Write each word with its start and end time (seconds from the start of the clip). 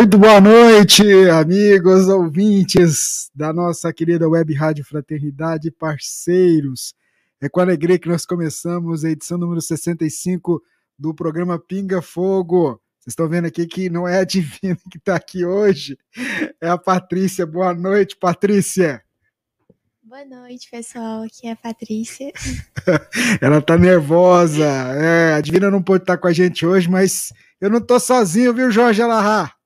Muito 0.00 0.16
boa 0.16 0.40
noite, 0.40 1.02
amigos 1.28 2.08
ouvintes 2.08 3.30
da 3.34 3.52
nossa 3.52 3.92
querida 3.92 4.26
Web 4.26 4.54
Rádio 4.54 4.82
Fraternidade, 4.82 5.70
parceiros. 5.70 6.94
É 7.38 7.50
com 7.50 7.60
alegria 7.60 7.98
que 7.98 8.08
nós 8.08 8.24
começamos 8.24 9.04
a 9.04 9.10
edição 9.10 9.36
número 9.36 9.60
65 9.60 10.62
do 10.98 11.14
programa 11.14 11.58
Pinga 11.58 12.00
Fogo. 12.00 12.80
Vocês 12.98 13.12
estão 13.12 13.28
vendo 13.28 13.44
aqui 13.44 13.66
que 13.66 13.90
não 13.90 14.08
é 14.08 14.20
a 14.20 14.24
Divina 14.24 14.78
que 14.90 14.96
está 14.96 15.16
aqui 15.16 15.44
hoje, 15.44 15.98
é 16.62 16.70
a 16.70 16.78
Patrícia. 16.78 17.44
Boa 17.44 17.74
noite, 17.74 18.16
Patrícia. 18.16 19.02
Boa 20.02 20.24
noite, 20.24 20.70
pessoal. 20.70 21.24
Aqui 21.24 21.46
é 21.46 21.52
a 21.52 21.56
Patrícia. 21.56 22.32
Ela 23.38 23.60
tá 23.60 23.76
nervosa. 23.76 24.64
É, 24.64 25.34
a 25.34 25.42
Divina 25.42 25.70
não 25.70 25.82
pode 25.82 26.04
estar 26.04 26.16
com 26.16 26.26
a 26.26 26.32
gente 26.32 26.64
hoje, 26.64 26.88
mas 26.88 27.34
eu 27.60 27.68
não 27.68 27.82
tô 27.82 28.00
sozinho, 28.00 28.54
viu, 28.54 28.70
Jorge 28.70 29.02
Alahá? 29.02 29.59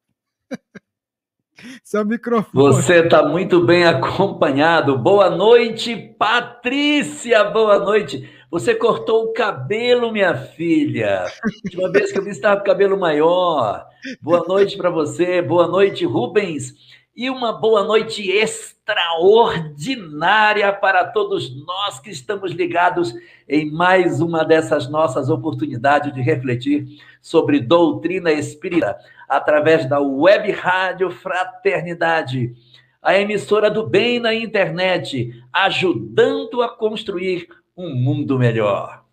Seu 1.83 2.05
microfone. 2.05 2.65
Você 2.65 3.01
está 3.01 3.23
muito 3.23 3.65
bem 3.65 3.85
acompanhado. 3.85 4.99
Boa 4.99 5.31
noite, 5.31 5.97
Patrícia. 6.19 7.45
Boa 7.45 7.79
noite. 7.79 8.29
Você 8.51 8.75
cortou 8.75 9.25
o 9.25 9.33
cabelo, 9.33 10.13
minha 10.13 10.35
filha. 10.35 11.27
Última 11.65 11.91
vez 11.91 12.13
que 12.13 12.19
eu 12.19 12.25
vi, 12.25 12.31
estava 12.31 12.59
com 12.59 12.67
cabelo 12.67 12.99
maior. 12.99 13.85
Boa 14.23 14.45
noite 14.47 14.77
para 14.77 14.91
você. 14.91 15.43
Boa 15.43 15.67
noite, 15.67 16.05
Rubens. 16.05 16.75
E 17.17 17.31
uma 17.31 17.53
boa 17.53 17.85
noite 17.85 18.29
extraordinária 18.29 20.73
para 20.73 21.05
todos 21.05 21.65
nós 21.65 22.01
que 22.01 22.11
estamos 22.11 22.51
ligados 22.51 23.15
em 23.49 23.71
mais 23.71 24.21
uma 24.21 24.45
dessas 24.45 24.91
nossas 24.91 25.31
oportunidades 25.31 26.13
de 26.13 26.21
refletir 26.21 26.99
sobre 27.23 27.61
doutrina 27.61 28.33
espírita 28.33 28.99
através 29.29 29.89
da 29.89 30.01
Web 30.01 30.51
Rádio 30.51 31.09
Fraternidade, 31.09 32.53
a 33.01 33.17
emissora 33.17 33.71
do 33.71 33.87
bem 33.87 34.19
na 34.19 34.35
internet, 34.35 35.41
ajudando 35.53 36.63
a 36.63 36.69
construir 36.69 37.47
um 37.77 37.95
mundo 37.95 38.37
melhor. 38.37 39.05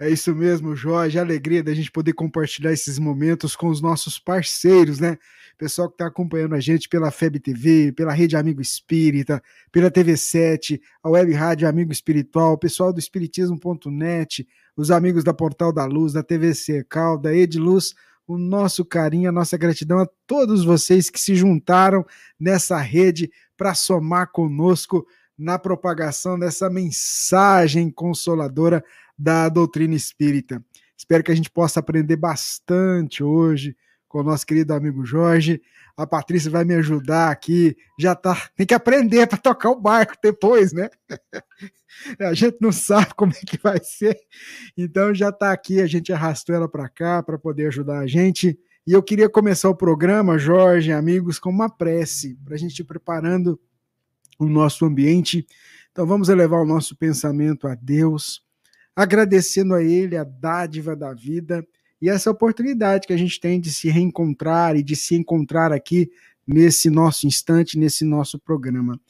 É 0.00 0.10
isso 0.10 0.34
mesmo, 0.34 0.74
Jorge. 0.74 1.16
A 1.16 1.22
alegria 1.22 1.62
da 1.62 1.72
gente 1.72 1.92
poder 1.92 2.12
compartilhar 2.12 2.72
esses 2.72 2.98
momentos 2.98 3.54
com 3.54 3.68
os 3.68 3.80
nossos 3.80 4.18
parceiros, 4.18 4.98
né? 4.98 5.16
Pessoal 5.58 5.88
que 5.88 5.94
está 5.94 6.06
acompanhando 6.06 6.54
a 6.54 6.60
gente 6.60 6.86
pela 6.86 7.10
FEB 7.10 7.40
TV, 7.40 7.90
pela 7.90 8.12
Rede 8.12 8.36
Amigo 8.36 8.60
Espírita, 8.60 9.42
pela 9.72 9.90
TV7, 9.90 10.78
a 11.02 11.08
Web 11.08 11.32
Rádio 11.32 11.66
Amigo 11.66 11.90
Espiritual, 11.90 12.58
pessoal 12.58 12.92
do 12.92 12.98
Espiritismo.net, 12.98 14.46
os 14.76 14.90
amigos 14.90 15.24
da 15.24 15.32
Portal 15.32 15.72
da 15.72 15.86
Luz, 15.86 16.12
da 16.12 16.22
TVC 16.22 16.84
Cal, 16.84 17.16
da 17.16 17.34
Ediluz, 17.34 17.94
o 18.26 18.36
nosso 18.36 18.84
carinho, 18.84 19.30
a 19.30 19.32
nossa 19.32 19.56
gratidão 19.56 19.98
a 19.98 20.06
todos 20.26 20.62
vocês 20.62 21.08
que 21.08 21.18
se 21.18 21.34
juntaram 21.34 22.04
nessa 22.38 22.76
rede 22.76 23.32
para 23.56 23.74
somar 23.74 24.30
conosco 24.30 25.06
na 25.38 25.58
propagação 25.58 26.38
dessa 26.38 26.68
mensagem 26.68 27.90
consoladora 27.90 28.84
da 29.18 29.48
doutrina 29.48 29.94
espírita. 29.94 30.62
Espero 30.94 31.24
que 31.24 31.32
a 31.32 31.34
gente 31.34 31.50
possa 31.50 31.80
aprender 31.80 32.16
bastante 32.16 33.24
hoje 33.24 33.74
com 34.08 34.20
o 34.20 34.22
nosso 34.22 34.46
querido 34.46 34.72
amigo 34.72 35.04
Jorge. 35.04 35.60
A 35.96 36.06
Patrícia 36.06 36.50
vai 36.50 36.64
me 36.64 36.74
ajudar 36.74 37.30
aqui. 37.30 37.76
Já 37.98 38.14
tá, 38.14 38.50
tem 38.54 38.66
que 38.66 38.74
aprender 38.74 39.26
para 39.26 39.38
tocar 39.38 39.70
o 39.70 39.80
barco 39.80 40.14
depois, 40.22 40.72
né? 40.72 40.88
a 42.20 42.34
gente 42.34 42.58
não 42.60 42.72
sabe 42.72 43.14
como 43.14 43.32
é 43.32 43.46
que 43.46 43.58
vai 43.62 43.82
ser. 43.82 44.18
Então 44.76 45.14
já 45.14 45.30
está 45.30 45.52
aqui, 45.52 45.80
a 45.80 45.86
gente 45.86 46.12
arrastou 46.12 46.54
ela 46.54 46.68
para 46.68 46.88
cá 46.88 47.22
para 47.22 47.38
poder 47.38 47.68
ajudar 47.68 48.00
a 48.00 48.06
gente. 48.06 48.58
E 48.86 48.92
eu 48.92 49.02
queria 49.02 49.28
começar 49.28 49.68
o 49.68 49.74
programa, 49.74 50.38
Jorge, 50.38 50.92
amigos, 50.92 51.38
com 51.38 51.50
uma 51.50 51.68
prece, 51.68 52.38
para 52.44 52.54
a 52.54 52.58
gente 52.58 52.78
ir 52.78 52.84
preparando 52.84 53.58
o 54.38 54.46
nosso 54.46 54.84
ambiente. 54.84 55.46
Então 55.90 56.06
vamos 56.06 56.28
elevar 56.28 56.60
o 56.60 56.66
nosso 56.66 56.94
pensamento 56.94 57.66
a 57.66 57.74
Deus, 57.74 58.42
agradecendo 58.94 59.74
a 59.74 59.82
Ele 59.82 60.16
a 60.16 60.24
dádiva 60.24 60.94
da 60.94 61.12
vida 61.12 61.66
e 62.00 62.08
essa 62.08 62.30
oportunidade 62.30 63.06
que 63.06 63.12
a 63.12 63.16
gente 63.16 63.40
tem 63.40 63.60
de 63.60 63.72
se 63.72 63.88
reencontrar 63.88 64.76
e 64.76 64.82
de 64.82 64.94
se 64.94 65.14
encontrar 65.14 65.72
aqui 65.72 66.10
nesse 66.46 66.90
nosso 66.90 67.26
instante, 67.26 67.78
nesse 67.78 68.04
nosso 68.04 68.38
programa. 68.38 69.00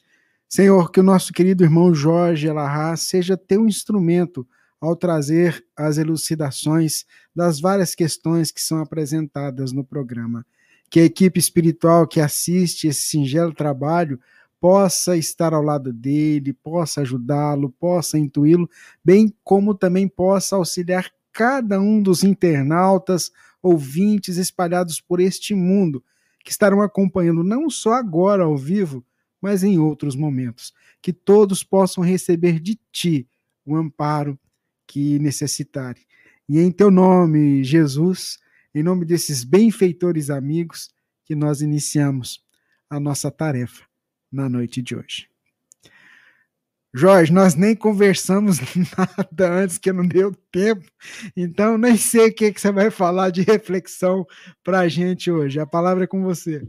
Senhor, 0.49 0.91
que 0.91 1.01
o 1.01 1.03
nosso 1.03 1.33
querido 1.33 1.65
irmão 1.65 1.93
Jorge 1.95 2.47
Elahá 2.47 2.97
seja 2.97 3.37
teu 3.37 3.67
instrumento 3.67 4.47
ao 4.81 4.95
trazer 4.95 5.65
as 5.77 5.99
elucidações 5.99 7.05
das 7.35 7.61
várias 7.61 7.95
questões 7.95 8.53
que 8.53 8.63
são 8.63 8.79
apresentadas 8.79 9.73
no 9.73 9.85
programa. 9.85 10.47
Que 10.89 11.01
a 11.01 11.05
equipe 11.05 11.41
espiritual 11.41 12.07
que 12.07 12.21
assiste 12.21 12.87
esse 12.87 13.03
singelo 13.03 13.53
trabalho 13.53 14.21
possa 14.61 15.17
estar 15.17 15.53
ao 15.53 15.63
lado 15.63 15.93
dele, 15.93 16.53
possa 16.53 17.01
ajudá-lo, 17.01 17.71
possa 17.71 18.19
intuí-lo, 18.19 18.71
bem 19.05 19.35
como 19.43 19.75
também 19.75 20.09
possa 20.09 20.57
auxiliar 20.57 21.11
cada 21.37 21.79
um 21.79 22.03
dos 22.03 22.25
internautas, 22.25 23.31
ouvintes 23.63 24.39
espalhados 24.39 25.03
por 25.03 25.21
este 25.21 25.55
mundo, 25.55 26.03
que 26.43 26.51
estarão 26.51 26.81
acompanhando 26.81 27.45
não 27.45 27.69
só 27.69 27.93
agora 27.93 28.45
ao 28.45 28.57
vivo, 28.57 29.05
mas 29.39 29.63
em 29.63 29.79
outros 29.79 30.17
momentos. 30.17 30.73
Que 31.03 31.13
todos 31.13 31.63
possam 31.63 32.03
receber 32.03 32.59
de 32.59 32.81
ti 32.91 33.29
o 33.67 33.77
amparo 33.77 34.39
que 34.87 35.19
necessitarem. 35.19 36.03
E 36.49 36.59
em 36.59 36.71
teu 36.71 36.91
nome, 36.91 37.63
Jesus, 37.63 38.39
em 38.75 38.83
nome 38.83 39.05
desses 39.05 39.45
benfeitores 39.45 40.31
amigos, 40.31 40.89
que 41.23 41.35
nós 41.35 41.61
iniciamos 41.61 42.43
a 42.89 42.99
nossa 42.99 43.31
tarefa 43.31 43.85
na 44.33 44.49
noite 44.49 44.81
de 44.81 44.97
hoje. 44.97 45.36
Jorge, 46.99 47.31
nós 47.31 47.55
nem 47.55 47.77
conversamos 47.77 48.59
nada 48.97 49.53
antes, 49.53 49.77
que 49.77 49.93
não 49.93 50.09
deu 50.09 50.33
tempo, 50.51 50.83
então 51.37 51.77
nem 51.77 51.95
sei 51.95 52.29
o 52.29 52.35
que, 52.35 52.51
que 52.51 52.59
você 52.59 52.73
vai 52.73 52.91
falar 52.91 53.29
de 53.29 53.43
reflexão 53.43 54.27
para 54.65 54.81
a 54.81 54.89
gente 54.89 55.31
hoje. 55.31 55.61
A 55.61 55.67
palavra 55.67 56.05
é 56.05 56.07
com 56.07 56.23
você. 56.23 56.67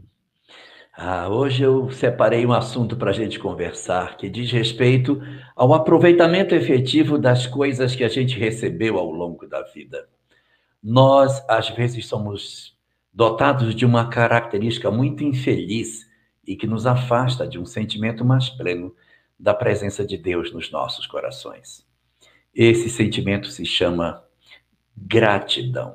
Ah, 0.94 1.30
hoje 1.30 1.62
eu 1.62 1.90
separei 1.90 2.44
um 2.44 2.52
assunto 2.52 2.94
para 2.94 3.08
a 3.08 3.14
gente 3.14 3.38
conversar 3.38 4.18
que 4.18 4.28
diz 4.28 4.52
respeito 4.52 5.18
ao 5.56 5.72
aproveitamento 5.72 6.54
efetivo 6.54 7.16
das 7.16 7.46
coisas 7.46 7.96
que 7.96 8.04
a 8.04 8.08
gente 8.08 8.38
recebeu 8.38 8.98
ao 8.98 9.10
longo 9.10 9.46
da 9.46 9.62
vida. 9.62 10.10
Nós, 10.82 11.42
às 11.48 11.70
vezes, 11.70 12.04
somos 12.04 12.76
dotados 13.14 13.74
de 13.74 13.86
uma 13.86 14.10
característica 14.10 14.90
muito 14.90 15.24
infeliz 15.24 16.06
e 16.46 16.54
que 16.54 16.66
nos 16.66 16.84
afasta 16.84 17.48
de 17.48 17.58
um 17.58 17.64
sentimento 17.64 18.26
mais 18.26 18.50
pleno 18.50 18.94
da 19.38 19.54
presença 19.54 20.04
de 20.04 20.16
Deus 20.16 20.52
nos 20.52 20.70
nossos 20.70 21.06
corações. 21.06 21.86
Esse 22.54 22.88
sentimento 22.90 23.48
se 23.48 23.64
chama 23.64 24.22
gratidão. 24.96 25.94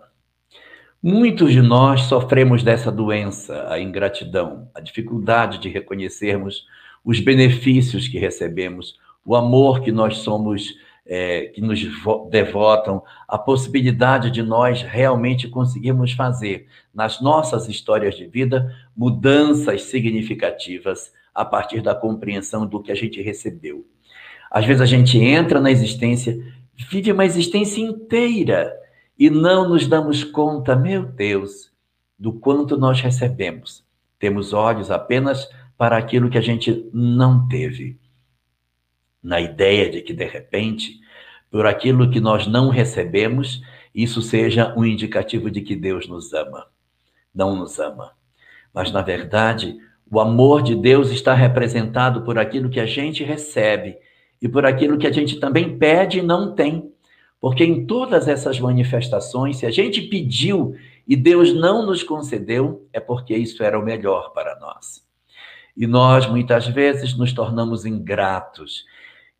Muitos 1.01 1.51
de 1.51 1.61
nós 1.61 2.03
sofremos 2.03 2.63
dessa 2.63 2.89
doença, 2.89 3.67
a 3.69 3.77
ingratidão, 3.77 4.69
a 4.73 4.79
dificuldade 4.79 5.57
de 5.57 5.67
reconhecermos 5.67 6.65
os 7.03 7.19
benefícios 7.19 8.07
que 8.07 8.17
recebemos, 8.17 8.97
o 9.25 9.35
amor 9.35 9.81
que 9.81 9.91
nós 9.91 10.19
somos, 10.19 10.73
é, 11.05 11.47
que 11.47 11.59
nos 11.59 11.81
devotam, 12.29 13.03
a 13.27 13.37
possibilidade 13.37 14.31
de 14.31 14.41
nós 14.41 14.81
realmente 14.81 15.49
conseguirmos 15.49 16.13
fazer 16.13 16.67
nas 16.93 17.19
nossas 17.19 17.67
histórias 17.67 18.15
de 18.15 18.25
vida 18.25 18.73
mudanças 18.95 19.81
significativas 19.83 21.11
a 21.33 21.43
partir 21.43 21.81
da 21.81 21.95
compreensão 21.95 22.65
do 22.65 22.81
que 22.81 22.91
a 22.91 22.95
gente 22.95 23.21
recebeu. 23.21 23.85
Às 24.51 24.65
vezes 24.65 24.81
a 24.81 24.85
gente 24.85 25.17
entra 25.17 25.59
na 25.59 25.71
existência 25.71 26.37
vive 26.75 27.11
uma 27.11 27.25
existência 27.25 27.81
inteira 27.81 28.75
e 29.17 29.29
não 29.29 29.69
nos 29.69 29.87
damos 29.87 30.23
conta, 30.23 30.75
meu 30.75 31.05
Deus, 31.05 31.71
do 32.17 32.33
quanto 32.33 32.77
nós 32.77 32.99
recebemos. 32.99 33.85
Temos 34.17 34.53
olhos 34.53 34.89
apenas 34.89 35.47
para 35.77 35.97
aquilo 35.97 36.29
que 36.29 36.37
a 36.37 36.41
gente 36.41 36.89
não 36.93 37.47
teve. 37.47 37.99
Na 39.21 39.39
ideia 39.39 39.89
de 39.89 40.01
que, 40.01 40.13
de 40.13 40.25
repente, 40.25 40.99
por 41.49 41.65
aquilo 41.65 42.09
que 42.09 42.19
nós 42.19 42.47
não 42.47 42.69
recebemos, 42.69 43.61
isso 43.93 44.21
seja 44.21 44.73
um 44.75 44.83
indicativo 44.83 45.51
de 45.51 45.61
que 45.61 45.75
Deus 45.75 46.07
nos 46.07 46.33
ama. 46.33 46.67
Não 47.33 47.55
nos 47.55 47.79
ama. 47.79 48.13
Mas, 48.73 48.91
na 48.91 49.01
verdade, 49.01 49.77
o 50.09 50.19
amor 50.19 50.61
de 50.61 50.75
Deus 50.75 51.09
está 51.09 51.33
representado 51.33 52.21
por 52.21 52.37
aquilo 52.37 52.69
que 52.69 52.79
a 52.79 52.85
gente 52.85 53.23
recebe 53.23 53.97
e 54.41 54.47
por 54.47 54.65
aquilo 54.65 54.97
que 54.97 55.07
a 55.07 55.11
gente 55.11 55.39
também 55.39 55.77
pede 55.77 56.19
e 56.19 56.21
não 56.21 56.53
tem. 56.53 56.91
Porque 57.39 57.63
em 57.63 57.85
todas 57.85 58.27
essas 58.27 58.59
manifestações, 58.59 59.57
se 59.57 59.65
a 59.65 59.71
gente 59.71 60.01
pediu 60.01 60.75
e 61.07 61.15
Deus 61.15 61.53
não 61.53 61.85
nos 61.85 62.03
concedeu, 62.03 62.87
é 62.93 62.99
porque 62.99 63.35
isso 63.35 63.63
era 63.63 63.77
o 63.77 63.83
melhor 63.83 64.31
para 64.33 64.57
nós. 64.59 65.03
E 65.75 65.87
nós, 65.87 66.27
muitas 66.27 66.67
vezes, 66.67 67.17
nos 67.17 67.33
tornamos 67.33 67.85
ingratos. 67.85 68.85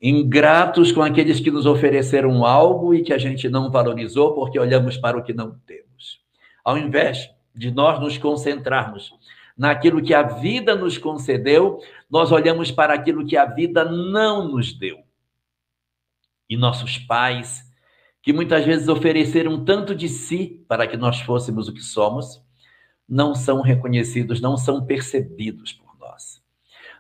Ingratos 0.02 0.92
com 0.92 1.02
aqueles 1.02 1.40
que 1.40 1.52
nos 1.52 1.66
ofereceram 1.66 2.44
algo 2.44 2.94
e 2.94 3.04
que 3.04 3.14
a 3.14 3.18
gente 3.18 3.48
não 3.48 3.72
valorizou 3.72 4.34
porque 4.34 4.60
olhamos 4.60 4.98
para 4.98 5.18
o 5.18 5.24
que 5.24 5.32
não 5.32 5.56
temos. 5.66 6.20
Ao 6.66 6.78
invés 6.78 7.30
de 7.56 7.72
nós 7.72 8.00
nos 8.00 8.18
concentrarmos 8.18 9.14
naquilo 9.58 10.02
que 10.02 10.14
a 10.14 10.24
vida 10.24 10.76
nos 10.76 10.98
concedeu, 10.98 11.80
nós 12.10 12.32
olhamos 12.32 12.72
para 12.72 12.94
aquilo 12.94 13.26
que 13.26 13.38
a 13.38 13.46
vida 13.46 13.86
não 13.86 14.48
nos 14.48 14.74
deu. 14.74 15.00
E 16.50 16.58
nossos 16.58 16.98
pais, 16.98 17.64
que 18.22 18.34
muitas 18.34 18.66
vezes 18.66 18.88
ofereceram 18.88 19.64
tanto 19.64 19.96
de 19.96 20.10
si 20.10 20.64
para 20.68 20.88
que 20.88 20.98
nós 20.98 21.22
fôssemos 21.22 21.68
o 21.68 21.74
que 21.74 21.82
somos, 21.82 22.42
não 23.08 23.36
são 23.36 23.62
reconhecidos, 23.62 24.42
não 24.42 24.58
são 24.58 24.86
percebidos 24.86 25.74
por 25.74 25.98
nós. 26.00 26.42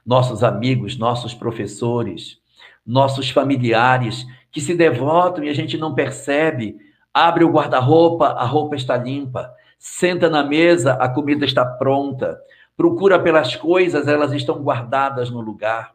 Nossos 0.06 0.44
amigos, 0.44 0.98
nossos 0.98 1.34
professores, 1.34 2.40
nossos 2.86 3.30
familiares 3.30 4.26
que 4.52 4.62
se 4.62 4.76
devotam 4.76 5.44
e 5.44 5.50
a 5.50 5.54
gente 5.54 5.78
não 5.78 5.96
percebe, 5.96 6.76
abre 7.14 7.44
o 7.44 7.52
guarda-roupa, 7.52 8.28
a 8.28 8.46
roupa 8.46 8.76
está 8.76 8.98
limpa, 8.98 9.52
senta 9.86 10.30
na 10.30 10.46
mesa, 10.46 10.94
a 10.94 11.10
comida 11.10 11.44
está 11.44 11.66
pronta, 11.66 12.40
procura 12.76 13.20
pelas 13.20 13.58
coisas, 13.58 14.08
elas 14.08 14.32
estão 14.32 14.64
guardadas 14.64 15.30
no 15.30 15.42
lugar. 15.42 15.92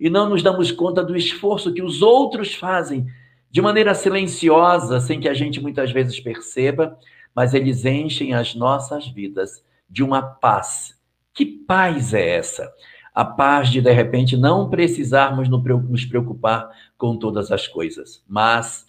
E 0.00 0.10
não 0.10 0.28
nos 0.28 0.42
damos 0.42 0.72
conta 0.72 1.04
do 1.04 1.16
esforço 1.16 1.72
que 1.72 1.80
os 1.80 2.02
outros 2.02 2.56
fazem 2.56 3.06
de 3.48 3.62
maneira 3.62 3.94
silenciosa, 3.94 4.98
sem 4.98 5.20
que 5.20 5.28
a 5.28 5.34
gente 5.34 5.60
muitas 5.60 5.92
vezes 5.92 6.18
perceba, 6.18 6.98
mas 7.32 7.54
eles 7.54 7.84
enchem 7.84 8.34
as 8.34 8.56
nossas 8.56 9.06
vidas 9.06 9.64
de 9.88 10.02
uma 10.02 10.20
paz. 10.20 10.98
Que 11.32 11.46
paz 11.46 12.12
é 12.12 12.30
essa? 12.36 12.68
A 13.14 13.24
paz 13.24 13.70
de, 13.70 13.80
de 13.80 13.92
repente, 13.92 14.36
não 14.36 14.68
precisarmos 14.68 15.48
nos 15.48 16.04
preocupar 16.04 16.68
com 16.98 17.16
todas 17.16 17.52
as 17.52 17.68
coisas, 17.68 18.24
mas 18.26 18.84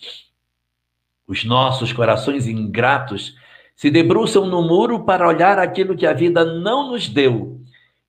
os 1.27 1.45
nossos 1.45 1.93
corações 1.93 2.47
ingratos 2.47 3.35
se 3.81 3.89
debruçam 3.89 4.45
no 4.45 4.61
muro 4.61 5.05
para 5.05 5.27
olhar 5.27 5.57
aquilo 5.57 5.97
que 5.97 6.05
a 6.05 6.13
vida 6.13 6.45
não 6.45 6.91
nos 6.91 7.09
deu 7.09 7.59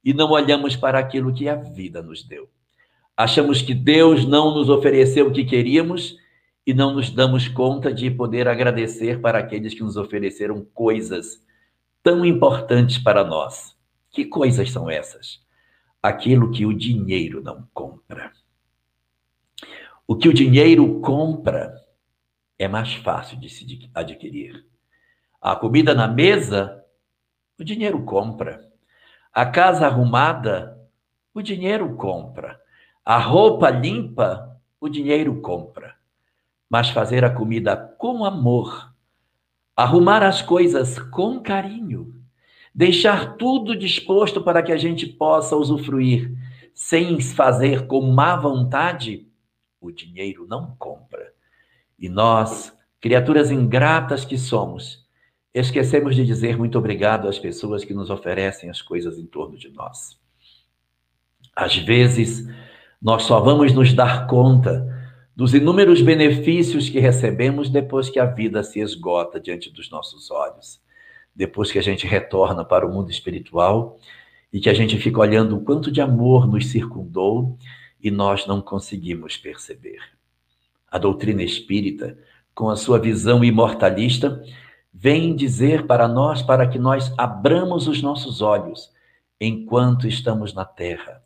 e 0.05 0.13
não 0.13 0.31
olhamos 0.31 0.77
para 0.77 0.99
aquilo 0.99 1.33
que 1.33 1.49
a 1.49 1.55
vida 1.55 2.03
nos 2.03 2.23
deu. 2.23 2.51
Achamos 3.17 3.63
que 3.63 3.73
Deus 3.73 4.27
não 4.27 4.53
nos 4.53 4.69
ofereceu 4.69 5.29
o 5.29 5.33
que 5.33 5.47
queríamos 5.47 6.19
e 6.67 6.75
não 6.75 6.93
nos 6.93 7.09
damos 7.09 7.49
conta 7.49 7.91
de 7.91 8.11
poder 8.11 8.49
agradecer 8.49 9.23
para 9.23 9.39
aqueles 9.39 9.73
que 9.73 9.83
nos 9.83 9.97
ofereceram 9.97 10.63
coisas 10.75 11.43
tão 12.03 12.23
importantes 12.23 12.99
para 12.99 13.25
nós. 13.25 13.75
Que 14.11 14.27
coisas 14.27 14.71
são 14.71 14.91
essas? 14.91 15.41
Aquilo 16.03 16.51
que 16.51 16.67
o 16.67 16.75
dinheiro 16.75 17.43
não 17.43 17.67
compra. 17.73 18.31
O 20.07 20.17
que 20.17 20.29
o 20.29 20.35
dinheiro 20.35 21.01
compra 21.01 21.83
é 22.59 22.69
mais 22.69 22.93
fácil 22.93 23.41
de 23.41 23.49
se 23.49 23.89
adquirir. 23.95 24.71
A 25.43 25.57
comida 25.57 25.95
na 25.95 26.07
mesa, 26.07 26.85
o 27.59 27.65
dinheiro 27.65 28.03
compra. 28.05 28.65
A 29.35 29.45
casa 29.45 29.87
arrumada, 29.87 30.79
o 31.35 31.43
dinheiro 31.43 31.97
compra. 31.97 32.61
A 33.05 33.19
roupa 33.19 33.69
limpa, 33.69 34.59
o 34.81 34.89
dinheiro 34.89 35.41
compra 35.41 36.01
mas 36.73 36.89
fazer 36.89 37.23
a 37.23 37.29
comida 37.29 37.77
com 37.77 38.25
amor, 38.25 38.95
arrumar 39.77 40.23
as 40.23 40.41
coisas 40.41 40.99
com 40.99 41.39
carinho, 41.39 42.15
deixar 42.75 43.37
tudo 43.37 43.77
disposto 43.77 44.41
para 44.41 44.63
que 44.63 44.73
a 44.73 44.79
gente 44.79 45.07
possa 45.07 45.55
usufruir, 45.55 46.35
sem 46.73 47.21
fazer 47.21 47.87
com 47.87 48.01
má 48.01 48.37
vontade, 48.37 49.29
o 49.79 49.93
dinheiro 49.93 50.47
não 50.49 50.75
compra. 50.79 51.35
E 51.99 52.09
nós, 52.09 52.75
criaturas 52.99 53.51
ingratas 53.51 54.25
que 54.25 54.39
somos, 54.39 55.02
esquecemos 55.55 56.17
de 56.17 56.25
dizer 56.25 56.57
muito 56.57 56.79
obrigado 56.79 57.29
às 57.29 57.39
pessoas 57.39 57.85
que 57.85 57.93
nos 57.93 58.11
oferecem 58.11 58.71
as 58.71 58.81
coisas 58.81 59.19
em 59.19 59.27
torno 59.27 59.57
de 59.57 59.69
nós. 59.69 60.19
Às 61.55 61.77
vezes, 61.77 62.49
nós 63.01 63.25
só 63.25 63.41
vamos 63.41 63.73
nos 63.73 63.93
dar 63.93 64.27
conta 64.27 64.89
dos 65.35 65.55
inúmeros 65.55 66.01
benefícios 66.01 66.89
que 66.89 66.99
recebemos 66.99 67.69
depois 67.69 68.09
que 68.09 68.19
a 68.19 68.25
vida 68.25 68.63
se 68.63 68.81
esgota 68.81 69.41
diante 69.41 69.71
dos 69.71 69.91
nossos 69.91 70.31
olhos, 70.31 70.81
depois 71.35 71.71
que 71.71 71.79
a 71.79 71.83
gente 71.83 72.07
retorna 72.07 72.65
para 72.65 72.87
o 72.87 72.93
mundo 72.93 73.11
espiritual 73.11 73.99
e 74.53 74.61
que 74.61 74.69
a 74.69 74.75
gente 74.75 74.99
fica 74.99 75.21
olhando 75.21 75.57
o 75.57 75.61
quanto 75.61 75.91
de 75.91 76.01
amor 76.01 76.47
nos 76.47 76.67
circundou 76.67 77.57
e 78.03 78.11
nós 78.11 78.47
não 78.47 78.61
conseguimos 78.61 79.37
perceber. 79.37 79.99
A 80.91 80.99
doutrina 80.99 81.43
espírita, 81.43 82.19
com 82.55 82.69
a 82.69 82.77
sua 82.77 82.99
visão 82.99 83.43
imortalista, 83.43 84.43
vem 84.93 85.35
dizer 85.35 85.87
para 85.87 86.07
nós 86.07 86.43
para 86.43 86.67
que 86.67 86.79
nós 86.79 87.13
abramos 87.17 87.89
os 87.89 88.03
nossos 88.03 88.43
olhos 88.43 88.91
enquanto 89.41 90.07
estamos 90.07 90.53
na 90.53 90.65
terra 90.65 91.23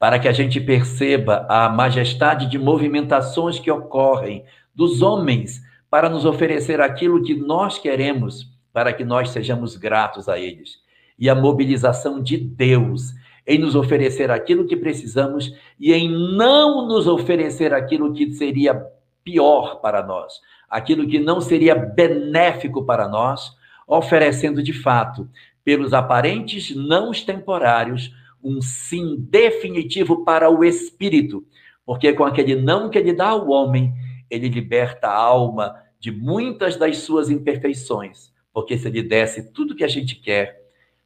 para 0.00 0.18
que 0.18 0.26
a 0.26 0.32
gente 0.32 0.58
perceba 0.58 1.44
a 1.46 1.68
majestade 1.68 2.46
de 2.46 2.58
movimentações 2.58 3.58
que 3.58 3.70
ocorrem 3.70 4.46
dos 4.74 5.02
homens 5.02 5.60
para 5.90 6.08
nos 6.08 6.24
oferecer 6.24 6.80
aquilo 6.80 7.22
que 7.22 7.34
nós 7.34 7.78
queremos, 7.78 8.48
para 8.72 8.94
que 8.94 9.04
nós 9.04 9.28
sejamos 9.28 9.76
gratos 9.76 10.26
a 10.26 10.38
eles. 10.38 10.78
E 11.18 11.28
a 11.28 11.34
mobilização 11.34 12.22
de 12.22 12.38
Deus 12.38 13.12
em 13.46 13.58
nos 13.58 13.74
oferecer 13.74 14.30
aquilo 14.30 14.66
que 14.66 14.74
precisamos 14.74 15.52
e 15.78 15.92
em 15.92 16.08
não 16.08 16.88
nos 16.88 17.06
oferecer 17.06 17.74
aquilo 17.74 18.14
que 18.14 18.32
seria 18.32 18.82
pior 19.22 19.82
para 19.82 20.02
nós, 20.02 20.32
aquilo 20.70 21.06
que 21.06 21.18
não 21.18 21.40
seria 21.40 21.74
benéfico 21.74 22.84
para 22.84 23.08
nós, 23.08 23.56
oferecendo 23.86 24.62
de 24.62 24.72
fato, 24.72 25.28
pelos 25.64 25.92
aparentes 25.92 26.74
não 26.74 27.10
temporários, 27.10 28.14
um 28.42 28.62
sim 28.62 29.16
definitivo 29.18 30.24
para 30.24 30.48
o 30.48 30.64
espírito, 30.64 31.44
porque 31.84 32.12
com 32.12 32.24
aquele 32.24 32.54
não 32.54 32.88
que 32.88 32.96
ele 32.96 33.12
dá 33.12 33.28
ao 33.28 33.48
homem, 33.50 33.92
ele 34.30 34.48
liberta 34.48 35.08
a 35.08 35.16
alma 35.16 35.74
de 35.98 36.10
muitas 36.10 36.76
das 36.76 36.98
suas 36.98 37.28
imperfeições, 37.28 38.32
porque 38.52 38.78
se 38.78 38.88
ele 38.88 39.02
desse 39.02 39.52
tudo 39.52 39.74
que 39.74 39.84
a 39.84 39.88
gente 39.88 40.14
quer, 40.14 40.60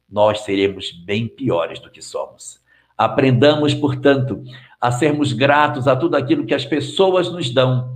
nós 0.09 0.41
seremos 0.41 0.91
bem 0.91 1.27
piores 1.27 1.79
do 1.79 1.89
que 1.89 2.01
somos. 2.01 2.61
Aprendamos, 2.97 3.73
portanto, 3.73 4.41
a 4.79 4.91
sermos 4.91 5.33
gratos 5.33 5.87
a 5.87 5.95
tudo 5.95 6.15
aquilo 6.15 6.45
que 6.45 6.53
as 6.53 6.63
pessoas 6.63 7.29
nos 7.29 7.49
dão, 7.49 7.93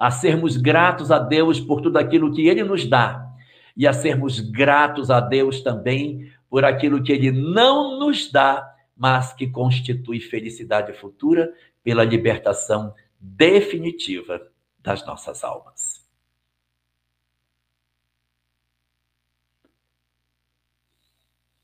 a 0.00 0.10
sermos 0.10 0.56
gratos 0.56 1.12
a 1.12 1.18
Deus 1.18 1.60
por 1.60 1.82
tudo 1.82 1.98
aquilo 1.98 2.32
que 2.32 2.48
Ele 2.48 2.64
nos 2.64 2.86
dá, 2.86 3.30
e 3.76 3.86
a 3.86 3.92
sermos 3.92 4.40
gratos 4.40 5.10
a 5.10 5.20
Deus 5.20 5.60
também 5.60 6.32
por 6.48 6.64
aquilo 6.64 7.02
que 7.02 7.12
ele 7.12 7.30
não 7.30 7.98
nos 7.98 8.30
dá, 8.30 8.68
mas 8.96 9.32
que 9.32 9.46
constitui 9.46 10.20
felicidade 10.20 10.92
futura 10.94 11.54
pela 11.82 12.04
libertação 12.04 12.92
definitiva 13.20 14.50
das 14.80 15.06
nossas 15.06 15.44
almas. 15.44 16.00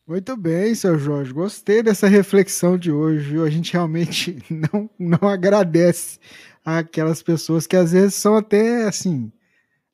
Muito 0.07 0.37
bem, 0.37 0.73
seu 0.73 0.97
Jorge. 0.97 1.33
Gostei 1.33 1.83
dessa 1.83 2.07
reflexão 2.07 2.78
de 2.78 2.93
hoje. 2.93 3.31
Viu? 3.31 3.45
A 3.45 3.50
gente 3.50 3.73
realmente 3.73 4.38
não, 4.49 4.88
não 4.97 5.28
agradece 5.28 6.21
aquelas 6.67 7.23
pessoas 7.23 7.65
que 7.65 7.77
às 7.77 7.93
vezes 7.93 8.15
são 8.15 8.37
até 8.37 8.89
assim. 8.89 9.31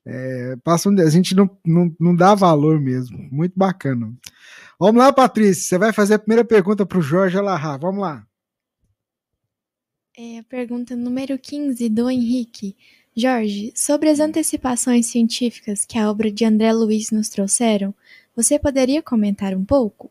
É, 0.04 0.56
passam, 0.64 0.92
a 0.98 1.10
gente 1.10 1.34
não, 1.34 1.48
não, 1.64 1.94
não 2.00 2.16
dá 2.16 2.34
valor 2.34 2.80
mesmo. 2.80 3.18
Muito 3.30 3.52
bacana. 3.54 4.12
Vamos 4.80 5.00
lá, 5.00 5.12
Patrícia. 5.12 5.62
Você 5.62 5.78
vai 5.78 5.92
fazer 5.92 6.14
a 6.14 6.18
primeira 6.18 6.44
pergunta 6.44 6.86
para 6.86 6.98
o 6.98 7.02
Jorge 7.02 7.36
Alahá. 7.36 7.76
Vamos 7.76 8.00
lá. 8.00 8.26
É 10.16 10.38
a 10.38 10.42
pergunta 10.42 10.96
número 10.96 11.38
15 11.38 11.88
do 11.90 12.10
Henrique. 12.10 12.74
Jorge, 13.14 13.72
sobre 13.76 14.08
as 14.08 14.18
antecipações 14.18 15.06
científicas 15.06 15.84
que 15.84 15.98
a 15.98 16.10
obra 16.10 16.32
de 16.32 16.46
André 16.46 16.72
Luiz 16.72 17.10
nos 17.10 17.28
trouxeram, 17.28 17.94
você 18.34 18.58
poderia 18.58 19.02
comentar 19.02 19.54
um 19.54 19.64
pouco? 19.64 20.10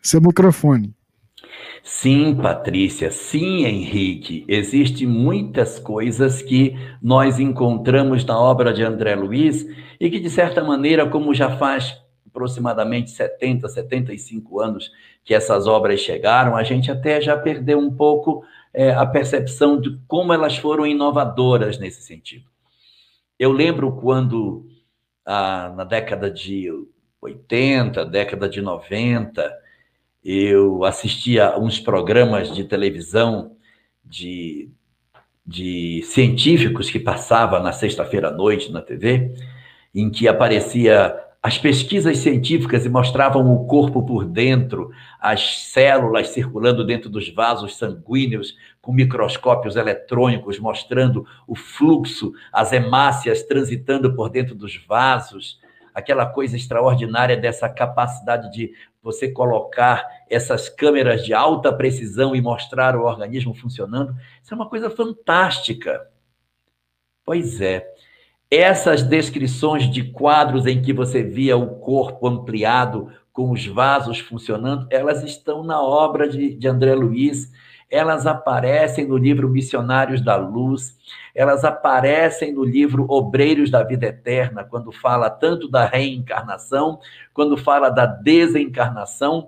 Seu 0.00 0.20
microfone. 0.20 0.94
Sim, 1.84 2.36
Patrícia, 2.36 3.10
sim, 3.10 3.64
Henrique. 3.64 4.44
Existem 4.46 5.04
muitas 5.06 5.80
coisas 5.80 6.40
que 6.40 6.76
nós 7.02 7.40
encontramos 7.40 8.24
na 8.24 8.38
obra 8.38 8.72
de 8.72 8.84
André 8.84 9.16
Luiz 9.16 9.66
e 9.98 10.08
que, 10.08 10.20
de 10.20 10.30
certa 10.30 10.62
maneira, 10.62 11.08
como 11.08 11.34
já 11.34 11.56
faz 11.56 12.00
aproximadamente 12.24 13.10
70, 13.10 13.68
75 13.68 14.60
anos 14.60 14.90
que 15.24 15.34
essas 15.34 15.66
obras 15.66 16.00
chegaram, 16.00 16.56
a 16.56 16.62
gente 16.62 16.90
até 16.90 17.20
já 17.20 17.36
perdeu 17.36 17.78
um 17.78 17.92
pouco 17.92 18.44
é, 18.72 18.92
a 18.92 19.04
percepção 19.04 19.80
de 19.80 19.98
como 20.06 20.32
elas 20.32 20.56
foram 20.56 20.86
inovadoras 20.86 21.78
nesse 21.78 22.02
sentido. 22.02 22.46
Eu 23.38 23.50
lembro 23.50 23.92
quando, 23.96 24.66
ah, 25.26 25.72
na 25.76 25.84
década 25.84 26.30
de 26.30 26.70
80, 27.20 28.04
década 28.04 28.48
de 28.48 28.62
90, 28.62 29.61
eu 30.24 30.84
assistia 30.84 31.58
uns 31.58 31.80
programas 31.80 32.54
de 32.54 32.64
televisão 32.64 33.56
de, 34.04 34.70
de 35.44 36.02
científicos 36.04 36.90
que 36.90 37.00
passava 37.00 37.58
na 37.58 37.72
sexta-feira 37.72 38.28
à 38.28 38.30
noite 38.32 38.70
na 38.70 38.80
TV, 38.80 39.34
em 39.94 40.10
que 40.10 40.28
aparecia 40.28 41.18
as 41.42 41.58
pesquisas 41.58 42.18
científicas 42.18 42.86
e 42.86 42.88
mostravam 42.88 43.52
o 43.52 43.66
corpo 43.66 44.06
por 44.06 44.24
dentro, 44.24 44.92
as 45.20 45.64
células 45.72 46.28
circulando 46.28 46.86
dentro 46.86 47.10
dos 47.10 47.28
vasos 47.34 47.76
sanguíneos, 47.76 48.54
com 48.80 48.92
microscópios 48.92 49.74
eletrônicos 49.74 50.60
mostrando 50.60 51.26
o 51.48 51.56
fluxo, 51.56 52.32
as 52.52 52.72
hemácias 52.72 53.42
transitando 53.42 54.14
por 54.14 54.30
dentro 54.30 54.54
dos 54.54 54.76
vasos, 54.86 55.60
aquela 55.92 56.26
coisa 56.26 56.56
extraordinária 56.56 57.36
dessa 57.36 57.68
capacidade 57.68 58.50
de 58.52 58.72
você 59.02 59.30
colocar 59.30 60.06
essas 60.30 60.68
câmeras 60.68 61.24
de 61.24 61.34
alta 61.34 61.72
precisão 61.72 62.36
e 62.36 62.40
mostrar 62.40 62.96
o 62.96 63.04
organismo 63.04 63.54
funcionando. 63.54 64.14
Isso 64.42 64.54
é 64.54 64.56
uma 64.56 64.68
coisa 64.68 64.88
fantástica. 64.88 66.08
Pois 67.24 67.60
é 67.60 67.92
essas 68.52 69.02
descrições 69.02 69.90
de 69.90 70.12
quadros 70.12 70.66
em 70.66 70.82
que 70.82 70.92
você 70.92 71.22
via 71.22 71.56
o 71.56 71.76
corpo 71.76 72.28
ampliado 72.28 73.10
com 73.32 73.50
os 73.50 73.66
vasos 73.66 74.18
funcionando, 74.18 74.86
elas 74.90 75.22
estão 75.24 75.64
na 75.64 75.80
obra 75.80 76.28
de, 76.28 76.54
de 76.54 76.68
André 76.68 76.94
Luiz, 76.94 77.50
elas 77.92 78.26
aparecem 78.26 79.06
no 79.06 79.18
livro 79.18 79.50
Missionários 79.50 80.22
da 80.22 80.34
Luz, 80.34 80.96
elas 81.34 81.62
aparecem 81.62 82.50
no 82.50 82.64
livro 82.64 83.04
Obreiros 83.06 83.70
da 83.70 83.82
Vida 83.82 84.06
Eterna, 84.06 84.64
quando 84.64 84.90
fala 84.90 85.28
tanto 85.28 85.68
da 85.68 85.84
reencarnação, 85.84 86.98
quando 87.34 87.54
fala 87.54 87.90
da 87.90 88.06
desencarnação. 88.06 89.46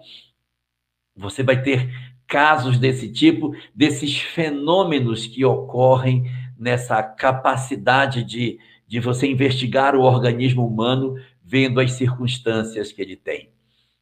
Você 1.16 1.42
vai 1.42 1.62
ter 1.62 1.90
casos 2.26 2.78
desse 2.78 3.10
tipo, 3.10 3.56
desses 3.74 4.20
fenômenos 4.20 5.26
que 5.26 5.42
ocorrem 5.42 6.30
nessa 6.58 7.02
capacidade 7.02 8.22
de, 8.22 8.58
de 8.86 9.00
você 9.00 9.26
investigar 9.26 9.96
o 9.96 10.02
organismo 10.02 10.66
humano 10.66 11.14
vendo 11.42 11.80
as 11.80 11.92
circunstâncias 11.92 12.92
que 12.92 13.00
ele 13.00 13.16
tem. 13.16 13.48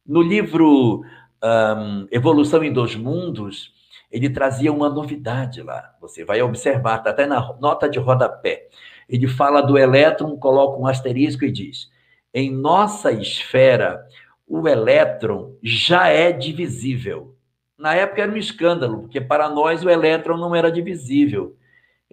No 0.05 0.21
livro 0.21 1.01
um, 1.41 2.07
Evolução 2.11 2.61
em 2.61 2.73
Dois 2.73 2.93
Mundos, 2.93 3.71
ele 4.13 4.29
trazia 4.29 4.71
uma 4.71 4.89
novidade 4.89 5.61
lá. 5.61 5.93
Você 5.99 6.23
vai 6.23 6.41
observar, 6.41 6.99
está 6.99 7.09
até 7.09 7.25
na 7.25 7.41
nota 7.59 7.89
de 7.89 7.99
rodapé. 7.99 8.67
Ele 9.09 9.27
fala 9.27 9.59
do 9.59 9.77
elétron, 9.77 10.37
coloca 10.37 10.79
um 10.79 10.87
asterisco 10.87 11.43
e 11.43 11.51
diz: 11.51 11.89
em 12.33 12.49
nossa 12.49 13.11
esfera, 13.11 14.05
o 14.47 14.67
elétron 14.67 15.55
já 15.61 16.07
é 16.07 16.31
divisível. 16.31 17.35
Na 17.77 17.95
época 17.95 18.21
era 18.21 18.31
um 18.31 18.37
escândalo, 18.37 19.01
porque 19.01 19.19
para 19.19 19.49
nós 19.49 19.83
o 19.83 19.89
elétron 19.89 20.37
não 20.37 20.55
era 20.55 20.71
divisível 20.71 21.57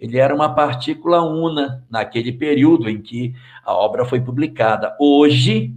ele 0.00 0.16
era 0.16 0.35
uma 0.35 0.54
partícula 0.54 1.23
una 1.23 1.85
naquele 1.90 2.33
período 2.33 2.88
em 2.88 3.02
que 3.02 3.35
a 3.62 3.75
obra 3.75 4.07
foi 4.07 4.19
publicada. 4.19 4.97
Hoje, 4.99 5.75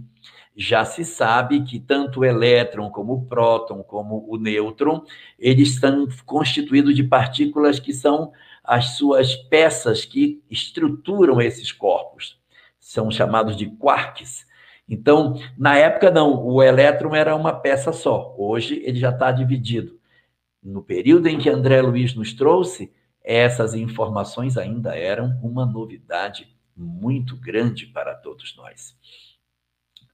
já 0.56 0.84
se 0.84 1.04
sabe 1.04 1.64
que 1.64 1.80
tanto 1.80 2.20
o 2.20 2.24
elétron, 2.24 2.90
como 2.90 3.14
o 3.14 3.26
próton, 3.26 3.82
como 3.82 4.24
o 4.28 4.36
nêutron, 4.36 5.04
eles 5.38 5.70
estão 5.70 6.06
constituídos 6.24 6.94
de 6.94 7.02
partículas 7.02 7.80
que 7.80 7.92
são 7.92 8.32
as 8.62 8.96
suas 8.96 9.34
peças 9.34 10.04
que 10.04 10.42
estruturam 10.48 11.40
esses 11.40 11.72
corpos. 11.72 12.40
São 12.78 13.10
chamados 13.10 13.56
de 13.56 13.66
quarks. 13.66 14.46
Então, 14.88 15.40
na 15.58 15.76
época, 15.76 16.10
não, 16.10 16.44
o 16.44 16.62
elétron 16.62 17.14
era 17.14 17.34
uma 17.34 17.52
peça 17.52 17.92
só. 17.92 18.34
Hoje, 18.38 18.80
ele 18.84 18.98
já 18.98 19.10
está 19.10 19.32
dividido. 19.32 19.98
No 20.62 20.82
período 20.82 21.26
em 21.26 21.38
que 21.38 21.50
André 21.50 21.82
Luiz 21.82 22.14
nos 22.14 22.32
trouxe, 22.32 22.92
essas 23.22 23.74
informações 23.74 24.56
ainda 24.56 24.94
eram 24.94 25.38
uma 25.42 25.66
novidade 25.66 26.54
muito 26.76 27.36
grande 27.36 27.86
para 27.86 28.14
todos 28.14 28.54
nós. 28.56 28.94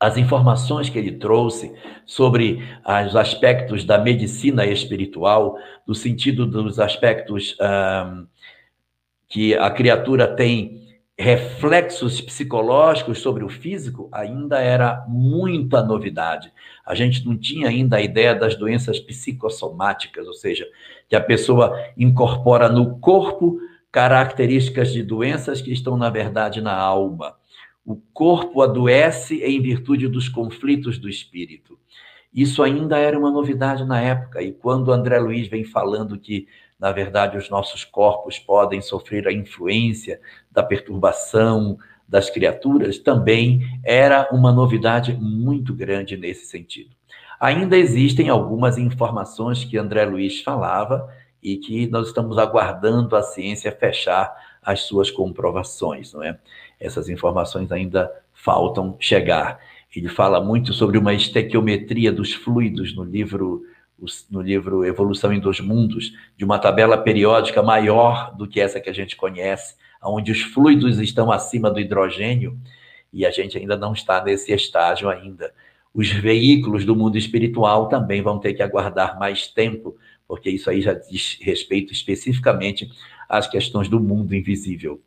As 0.01 0.17
informações 0.17 0.89
que 0.89 0.99
ele 0.99 1.13
trouxe 1.13 1.75
sobre 2.07 2.67
os 3.07 3.15
aspectos 3.15 3.85
da 3.85 3.99
medicina 3.99 4.65
espiritual, 4.65 5.59
no 5.87 5.95
sentido 5.95 6.47
dos 6.47 6.81
aspectos 6.81 7.55
que 9.29 9.55
a 9.55 9.71
criatura 9.71 10.27
tem 10.27 10.81
reflexos 11.19 12.19
psicológicos 12.19 13.19
sobre 13.19 13.45
o 13.45 13.49
físico 13.51 14.09
ainda 14.11 14.59
era 14.59 15.05
muita 15.07 15.83
novidade. 15.83 16.51
A 16.85 16.95
gente 16.95 17.27
não 17.27 17.37
tinha 17.37 17.69
ainda 17.69 17.99
a 17.99 18.01
ideia 18.01 18.35
das 18.35 18.57
doenças 18.57 18.99
psicossomáticas, 18.99 20.27
ou 20.27 20.33
seja, 20.33 20.67
que 21.11 21.15
a 21.15 21.21
pessoa 21.21 21.79
incorpora 21.95 22.71
no 22.71 22.99
corpo 23.01 23.61
características 23.93 24.95
de 24.95 25.03
doenças 25.03 25.61
que 25.61 25.71
estão, 25.71 25.99
na 25.99 26.09
verdade, 26.09 26.63
na 26.63 26.75
alma. 26.75 27.35
O 27.85 27.97
corpo 27.97 28.63
adoece 28.63 29.43
em 29.43 29.61
virtude 29.61 30.09
dos 30.09 30.29
conflitos 30.29 30.99
do 30.99 31.09
espírito. 31.09 31.79
Isso 32.33 32.63
ainda 32.63 32.97
era 32.99 33.19
uma 33.19 33.31
novidade 33.31 33.85
na 33.85 34.01
época, 34.01 34.43
e 34.43 34.53
quando 34.53 34.93
André 34.93 35.19
Luiz 35.19 35.49
vem 35.49 35.65
falando 35.65 36.19
que 36.19 36.47
na 36.81 36.91
verdade, 36.93 37.37
os 37.37 37.51
nossos 37.51 37.85
corpos 37.85 38.39
podem 38.39 38.81
sofrer 38.81 39.29
a 39.29 39.33
influência 39.33 40.19
da 40.51 40.63
perturbação 40.63 41.77
das 42.09 42.31
criaturas, 42.31 42.99
também 42.99 43.61
era 43.85 44.31
uma 44.33 44.51
novidade 44.51 45.13
muito 45.13 45.75
grande 45.75 46.17
nesse 46.17 46.47
sentido. 46.47 46.97
Ainda 47.39 47.77
existem 47.77 48.31
algumas 48.31 48.79
informações 48.79 49.63
que 49.63 49.77
André 49.77 50.07
Luiz 50.07 50.41
falava 50.41 51.07
e 51.43 51.59
que 51.59 51.87
nós 51.87 52.09
estamos 52.09 52.39
aguardando 52.39 53.15
a 53.15 53.23
ciência 53.23 53.71
fechar 53.71 54.35
as 54.63 54.81
suas 54.81 55.11
comprovações, 55.11 56.13
não 56.15 56.23
é? 56.23 56.39
Essas 56.81 57.09
informações 57.09 57.71
ainda 57.71 58.11
faltam 58.33 58.97
chegar. 58.99 59.61
Ele 59.95 60.09
fala 60.09 60.43
muito 60.43 60.73
sobre 60.73 60.97
uma 60.97 61.13
estequiometria 61.13 62.11
dos 62.11 62.33
fluidos 62.33 62.95
no 62.97 63.05
livro 63.05 63.63
no 64.31 64.41
livro 64.41 64.83
Evolução 64.83 65.31
em 65.31 65.39
Dois 65.39 65.61
Mundos, 65.61 66.15
de 66.35 66.43
uma 66.43 66.59
tabela 66.59 66.97
periódica 66.97 67.63
maior 67.63 68.35
do 68.35 68.49
que 68.49 68.59
essa 68.59 68.81
que 68.81 68.89
a 68.89 68.95
gente 68.95 69.15
conhece, 69.15 69.75
onde 70.03 70.33
os 70.33 70.41
fluidos 70.41 70.99
estão 70.99 71.31
acima 71.31 71.71
do 71.71 71.79
hidrogênio, 71.79 72.59
e 73.13 73.27
a 73.27 73.31
gente 73.31 73.59
ainda 73.59 73.77
não 73.77 73.93
está 73.93 74.25
nesse 74.25 74.53
estágio 74.53 75.09
ainda. 75.11 75.53
Os 75.93 76.09
veículos 76.11 76.85
do 76.85 76.97
mundo 76.97 77.19
espiritual 77.19 77.89
também 77.89 78.23
vão 78.23 78.39
ter 78.39 78.55
que 78.55 78.63
aguardar 78.63 79.19
mais 79.19 79.49
tempo, 79.49 79.97
porque 80.27 80.49
isso 80.49 80.71
aí 80.71 80.81
já 80.81 80.95
diz 80.95 81.37
respeito 81.41 81.93
especificamente 81.93 82.91
às 83.29 83.49
questões 83.49 83.89
do 83.89 84.01
mundo 84.01 84.35
invisível. 84.35 85.01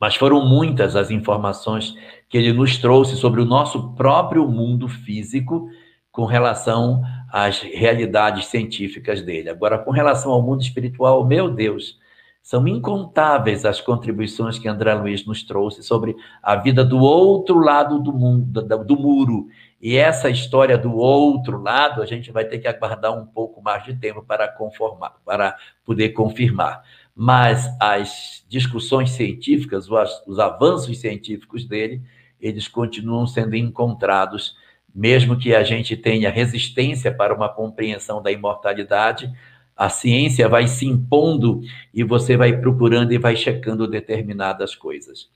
Mas 0.00 0.14
foram 0.14 0.44
muitas 0.44 0.94
as 0.94 1.10
informações 1.10 1.94
que 2.28 2.36
ele 2.36 2.52
nos 2.52 2.78
trouxe 2.78 3.16
sobre 3.16 3.40
o 3.40 3.46
nosso 3.46 3.94
próprio 3.94 4.46
mundo 4.48 4.88
físico 4.88 5.68
com 6.10 6.24
relação 6.24 7.02
às 7.30 7.60
realidades 7.60 8.46
científicas 8.46 9.22
dele. 9.22 9.50
Agora, 9.50 9.78
com 9.78 9.90
relação 9.90 10.32
ao 10.32 10.42
mundo 10.42 10.62
espiritual, 10.62 11.24
meu 11.26 11.50
Deus, 11.50 11.98
são 12.46 12.66
incontáveis 12.68 13.64
as 13.64 13.80
contribuições 13.80 14.56
que 14.56 14.68
André 14.68 14.94
Luiz 14.94 15.26
nos 15.26 15.42
trouxe 15.42 15.82
sobre 15.82 16.14
a 16.40 16.54
vida 16.54 16.84
do 16.84 16.98
outro 17.00 17.58
lado 17.58 17.98
do 17.98 18.12
mundo, 18.12 18.62
do 18.62 18.96
muro. 18.96 19.48
E 19.82 19.96
essa 19.96 20.30
história 20.30 20.78
do 20.78 20.94
outro 20.94 21.60
lado, 21.60 22.00
a 22.00 22.06
gente 22.06 22.30
vai 22.30 22.44
ter 22.44 22.58
que 22.58 22.68
aguardar 22.68 23.12
um 23.12 23.26
pouco 23.26 23.60
mais 23.60 23.84
de 23.84 23.94
tempo 23.94 24.22
para 24.22 24.46
conformar, 24.46 25.16
para 25.24 25.56
poder 25.84 26.10
confirmar. 26.10 26.82
Mas 27.16 27.66
as 27.80 28.44
discussões 28.46 29.10
científicas, 29.10 29.88
os 30.26 30.38
avanços 30.38 30.98
científicos 30.98 31.64
dele, 31.64 32.02
eles 32.38 32.68
continuam 32.68 33.26
sendo 33.26 33.56
encontrados 33.56 34.54
mesmo 34.96 35.38
que 35.38 35.54
a 35.54 35.62
gente 35.62 35.94
tenha 35.94 36.30
resistência 36.30 37.14
para 37.14 37.34
uma 37.34 37.50
compreensão 37.50 38.22
da 38.22 38.32
imortalidade, 38.32 39.30
a 39.76 39.90
ciência 39.90 40.48
vai 40.48 40.66
se 40.66 40.86
impondo 40.86 41.60
e 41.92 42.02
você 42.02 42.34
vai 42.34 42.58
procurando 42.58 43.12
e 43.12 43.18
vai 43.18 43.36
checando 43.36 43.86
determinadas 43.86 44.74
coisas. 44.74 45.28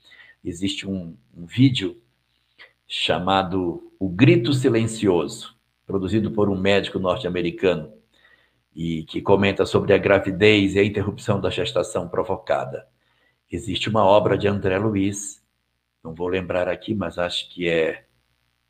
Existe 0.43 0.87
um, 0.87 1.15
um 1.37 1.45
vídeo 1.45 1.95
chamado 2.87 3.93
O 3.99 4.09
Grito 4.09 4.51
Silencioso, 4.51 5.55
produzido 5.85 6.31
por 6.31 6.49
um 6.49 6.57
médico 6.57 6.97
norte-americano, 6.97 7.93
e 8.75 9.03
que 9.03 9.21
comenta 9.21 9.65
sobre 9.65 9.93
a 9.93 9.97
gravidez 9.97 10.75
e 10.75 10.79
a 10.79 10.83
interrupção 10.83 11.39
da 11.39 11.49
gestação 11.49 12.07
provocada. 12.07 12.87
Existe 13.51 13.89
uma 13.89 14.05
obra 14.05 14.37
de 14.37 14.47
André 14.47 14.77
Luiz, 14.77 15.41
não 16.03 16.15
vou 16.15 16.27
lembrar 16.27 16.67
aqui, 16.67 16.93
mas 16.95 17.17
acho 17.17 17.49
que 17.49 17.67
é 17.67 18.05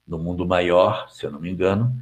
No 0.08 0.18
Mundo 0.18 0.46
Maior, 0.46 1.10
se 1.10 1.26
eu 1.26 1.32
não 1.32 1.40
me 1.40 1.50
engano, 1.50 1.96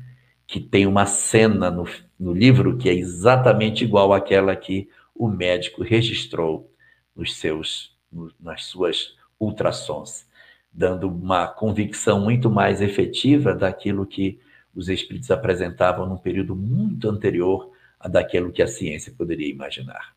que 0.47 0.59
tem 0.59 0.87
uma 0.87 1.05
cena 1.05 1.69
no, 1.69 1.85
no 2.19 2.33
livro 2.33 2.77
que 2.77 2.89
é 2.89 2.93
exatamente 2.93 3.83
igual 3.83 4.13
àquela 4.13 4.55
que 4.55 4.89
o 5.13 5.27
médico 5.27 5.83
registrou 5.83 6.73
nos 7.15 7.35
seus, 7.35 7.95
nas 8.39 8.65
suas 8.65 9.15
ultrassons, 9.39 10.25
dando 10.71 11.09
uma 11.09 11.47
convicção 11.47 12.21
muito 12.21 12.49
mais 12.49 12.81
efetiva 12.81 13.53
daquilo 13.53 14.05
que 14.05 14.39
os 14.73 14.87
espíritos 14.87 15.29
apresentavam 15.29 16.07
num 16.07 16.17
período 16.17 16.55
muito 16.55 17.09
anterior 17.09 17.71
daquilo 18.07 18.51
que 18.51 18.61
a 18.61 18.67
ciência 18.67 19.13
poderia 19.17 19.49
imaginar. 19.49 20.15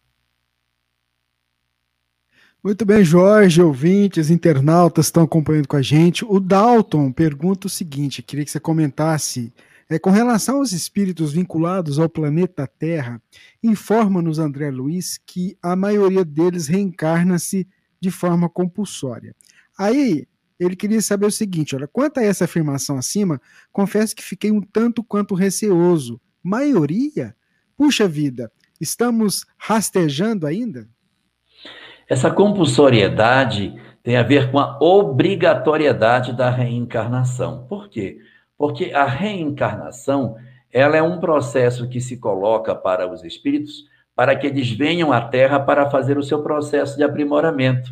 Muito 2.62 2.84
bem, 2.84 3.04
Jorge, 3.04 3.60
ouvintes, 3.60 4.30
internautas 4.30 5.06
estão 5.06 5.24
acompanhando 5.24 5.66
com 5.66 5.76
a 5.76 5.82
gente. 5.82 6.24
O 6.24 6.38
Dalton 6.38 7.10
pergunta 7.10 7.66
o 7.66 7.70
seguinte: 7.70 8.22
queria 8.22 8.44
que 8.44 8.50
você 8.52 8.60
comentasse 8.60 9.52
é, 9.88 9.98
com 9.98 10.10
relação 10.10 10.58
aos 10.58 10.70
espíritos 10.70 11.32
vinculados 11.32 11.98
ao 11.98 12.08
planeta 12.08 12.66
Terra, 12.66 13.20
informa-nos 13.62 14.38
André 14.38 14.70
Luiz 14.70 15.18
que 15.18 15.56
a 15.60 15.74
maioria 15.74 16.24
deles 16.24 16.68
reencarna-se 16.68 17.66
de 18.00 18.10
forma 18.10 18.48
compulsória. 18.48 19.34
Aí, 19.76 20.26
ele 20.58 20.76
queria 20.76 21.02
saber 21.02 21.26
o 21.26 21.32
seguinte: 21.32 21.74
olha, 21.74 21.88
quanto 21.88 22.20
a 22.20 22.22
essa 22.22 22.44
afirmação 22.44 22.96
acima, 22.96 23.40
confesso 23.72 24.14
que 24.14 24.22
fiquei 24.22 24.52
um 24.52 24.60
tanto 24.60 25.02
quanto 25.02 25.34
receoso. 25.34 26.20
Maioria? 26.42 27.36
Puxa 27.76 28.06
vida, 28.06 28.50
estamos 28.80 29.44
rastejando 29.56 30.46
ainda? 30.46 30.88
Essa 32.08 32.30
compulsoriedade 32.30 33.74
tem 34.02 34.16
a 34.16 34.22
ver 34.22 34.50
com 34.50 34.58
a 34.58 34.78
obrigatoriedade 34.80 36.36
da 36.36 36.50
reencarnação. 36.50 37.66
Por 37.66 37.88
quê? 37.88 38.18
Porque 38.58 38.92
a 38.92 39.04
reencarnação, 39.04 40.36
ela 40.70 40.96
é 40.96 41.02
um 41.02 41.20
processo 41.20 41.88
que 41.88 42.00
se 42.00 42.18
coloca 42.18 42.74
para 42.74 43.10
os 43.10 43.24
espíritos 43.24 43.84
para 44.14 44.36
que 44.36 44.46
eles 44.46 44.70
venham 44.70 45.12
à 45.12 45.20
Terra 45.20 45.58
para 45.58 45.90
fazer 45.90 46.18
o 46.18 46.22
seu 46.22 46.42
processo 46.42 46.96
de 46.96 47.02
aprimoramento. 47.02 47.90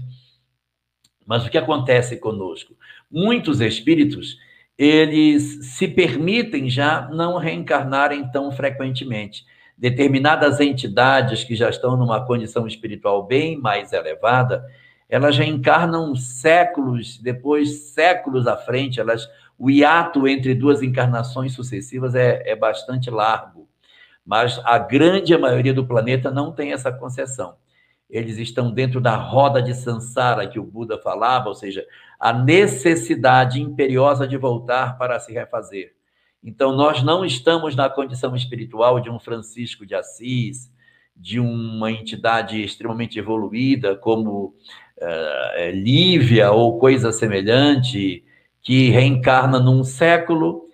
Mas 1.27 1.47
o 1.47 1.51
que 1.51 1.59
acontece 1.59 2.17
conosco? 2.19 2.75
Muitos 3.11 3.61
espíritos, 3.61 4.37
eles 4.77 5.75
se 5.77 5.89
permitem 5.89 6.69
já 6.69 7.09
não 7.09 7.39
reencarnarem 7.39 8.31
tão 8.31 8.51
frequentemente. 8.51 9.45
Determinadas 9.81 10.61
entidades 10.61 11.43
que 11.43 11.57
já 11.57 11.71
estão 11.71 11.97
numa 11.97 12.23
condição 12.27 12.67
espiritual 12.67 13.27
bem 13.27 13.59
mais 13.59 13.95
elevada, 13.95 14.63
elas 15.09 15.35
já 15.35 15.43
encarnam 15.43 16.15
séculos, 16.15 17.17
depois 17.17 17.91
séculos 17.95 18.47
à 18.47 18.59
frente, 18.59 19.01
elas 19.01 19.27
o 19.59 19.71
hiato 19.71 20.29
entre 20.29 20.55
duas 20.55 20.83
encarnações 20.83 21.55
sucessivas 21.55 22.15
é, 22.15 22.43
é 22.45 22.55
bastante 22.55 23.11
largo, 23.11 23.67
mas 24.25 24.61
a 24.67 24.79
grande 24.79 25.35
maioria 25.39 25.73
do 25.73 25.87
planeta 25.87 26.31
não 26.31 26.53
tem 26.53 26.73
essa 26.73 26.93
concessão. 26.93 27.57
Eles 28.11 28.37
estão 28.37 28.71
dentro 28.71 29.01
da 29.01 29.17
roda 29.17 29.63
de 29.63 29.73
Sansara 29.73 30.47
que 30.47 30.59
o 30.59 30.65
Buda 30.65 30.99
falava, 30.99 31.49
ou 31.49 31.55
seja, 31.55 31.87
a 32.19 32.35
necessidade 32.35 33.63
imperiosa 33.63 34.29
de 34.29 34.37
voltar 34.37 34.99
para 34.99 35.19
se 35.19 35.33
refazer. 35.33 35.95
Então, 36.43 36.75
nós 36.75 37.03
não 37.03 37.25
estamos 37.25 37.77
na 37.77 37.89
condição 37.89 38.35
espiritual 38.35 39.01
de 39.01 39.11
um 39.11 39.19
Francisco 39.19 39.85
de 39.85 39.95
Assis, 39.95 40.73
de 41.15 41.39
uma 41.39 41.93
entidade 41.93 42.63
extremamente 42.63 43.19
evoluída 43.19 43.95
como 43.95 44.55
uh, 44.99 45.71
Lívia 45.73 46.51
ou 46.51 46.79
coisa 46.79 47.13
semelhante, 47.13 48.25
que 48.63 48.89
reencarna 48.89 49.59
num 49.61 49.85
século 49.85 50.69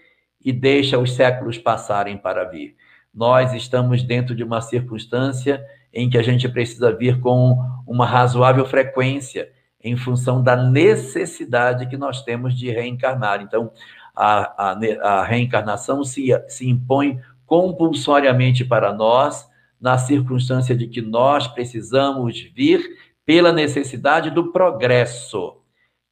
e 0.45 0.53
deixa 0.53 0.99
os 0.99 1.13
séculos 1.13 1.59
passarem 1.59 2.17
para 2.17 2.45
vir. 2.45 2.77
Nós 3.13 3.53
estamos 3.53 4.05
dentro 4.05 4.35
de 4.35 4.45
uma 4.45 4.61
circunstância 4.61 5.65
em 5.93 6.09
que 6.09 6.19
a 6.19 6.23
gente 6.23 6.49
precisa 6.49 6.93
vir 6.95 7.19
com 7.21 7.59
uma 7.87 8.07
razoável 8.07 8.65
frequência, 8.67 9.51
em 9.83 9.97
função 9.97 10.43
da 10.43 10.57
necessidade 10.57 11.89
que 11.89 11.97
nós 11.97 12.23
temos 12.23 12.57
de 12.57 12.71
reencarnar. 12.71 13.41
Então, 13.41 13.73
a, 14.17 14.71
a, 14.73 15.19
a 15.21 15.25
reencarnação 15.25 16.03
se, 16.03 16.29
se 16.49 16.69
impõe 16.69 17.21
compulsoriamente 17.45 18.65
para 18.65 18.93
nós, 18.93 19.47
na 19.81 19.99
circunstância 19.99 20.75
de 20.75 20.87
que 20.87 21.03
nós 21.03 21.47
precisamos 21.47 22.41
vir 22.55 22.97
pela 23.25 23.53
necessidade 23.53 24.31
do 24.31 24.51
progresso 24.51 25.57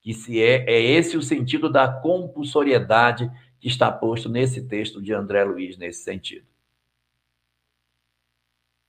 que 0.04 0.12
se 0.12 0.38
é, 0.38 0.70
é 0.70 0.82
esse 0.82 1.16
o 1.16 1.22
sentido 1.22 1.70
da 1.70 1.88
compulsoriedade 1.88 3.30
que 3.58 3.68
está 3.68 3.90
posto 3.90 4.28
nesse 4.28 4.60
texto 4.60 5.00
de 5.00 5.14
André 5.14 5.42
Luiz, 5.44 5.78
nesse 5.78 6.04
sentido. 6.04 6.44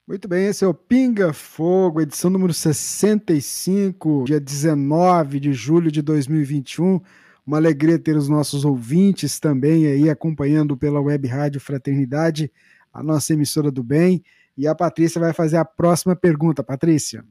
Muito 0.06 0.28
bem, 0.28 0.45
esse 0.47 0.65
é 0.65 0.67
o 0.67 0.73
Pinga 0.73 1.32
Fogo, 1.32 2.01
edição 2.01 2.30
número 2.30 2.54
65, 2.54 4.25
dia 4.25 4.41
19 4.41 5.39
de 5.39 5.54
julho 5.54 5.89
de 5.89 6.01
2021. 6.01 7.01
Uma 7.45 7.58
alegria 7.58 7.99
ter 7.99 8.15
os 8.15 8.27
nossos 8.27 8.65
ouvintes 8.65 9.39
também 9.39 9.86
aí 9.86 10.10
acompanhando 10.10 10.75
pela 10.75 10.99
Web 10.99 11.27
Rádio 11.27 11.62
Fraternidade, 11.62 12.51
a 12.91 13.03
nossa 13.03 13.34
emissora 13.34 13.69
do 13.69 13.84
bem. 13.84 14.23
E 14.58 14.67
a 14.67 14.73
Patrícia 14.73 15.19
vai 15.19 15.34
fazer 15.34 15.58
a 15.58 15.65
próxima 15.65 16.15
pergunta. 16.15 16.63
Patrícia. 16.63 17.23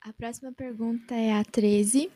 A 0.00 0.12
próxima 0.12 0.52
pergunta 0.52 1.14
é 1.14 1.34
a 1.34 1.44
13. 1.44 2.10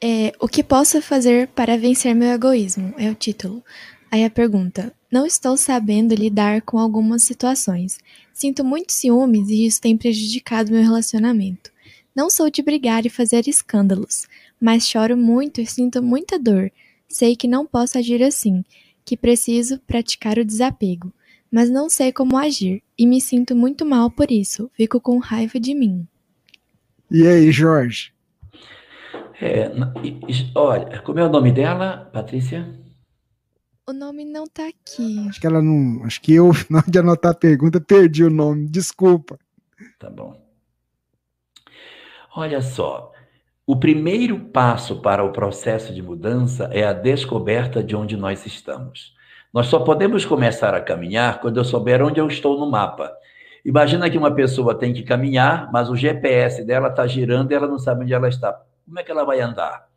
É, 0.00 0.32
o 0.38 0.46
que 0.46 0.62
posso 0.62 1.00
fazer 1.00 1.48
para 1.48 1.78
vencer 1.78 2.14
meu 2.14 2.28
egoísmo? 2.28 2.94
É 2.96 3.10
o 3.10 3.14
título. 3.14 3.64
Aí 4.12 4.24
a 4.24 4.30
pergunta: 4.30 4.92
Não 5.10 5.24
estou 5.24 5.56
sabendo 5.56 6.14
lidar 6.14 6.62
com 6.62 6.78
algumas 6.78 7.22
situações. 7.22 7.98
Sinto 8.32 8.62
muitos 8.62 8.96
ciúmes 8.96 9.48
e 9.48 9.66
isso 9.66 9.80
tem 9.80 9.96
prejudicado 9.96 10.70
meu 10.70 10.82
relacionamento. 10.82 11.72
Não 12.14 12.28
sou 12.28 12.50
de 12.50 12.62
brigar 12.62 13.06
e 13.06 13.10
fazer 13.10 13.48
escândalos, 13.48 14.28
mas 14.62 14.86
choro 14.86 15.16
muito 15.16 15.60
e 15.60 15.66
sinto 15.66 16.00
muita 16.00 16.38
dor. 16.38 16.70
Sei 17.08 17.34
que 17.34 17.48
não 17.48 17.66
posso 17.66 17.98
agir 17.98 18.22
assim, 18.22 18.64
que 19.04 19.16
preciso 19.16 19.80
praticar 19.80 20.38
o 20.38 20.44
desapego, 20.44 21.12
mas 21.50 21.68
não 21.68 21.90
sei 21.90 22.12
como 22.12 22.38
agir 22.38 22.80
e 22.96 23.04
me 23.04 23.20
sinto 23.20 23.56
muito 23.56 23.84
mal 23.84 24.08
por 24.08 24.30
isso. 24.30 24.70
Fico 24.74 25.00
com 25.00 25.18
raiva 25.18 25.58
de 25.58 25.74
mim. 25.74 26.06
E 27.10 27.26
aí, 27.26 27.50
Jorge? 27.50 28.12
É, 29.40 29.68
olha, 30.54 31.00
como 31.00 31.18
é 31.18 31.24
o 31.24 31.28
nome 31.28 31.50
dela, 31.50 32.08
Patrícia? 32.12 32.80
O 33.84 33.92
nome 33.92 34.24
não 34.24 34.46
tá 34.46 34.68
aqui. 34.68 35.28
Acho 35.28 35.40
que 35.40 35.46
ela 35.46 35.60
não. 35.60 36.04
Acho 36.04 36.22
que 36.22 36.34
eu, 36.34 36.52
na 36.70 36.78
hora 36.78 36.90
de 36.90 36.98
anotar 37.00 37.32
a 37.32 37.34
pergunta, 37.34 37.80
perdi 37.80 38.22
o 38.22 38.30
nome. 38.30 38.68
Desculpa. 38.68 39.36
Tá 39.98 40.08
bom. 40.08 40.40
Olha 42.36 42.62
só. 42.62 43.11
O 43.72 43.76
primeiro 43.76 44.38
passo 44.38 45.00
para 45.00 45.24
o 45.24 45.32
processo 45.32 45.94
de 45.94 46.02
mudança 46.02 46.68
é 46.72 46.84
a 46.84 46.92
descoberta 46.92 47.82
de 47.82 47.96
onde 47.96 48.18
nós 48.18 48.44
estamos. 48.44 49.14
Nós 49.50 49.68
só 49.68 49.80
podemos 49.80 50.26
começar 50.26 50.74
a 50.74 50.80
caminhar 50.82 51.40
quando 51.40 51.56
eu 51.56 51.64
souber 51.64 52.02
onde 52.02 52.20
eu 52.20 52.28
estou 52.28 52.60
no 52.60 52.70
mapa. 52.70 53.10
Imagina 53.64 54.10
que 54.10 54.18
uma 54.18 54.30
pessoa 54.30 54.74
tem 54.74 54.92
que 54.92 55.02
caminhar, 55.02 55.72
mas 55.72 55.88
o 55.88 55.96
GPS 55.96 56.62
dela 56.62 56.88
está 56.88 57.06
girando 57.06 57.50
e 57.50 57.54
ela 57.54 57.66
não 57.66 57.78
sabe 57.78 58.02
onde 58.02 58.12
ela 58.12 58.28
está. 58.28 58.60
Como 58.84 58.98
é 58.98 59.02
que 59.02 59.10
ela 59.10 59.24
vai 59.24 59.40
andar? 59.40 59.88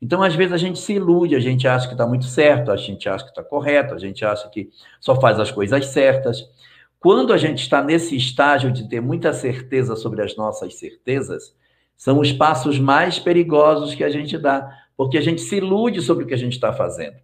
Então, 0.00 0.22
às 0.22 0.36
vezes, 0.36 0.52
a 0.52 0.56
gente 0.56 0.78
se 0.78 0.92
ilude, 0.92 1.34
a 1.34 1.40
gente 1.40 1.66
acha 1.66 1.88
que 1.88 1.94
está 1.94 2.06
muito 2.06 2.26
certo, 2.26 2.70
a 2.70 2.76
gente 2.76 3.08
acha 3.08 3.24
que 3.24 3.30
está 3.30 3.42
correto, 3.42 3.92
a 3.92 3.98
gente 3.98 4.24
acha 4.24 4.48
que 4.50 4.70
só 5.00 5.20
faz 5.20 5.40
as 5.40 5.50
coisas 5.50 5.86
certas. 5.86 6.48
Quando 7.00 7.32
a 7.32 7.36
gente 7.36 7.60
está 7.60 7.82
nesse 7.82 8.14
estágio 8.16 8.70
de 8.70 8.88
ter 8.88 9.00
muita 9.00 9.32
certeza 9.32 9.96
sobre 9.96 10.22
as 10.22 10.36
nossas 10.36 10.78
certezas, 10.78 11.58
são 12.00 12.18
os 12.18 12.32
passos 12.32 12.78
mais 12.78 13.18
perigosos 13.18 13.94
que 13.94 14.02
a 14.02 14.08
gente 14.08 14.38
dá, 14.38 14.66
porque 14.96 15.18
a 15.18 15.20
gente 15.20 15.42
se 15.42 15.56
ilude 15.56 16.00
sobre 16.00 16.24
o 16.24 16.26
que 16.26 16.32
a 16.32 16.38
gente 16.38 16.54
está 16.54 16.72
fazendo 16.72 17.16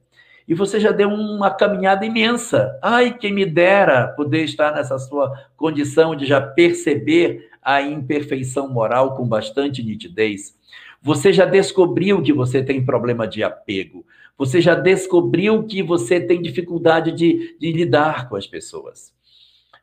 e 0.49 0.55
você 0.55 0.79
já 0.79 0.93
deu 0.93 1.09
uma 1.09 1.51
caminhada 1.51 2.07
imensa. 2.07 2.79
Ai, 2.81 3.17
quem 3.17 3.33
me 3.33 3.45
dera 3.45 4.09
poder 4.09 4.45
estar 4.45 4.73
nessa 4.73 4.99
sua 4.99 5.33
condição 5.57 6.15
de 6.15 6.25
já 6.25 6.41
perceber 6.41 7.49
a 7.61 7.83
imperfeição 7.83 8.69
moral 8.69 9.17
com 9.17 9.27
bastante 9.27 9.83
nitidez. 9.83 10.57
Você 11.03 11.33
já 11.33 11.45
descobriu 11.45 12.23
que 12.23 12.33
você 12.33 12.62
tem 12.62 12.85
problema 12.85 13.27
de 13.27 13.43
apego. 13.43 14.07
Você 14.39 14.61
já 14.61 14.75
descobriu 14.75 15.65
que 15.65 15.83
você 15.83 16.21
tem 16.21 16.41
dificuldade 16.41 17.11
de, 17.11 17.57
de 17.59 17.73
lidar 17.73 18.29
com 18.29 18.37
as 18.37 18.47
pessoas. 18.47 19.12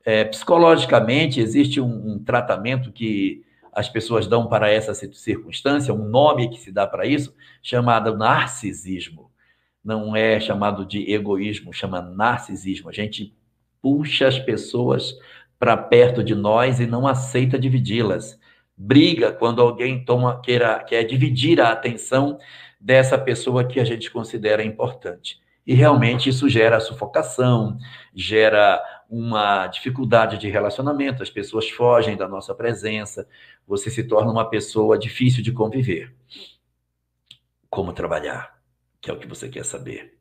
É, 0.06 0.24
psicologicamente, 0.24 1.42
existe 1.42 1.82
um, 1.82 2.14
um 2.14 2.20
tratamento 2.20 2.92
que 2.92 3.44
as 3.76 3.90
pessoas 3.90 4.28
dão 4.28 4.48
para 4.48 4.70
essa 4.70 4.94
circunstância, 4.94 5.94
um 5.94 6.06
nome 6.06 6.50
que 6.50 6.60
se 6.60 6.72
dá 6.72 6.86
para 6.86 7.06
isso, 7.06 7.36
chamado 7.62 8.16
narcisismo. 8.16 9.32
Não 9.84 10.16
é 10.16 10.40
chamado 10.40 10.86
de 10.86 11.12
egoísmo, 11.12 11.74
chama 11.74 12.02
narcisismo. 12.02 12.90
A 12.90 12.94
gente 12.94 13.36
puxa 13.82 14.28
as 14.28 14.40
pessoas 14.40 15.18
para 15.60 15.76
perto 15.76 16.24
de 16.24 16.36
nós 16.36 16.80
e 16.80 16.86
não 16.86 17.08
aceita 17.08 17.60
dividi-las. 17.60 18.40
Briga 18.78 19.32
quando 19.32 19.62
alguém 19.62 20.04
toma 20.04 20.42
queira, 20.42 20.80
quer 20.84 21.04
dividir 21.04 21.60
a 21.60 21.72
atenção 21.72 22.38
dessa 22.80 23.18
pessoa 23.18 23.64
que 23.64 23.80
a 23.80 23.86
gente 23.86 24.12
considera 24.12 24.64
importante. 24.64 25.42
E 25.66 25.74
realmente 25.74 26.30
isso 26.30 26.50
gera 26.50 26.80
sufocação, 26.80 27.78
gera 28.14 28.82
uma 29.14 29.68
dificuldade 29.68 30.40
de 30.40 30.50
relacionamento, 30.50 31.22
as 31.22 31.30
pessoas 31.30 31.70
fogem 31.70 32.18
da 32.18 32.28
nossa 32.28 32.56
presença, 32.56 33.28
você 33.68 33.92
se 33.92 34.04
torna 34.06 34.32
uma 34.32 34.50
pessoa 34.50 34.98
difícil 34.98 35.44
de 35.44 35.52
conviver. 35.52 36.12
Como 37.70 37.94
trabalhar? 37.94 38.60
Que 39.00 39.12
é 39.12 39.14
o 39.14 39.20
que 39.20 39.28
você 39.28 39.48
quer 39.48 39.64
saber. 39.64 40.18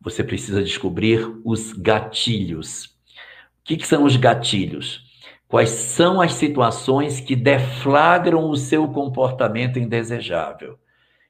Você 0.00 0.22
precisa 0.22 0.62
descobrir 0.62 1.36
os 1.44 1.72
gatilhos. 1.72 2.84
O 2.84 3.64
que, 3.64 3.76
que 3.76 3.86
são 3.88 4.04
os 4.04 4.14
gatilhos? 4.14 5.02
Quais 5.48 5.70
são 5.70 6.20
as 6.20 6.34
situações 6.34 7.18
que 7.18 7.34
deflagram 7.34 8.48
o 8.48 8.56
seu 8.56 8.86
comportamento 8.86 9.80
indesejável? 9.80 10.78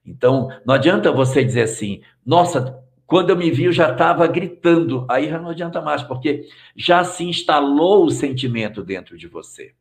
Então, 0.05 0.51
não 0.67 0.75
adianta 0.75 1.11
você 1.11 1.43
dizer 1.43 1.63
assim, 1.63 2.03
nossa, 2.25 2.82
quando 3.13 3.29
eu 3.29 3.37
me 3.37 3.51
vi, 3.51 3.65
eu 3.65 3.73
já 3.73 3.93
estava 3.93 4.27
gritando. 4.27 5.05
Aí 5.07 5.29
já 5.29 5.39
não 5.39 5.51
adianta 5.51 5.83
mais, 5.83 6.03
porque 6.03 6.49
já 6.75 7.05
se 7.05 7.23
instalou 7.23 8.07
o 8.07 8.11
sentimento 8.11 8.83
dentro 8.83 9.19
de 9.19 9.29
você. 9.29 9.75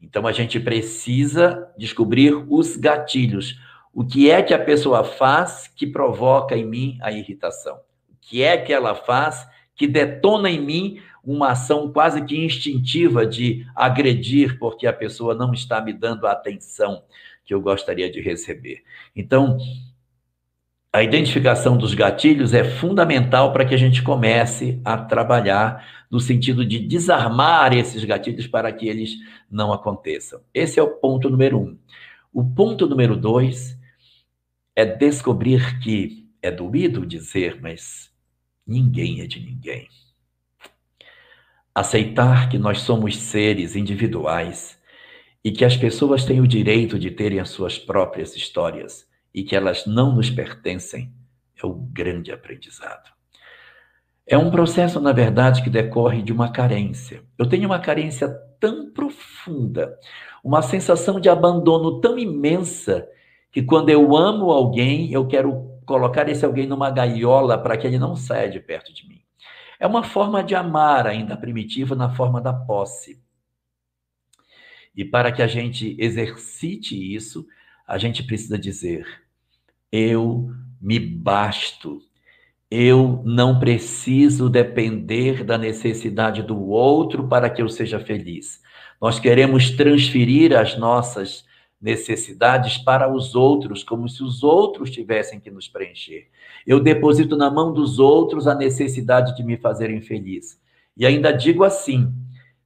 Então 0.00 0.26
a 0.26 0.32
gente 0.32 0.58
precisa 0.58 1.70
descobrir 1.76 2.32
os 2.48 2.74
gatilhos. 2.74 3.60
O 3.92 4.02
que 4.02 4.30
é 4.30 4.42
que 4.42 4.54
a 4.54 4.58
pessoa 4.58 5.04
faz 5.04 5.68
que 5.68 5.86
provoca 5.86 6.56
em 6.56 6.64
mim 6.64 6.98
a 7.02 7.12
irritação? 7.12 7.80
O 8.08 8.16
que 8.18 8.42
é 8.42 8.56
que 8.56 8.72
ela 8.72 8.94
faz 8.94 9.46
que 9.76 9.86
detona 9.86 10.48
em 10.48 10.58
mim 10.58 11.02
uma 11.22 11.50
ação 11.50 11.92
quase 11.92 12.24
que 12.24 12.42
instintiva 12.42 13.26
de 13.26 13.66
agredir 13.76 14.58
porque 14.58 14.86
a 14.86 14.92
pessoa 14.94 15.34
não 15.34 15.52
está 15.52 15.82
me 15.82 15.92
dando 15.92 16.26
a 16.26 16.32
atenção 16.32 17.04
que 17.44 17.52
eu 17.52 17.60
gostaria 17.60 18.10
de 18.10 18.22
receber? 18.22 18.84
Então, 19.14 19.58
a 20.92 21.02
identificação 21.02 21.76
dos 21.76 21.92
gatilhos 21.94 22.54
é 22.54 22.64
fundamental 22.64 23.52
para 23.52 23.64
que 23.64 23.74
a 23.74 23.78
gente 23.78 24.02
comece 24.02 24.80
a 24.84 24.96
trabalhar 24.96 26.06
no 26.10 26.18
sentido 26.18 26.64
de 26.64 26.78
desarmar 26.78 27.76
esses 27.76 28.02
gatilhos 28.04 28.46
para 28.46 28.72
que 28.72 28.88
eles 28.88 29.16
não 29.50 29.72
aconteçam. 29.72 30.40
Esse 30.54 30.80
é 30.80 30.82
o 30.82 30.96
ponto 30.96 31.28
número 31.28 31.58
um. 31.58 31.78
O 32.32 32.42
ponto 32.42 32.86
número 32.86 33.16
dois 33.16 33.78
é 34.74 34.86
descobrir 34.86 35.78
que 35.80 36.26
é 36.40 36.50
doído 36.50 37.04
dizer, 37.04 37.60
mas 37.60 38.10
ninguém 38.66 39.20
é 39.20 39.26
de 39.26 39.40
ninguém. 39.40 39.88
Aceitar 41.74 42.48
que 42.48 42.58
nós 42.58 42.80
somos 42.80 43.16
seres 43.16 43.76
individuais 43.76 44.78
e 45.44 45.52
que 45.52 45.64
as 45.64 45.76
pessoas 45.76 46.24
têm 46.24 46.40
o 46.40 46.46
direito 46.46 46.98
de 46.98 47.10
terem 47.10 47.40
as 47.40 47.50
suas 47.50 47.78
próprias 47.78 48.34
histórias 48.34 49.07
e 49.34 49.42
que 49.42 49.54
elas 49.54 49.86
não 49.86 50.14
nos 50.14 50.30
pertencem 50.30 51.12
é 51.62 51.66
o 51.66 51.74
grande 51.74 52.32
aprendizado. 52.32 53.10
É 54.26 54.36
um 54.36 54.50
processo, 54.50 55.00
na 55.00 55.12
verdade, 55.12 55.62
que 55.62 55.70
decorre 55.70 56.22
de 56.22 56.32
uma 56.32 56.52
carência. 56.52 57.24
Eu 57.38 57.48
tenho 57.48 57.66
uma 57.66 57.78
carência 57.78 58.28
tão 58.60 58.90
profunda, 58.90 59.98
uma 60.44 60.60
sensação 60.60 61.18
de 61.18 61.28
abandono 61.28 62.00
tão 62.00 62.18
imensa, 62.18 63.08
que 63.50 63.62
quando 63.62 63.88
eu 63.88 64.14
amo 64.16 64.50
alguém, 64.50 65.10
eu 65.10 65.26
quero 65.26 65.80
colocar 65.86 66.28
esse 66.28 66.44
alguém 66.44 66.66
numa 66.66 66.90
gaiola 66.90 67.56
para 67.56 67.76
que 67.78 67.86
ele 67.86 67.98
não 67.98 68.14
saia 68.14 68.50
de 68.50 68.60
perto 68.60 68.92
de 68.92 69.08
mim. 69.08 69.22
É 69.80 69.86
uma 69.86 70.02
forma 70.02 70.42
de 70.42 70.54
amar 70.54 71.06
ainda 71.06 71.36
primitiva 71.36 71.94
na 71.94 72.14
forma 72.14 72.40
da 72.40 72.52
posse. 72.52 73.22
E 74.94 75.04
para 75.04 75.32
que 75.32 75.40
a 75.40 75.46
gente 75.46 75.96
exercite 75.98 76.94
isso, 77.14 77.46
a 77.88 77.96
gente 77.96 78.22
precisa 78.22 78.58
dizer: 78.58 79.06
eu 79.90 80.50
me 80.80 80.98
basto. 80.98 82.02
Eu 82.70 83.22
não 83.24 83.58
preciso 83.58 84.50
depender 84.50 85.42
da 85.42 85.56
necessidade 85.56 86.42
do 86.42 86.68
outro 86.68 87.26
para 87.26 87.48
que 87.48 87.62
eu 87.62 87.68
seja 87.70 87.98
feliz. 87.98 88.60
Nós 89.00 89.18
queremos 89.18 89.70
transferir 89.70 90.54
as 90.54 90.76
nossas 90.76 91.46
necessidades 91.80 92.76
para 92.76 93.10
os 93.10 93.34
outros, 93.34 93.82
como 93.82 94.06
se 94.06 94.22
os 94.22 94.42
outros 94.42 94.90
tivessem 94.90 95.40
que 95.40 95.50
nos 95.50 95.66
preencher. 95.66 96.28
Eu 96.66 96.78
deposito 96.78 97.36
na 97.36 97.50
mão 97.50 97.72
dos 97.72 97.98
outros 97.98 98.46
a 98.46 98.54
necessidade 98.54 99.34
de 99.34 99.42
me 99.42 99.56
fazerem 99.56 100.02
feliz. 100.02 100.60
E 100.94 101.06
ainda 101.06 101.32
digo 101.32 101.64
assim: 101.64 102.12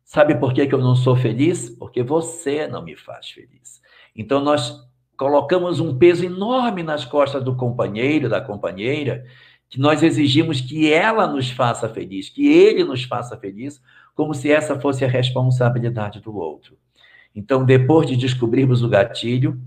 sabe 0.04 0.34
por 0.34 0.52
que, 0.52 0.62
eu 0.62 0.78
não 0.78 0.96
sou 0.96 1.14
feliz? 1.14 1.70
Porque 1.70 2.02
você 2.02 2.66
não 2.66 2.82
me 2.82 2.96
faz 2.96 3.30
feliz. 3.30 3.80
Então 4.16 4.40
nós 4.40 4.82
colocamos 5.22 5.78
um 5.78 5.96
peso 5.96 6.24
enorme 6.24 6.82
nas 6.82 7.04
costas 7.04 7.44
do 7.44 7.54
companheiro, 7.54 8.28
da 8.28 8.40
companheira, 8.40 9.24
que 9.68 9.78
nós 9.78 10.02
exigimos 10.02 10.60
que 10.60 10.92
ela 10.92 11.28
nos 11.28 11.48
faça 11.48 11.88
feliz, 11.88 12.28
que 12.28 12.46
ele 12.46 12.82
nos 12.82 13.04
faça 13.04 13.36
feliz, 13.36 13.80
como 14.16 14.34
se 14.34 14.50
essa 14.50 14.80
fosse 14.80 15.04
a 15.04 15.08
responsabilidade 15.08 16.20
do 16.20 16.36
outro. 16.36 16.76
Então, 17.34 17.64
depois 17.64 18.08
de 18.08 18.16
descobrirmos 18.16 18.82
o 18.82 18.88
gatilho, 18.88 19.60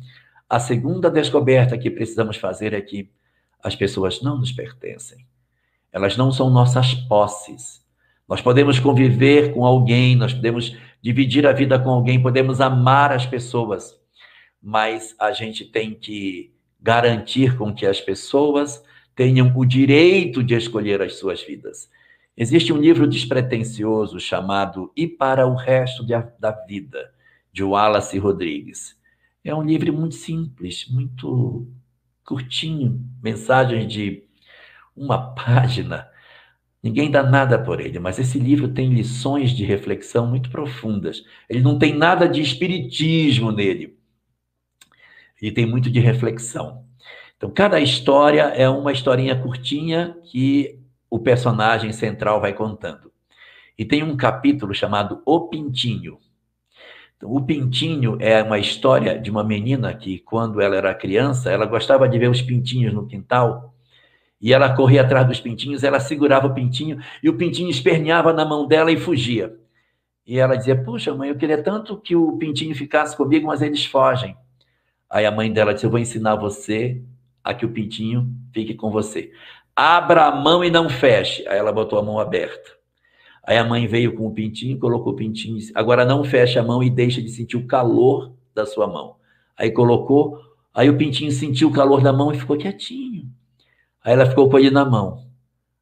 a 0.49 0.59
segunda 0.59 1.09
descoberta 1.09 1.77
que 1.77 1.89
precisamos 1.89 2.35
fazer 2.35 2.73
é 2.73 2.81
que 2.81 3.09
as 3.63 3.77
pessoas 3.77 4.21
não 4.21 4.37
nos 4.37 4.51
pertencem. 4.51 5.25
Elas 5.89 6.17
não 6.17 6.33
são 6.33 6.49
nossas 6.49 6.93
posses. 6.93 7.81
Nós 8.27 8.41
podemos 8.41 8.77
conviver 8.77 9.53
com 9.53 9.65
alguém, 9.65 10.17
nós 10.17 10.33
podemos 10.33 10.75
dividir 11.01 11.47
a 11.47 11.53
vida 11.53 11.79
com 11.79 11.89
alguém, 11.91 12.21
podemos 12.21 12.59
amar 12.59 13.13
as 13.13 13.25
pessoas, 13.25 13.97
mas 14.65 15.15
a 15.19 15.31
gente 15.31 15.63
tem 15.63 15.93
que 15.93 16.51
garantir 16.81 17.55
com 17.55 17.71
que 17.71 17.85
as 17.85 18.01
pessoas 18.01 18.83
tenham 19.15 19.55
o 19.55 19.63
direito 19.63 20.43
de 20.43 20.55
escolher 20.55 21.03
as 21.03 21.19
suas 21.19 21.43
vidas. 21.43 21.87
Existe 22.35 22.73
um 22.73 22.77
livro 22.77 23.05
despretensioso 23.05 24.19
chamado 24.19 24.91
E 24.97 25.07
para 25.07 25.45
o 25.45 25.53
Resto 25.53 26.03
de, 26.03 26.13
da 26.39 26.49
Vida, 26.67 27.13
de 27.53 27.63
Wallace 27.63 28.17
Rodrigues. 28.17 28.97
É 29.43 29.53
um 29.53 29.61
livro 29.61 29.93
muito 29.93 30.15
simples, 30.15 30.87
muito 30.89 31.67
curtinho, 32.25 32.99
mensagem 33.21 33.87
de 33.87 34.23
uma 34.95 35.35
página. 35.35 36.09
Ninguém 36.81 37.11
dá 37.11 37.21
nada 37.21 37.59
por 37.59 37.79
ele, 37.79 37.99
mas 37.99 38.17
esse 38.17 38.39
livro 38.39 38.69
tem 38.69 38.91
lições 38.91 39.51
de 39.51 39.63
reflexão 39.63 40.25
muito 40.25 40.49
profundas. 40.49 41.23
Ele 41.47 41.61
não 41.61 41.77
tem 41.77 41.95
nada 41.95 42.27
de 42.27 42.41
espiritismo 42.41 43.51
nele 43.51 43.95
e 45.41 45.51
tem 45.51 45.65
muito 45.65 45.89
de 45.89 45.99
reflexão. 45.99 46.83
Então, 47.37 47.49
cada 47.49 47.79
história 47.79 48.43
é 48.55 48.67
uma 48.69 48.91
historinha 48.91 49.35
curtinha 49.35 50.17
que 50.23 50.79
o 51.09 51.19
personagem 51.19 51.91
central 51.91 52.39
vai 52.39 52.53
contando. 52.53 53.11
E 53.77 53.83
tem 53.83 54.03
um 54.03 54.15
capítulo 54.15 54.73
chamado 54.73 55.21
O 55.25 55.47
Pintinho. 55.47 56.17
Então, 57.17 57.33
o 57.33 57.41
Pintinho 57.45 58.17
é 58.19 58.41
uma 58.41 58.57
história 58.57 59.19
de 59.19 59.29
uma 59.29 59.43
menina 59.43 59.93
que, 59.93 60.19
quando 60.19 60.61
ela 60.61 60.75
era 60.75 60.95
criança, 60.95 61.51
ela 61.51 61.65
gostava 61.65 62.07
de 62.07 62.17
ver 62.17 62.29
os 62.29 62.41
pintinhos 62.41 62.93
no 62.93 63.05
quintal. 63.05 63.73
E 64.41 64.53
ela 64.53 64.73
corria 64.75 65.01
atrás 65.01 65.27
dos 65.27 65.39
pintinhos, 65.39 65.83
ela 65.83 65.99
segurava 65.99 66.47
o 66.47 66.53
pintinho 66.53 66.99
e 67.23 67.29
o 67.29 67.37
pintinho 67.37 67.69
esperneava 67.69 68.33
na 68.33 68.45
mão 68.45 68.67
dela 68.67 68.91
e 68.91 68.97
fugia. 68.97 69.57
E 70.25 70.37
ela 70.37 70.55
dizia: 70.55 70.75
Puxa, 70.75 71.13
mãe, 71.13 71.29
eu 71.29 71.37
queria 71.37 71.61
tanto 71.61 71.97
que 71.97 72.15
o 72.15 72.37
pintinho 72.37 72.75
ficasse 72.75 73.15
comigo, 73.15 73.47
mas 73.47 73.61
eles 73.61 73.85
fogem. 73.85 74.35
Aí 75.15 75.25
a 75.25 75.31
mãe 75.31 75.49
dela 75.49 75.73
disse: 75.73 75.85
Eu 75.85 75.89
vou 75.89 75.97
ensinar 75.97 76.35
você 76.35 77.01
a 77.41 77.53
que 77.53 77.65
o 77.65 77.69
pintinho 77.69 78.35
fique 78.51 78.73
com 78.73 78.91
você. 78.91 79.31
Abra 79.73 80.25
a 80.25 80.35
mão 80.35 80.61
e 80.61 80.69
não 80.69 80.89
feche. 80.89 81.47
Aí 81.47 81.57
ela 81.57 81.71
botou 81.71 81.97
a 81.97 82.03
mão 82.03 82.19
aberta. 82.19 82.71
Aí 83.41 83.57
a 83.57 83.63
mãe 83.63 83.87
veio 83.87 84.13
com 84.13 84.27
o 84.27 84.33
pintinho, 84.33 84.77
colocou 84.77 85.13
o 85.13 85.15
pintinho. 85.15 85.57
Agora 85.73 86.03
não 86.03 86.21
feche 86.21 86.59
a 86.59 86.63
mão 86.63 86.83
e 86.83 86.89
deixa 86.89 87.21
de 87.21 87.29
sentir 87.29 87.55
o 87.55 87.65
calor 87.65 88.35
da 88.53 88.65
sua 88.65 88.87
mão. 88.87 89.15
Aí 89.55 89.71
colocou, 89.71 90.37
aí 90.73 90.89
o 90.89 90.97
pintinho 90.97 91.31
sentiu 91.31 91.69
o 91.69 91.73
calor 91.73 92.03
da 92.03 92.11
mão 92.11 92.33
e 92.33 92.37
ficou 92.37 92.57
quietinho. 92.57 93.31
Aí 94.03 94.11
ela 94.11 94.25
ficou 94.25 94.49
com 94.49 94.59
ele 94.59 94.69
na 94.69 94.83
mão. 94.83 95.25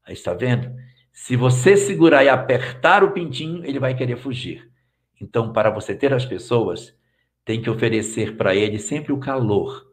Aí 0.05 0.13
está 0.13 0.35
vendo? 0.35 0.71
Se 1.11 1.35
você 1.35 1.75
segurar 1.75 2.23
e 2.23 2.29
apertar 2.29 3.03
o 3.03 3.09
pintinho, 3.09 3.65
ele 3.65 3.79
vai 3.79 3.95
querer 3.95 4.17
fugir. 4.17 4.69
Então, 5.19 5.51
para 5.51 5.71
você 5.71 5.95
ter 5.95 6.13
as 6.13 6.23
pessoas, 6.23 6.93
tem 7.45 7.61
que 7.61 7.69
oferecer 7.69 8.37
para 8.37 8.55
ele 8.55 8.79
sempre 8.79 9.11
o 9.11 9.19
calor, 9.19 9.87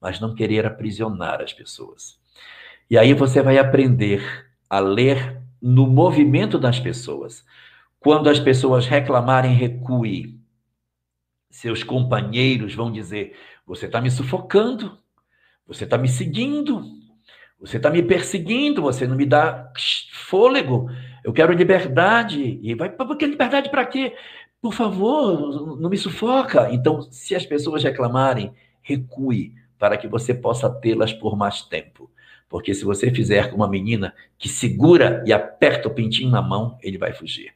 mas 0.00 0.20
não 0.20 0.34
querer 0.34 0.66
aprisionar 0.66 1.40
as 1.40 1.52
pessoas. 1.52 2.18
E 2.90 2.98
aí 2.98 3.14
você 3.14 3.42
vai 3.42 3.58
aprender 3.58 4.46
a 4.68 4.78
ler 4.78 5.40
no 5.60 5.86
movimento 5.86 6.58
das 6.58 6.78
pessoas. 6.78 7.44
Quando 7.98 8.28
as 8.28 8.38
pessoas 8.38 8.86
reclamarem, 8.86 9.54
recue. 9.54 10.38
Seus 11.50 11.82
companheiros 11.82 12.74
vão 12.74 12.92
dizer: 12.92 13.36
Você 13.66 13.86
está 13.86 14.00
me 14.00 14.10
sufocando, 14.10 14.98
você 15.66 15.84
está 15.84 15.96
me 15.98 16.08
seguindo, 16.08 16.84
você 17.58 17.78
está 17.78 17.90
me 17.90 18.02
perseguindo, 18.02 18.82
você 18.82 19.06
não 19.06 19.16
me 19.16 19.26
dá 19.26 19.72
fôlego. 20.12 20.88
Eu 21.24 21.32
quero 21.32 21.52
liberdade. 21.52 22.60
E 22.62 22.74
vai, 22.74 22.90
porque 22.90 23.26
liberdade 23.26 23.70
para 23.70 23.86
quê? 23.86 24.14
Por 24.60 24.72
favor, 24.72 25.76
não 25.78 25.90
me 25.90 25.96
sufoca. 25.96 26.72
Então, 26.72 27.02
se 27.10 27.34
as 27.34 27.46
pessoas 27.46 27.84
reclamarem, 27.84 28.52
recue 28.82 29.54
para 29.78 29.96
que 29.96 30.08
você 30.08 30.32
possa 30.34 30.68
tê-las 30.70 31.12
por 31.12 31.36
mais 31.36 31.62
tempo. 31.62 32.10
Porque 32.48 32.74
se 32.74 32.84
você 32.84 33.10
fizer 33.10 33.50
com 33.50 33.56
uma 33.56 33.68
menina 33.68 34.14
que 34.38 34.48
segura 34.48 35.22
e 35.26 35.32
aperta 35.32 35.88
o 35.88 35.94
pintinho 35.94 36.30
na 36.30 36.40
mão, 36.40 36.78
ele 36.82 36.96
vai 36.96 37.12
fugir. 37.12 37.52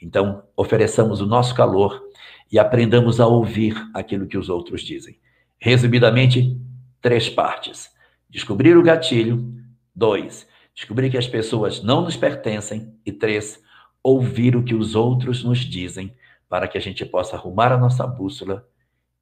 Então, 0.00 0.42
ofereçamos 0.56 1.20
o 1.20 1.26
nosso 1.26 1.54
calor 1.54 2.02
e 2.50 2.58
aprendamos 2.58 3.20
a 3.20 3.26
ouvir 3.26 3.74
aquilo 3.94 4.26
que 4.26 4.36
os 4.36 4.48
outros 4.48 4.82
dizem. 4.82 5.16
Resumidamente, 5.58 6.60
três 7.00 7.28
partes: 7.28 7.90
descobrir 8.28 8.76
o 8.76 8.82
gatilho, 8.82 9.54
dois, 9.94 10.46
descobrir 10.74 11.08
que 11.08 11.18
as 11.18 11.28
pessoas 11.28 11.82
não 11.82 12.02
nos 12.02 12.16
pertencem, 12.16 12.92
e 13.06 13.12
três, 13.12 13.62
ouvir 14.02 14.56
o 14.56 14.64
que 14.64 14.74
os 14.74 14.96
outros 14.96 15.44
nos 15.44 15.60
dizem, 15.60 16.12
para 16.52 16.68
que 16.68 16.76
a 16.76 16.80
gente 16.82 17.06
possa 17.06 17.34
arrumar 17.34 17.72
a 17.72 17.78
nossa 17.78 18.06
bússola 18.06 18.68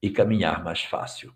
e 0.01 0.09
caminhar 0.09 0.61
mais 0.65 0.83
fácil. 0.83 1.33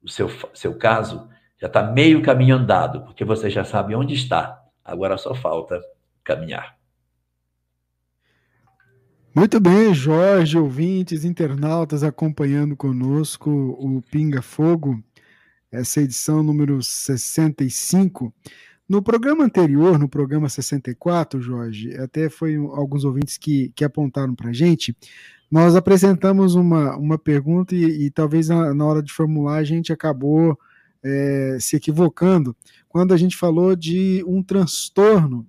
O 0.00 0.08
seu, 0.08 0.30
seu 0.54 0.78
caso 0.78 1.28
já 1.60 1.66
está 1.66 1.82
meio 1.82 2.22
caminho 2.22 2.54
andado, 2.54 3.00
porque 3.00 3.24
você 3.24 3.50
já 3.50 3.64
sabe 3.64 3.96
onde 3.96 4.14
está. 4.14 4.62
Agora 4.84 5.18
só 5.18 5.34
falta 5.34 5.82
caminhar. 6.22 6.78
Muito 9.34 9.58
bem, 9.58 9.92
Jorge, 9.92 10.56
ouvintes, 10.56 11.24
internautas 11.24 12.04
acompanhando 12.04 12.76
conosco 12.76 13.50
o 13.50 14.00
Pinga 14.12 14.40
Fogo, 14.40 15.02
essa 15.68 16.00
edição 16.00 16.44
número 16.44 16.80
65. 16.80 18.32
No 18.86 19.02
programa 19.02 19.44
anterior, 19.44 19.98
no 19.98 20.08
programa 20.08 20.48
64, 20.48 21.40
Jorge, 21.40 21.96
até 21.96 22.28
foi 22.28 22.56
alguns 22.56 23.04
ouvintes 23.04 23.38
que, 23.38 23.72
que 23.74 23.82
apontaram 23.82 24.34
para 24.34 24.50
a 24.50 24.52
gente, 24.52 24.94
nós 25.50 25.74
apresentamos 25.74 26.54
uma, 26.54 26.96
uma 26.96 27.18
pergunta 27.18 27.74
e, 27.74 28.06
e 28.06 28.10
talvez 28.10 28.48
na, 28.48 28.74
na, 28.74 28.84
hora 28.84 29.02
de 29.02 29.12
formular 29.12 29.56
a 29.56 29.64
gente 29.64 29.92
acabou 29.92 30.58
é, 31.02 31.56
se 31.60 31.76
equivocando 31.76 32.56
quando 32.88 33.14
a 33.14 33.16
gente 33.16 33.36
falou 33.36 33.76
de 33.76 34.24
um 34.26 34.42
transtorno 34.42 35.46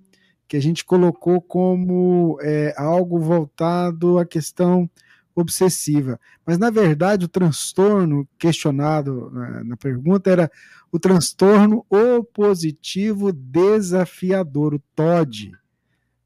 que 0.48 0.56
a 0.56 0.60
gente 0.60 0.84
colocou 0.84 1.40
como 1.40 2.38
é, 2.40 2.72
algo 2.76 3.18
voltado 3.18 4.18
à 4.18 4.24
questão 4.24 4.88
obsessiva. 5.36 6.18
Mas, 6.44 6.56
na 6.56 6.70
verdade, 6.70 7.26
o 7.26 7.28
transtorno 7.28 8.26
questionado 8.38 9.30
na, 9.30 9.62
na 9.62 9.76
pergunta 9.76 10.30
era 10.30 10.50
o 10.90 10.98
transtorno 10.98 11.84
opositivo 11.90 13.30
desafiador, 13.32 14.74
o 14.74 14.82
TOD, 14.94 15.52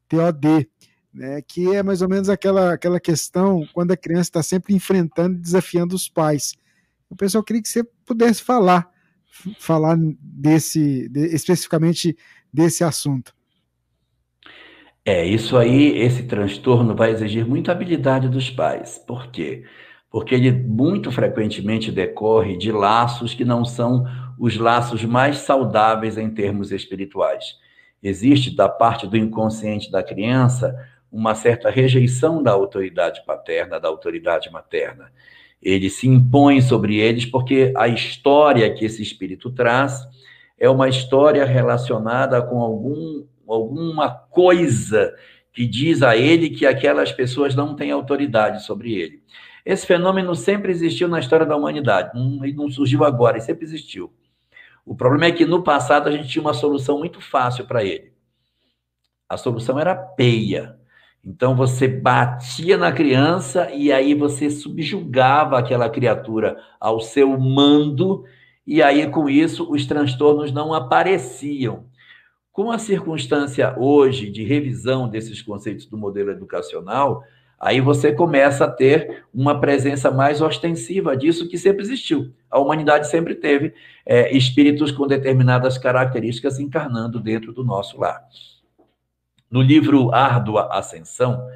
TOD, 0.07 0.69
né, 1.13 1.41
que 1.41 1.75
é 1.75 1.83
mais 1.83 2.01
ou 2.01 2.07
menos 2.07 2.29
aquela, 2.29 2.73
aquela 2.73 2.99
questão 3.01 3.67
quando 3.73 3.91
a 3.91 3.97
criança 3.97 4.29
está 4.29 4.41
sempre 4.41 4.73
enfrentando 4.73 5.35
e 5.35 5.41
desafiando 5.41 5.93
os 5.93 6.07
pais. 6.07 6.55
O 7.09 7.15
pessoal 7.15 7.43
queria 7.43 7.61
que 7.61 7.67
você 7.67 7.83
pudesse 8.05 8.41
falar, 8.41 8.89
falar 9.59 9.97
desse, 10.21 11.09
de, 11.09 11.25
especificamente 11.35 12.17
desse 12.53 12.81
assunto. 12.81 13.35
É, 15.03 15.25
isso 15.25 15.57
aí, 15.57 15.97
esse 15.97 16.23
transtorno 16.23 16.95
vai 16.95 17.09
exigir 17.09 17.45
muita 17.45 17.71
habilidade 17.71 18.29
dos 18.29 18.51
pais. 18.51 18.99
Por 18.99 19.27
quê? 19.31 19.63
Porque 20.11 20.35
ele 20.35 20.51
muito 20.51 21.11
frequentemente 21.11 21.91
decorre 21.91 22.55
de 22.55 22.71
laços 22.71 23.33
que 23.33 23.43
não 23.43 23.65
são 23.65 24.05
os 24.37 24.57
laços 24.57 25.03
mais 25.03 25.39
saudáveis 25.39 26.17
em 26.17 26.29
termos 26.29 26.71
espirituais. 26.71 27.57
Existe, 28.03 28.55
da 28.55 28.69
parte 28.69 29.07
do 29.07 29.17
inconsciente 29.17 29.91
da 29.91 30.03
criança, 30.03 30.75
uma 31.11 31.33
certa 31.33 31.69
rejeição 31.71 32.41
da 32.43 32.51
autoridade 32.51 33.23
paterna, 33.25 33.79
da 33.79 33.87
autoridade 33.87 34.51
materna. 34.51 35.11
Ele 35.61 35.89
se 35.89 36.07
impõe 36.07 36.61
sobre 36.61 36.97
eles 36.97 37.25
porque 37.25 37.73
a 37.75 37.87
história 37.87 38.71
que 38.73 38.85
esse 38.85 39.01
espírito 39.01 39.51
traz 39.51 40.07
é 40.59 40.69
uma 40.69 40.87
história 40.87 41.43
relacionada 41.43 42.39
com 42.41 42.61
algum 42.61 43.23
alguma 43.53 44.09
coisa 44.09 45.15
que 45.53 45.65
diz 45.65 46.01
a 46.01 46.15
ele 46.15 46.49
que 46.49 46.65
aquelas 46.65 47.11
pessoas 47.11 47.55
não 47.55 47.75
têm 47.75 47.91
autoridade 47.91 48.63
sobre 48.63 48.93
ele. 48.93 49.21
Esse 49.65 49.85
fenômeno 49.85 50.33
sempre 50.35 50.71
existiu 50.71 51.07
na 51.07 51.19
história 51.19 51.45
da 51.45 51.55
humanidade, 51.55 52.17
não, 52.17 52.39
não 52.55 52.71
surgiu 52.71 53.03
agora, 53.03 53.37
ele 53.37 53.45
sempre 53.45 53.65
existiu. 53.65 54.11
O 54.85 54.95
problema 54.95 55.25
é 55.25 55.31
que 55.31 55.45
no 55.45 55.63
passado 55.63 56.07
a 56.07 56.11
gente 56.11 56.27
tinha 56.27 56.41
uma 56.41 56.53
solução 56.53 56.97
muito 56.97 57.21
fácil 57.21 57.65
para 57.65 57.83
ele. 57.83 58.11
A 59.29 59.37
solução 59.37 59.79
era 59.79 59.95
peia. 59.95 60.77
Então 61.23 61.55
você 61.55 61.87
batia 61.87 62.77
na 62.77 62.91
criança 62.91 63.69
e 63.71 63.91
aí 63.91 64.15
você 64.15 64.49
subjugava 64.49 65.59
aquela 65.59 65.87
criatura 65.87 66.57
ao 66.79 66.99
seu 66.99 67.39
mando, 67.39 68.25
e 68.65 68.81
aí 68.81 69.07
com 69.07 69.29
isso 69.29 69.71
os 69.71 69.85
transtornos 69.85 70.51
não 70.51 70.73
apareciam. 70.73 71.85
Com 72.51 72.69
a 72.69 72.77
circunstância 72.77 73.73
hoje 73.79 74.29
de 74.29 74.43
revisão 74.43 75.07
desses 75.07 75.41
conceitos 75.41 75.85
do 75.85 75.97
modelo 75.97 76.31
educacional, 76.31 77.23
aí 77.57 77.79
você 77.79 78.11
começa 78.11 78.65
a 78.65 78.71
ter 78.71 79.23
uma 79.33 79.61
presença 79.61 80.11
mais 80.11 80.41
ostensiva 80.41 81.15
disso 81.15 81.47
que 81.47 81.57
sempre 81.57 81.81
existiu. 81.83 82.33
A 82.49 82.59
humanidade 82.59 83.07
sempre 83.07 83.35
teve 83.35 83.73
é, 84.05 84.35
espíritos 84.35 84.91
com 84.91 85.07
determinadas 85.07 85.77
características 85.77 86.59
encarnando 86.59 87.21
dentro 87.21 87.53
do 87.53 87.63
nosso 87.63 87.97
lar. 87.97 88.21
No 89.49 89.61
livro 89.61 90.13
Árdua 90.13 90.67
Ascensão, 90.73 91.47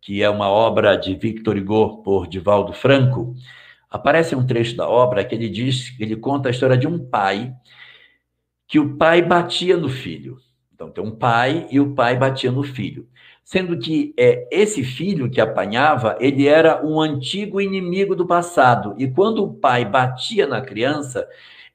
que 0.00 0.22
é 0.22 0.30
uma 0.30 0.48
obra 0.48 0.96
de 0.96 1.14
Victor 1.14 1.58
Hugo 1.58 2.02
por 2.02 2.26
Divaldo 2.26 2.72
Franco, 2.72 3.34
aparece 3.90 4.34
um 4.34 4.46
trecho 4.46 4.74
da 4.74 4.88
obra 4.88 5.22
que 5.26 5.34
ele 5.34 5.50
diz, 5.50 5.94
ele 6.00 6.16
conta 6.16 6.48
a 6.48 6.50
história 6.50 6.76
de 6.76 6.86
um 6.86 6.98
pai 6.98 7.54
que 8.68 8.78
o 8.78 8.96
pai 8.96 9.22
batia 9.22 9.78
no 9.78 9.88
filho. 9.88 10.36
Então, 10.74 10.90
tem 10.90 11.02
um 11.02 11.10
pai 11.10 11.66
e 11.70 11.80
o 11.80 11.94
pai 11.94 12.16
batia 12.16 12.52
no 12.52 12.62
filho. 12.62 13.08
Sendo 13.42 13.78
que 13.78 14.12
é, 14.16 14.46
esse 14.52 14.84
filho 14.84 15.30
que 15.30 15.40
apanhava, 15.40 16.18
ele 16.20 16.46
era 16.46 16.84
um 16.86 17.00
antigo 17.00 17.62
inimigo 17.62 18.14
do 18.14 18.26
passado. 18.26 18.94
E 18.98 19.08
quando 19.08 19.42
o 19.42 19.54
pai 19.54 19.86
batia 19.86 20.46
na 20.46 20.60
criança, 20.60 21.26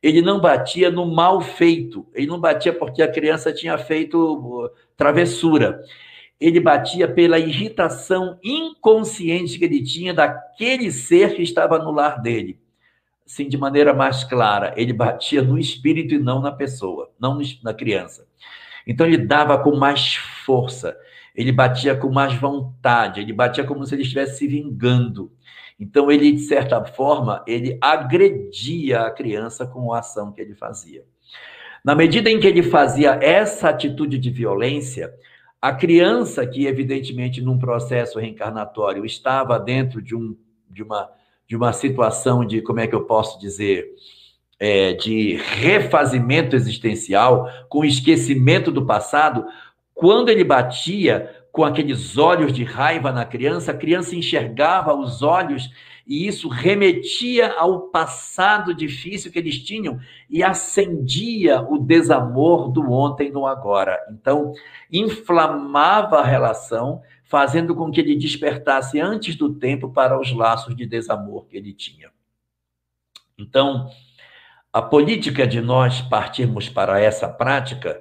ele 0.01 0.21
não 0.21 0.39
batia 0.39 0.91
no 0.91 1.05
mal 1.11 1.41
feito. 1.41 2.07
Ele 2.13 2.27
não 2.27 2.39
batia 2.39 2.71
porque 2.71 3.01
a 3.01 3.11
criança 3.11 3.51
tinha 3.51 3.75
feito 3.77 4.17
uh, 4.17 4.69
travessura. 4.95 5.81
Ele 6.39 6.59
batia 6.59 7.07
pela 7.07 7.39
irritação 7.39 8.37
inconsciente 8.43 9.57
que 9.57 9.65
ele 9.65 9.83
tinha 9.83 10.13
daquele 10.13 10.91
ser 10.91 11.33
que 11.33 11.41
estava 11.41 11.79
no 11.79 11.91
lar 11.91 12.21
dele 12.21 12.62
assim, 13.25 13.47
de 13.47 13.57
maneira 13.57 13.93
mais 13.93 14.23
clara, 14.23 14.73
ele 14.77 14.93
batia 14.93 15.41
no 15.41 15.57
espírito 15.57 16.13
e 16.13 16.19
não 16.19 16.41
na 16.41 16.51
pessoa, 16.51 17.11
não 17.19 17.39
na 17.63 17.73
criança. 17.73 18.27
Então 18.85 19.05
ele 19.07 19.17
dava 19.17 19.57
com 19.57 19.75
mais 19.75 20.15
força, 20.15 20.95
ele 21.33 21.51
batia 21.51 21.95
com 21.95 22.11
mais 22.11 22.33
vontade, 22.33 23.21
ele 23.21 23.33
batia 23.33 23.63
como 23.63 23.85
se 23.85 23.95
ele 23.95 24.03
estivesse 24.03 24.39
se 24.39 24.47
vingando. 24.47 25.31
Então 25.79 26.11
ele, 26.11 26.31
de 26.31 26.41
certa 26.41 26.83
forma, 26.83 27.43
ele 27.47 27.77
agredia 27.81 29.01
a 29.01 29.11
criança 29.11 29.65
com 29.65 29.91
a 29.93 29.99
ação 29.99 30.31
que 30.31 30.41
ele 30.41 30.53
fazia. 30.53 31.03
Na 31.83 31.95
medida 31.95 32.29
em 32.29 32.39
que 32.39 32.47
ele 32.47 32.63
fazia 32.63 33.19
essa 33.21 33.69
atitude 33.69 34.17
de 34.17 34.29
violência, 34.29 35.13
a 35.61 35.73
criança 35.73 36.45
que 36.45 36.65
evidentemente 36.65 37.41
num 37.41 37.57
processo 37.57 38.19
reencarnatório 38.19 39.05
estava 39.05 39.59
dentro 39.59 40.01
de 40.01 40.15
um 40.15 40.35
de 40.69 40.81
uma 40.81 41.09
de 41.47 41.55
uma 41.55 41.73
situação 41.73 42.45
de, 42.45 42.61
como 42.61 42.79
é 42.79 42.87
que 42.87 42.95
eu 42.95 43.05
posso 43.05 43.39
dizer, 43.39 43.87
é, 44.59 44.93
de 44.93 45.35
refazimento 45.35 46.55
existencial, 46.55 47.49
com 47.69 47.83
esquecimento 47.83 48.71
do 48.71 48.85
passado, 48.85 49.45
quando 49.93 50.29
ele 50.29 50.43
batia 50.43 51.43
com 51.51 51.63
aqueles 51.63 52.17
olhos 52.17 52.51
de 52.51 52.63
raiva 52.63 53.11
na 53.11 53.25
criança, 53.25 53.71
a 53.71 53.77
criança 53.77 54.15
enxergava 54.15 54.95
os 54.95 55.21
olhos 55.21 55.69
e 56.05 56.27
isso 56.27 56.49
remetia 56.49 57.53
ao 57.53 57.81
passado 57.89 58.73
difícil 58.73 59.31
que 59.31 59.39
eles 59.39 59.59
tinham 59.59 59.99
e 60.29 60.43
acendia 60.43 61.61
o 61.61 61.77
desamor 61.77 62.69
do 62.69 62.91
ontem 62.91 63.31
no 63.31 63.45
agora. 63.47 63.97
Então, 64.11 64.53
inflamava 64.91 66.19
a 66.19 66.25
relação, 66.25 67.01
fazendo 67.33 67.73
com 67.73 67.89
que 67.89 67.99
ele 67.99 68.15
despertasse 68.15 68.99
antes 68.99 69.35
do 69.35 69.55
tempo 69.55 69.89
para 69.89 70.19
os 70.19 70.31
laços 70.31 70.75
de 70.75 70.85
desamor 70.85 71.47
que 71.47 71.57
ele 71.57 71.73
tinha. 71.73 72.11
Então, 73.35 73.89
a 74.71 74.83
política 74.83 75.47
de 75.47 75.59
nós 75.59 75.99
partirmos 75.99 76.69
para 76.69 76.99
essa 76.99 77.27
prática 77.27 77.99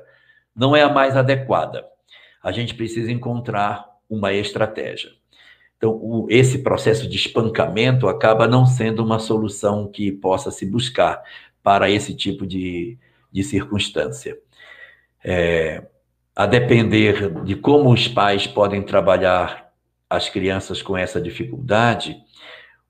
não 0.54 0.76
é 0.76 0.82
a 0.82 0.92
mais 0.92 1.16
adequada. 1.16 1.82
A 2.42 2.52
gente 2.52 2.74
precisa 2.74 3.10
encontrar 3.10 3.88
uma 4.06 4.34
estratégia. 4.34 5.12
Então, 5.78 5.92
o, 5.92 6.26
esse 6.28 6.58
processo 6.58 7.08
de 7.08 7.16
espancamento 7.16 8.08
acaba 8.08 8.46
não 8.46 8.66
sendo 8.66 9.02
uma 9.02 9.18
solução 9.18 9.90
que 9.90 10.12
possa 10.12 10.50
se 10.50 10.66
buscar 10.66 11.22
para 11.62 11.88
esse 11.88 12.14
tipo 12.14 12.46
de, 12.46 12.98
de 13.32 13.42
circunstância. 13.42 14.38
É, 15.24 15.86
a 16.34 16.46
depender 16.46 17.42
de 17.44 17.54
como 17.54 17.92
os 17.92 18.08
pais 18.08 18.46
podem 18.46 18.82
trabalhar 18.82 19.72
as 20.08 20.28
crianças 20.28 20.82
com 20.82 20.96
essa 20.96 21.20
dificuldade, 21.20 22.16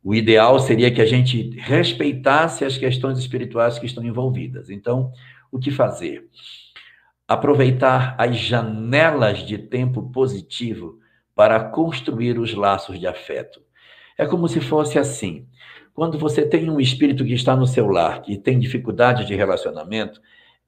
o 0.02 0.14
ideal 0.14 0.58
seria 0.58 0.90
que 0.90 1.00
a 1.00 1.06
gente 1.06 1.50
respeitasse 1.58 2.64
as 2.64 2.76
questões 2.76 3.18
espirituais 3.18 3.78
que 3.78 3.86
estão 3.86 4.04
envolvidas. 4.04 4.70
Então, 4.70 5.12
o 5.50 5.58
que 5.58 5.70
fazer? 5.70 6.26
Aproveitar 7.26 8.16
as 8.18 8.36
janelas 8.36 9.46
de 9.46 9.58
tempo 9.58 10.10
positivo 10.10 10.98
para 11.34 11.60
construir 11.60 12.38
os 12.38 12.52
laços 12.54 12.98
de 12.98 13.06
afeto. 13.06 13.60
É 14.18 14.26
como 14.26 14.48
se 14.48 14.60
fosse 14.60 14.98
assim. 14.98 15.46
Quando 15.94 16.18
você 16.18 16.42
tem 16.46 16.68
um 16.70 16.80
espírito 16.80 17.24
que 17.24 17.34
está 17.34 17.54
no 17.54 17.66
seu 17.66 17.86
lar, 17.86 18.22
que 18.22 18.36
tem 18.36 18.58
dificuldade 18.58 19.24
de 19.24 19.34
relacionamento, 19.34 20.20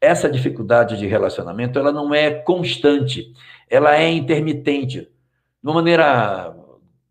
essa 0.04 0.30
dificuldade 0.30 0.96
de 0.98 1.06
relacionamento, 1.06 1.78
ela 1.78 1.92
não 1.92 2.14
é 2.14 2.30
constante, 2.30 3.32
ela 3.68 3.96
é 3.96 4.10
intermitente. 4.10 5.00
De 5.00 5.08
uma 5.62 5.74
maneira 5.74 6.54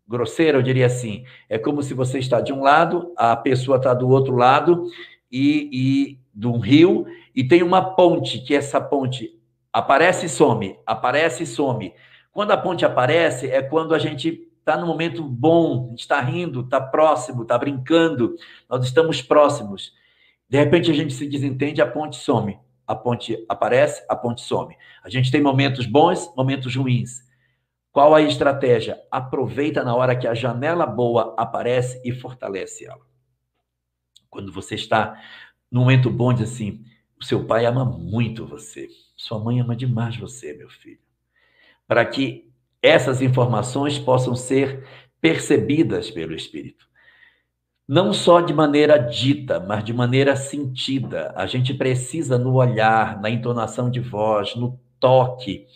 grosseira, 0.06 0.58
eu 0.58 0.62
diria 0.62 0.86
assim, 0.86 1.24
é 1.48 1.58
como 1.58 1.82
se 1.82 1.94
você 1.94 2.18
está 2.18 2.40
de 2.40 2.52
um 2.52 2.62
lado, 2.62 3.12
a 3.16 3.34
pessoa 3.36 3.78
está 3.78 3.92
do 3.94 4.08
outro 4.08 4.36
lado 4.36 4.86
e, 5.30 5.68
e 5.72 6.18
de 6.34 6.46
um 6.46 6.58
rio 6.58 7.06
e 7.34 7.42
tem 7.42 7.62
uma 7.62 7.94
ponte, 7.94 8.38
que 8.38 8.54
essa 8.54 8.80
ponte 8.80 9.38
aparece 9.72 10.26
e 10.26 10.28
some, 10.28 10.78
aparece 10.86 11.42
e 11.42 11.46
some. 11.46 11.92
Quando 12.32 12.52
a 12.52 12.56
ponte 12.56 12.84
aparece, 12.84 13.50
é 13.50 13.62
quando 13.62 13.94
a 13.94 13.98
gente 13.98 14.48
está 14.58 14.76
no 14.76 14.86
momento 14.86 15.22
bom, 15.22 15.86
a 15.86 15.90
gente 15.90 16.00
está 16.00 16.20
rindo, 16.20 16.60
está 16.60 16.80
próximo, 16.80 17.42
está 17.42 17.58
brincando, 17.58 18.36
nós 18.68 18.84
estamos 18.84 19.20
próximos. 19.20 19.92
De 20.48 20.58
repente 20.58 20.90
a 20.90 20.94
gente 20.94 21.12
se 21.12 21.26
desentende, 21.26 21.82
a 21.82 21.86
ponte 21.86 22.16
some. 22.16 22.58
A 22.86 22.94
ponte 22.94 23.44
aparece, 23.48 24.04
a 24.08 24.16
ponte 24.16 24.42
some. 24.42 24.76
A 25.02 25.08
gente 25.08 25.30
tem 25.30 25.42
momentos 25.42 25.86
bons, 25.86 26.32
momentos 26.36 26.74
ruins. 26.74 27.22
Qual 27.90 28.14
a 28.14 28.22
estratégia? 28.22 29.00
Aproveita 29.10 29.84
na 29.84 29.94
hora 29.94 30.16
que 30.16 30.26
a 30.26 30.34
janela 30.34 30.86
boa 30.86 31.34
aparece 31.38 32.00
e 32.04 32.12
fortalece 32.12 32.84
ela. 32.84 33.06
Quando 34.28 34.52
você 34.52 34.74
está 34.74 35.20
no 35.70 35.80
momento 35.80 36.10
bom, 36.10 36.32
diz 36.32 36.52
assim: 36.52 36.84
o 37.20 37.24
seu 37.24 37.46
pai 37.46 37.66
ama 37.66 37.84
muito 37.84 38.46
você, 38.46 38.88
sua 39.16 39.38
mãe 39.38 39.60
ama 39.60 39.76
demais 39.76 40.16
você, 40.16 40.52
meu 40.52 40.68
filho 40.68 41.04
para 41.86 42.04
que 42.04 42.50
essas 42.82 43.22
informações 43.22 43.98
possam 43.98 44.34
ser 44.34 44.86
percebidas 45.20 46.10
pelo 46.10 46.34
Espírito. 46.34 46.86
Não 47.86 48.14
só 48.14 48.40
de 48.40 48.54
maneira 48.54 48.96
dita, 48.96 49.60
mas 49.60 49.84
de 49.84 49.92
maneira 49.92 50.34
sentida. 50.36 51.32
A 51.36 51.44
gente 51.44 51.74
precisa, 51.74 52.38
no 52.38 52.54
olhar, 52.54 53.20
na 53.20 53.28
entonação 53.28 53.90
de 53.90 54.00
voz, 54.00 54.54
no 54.56 54.80
toque, 54.98 55.66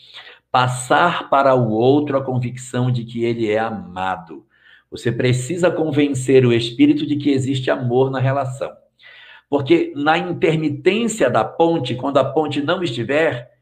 passar 0.51 1.29
para 1.29 1.55
o 1.55 1.71
outro 1.71 2.17
a 2.17 2.25
convicção 2.25 2.91
de 2.91 3.05
que 3.05 3.25
ele 3.25 3.51
é 3.51 3.59
amado. 3.59 4.47
Você 4.91 5.13
precisa 5.13 5.71
convencer 5.71 6.47
o 6.47 6.53
espírito 6.53 7.07
de 7.07 7.17
que 7.17 7.31
existe 7.31 7.71
amor 7.71 8.11
na 8.11 8.19
relação. 8.19 8.75
Porque 9.51 9.93
na 9.95 10.17
intermitência 10.17 11.29
da 11.29 11.45
ponte, 11.45 11.95
quando 11.95 12.17
a 12.17 12.25
ponte 12.25 12.63
não 12.63 12.83
estiver, 12.83 13.59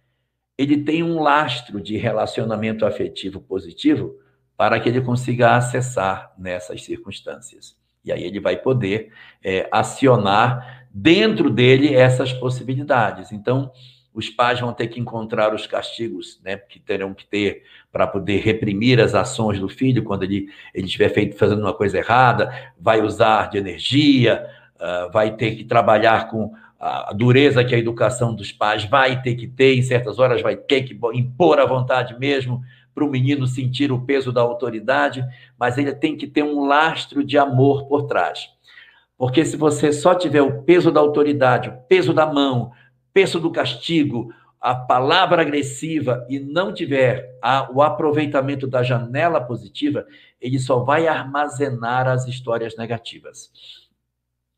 ele 0.57 0.85
tem 0.85 1.03
um 1.03 1.21
lastro 1.21 1.81
de 1.81 1.97
relacionamento 1.97 2.87
afetivo 2.87 3.41
positivo 3.41 4.15
para 4.57 4.79
que 4.79 4.89
ele 4.89 5.01
consiga 5.01 5.57
acessar 5.57 6.33
nessas 6.39 6.85
circunstâncias. 6.85 7.86
E 8.07 8.13
aí 8.13 8.23
ele 8.23 8.41
vai 8.41 8.57
poder 8.57 9.11
é, 9.45 9.69
acionar 9.71 10.87
dentro 10.91 11.51
dele 11.51 11.95
essas 11.95 12.33
possibilidades. 12.33 13.33
Então, 13.33 13.71
os 14.15 14.31
pais 14.31 14.59
vão 14.61 14.73
ter 14.73 14.87
que 14.87 14.99
encontrar 14.99 15.55
os 15.55 15.67
castigos 15.67 16.41
né, 16.43 16.57
que 16.57 16.81
terão 16.81 17.13
que 17.13 17.27
ter 17.27 17.65
para 17.93 18.07
poder 18.07 18.41
reprimir 18.41 18.99
as 18.99 19.15
ações 19.15 19.61
do 19.61 19.69
filho 19.69 20.05
quando 20.05 20.23
ele, 20.23 20.49
ele 20.73 20.87
estiver 20.87 21.11
feito, 21.11 21.37
fazendo 21.37 21.61
uma 21.61 21.75
coisa 21.75 21.99
errada, 21.99 22.51
vai 22.81 23.03
usar 23.03 23.51
de 23.51 23.59
energia, 23.59 24.47
uh, 24.77 25.13
vai 25.13 25.37
ter 25.37 25.55
que 25.57 25.65
trabalhar 25.65 26.31
com 26.31 26.51
a 26.79 27.13
dureza 27.13 27.65
que 27.65 27.75
a 27.75 27.79
educação 27.79 28.35
dos 28.35 28.53
pais 28.53 28.85
vai 28.85 29.21
ter 29.21 29.35
que 29.35 29.47
ter, 29.47 29.77
em 29.77 29.83
certas 29.83 30.19
horas 30.19 30.43
vai 30.43 30.57
ter 30.57 30.83
que 30.83 30.99
impor 31.15 31.59
a 31.59 31.67
vontade 31.67 32.19
mesmo 32.19 32.63
para 32.97 33.05
o 33.05 33.11
menino 33.11 33.47
sentir 33.47 33.93
o 33.93 34.01
peso 34.01 34.33
da 34.33 34.41
autoridade, 34.41 35.23
mas 35.59 35.77
ele 35.77 35.95
tem 35.95 36.17
que 36.17 36.27
ter 36.27 36.43
um 36.43 36.65
lastro 36.65 37.23
de 37.23 37.37
amor 37.37 37.87
por 37.89 38.05
trás. 38.05 38.49
Porque 39.19 39.45
se 39.45 39.55
você 39.55 39.93
só 39.93 40.15
tiver 40.15 40.41
o 40.41 40.63
peso 40.63 40.91
da 40.91 40.99
autoridade, 40.99 41.69
o 41.69 41.77
peso 41.87 42.15
da 42.15 42.25
mão, 42.25 42.73
peso 43.13 43.39
do 43.39 43.51
castigo, 43.53 44.33
a 44.59 44.75
palavra 44.75 45.43
agressiva 45.43 46.27
e 46.27 46.41
não 46.41 46.73
tiver 46.73 47.37
a, 47.43 47.71
o 47.71 47.83
aproveitamento 47.83 48.67
da 48.67 48.83
janela 48.83 49.43
positiva, 49.43 50.07
ele 50.41 50.59
só 50.59 50.79
vai 50.79 51.07
armazenar 51.07 52.09
as 52.09 52.27
histórias 52.27 52.79
negativas. 52.79 53.53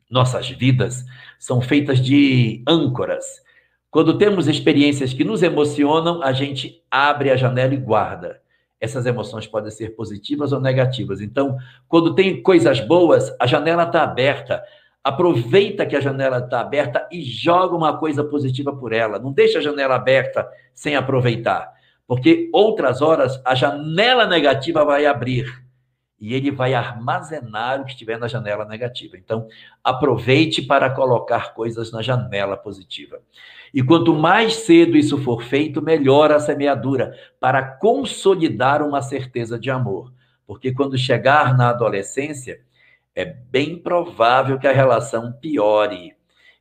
Nossas 0.09 0.49
vidas 0.49 1.05
são 1.41 1.61
feitas 1.61 2.01
de 2.01 2.63
âncoras. 2.69 3.25
Quando 3.91 4.19
temos 4.19 4.47
experiências 4.47 5.15
que 5.15 5.25
nos 5.25 5.43
emocionam, 5.43 6.23
a 6.23 6.33
gente 6.33 6.83
abre 6.91 7.31
a 7.31 7.37
janela 7.37 7.73
e 7.73 7.79
guarda. 7.79 8.41
Essas 8.81 9.07
emoções 9.07 9.47
podem 9.47 9.71
ser 9.71 9.97
positivas 9.97 10.53
ou 10.53 10.61
negativas. 10.61 11.21
Então, 11.21 11.57
quando 11.89 12.15
tem 12.15 12.43
coisas 12.43 12.81
boas, 12.81 13.35
a 13.41 13.47
janela 13.47 13.85
está 13.85 14.03
aberta. 14.03 14.63
Aproveita 15.03 15.87
que 15.87 15.97
a 15.97 16.01
janela 16.01 16.39
está 16.39 16.61
aberta 16.61 17.09
e 17.11 17.23
joga 17.23 17.75
uma 17.75 17.97
coisa 17.97 18.23
positiva 18.23 18.77
por 18.77 18.93
ela. 18.93 19.19
Não 19.19 19.33
deixa 19.33 19.59
a 19.59 19.63
janela 19.63 19.95
aberta 19.95 20.47
sem 20.75 20.95
aproveitar. 20.95 21.73
Porque 22.07 22.51
outras 22.53 23.01
horas 23.01 23.41
a 23.45 23.55
janela 23.55 24.27
negativa 24.27 24.85
vai 24.85 25.07
abrir 25.07 25.67
e 26.21 26.35
ele 26.35 26.51
vai 26.51 26.75
armazenar 26.75 27.81
o 27.81 27.85
que 27.85 27.93
estiver 27.93 28.19
na 28.19 28.29
janela 28.29 28.65
negativa. 28.65 29.17
Então, 29.17 29.49
aproveite 29.83 30.63
para 30.63 30.91
colocar 30.91 31.55
coisas 31.55 31.91
na 31.93 32.03
janela 32.03 32.57
positiva. 32.57 33.21
E 33.73 33.83
quanto 33.83 34.15
mais 34.15 34.55
cedo 34.55 34.97
isso 34.97 35.19
for 35.19 35.43
feito, 35.43 35.83
melhor 35.83 36.33
a 36.33 36.41
semeadura, 36.41 37.15
para 37.39 37.63
consolidar 37.63 38.83
uma 38.83 39.03
certeza 39.03 39.59
de 39.59 39.71
amor. 39.71 40.13
Porque 40.47 40.73
quando 40.73 40.97
chegar 40.97 41.57
na 41.57 41.69
adolescência, 41.69 42.61
é 43.15 43.25
bem 43.25 43.77
provável 43.77 44.59
que 44.59 44.67
a 44.67 44.73
relação 44.73 45.33
piore. 45.33 46.15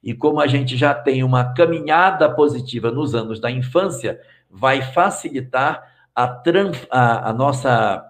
E 0.03 0.13
como 0.13 0.39
a 0.39 0.47
gente 0.47 0.75
já 0.75 0.93
tem 0.93 1.23
uma 1.23 1.53
caminhada 1.53 2.29
positiva 2.33 2.91
nos 2.91 3.15
anos 3.15 3.39
da 3.39 3.49
infância, 3.49 4.19
vai 4.49 4.81
facilitar 4.81 5.83
a, 6.15 6.41
a, 6.89 7.29
a 7.29 7.33
nossa 7.33 8.03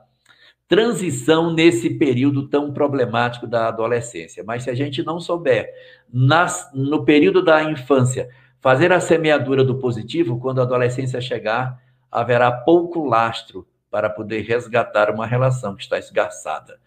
transição 0.67 1.53
nesse 1.53 1.91
período 1.91 2.47
tão 2.47 2.73
problemático 2.73 3.47
da 3.47 3.67
adolescência. 3.67 4.43
Mas 4.45 4.63
se 4.63 4.69
a 4.69 4.75
gente 4.75 5.03
não 5.03 5.19
souber, 5.19 5.69
nas, 6.11 6.69
no 6.73 7.05
período 7.05 7.43
da 7.43 7.63
infância, 7.63 8.29
fazer 8.61 8.91
a 8.91 8.99
semeadura 8.99 9.63
do 9.63 9.79
positivo, 9.79 10.39
quando 10.39 10.59
a 10.59 10.63
adolescência 10.63 11.21
chegar, 11.21 11.81
haverá 12.11 12.51
pouco 12.51 13.05
lastro 13.05 13.67
para 13.89 14.09
poder 14.09 14.41
resgatar 14.41 15.09
uma 15.09 15.25
relação 15.25 15.75
que 15.75 15.83
está 15.83 15.97
esgarçada. 15.97 16.79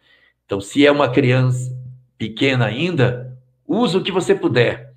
Então, 0.44 0.60
se 0.60 0.86
é 0.86 0.90
uma 0.90 1.10
criança 1.10 1.76
pequena 2.18 2.66
ainda, 2.66 3.36
use 3.66 3.96
o 3.96 4.02
que 4.02 4.12
você 4.12 4.34
puder 4.34 4.92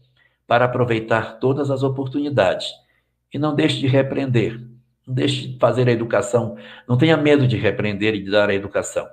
para 0.48 0.66
aproveitar 0.66 1.40
todas 1.40 1.72
as 1.72 1.84
oportunidades 1.84 2.72
e 3.34 3.40
não 3.40 3.56
deixe 3.56 3.80
de 3.80 3.88
repreender 3.88 4.74
não 5.06 5.14
deixe 5.14 5.48
de 5.48 5.60
fazer 5.60 5.88
a 5.88 5.92
educação. 5.92 6.58
Não 6.88 6.98
tenha 6.98 7.18
medo 7.18 7.48
de 7.48 7.58
repreender 7.58 8.16
e 8.16 8.24
de 8.24 8.32
dar 8.32 8.50
a 8.50 8.56
educação. 8.56 9.08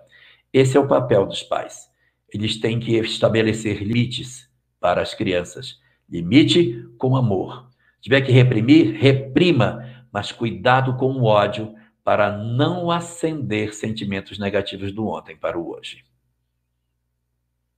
Esse 0.52 0.76
é 0.76 0.80
o 0.80 0.86
papel 0.86 1.26
dos 1.26 1.42
pais. 1.42 1.88
Eles 2.32 2.58
têm 2.58 2.78
que 2.78 2.96
estabelecer 2.98 3.82
limites 3.82 4.48
para 4.78 5.02
as 5.02 5.14
crianças. 5.14 5.80
Limite 6.10 6.88
com 6.98 7.16
amor. 7.16 7.70
Se 7.96 8.02
tiver 8.02 8.20
que 8.22 8.32
reprimir, 8.32 8.94
reprima, 8.94 9.84
mas 10.12 10.32
cuidado 10.32 10.96
com 10.96 11.12
o 11.12 11.24
ódio 11.24 11.74
para 12.02 12.36
não 12.36 12.90
acender 12.90 13.74
sentimentos 13.74 14.38
negativos 14.38 14.92
do 14.92 15.06
ontem 15.06 15.36
para 15.36 15.58
o 15.58 15.70
hoje. 15.70 16.04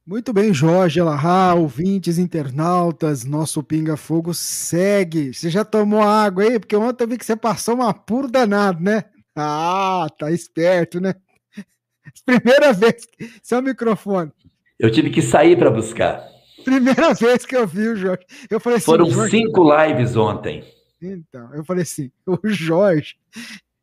Muito 0.04 0.32
bem, 0.32 0.52
Jorge 0.52 0.98
Elahá, 0.98 1.54
ouvintes, 1.54 2.18
internautas, 2.18 3.24
nosso 3.24 3.62
Pinga 3.62 3.96
Fogo 3.96 4.34
segue. 4.34 5.32
Você 5.32 5.48
já 5.48 5.64
tomou 5.64 6.02
água 6.02 6.42
aí? 6.42 6.58
Porque 6.58 6.74
ontem 6.74 7.04
eu 7.04 7.08
vi 7.08 7.18
que 7.18 7.24
você 7.24 7.36
passou 7.36 7.76
um 7.76 7.82
apuro 7.82 8.28
danado, 8.28 8.82
né? 8.82 9.04
Ah, 9.36 10.08
tá 10.18 10.32
esperto, 10.32 11.00
né? 11.00 11.14
Primeira 12.26 12.72
vez. 12.72 13.06
Seu 13.42 13.62
microfone. 13.62 14.32
Eu 14.76 14.90
tive 14.90 15.08
que 15.08 15.22
sair 15.22 15.56
para 15.56 15.70
buscar. 15.70 16.31
Primeira 16.64 17.14
vez 17.14 17.44
que 17.44 17.56
eu 17.56 17.66
vi 17.66 17.88
o 17.88 17.96
Jorge. 17.96 18.24
Eu 18.50 18.60
falei 18.60 18.78
assim, 18.78 18.86
Foram 18.86 19.10
Jorge... 19.10 19.30
cinco 19.30 19.64
lives 19.76 20.16
ontem. 20.16 20.64
Então, 21.00 21.52
eu 21.54 21.64
falei 21.64 21.82
assim, 21.82 22.10
o 22.26 22.38
Jorge, 22.44 23.16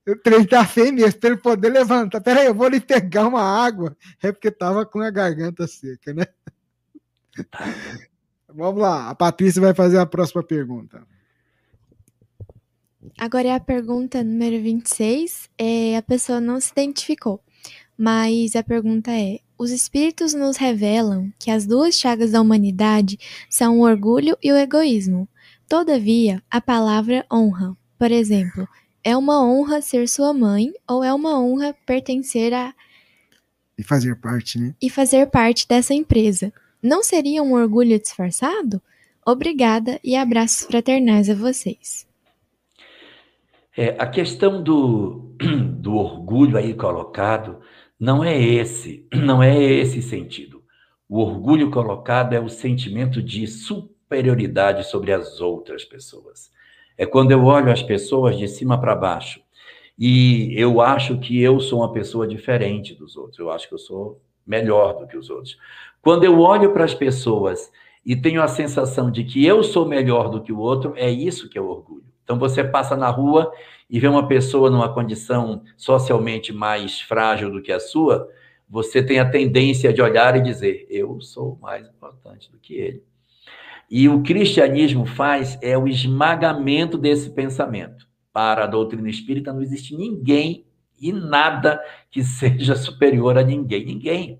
O 0.07 0.15
trem 0.15 0.45
tá 0.45 0.65
feio 0.65 0.93
mesmo, 0.93 1.19
para 1.19 1.29
ele 1.29 1.37
poder 1.37 1.69
levantar. 1.69 2.21
Peraí, 2.21 2.47
eu 2.47 2.53
vou 2.53 2.67
lhe 2.67 2.79
pegar 2.79 3.27
uma 3.27 3.41
água. 3.41 3.95
É 4.23 4.31
porque 4.31 4.49
tava 4.49 4.85
com 4.85 5.01
a 5.01 5.09
garganta 5.09 5.67
seca, 5.67 6.13
né? 6.13 6.25
Vamos 8.47 8.81
lá, 8.81 9.09
a 9.09 9.15
Patrícia 9.15 9.61
vai 9.61 9.73
fazer 9.73 9.99
a 9.99 10.05
próxima 10.05 10.41
pergunta. 10.41 11.05
Agora 13.17 13.47
é 13.47 13.53
a 13.53 13.59
pergunta 13.59 14.23
número 14.23 14.61
26. 14.61 15.49
É, 15.57 15.97
a 15.97 16.01
pessoa 16.01 16.41
não 16.41 16.59
se 16.59 16.71
identificou, 16.71 17.41
mas 17.97 18.55
a 18.55 18.63
pergunta 18.63 19.11
é: 19.11 19.39
Os 19.59 19.71
espíritos 19.71 20.33
nos 20.33 20.55
revelam 20.55 21.33
que 21.37 21.51
as 21.51 21.65
duas 21.65 21.93
chagas 21.93 22.31
da 22.31 22.39
humanidade 22.39 23.19
são 23.49 23.77
o 23.77 23.83
orgulho 23.83 24.37
e 24.41 24.53
o 24.53 24.55
egoísmo. 24.55 25.27
Todavia, 25.67 26.41
a 26.49 26.61
palavra 26.61 27.25
honra, 27.29 27.75
por 27.97 28.09
exemplo, 28.09 28.65
é 29.03 29.17
uma 29.17 29.45
honra 29.45 29.81
ser 29.81 30.07
sua 30.07 30.33
mãe 30.33 30.71
ou 30.87 31.03
é 31.03 31.13
uma 31.13 31.37
honra 31.37 31.75
pertencer 31.85 32.53
a. 32.53 32.73
E 33.77 33.83
fazer 33.83 34.15
parte, 34.15 34.57
né? 34.57 34.73
E 34.81 34.89
fazer 34.89 35.27
parte 35.27 35.67
dessa 35.67 35.93
empresa. 35.93 36.53
Não 36.81 37.03
seria 37.03 37.43
um 37.43 37.51
orgulho 37.51 37.99
disfarçado? 37.99 38.81
Obrigada 39.25 39.99
e 40.01 40.15
abraços 40.15 40.65
fraternais 40.67 41.29
a 41.29 41.35
vocês. 41.35 42.07
É, 43.75 43.89
a 43.99 44.07
questão 44.07 44.63
do, 44.63 45.35
do 45.81 45.95
orgulho 45.95 46.57
aí 46.57 46.73
colocado 46.73 47.59
não 47.99 48.23
é 48.23 48.39
esse, 48.39 49.05
não 49.13 49.43
é 49.43 49.61
esse 49.61 50.01
sentido. 50.01 50.63
O 51.07 51.19
orgulho 51.19 51.69
colocado 51.71 52.33
é 52.33 52.39
o 52.39 52.47
sentimento 52.47 53.21
de 53.21 53.45
superioridade 53.47 54.87
sobre 54.87 55.11
as 55.11 55.41
outras 55.41 55.83
pessoas. 55.83 56.51
É 56.97 57.05
quando 57.05 57.31
eu 57.31 57.43
olho 57.45 57.71
as 57.71 57.81
pessoas 57.81 58.37
de 58.37 58.47
cima 58.47 58.79
para 58.79 58.95
baixo 58.95 59.41
e 59.97 60.53
eu 60.55 60.79
acho 60.81 61.17
que 61.17 61.41
eu 61.41 61.59
sou 61.59 61.79
uma 61.79 61.91
pessoa 61.91 62.27
diferente 62.27 62.93
dos 62.93 63.17
outros, 63.17 63.39
eu 63.39 63.51
acho 63.51 63.67
que 63.67 63.73
eu 63.73 63.79
sou 63.79 64.21
melhor 64.45 64.97
do 64.97 65.07
que 65.07 65.17
os 65.17 65.29
outros. 65.29 65.57
Quando 66.01 66.23
eu 66.23 66.39
olho 66.39 66.71
para 66.71 66.85
as 66.85 66.93
pessoas 66.93 67.71
e 68.05 68.15
tenho 68.15 68.41
a 68.41 68.47
sensação 68.47 69.11
de 69.11 69.23
que 69.23 69.45
eu 69.45 69.63
sou 69.63 69.85
melhor 69.85 70.29
do 70.29 70.41
que 70.41 70.51
o 70.51 70.59
outro, 70.59 70.93
é 70.95 71.09
isso 71.09 71.49
que 71.49 71.57
é 71.57 71.61
o 71.61 71.69
orgulho. 71.69 72.05
Então 72.23 72.37
você 72.37 72.63
passa 72.63 72.95
na 72.95 73.09
rua 73.09 73.51
e 73.89 73.99
vê 73.99 74.07
uma 74.07 74.27
pessoa 74.27 74.69
numa 74.69 74.93
condição 74.93 75.63
socialmente 75.75 76.53
mais 76.53 77.01
frágil 77.01 77.49
do 77.49 77.61
que 77.61 77.71
a 77.71 77.79
sua, 77.79 78.29
você 78.69 79.01
tem 79.01 79.19
a 79.19 79.29
tendência 79.29 79.91
de 79.91 80.01
olhar 80.01 80.35
e 80.35 80.41
dizer: 80.41 80.85
eu 80.89 81.19
sou 81.21 81.57
mais 81.59 81.87
importante 81.87 82.51
do 82.51 82.59
que 82.59 82.75
ele. 82.75 83.03
E 83.89 84.07
o 84.07 84.21
cristianismo 84.21 85.05
faz 85.05 85.57
é 85.61 85.75
o 85.75 85.87
esmagamento 85.87 86.97
desse 86.97 87.31
pensamento. 87.31 88.07
Para 88.31 88.65
a 88.65 88.67
doutrina 88.67 89.09
espírita 89.09 89.51
não 89.51 89.63
existe 89.63 89.95
ninguém 89.95 90.65
e 91.01 91.11
nada 91.11 91.81
que 92.11 92.23
seja 92.23 92.75
superior 92.75 93.37
a 93.37 93.43
ninguém. 93.43 93.85
Ninguém. 93.85 94.39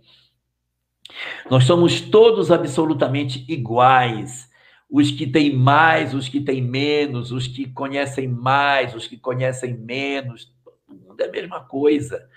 Nós 1.50 1.64
somos 1.64 2.00
todos 2.00 2.52
absolutamente 2.52 3.43
iguais. 3.47 4.49
Os 4.90 5.12
que 5.12 5.28
têm 5.28 5.56
mais, 5.56 6.14
os 6.14 6.28
que 6.28 6.42
têm 6.42 6.62
menos, 6.62 7.32
os 7.32 7.48
que 7.48 7.68
conhecem 7.70 8.28
mais, 8.28 8.96
os 8.96 9.08
que 9.08 9.18
conhecem 9.18 9.78
menos, 9.78 10.52
todo 10.64 10.98
mundo 10.98 11.22
é 11.22 11.26
a 11.26 11.32
mesma 11.32 11.62
coisa. 11.62 12.28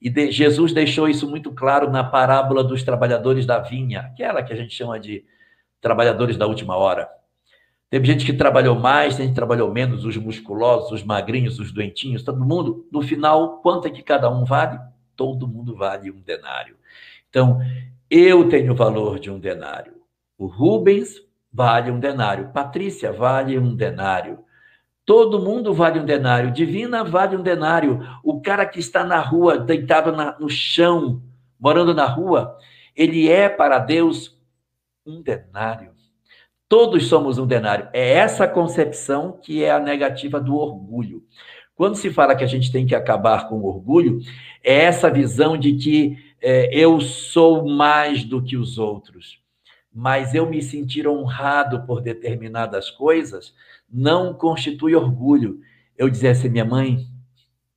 E 0.00 0.10
de, 0.10 0.32
Jesus 0.32 0.72
deixou 0.72 1.08
isso 1.08 1.28
muito 1.28 1.52
claro 1.52 1.90
na 1.90 2.02
parábola 2.02 2.64
dos 2.64 2.82
trabalhadores 2.82 3.46
da 3.46 3.58
vinha, 3.58 4.00
aquela 4.00 4.42
que 4.42 4.52
a 4.52 4.56
gente 4.56 4.74
chama 4.74 4.98
de 4.98 5.24
trabalhadores 5.80 6.36
da 6.36 6.46
última 6.46 6.76
hora. 6.76 7.08
Teve 7.90 8.06
gente 8.06 8.24
que 8.24 8.32
trabalhou 8.32 8.76
mais, 8.78 9.16
tem 9.16 9.26
gente 9.26 9.34
que 9.34 9.40
trabalhou 9.40 9.70
menos, 9.72 10.04
os 10.04 10.16
musculosos, 10.16 10.92
os 10.92 11.02
magrinhos, 11.02 11.58
os 11.58 11.72
doentinhos, 11.72 12.22
todo 12.22 12.44
mundo. 12.44 12.86
No 12.90 13.02
final, 13.02 13.58
quanto 13.62 13.88
é 13.88 13.90
que 13.90 14.02
cada 14.02 14.30
um 14.30 14.44
vale? 14.44 14.78
Todo 15.16 15.48
mundo 15.48 15.74
vale 15.74 16.10
um 16.10 16.20
denário. 16.20 16.76
Então, 17.28 17.60
eu 18.08 18.48
tenho 18.48 18.72
o 18.72 18.76
valor 18.76 19.18
de 19.18 19.30
um 19.30 19.38
denário. 19.38 19.94
O 20.38 20.46
Rubens 20.46 21.20
vale 21.52 21.90
um 21.90 21.98
denário. 21.98 22.50
Patrícia 22.52 23.12
vale 23.12 23.58
um 23.58 23.74
denário. 23.74 24.38
Todo 25.04 25.40
mundo 25.40 25.74
vale 25.74 25.98
um 25.98 26.04
denário. 26.04 26.52
Divina 26.52 27.02
vale 27.02 27.36
um 27.36 27.42
denário. 27.42 28.00
O 28.22 28.40
cara 28.40 28.64
que 28.64 28.78
está 28.78 29.04
na 29.04 29.18
rua, 29.18 29.58
deitado 29.58 30.12
na, 30.12 30.38
no 30.38 30.48
chão, 30.48 31.22
morando 31.58 31.94
na 31.94 32.06
rua, 32.06 32.56
ele 32.94 33.28
é 33.28 33.48
para 33.48 33.78
Deus 33.78 34.38
um 35.04 35.20
denário. 35.22 35.92
Todos 36.68 37.08
somos 37.08 37.38
um 37.38 37.46
denário. 37.46 37.88
É 37.92 38.12
essa 38.12 38.46
concepção 38.46 39.32
que 39.32 39.64
é 39.64 39.72
a 39.72 39.80
negativa 39.80 40.40
do 40.40 40.54
orgulho. 40.54 41.24
Quando 41.74 41.96
se 41.96 42.10
fala 42.10 42.36
que 42.36 42.44
a 42.44 42.46
gente 42.46 42.70
tem 42.70 42.86
que 42.86 42.94
acabar 42.94 43.48
com 43.48 43.56
o 43.56 43.66
orgulho, 43.66 44.20
é 44.62 44.84
essa 44.84 45.10
visão 45.10 45.56
de 45.56 45.72
que 45.74 46.16
é, 46.40 46.68
eu 46.72 47.00
sou 47.00 47.66
mais 47.68 48.22
do 48.22 48.42
que 48.42 48.56
os 48.56 48.78
outros, 48.78 49.39
mas 49.92 50.34
eu 50.34 50.48
me 50.48 50.62
sentir 50.62 51.06
honrado 51.08 51.84
por 51.86 52.00
determinadas 52.00 52.90
coisas 52.90 53.54
não 53.90 54.32
constitui 54.32 54.94
orgulho. 54.94 55.60
Eu 55.98 56.08
dizer 56.08 56.28
assim, 56.28 56.48
minha 56.48 56.64
mãe, 56.64 57.06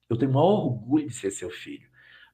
eu 0.10 0.16
tenho 0.16 0.32
o 0.32 0.34
maior 0.36 0.66
orgulho 0.66 1.08
de 1.08 1.14
ser 1.14 1.32
seu 1.32 1.50
filho, 1.50 1.88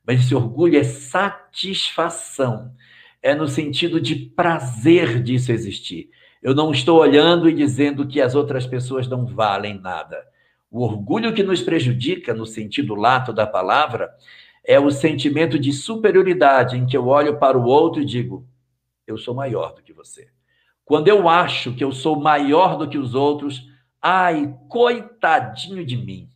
mas 0.05 0.19
esse 0.19 0.35
orgulho 0.35 0.77
é 0.77 0.83
satisfação, 0.83 2.73
é 3.21 3.33
no 3.33 3.47
sentido 3.47 4.01
de 4.01 4.15
prazer 4.15 5.21
disso 5.23 5.51
existir. 5.51 6.09
Eu 6.41 6.53
não 6.53 6.71
estou 6.71 6.99
olhando 6.99 7.49
e 7.49 7.53
dizendo 7.53 8.07
que 8.07 8.21
as 8.21 8.35
outras 8.35 8.65
pessoas 8.65 9.07
não 9.07 9.25
valem 9.25 9.79
nada. 9.79 10.25
O 10.71 10.83
orgulho 10.83 11.33
que 11.33 11.43
nos 11.43 11.61
prejudica, 11.61 12.33
no 12.33 12.45
sentido 12.45 12.95
lato 12.95 13.33
da 13.33 13.47
palavra, 13.47 14.09
é 14.63 14.79
o 14.79 14.91
sentimento 14.91 15.57
de 15.57 15.73
superioridade 15.73 16.77
em 16.77 16.85
que 16.85 16.95
eu 16.95 17.07
olho 17.07 17.39
para 17.39 17.57
o 17.57 17.65
outro 17.65 18.01
e 18.01 18.05
digo: 18.05 18.45
eu 19.11 19.17
sou 19.17 19.33
maior 19.33 19.73
do 19.73 19.81
que 19.81 19.93
você. 19.93 20.29
Quando 20.85 21.07
eu 21.07 21.29
acho 21.29 21.75
que 21.75 21.83
eu 21.83 21.91
sou 21.91 22.19
maior 22.19 22.77
do 22.77 22.87
que 22.87 22.97
os 22.97 23.13
outros, 23.13 23.67
ai, 24.01 24.55
coitadinho 24.67 25.85
de 25.85 25.95
mim. 25.95 26.29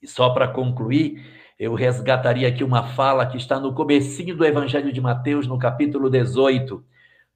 E 0.00 0.06
só 0.06 0.30
para 0.30 0.46
concluir, 0.46 1.24
eu 1.58 1.74
resgataria 1.74 2.46
aqui 2.46 2.62
uma 2.62 2.84
fala 2.94 3.26
que 3.26 3.36
está 3.36 3.58
no 3.58 3.74
comecinho 3.74 4.36
do 4.36 4.44
Evangelho 4.44 4.92
de 4.92 5.00
Mateus, 5.00 5.46
no 5.46 5.58
capítulo 5.58 6.08
18, 6.08 6.84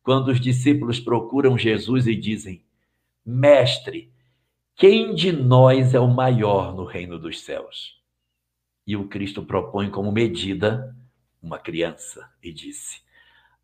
quando 0.02 0.28
os 0.28 0.40
discípulos 0.40 1.00
procuram 1.00 1.58
Jesus 1.58 2.06
e 2.06 2.14
dizem: 2.14 2.64
Mestre, 3.26 4.12
quem 4.76 5.14
de 5.14 5.32
nós 5.32 5.92
é 5.92 6.00
o 6.00 6.08
maior 6.08 6.74
no 6.74 6.84
reino 6.84 7.18
dos 7.18 7.40
céus? 7.40 8.00
E 8.86 8.96
o 8.96 9.08
Cristo 9.08 9.42
propõe 9.42 9.90
como 9.90 10.12
medida 10.12 10.96
uma 11.42 11.58
criança 11.58 12.30
e 12.42 12.52
disse: 12.52 13.02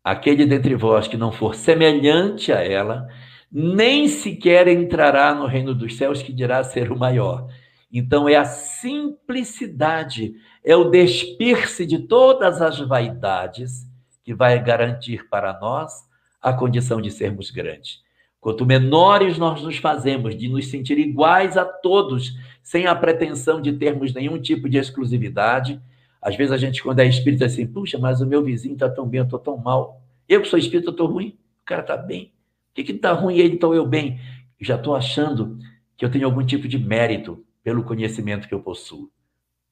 Aquele 0.09 0.43
dentre 0.47 0.73
vós 0.73 1.07
que 1.07 1.15
não 1.15 1.31
for 1.31 1.53
semelhante 1.53 2.51
a 2.51 2.63
ela, 2.63 3.07
nem 3.51 4.07
sequer 4.07 4.67
entrará 4.67 5.35
no 5.35 5.45
reino 5.45 5.75
dos 5.75 5.97
céus, 5.97 6.23
que 6.23 6.33
dirá 6.33 6.63
ser 6.63 6.91
o 6.91 6.97
maior. 6.97 7.47
Então 7.93 8.27
é 8.27 8.35
a 8.35 8.43
simplicidade, 8.43 10.33
é 10.65 10.75
o 10.75 10.85
despir-se 10.85 11.85
de 11.85 11.99
todas 12.07 12.59
as 12.59 12.79
vaidades 12.79 13.87
que 14.23 14.33
vai 14.33 14.59
garantir 14.63 15.29
para 15.29 15.59
nós 15.59 15.93
a 16.41 16.53
condição 16.53 16.99
de 16.99 17.11
sermos 17.11 17.51
grandes. 17.51 18.01
Quanto 18.41 18.65
menores 18.65 19.37
nós 19.37 19.61
nos 19.61 19.77
fazemos, 19.77 20.35
de 20.35 20.49
nos 20.49 20.71
sentir 20.71 20.97
iguais 20.97 21.55
a 21.55 21.65
todos, 21.65 22.33
sem 22.63 22.87
a 22.87 22.95
pretensão 22.95 23.61
de 23.61 23.73
termos 23.73 24.11
nenhum 24.11 24.41
tipo 24.41 24.67
de 24.67 24.79
exclusividade. 24.79 25.79
Às 26.21 26.35
vezes 26.35 26.51
a 26.51 26.57
gente, 26.57 26.83
quando 26.83 26.99
é 26.99 27.05
espírita, 27.05 27.45
assim, 27.45 27.65
puxa, 27.65 27.97
mas 27.97 28.21
o 28.21 28.27
meu 28.27 28.43
vizinho 28.43 28.73
está 28.73 28.89
tão 28.89 29.07
bem, 29.07 29.19
eu 29.19 29.23
estou 29.23 29.39
tão 29.39 29.57
mal. 29.57 30.01
Eu 30.27 30.41
que 30.41 30.47
sou 30.47 30.59
espírita, 30.59 30.91
estou 30.91 31.07
ruim, 31.07 31.37
o 31.61 31.65
cara 31.65 31.81
está 31.81 31.95
bem. 31.95 32.33
O 32.71 32.73
que 32.73 32.91
está 32.91 33.13
ruim 33.13 33.37
ele, 33.37 33.55
então 33.55 33.73
eu 33.73 33.85
bem? 33.85 34.19
Já 34.59 34.75
estou 34.75 34.95
achando 34.95 35.57
que 35.97 36.03
eu 36.03 36.11
tenho 36.11 36.25
algum 36.25 36.45
tipo 36.45 36.67
de 36.67 36.77
mérito 36.77 37.43
pelo 37.63 37.83
conhecimento 37.83 38.47
que 38.47 38.53
eu 38.53 38.61
possuo. 38.61 39.09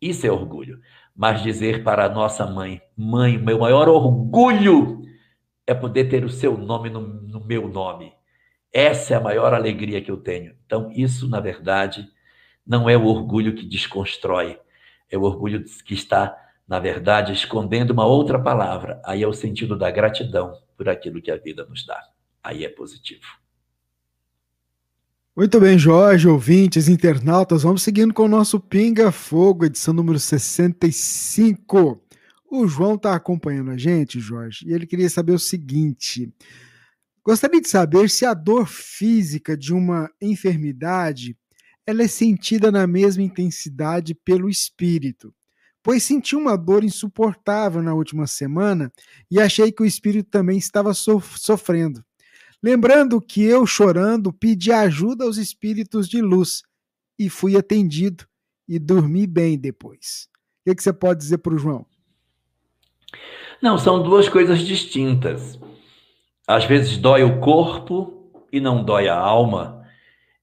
Isso 0.01 0.25
é 0.25 0.31
orgulho. 0.31 0.79
Mas 1.15 1.41
dizer 1.41 1.83
para 1.83 2.05
a 2.05 2.09
nossa 2.09 2.45
mãe, 2.45 2.81
mãe, 2.95 3.37
meu 3.37 3.59
maior 3.59 3.89
orgulho 3.89 5.01
é 5.65 5.73
poder 5.73 6.05
ter 6.09 6.23
o 6.23 6.29
seu 6.29 6.57
nome 6.57 6.89
no, 6.89 7.01
no 7.01 7.43
meu 7.43 7.67
nome. 7.67 8.13
Essa 8.71 9.15
é 9.15 9.17
a 9.17 9.21
maior 9.21 9.53
alegria 9.53 10.01
que 10.01 10.11
eu 10.11 10.17
tenho. 10.17 10.53
Então, 10.65 10.91
isso, 10.91 11.27
na 11.27 11.39
verdade, 11.39 12.07
não 12.65 12.89
é 12.89 12.95
o 12.95 13.05
orgulho 13.05 13.55
que 13.55 13.65
desconstrói, 13.65 14.59
é 15.09 15.17
o 15.17 15.23
orgulho 15.23 15.63
que 15.85 15.93
está, 15.93 16.35
na 16.67 16.79
verdade, 16.79 17.33
escondendo 17.33 17.91
uma 17.91 18.05
outra 18.05 18.39
palavra. 18.39 19.01
Aí 19.05 19.23
é 19.23 19.27
o 19.27 19.33
sentido 19.33 19.77
da 19.77 19.89
gratidão 19.89 20.53
por 20.75 20.89
aquilo 20.89 21.21
que 21.21 21.31
a 21.31 21.37
vida 21.37 21.65
nos 21.65 21.85
dá. 21.85 22.01
Aí 22.43 22.63
é 22.63 22.69
positivo. 22.69 23.25
Muito 25.35 25.59
bem, 25.59 25.77
Jorge, 25.77 26.27
ouvintes, 26.27 26.87
internautas, 26.87 27.61
vamos 27.61 27.83
seguindo 27.83 28.11
com 28.11 28.23
o 28.23 28.27
nosso 28.27 28.59
Pinga 28.59 29.11
Fogo, 29.11 29.65
edição 29.65 29.93
número 29.93 30.17
65. 30.17 32.01
O 32.49 32.67
João 32.67 32.95
está 32.95 33.13
acompanhando 33.13 33.69
a 33.69 33.77
gente, 33.77 34.19
Jorge, 34.19 34.65
e 34.67 34.73
ele 34.73 34.87
queria 34.87 35.09
saber 35.09 35.33
o 35.33 35.39
seguinte: 35.39 36.33
gostaria 37.23 37.61
de 37.61 37.69
saber 37.69 38.09
se 38.09 38.25
a 38.25 38.33
dor 38.33 38.67
física 38.67 39.55
de 39.55 39.73
uma 39.73 40.09
enfermidade 40.19 41.37
ela 41.87 42.03
é 42.03 42.07
sentida 42.07 42.69
na 42.69 42.85
mesma 42.85 43.23
intensidade 43.23 44.13
pelo 44.13 44.49
espírito. 44.49 45.33
Pois 45.81 46.03
senti 46.03 46.35
uma 46.35 46.57
dor 46.57 46.83
insuportável 46.83 47.81
na 47.81 47.93
última 47.93 48.27
semana 48.27 48.91
e 49.31 49.39
achei 49.39 49.71
que 49.71 49.81
o 49.81 49.85
espírito 49.85 50.29
também 50.29 50.57
estava 50.57 50.93
sofrendo. 50.93 52.03
Lembrando 52.61 53.21
que 53.21 53.41
eu, 53.41 53.65
chorando, 53.65 54.33
pedi 54.33 54.69
ajuda 54.69 55.23
aos 55.23 55.37
espíritos 55.37 56.09
de 56.09 56.21
luz 56.21 56.61
e 57.17 57.29
fui 57.29 57.55
atendido 57.55 58.25
e 58.67 58.77
dormi 58.77 59.25
bem 59.25 59.57
depois. 59.57 60.27
O 60.59 60.69
que, 60.69 60.75
que 60.75 60.83
você 60.83 60.91
pode 60.91 61.21
dizer 61.21 61.37
para 61.37 61.53
o 61.53 61.57
João? 61.57 61.85
Não, 63.61 63.77
são 63.77 64.03
duas 64.03 64.27
coisas 64.27 64.59
distintas. 64.59 65.57
Às 66.45 66.65
vezes 66.65 66.97
dói 66.97 67.23
o 67.23 67.39
corpo 67.39 68.29
e 68.51 68.59
não 68.59 68.83
dói 68.83 69.07
a 69.07 69.17
alma, 69.17 69.76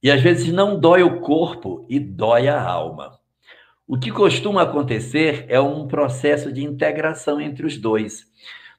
e 0.05 0.11
às 0.11 0.21
vezes 0.21 0.53
não 0.53 0.79
dói 0.79 1.03
o 1.03 1.23
corpo 1.23 1.87
e 1.89 1.99
dói 1.99 2.47
a 2.47 2.63
alma. 2.63 3.19
O 3.89 3.99
que 3.99 4.11
costuma 4.11 4.61
acontecer 4.61 5.47
é 5.49 5.59
um 5.59 5.89
processo 5.89 6.53
de 6.53 6.63
integração 6.63 7.41
entre 7.41 7.65
os 7.65 7.79
dois. 7.79 8.27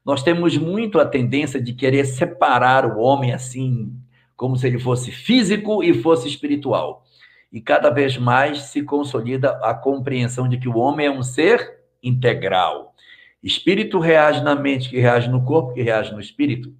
Nós 0.06 0.22
temos 0.22 0.56
muito 0.56 1.00
a 1.00 1.06
tendência 1.06 1.60
de 1.60 1.74
querer 1.74 2.06
separar 2.06 2.86
o 2.86 3.00
homem 3.00 3.34
assim, 3.34 3.92
como 4.36 4.56
se 4.56 4.68
ele 4.68 4.78
fosse 4.78 5.12
físico 5.12 5.84
e 5.84 5.96
fosse 5.96 6.28
espiritual. 6.28 7.04
E 7.52 7.60
cada 7.60 7.90
vez 7.90 8.18
mais 8.18 8.60
se 8.66 8.84
consolida 8.84 9.58
a 9.64 9.74
compreensão 9.74 10.48
de 10.48 10.60
que 10.60 10.70
o 10.70 10.78
homem 10.78 11.08
é 11.08 11.12
um 11.12 11.24
ser 11.24 11.80
integral. 12.04 12.94
Espírito 13.42 13.98
reage 13.98 14.44
na 14.44 14.54
mente, 14.54 14.90
que 14.90 15.00
reage 15.00 15.28
no 15.28 15.44
corpo, 15.44 15.74
que 15.74 15.82
reage 15.82 16.14
no 16.14 16.20
espírito. 16.20 16.72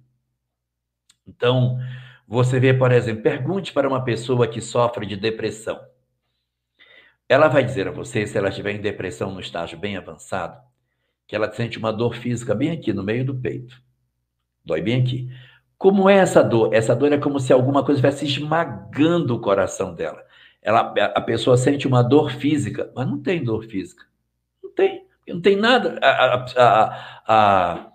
Então, 1.26 1.80
você 2.26 2.58
vê, 2.58 2.74
por 2.74 2.90
exemplo, 2.90 3.22
pergunte 3.22 3.72
para 3.72 3.88
uma 3.88 4.02
pessoa 4.02 4.48
que 4.48 4.60
sofre 4.60 5.06
de 5.06 5.16
depressão. 5.16 5.78
Ela 7.28 7.46
vai 7.46 7.64
dizer 7.64 7.86
a 7.86 7.92
você, 7.92 8.26
se 8.26 8.36
ela 8.36 8.48
estiver 8.48 8.72
em 8.72 8.80
depressão 8.80 9.32
no 9.32 9.40
estágio 9.40 9.78
bem 9.78 9.96
avançado, 9.96 10.60
que 11.26 11.36
ela 11.36 11.52
sente 11.52 11.78
uma 11.78 11.92
dor 11.92 12.16
física 12.16 12.54
bem 12.54 12.72
aqui 12.72 12.92
no 12.92 13.02
meio 13.02 13.24
do 13.24 13.34
peito. 13.34 13.80
Dói 14.64 14.82
bem 14.82 15.00
aqui. 15.00 15.28
Como 15.78 16.08
é 16.08 16.16
essa 16.16 16.42
dor? 16.42 16.74
Essa 16.74 16.96
dor 16.96 17.12
é 17.12 17.18
como 17.18 17.38
se 17.38 17.52
alguma 17.52 17.84
coisa 17.84 18.00
estivesse 18.00 18.24
esmagando 18.24 19.34
o 19.34 19.40
coração 19.40 19.94
dela. 19.94 20.24
Ela, 20.62 20.94
a 21.14 21.20
pessoa 21.20 21.56
sente 21.56 21.86
uma 21.86 22.02
dor 22.02 22.32
física, 22.32 22.90
mas 22.94 23.06
não 23.06 23.20
tem 23.20 23.44
dor 23.44 23.64
física. 23.64 24.04
Não 24.62 24.72
tem. 24.72 25.06
Não 25.28 25.40
tem 25.40 25.56
nada. 25.56 25.98
A, 26.02 26.34
a, 26.34 27.22
a, 27.26 27.92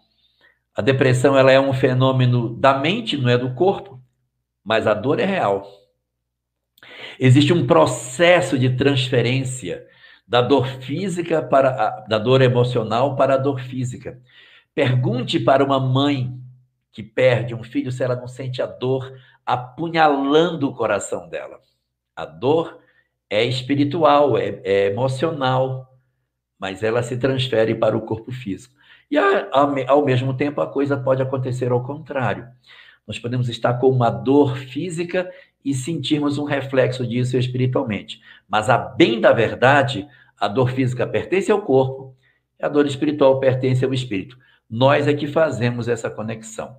a 0.76 0.82
depressão 0.82 1.38
ela 1.38 1.52
é 1.52 1.60
um 1.60 1.74
fenômeno 1.74 2.54
da 2.56 2.78
mente, 2.78 3.18
não 3.18 3.30
é 3.30 3.38
do 3.38 3.54
corpo 3.54 4.01
mas 4.64 4.88
a 4.88 4.94
dor 4.94 5.20
é 5.20 5.26
real. 5.26 5.68
Existe 7.20 7.54
um 7.54 7.68
processo 7.68 8.58
de 8.58 8.76
transferência 8.76 9.86
da 10.28 10.42
dor 10.42 10.66
física 10.82 11.42
para 11.42 11.70
a, 11.70 11.90
da 12.08 12.18
dor 12.18 12.42
emocional 12.42 13.16
para 13.16 13.36
a 13.36 13.38
dor 13.38 13.60
física. 13.60 14.20
Pergunte 14.74 15.40
para 15.40 15.64
uma 15.64 15.80
mãe 15.80 16.40
que 16.92 17.04
perde 17.04 17.54
um 17.54 17.64
filho 17.64 17.92
se 17.92 18.04
ela 18.04 18.16
não 18.16 18.28
sente 18.28 18.62
a 18.62 18.66
dor 18.66 19.14
apunhalando 19.46 20.70
o 20.70 20.74
coração 20.74 21.28
dela. 21.30 21.60
A 22.16 22.26
dor 22.26 22.80
é 23.30 23.44
espiritual, 23.44 24.38
é, 24.38 24.62
é 24.64 24.86
emocional, 24.88 25.98
mas 26.60 26.84
ela 26.84 27.02
se 27.02 27.18
transfere 27.18 27.76
para 27.76 27.98
o 27.98 28.02
corpo 28.02 28.32
físico. 28.32 28.76
E 29.10 29.18
ao 29.18 30.06
mesmo 30.06 30.36
tempo 30.36 30.62
a 30.62 30.68
coisa 30.68 30.96
pode 30.96 31.22
acontecer 31.22 31.72
ao 31.72 31.84
contrário. 31.84 32.48
Nós 33.12 33.20
podemos 33.20 33.50
estar 33.50 33.74
com 33.74 33.90
uma 33.90 34.10
dor 34.10 34.56
física 34.56 35.30
e 35.66 35.74
sentirmos 35.74 36.38
um 36.38 36.46
reflexo 36.46 37.06
disso 37.06 37.38
espiritualmente. 37.38 38.22
Mas, 38.48 38.70
a 38.70 38.78
bem 38.78 39.20
da 39.20 39.34
verdade, 39.34 40.08
a 40.40 40.48
dor 40.48 40.72
física 40.72 41.06
pertence 41.06 41.52
ao 41.52 41.62
corpo, 41.62 42.16
a 42.62 42.70
dor 42.70 42.88
espiritual 42.88 43.38
pertence 43.38 43.84
ao 43.84 43.94
espírito. 43.94 44.38
Nós 44.70 45.10
é 45.10 45.14
que 45.14 45.28
fazemos 45.28 45.90
essa 45.90 46.10
conexão. 46.10 46.74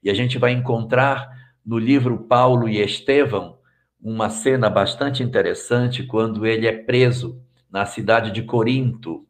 E 0.00 0.08
a 0.08 0.14
gente 0.14 0.38
vai 0.38 0.52
encontrar 0.52 1.28
no 1.66 1.76
livro 1.76 2.18
Paulo 2.18 2.68
e 2.68 2.80
Estevão 2.80 3.58
uma 4.00 4.30
cena 4.30 4.70
bastante 4.70 5.24
interessante 5.24 6.04
quando 6.04 6.46
ele 6.46 6.68
é 6.68 6.72
preso 6.72 7.42
na 7.68 7.84
cidade 7.84 8.30
de 8.30 8.44
Corinto. 8.44 9.26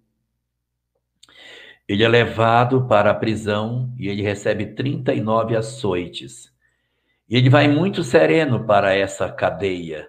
Ele 1.87 2.03
é 2.03 2.09
levado 2.09 2.87
para 2.87 3.11
a 3.11 3.15
prisão 3.15 3.93
e 3.99 4.09
ele 4.09 4.23
recebe 4.23 4.67
39 4.67 5.57
açoites. 5.57 6.53
Ele 7.29 7.51
vai 7.51 7.69
muito 7.69 8.03
sereno 8.03 8.65
para 8.65 8.95
essa 8.95 9.31
cadeia. 9.31 10.09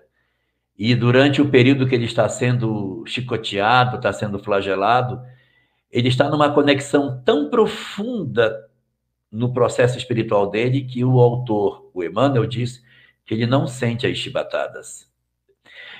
E 0.78 0.94
durante 0.96 1.42
o 1.42 1.50
período 1.50 1.88
que 1.88 1.96
ele 1.96 2.06
está 2.06 2.28
sendo 2.28 3.04
chicoteado, 3.06 3.98
está 3.98 4.12
sendo 4.12 4.40
flagelado, 4.40 5.22
ele 5.90 6.10
está 6.10 6.30
numa 6.30 6.54
conexão 6.54 7.22
tão 7.24 7.50
profunda 7.50 8.54
no 9.32 9.54
processo 9.54 9.98
espiritual 9.98 10.50
dele 10.50 10.82
que 10.84 11.04
o 11.04 11.20
autor, 11.20 11.90
o 11.94 12.04
Emmanuel, 12.04 12.46
diz 12.46 12.84
que 13.26 13.34
ele 13.34 13.46
não 13.46 13.68
sente 13.68 14.06
as 14.06 14.18
chibatadas. 14.18 15.10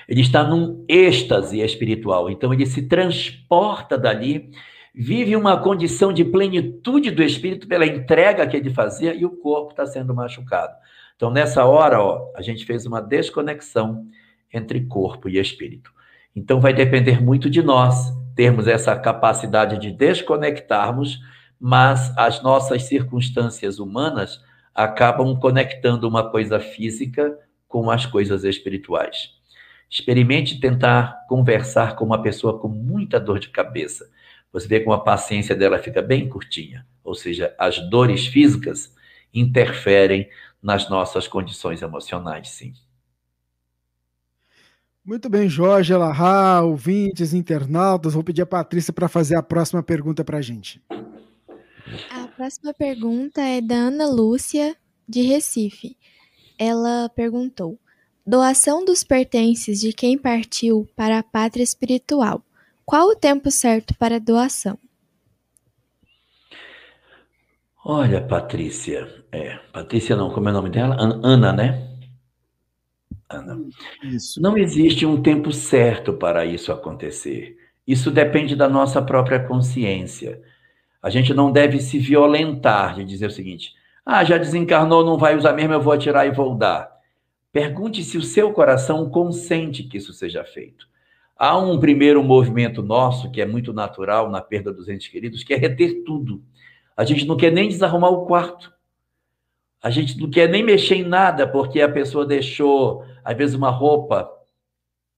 Ele 0.08 0.20
está 0.20 0.44
num 0.44 0.84
êxtase 0.88 1.60
espiritual, 1.60 2.30
então 2.30 2.52
ele 2.52 2.66
se 2.66 2.82
transporta 2.82 3.98
dali 3.98 4.50
vive 4.96 5.36
uma 5.36 5.60
condição 5.60 6.10
de 6.10 6.24
plenitude 6.24 7.10
do 7.10 7.22
espírito 7.22 7.68
pela 7.68 7.84
entrega 7.84 8.46
que 8.46 8.56
ele 8.56 8.70
fazia 8.70 9.14
e 9.14 9.26
o 9.26 9.30
corpo 9.30 9.72
está 9.72 9.84
sendo 9.84 10.14
machucado. 10.14 10.74
Então, 11.14 11.30
nessa 11.30 11.66
hora, 11.66 12.00
ó, 12.00 12.32
a 12.34 12.40
gente 12.40 12.64
fez 12.64 12.86
uma 12.86 13.02
desconexão 13.02 14.06
entre 14.50 14.80
corpo 14.86 15.28
e 15.28 15.38
espírito. 15.38 15.92
Então, 16.34 16.60
vai 16.60 16.72
depender 16.72 17.22
muito 17.22 17.50
de 17.50 17.62
nós 17.62 18.10
termos 18.34 18.66
essa 18.66 18.96
capacidade 18.96 19.78
de 19.78 19.90
desconectarmos, 19.90 21.20
mas 21.60 22.16
as 22.16 22.42
nossas 22.42 22.84
circunstâncias 22.84 23.78
humanas 23.78 24.40
acabam 24.74 25.38
conectando 25.38 26.08
uma 26.08 26.30
coisa 26.30 26.58
física 26.58 27.38
com 27.68 27.90
as 27.90 28.06
coisas 28.06 28.44
espirituais. 28.44 29.30
Experimente 29.90 30.58
tentar 30.58 31.26
conversar 31.28 31.96
com 31.96 32.04
uma 32.04 32.22
pessoa 32.22 32.58
com 32.58 32.68
muita 32.68 33.20
dor 33.20 33.38
de 33.38 33.50
cabeça 33.50 34.06
você 34.56 34.66
vê 34.66 34.80
como 34.80 34.94
a 34.94 35.04
paciência 35.04 35.54
dela 35.54 35.78
fica 35.78 36.00
bem 36.00 36.26
curtinha. 36.30 36.86
Ou 37.04 37.14
seja, 37.14 37.54
as 37.58 37.78
dores 37.90 38.26
físicas 38.26 38.90
interferem 39.32 40.30
nas 40.62 40.88
nossas 40.88 41.28
condições 41.28 41.82
emocionais, 41.82 42.48
sim. 42.48 42.72
Muito 45.04 45.28
bem, 45.28 45.46
Jorge 45.46 45.92
Elahá, 45.92 46.62
ouvintes, 46.62 47.34
internautas. 47.34 48.14
Vou 48.14 48.24
pedir 48.24 48.40
a 48.40 48.46
Patrícia 48.46 48.94
para 48.94 49.08
fazer 49.08 49.36
a 49.36 49.42
próxima 49.42 49.82
pergunta 49.82 50.24
para 50.24 50.38
a 50.38 50.42
gente. 50.42 50.82
A 52.10 52.26
próxima 52.28 52.72
pergunta 52.72 53.42
é 53.42 53.60
da 53.60 53.74
Ana 53.74 54.06
Lúcia, 54.06 54.74
de 55.06 55.20
Recife. 55.20 55.98
Ela 56.58 57.10
perguntou: 57.10 57.78
doação 58.26 58.86
dos 58.86 59.04
pertences 59.04 59.80
de 59.80 59.92
quem 59.92 60.16
partiu 60.16 60.88
para 60.96 61.18
a 61.18 61.22
pátria 61.22 61.62
espiritual 61.62 62.42
qual 62.86 63.08
o 63.08 63.16
tempo 63.16 63.50
certo 63.50 63.94
para 63.96 64.20
doação? 64.20 64.78
Olha, 67.84 68.22
Patrícia. 68.22 69.24
É, 69.30 69.56
Patrícia 69.72 70.16
não, 70.16 70.30
como 70.30 70.48
é 70.48 70.52
o 70.52 70.54
nome 70.54 70.70
dela? 70.70 70.96
Ana, 70.98 71.52
né? 71.52 71.88
Ana. 73.28 73.60
Isso. 74.04 74.40
Não 74.40 74.56
existe 74.56 75.04
um 75.04 75.20
tempo 75.20 75.52
certo 75.52 76.12
para 76.12 76.46
isso 76.46 76.72
acontecer. 76.72 77.58
Isso 77.86 78.10
depende 78.10 78.54
da 78.54 78.68
nossa 78.68 79.02
própria 79.02 79.40
consciência. 79.40 80.40
A 81.02 81.10
gente 81.10 81.34
não 81.34 81.52
deve 81.52 81.80
se 81.80 81.98
violentar 81.98 82.94
de 82.94 83.04
dizer 83.04 83.26
o 83.26 83.30
seguinte: 83.30 83.74
ah, 84.04 84.24
já 84.24 84.38
desencarnou, 84.38 85.04
não 85.04 85.18
vai 85.18 85.36
usar 85.36 85.52
mesmo, 85.52 85.74
eu 85.74 85.80
vou 85.80 85.92
atirar 85.92 86.26
e 86.26 86.30
vou 86.30 86.54
dar. 86.56 86.90
Pergunte 87.52 88.04
se 88.04 88.16
o 88.16 88.22
seu 88.22 88.52
coração 88.52 89.08
consente 89.10 89.82
que 89.84 89.96
isso 89.98 90.12
seja 90.12 90.44
feito. 90.44 90.88
Há 91.38 91.58
um 91.58 91.78
primeiro 91.78 92.24
movimento 92.24 92.82
nosso, 92.82 93.30
que 93.30 93.42
é 93.42 93.46
muito 93.46 93.70
natural 93.74 94.30
na 94.30 94.40
perda 94.40 94.72
dos 94.72 94.88
entes 94.88 95.08
queridos, 95.08 95.44
que 95.44 95.52
é 95.52 95.56
reter 95.56 96.02
tudo. 96.02 96.42
A 96.96 97.04
gente 97.04 97.26
não 97.26 97.36
quer 97.36 97.52
nem 97.52 97.68
desarrumar 97.68 98.10
o 98.10 98.24
quarto. 98.24 98.72
A 99.82 99.90
gente 99.90 100.18
não 100.18 100.30
quer 100.30 100.48
nem 100.48 100.64
mexer 100.64 100.94
em 100.94 101.02
nada, 101.02 101.46
porque 101.46 101.82
a 101.82 101.90
pessoa 101.90 102.24
deixou, 102.24 103.04
às 103.22 103.36
vezes, 103.36 103.54
uma 103.54 103.68
roupa 103.68 104.30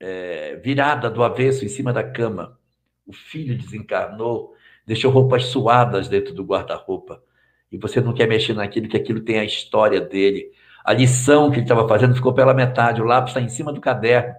é, 0.01 0.57
virada 0.57 1.09
do 1.09 1.23
avesso 1.23 1.64
em 1.64 1.69
cima 1.69 1.93
da 1.93 2.03
cama. 2.03 2.59
O 3.07 3.12
filho 3.12 3.57
desencarnou, 3.57 4.55
deixou 4.85 5.12
roupas 5.12 5.45
suadas 5.45 6.09
dentro 6.09 6.35
do 6.35 6.43
guarda-roupa. 6.43 7.23
E 7.71 7.79
você 7.79 8.01
não 8.01 8.12
quer 8.12 8.27
mexer 8.27 8.55
naquilo, 8.55 8.89
que 8.89 8.97
aquilo 8.97 9.21
tem 9.21 9.39
a 9.39 9.45
história 9.45 10.01
dele. 10.01 10.51
A 10.85 10.93
lição 10.93 11.49
que 11.49 11.59
ele 11.59 11.64
estava 11.64 11.87
fazendo 11.87 12.16
ficou 12.16 12.35
pela 12.35 12.53
metade, 12.53 13.01
o 13.01 13.05
lápis 13.05 13.31
está 13.31 13.41
em 13.41 13.49
cima 13.49 13.73
do 13.73 13.81
caderno 13.81 14.35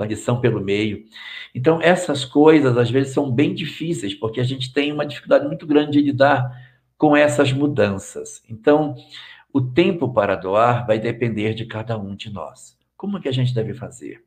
lição 0.00 0.40
pelo 0.40 0.60
meio. 0.60 1.04
Então, 1.54 1.80
essas 1.80 2.24
coisas 2.24 2.76
às 2.76 2.90
vezes 2.90 3.12
são 3.14 3.30
bem 3.30 3.54
difíceis, 3.54 4.14
porque 4.14 4.40
a 4.40 4.44
gente 4.44 4.72
tem 4.72 4.90
uma 4.92 5.06
dificuldade 5.06 5.46
muito 5.46 5.66
grande 5.66 5.92
de 5.92 6.00
lidar 6.00 6.50
com 6.98 7.16
essas 7.16 7.52
mudanças. 7.52 8.42
Então, 8.48 8.96
o 9.52 9.60
tempo 9.60 10.12
para 10.12 10.34
doar 10.34 10.84
vai 10.86 10.98
depender 10.98 11.54
de 11.54 11.64
cada 11.66 11.96
um 11.96 12.16
de 12.16 12.32
nós. 12.32 12.76
Como 12.96 13.20
que 13.20 13.28
a 13.28 13.32
gente 13.32 13.54
deve 13.54 13.74
fazer? 13.74 14.24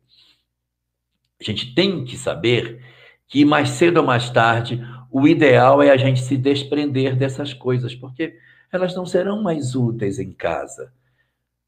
A 1.40 1.44
gente 1.44 1.76
tem 1.76 2.06
que 2.06 2.16
saber 2.16 2.82
que 3.28 3.44
mais 3.44 3.70
cedo 3.70 3.98
ou 3.98 4.06
mais 4.06 4.30
tarde 4.30 4.82
o 5.12 5.28
ideal 5.28 5.82
é 5.82 5.90
a 5.90 5.98
gente 5.98 6.22
se 6.22 6.38
desprender 6.38 7.16
dessas 7.16 7.54
coisas, 7.54 7.96
porque 7.96 8.38
elas 8.72 8.96
não 8.96 9.06
serão 9.06 9.42
mais 9.42 9.76
úteis 9.76 10.20
em 10.20 10.32
casa. 10.32 10.94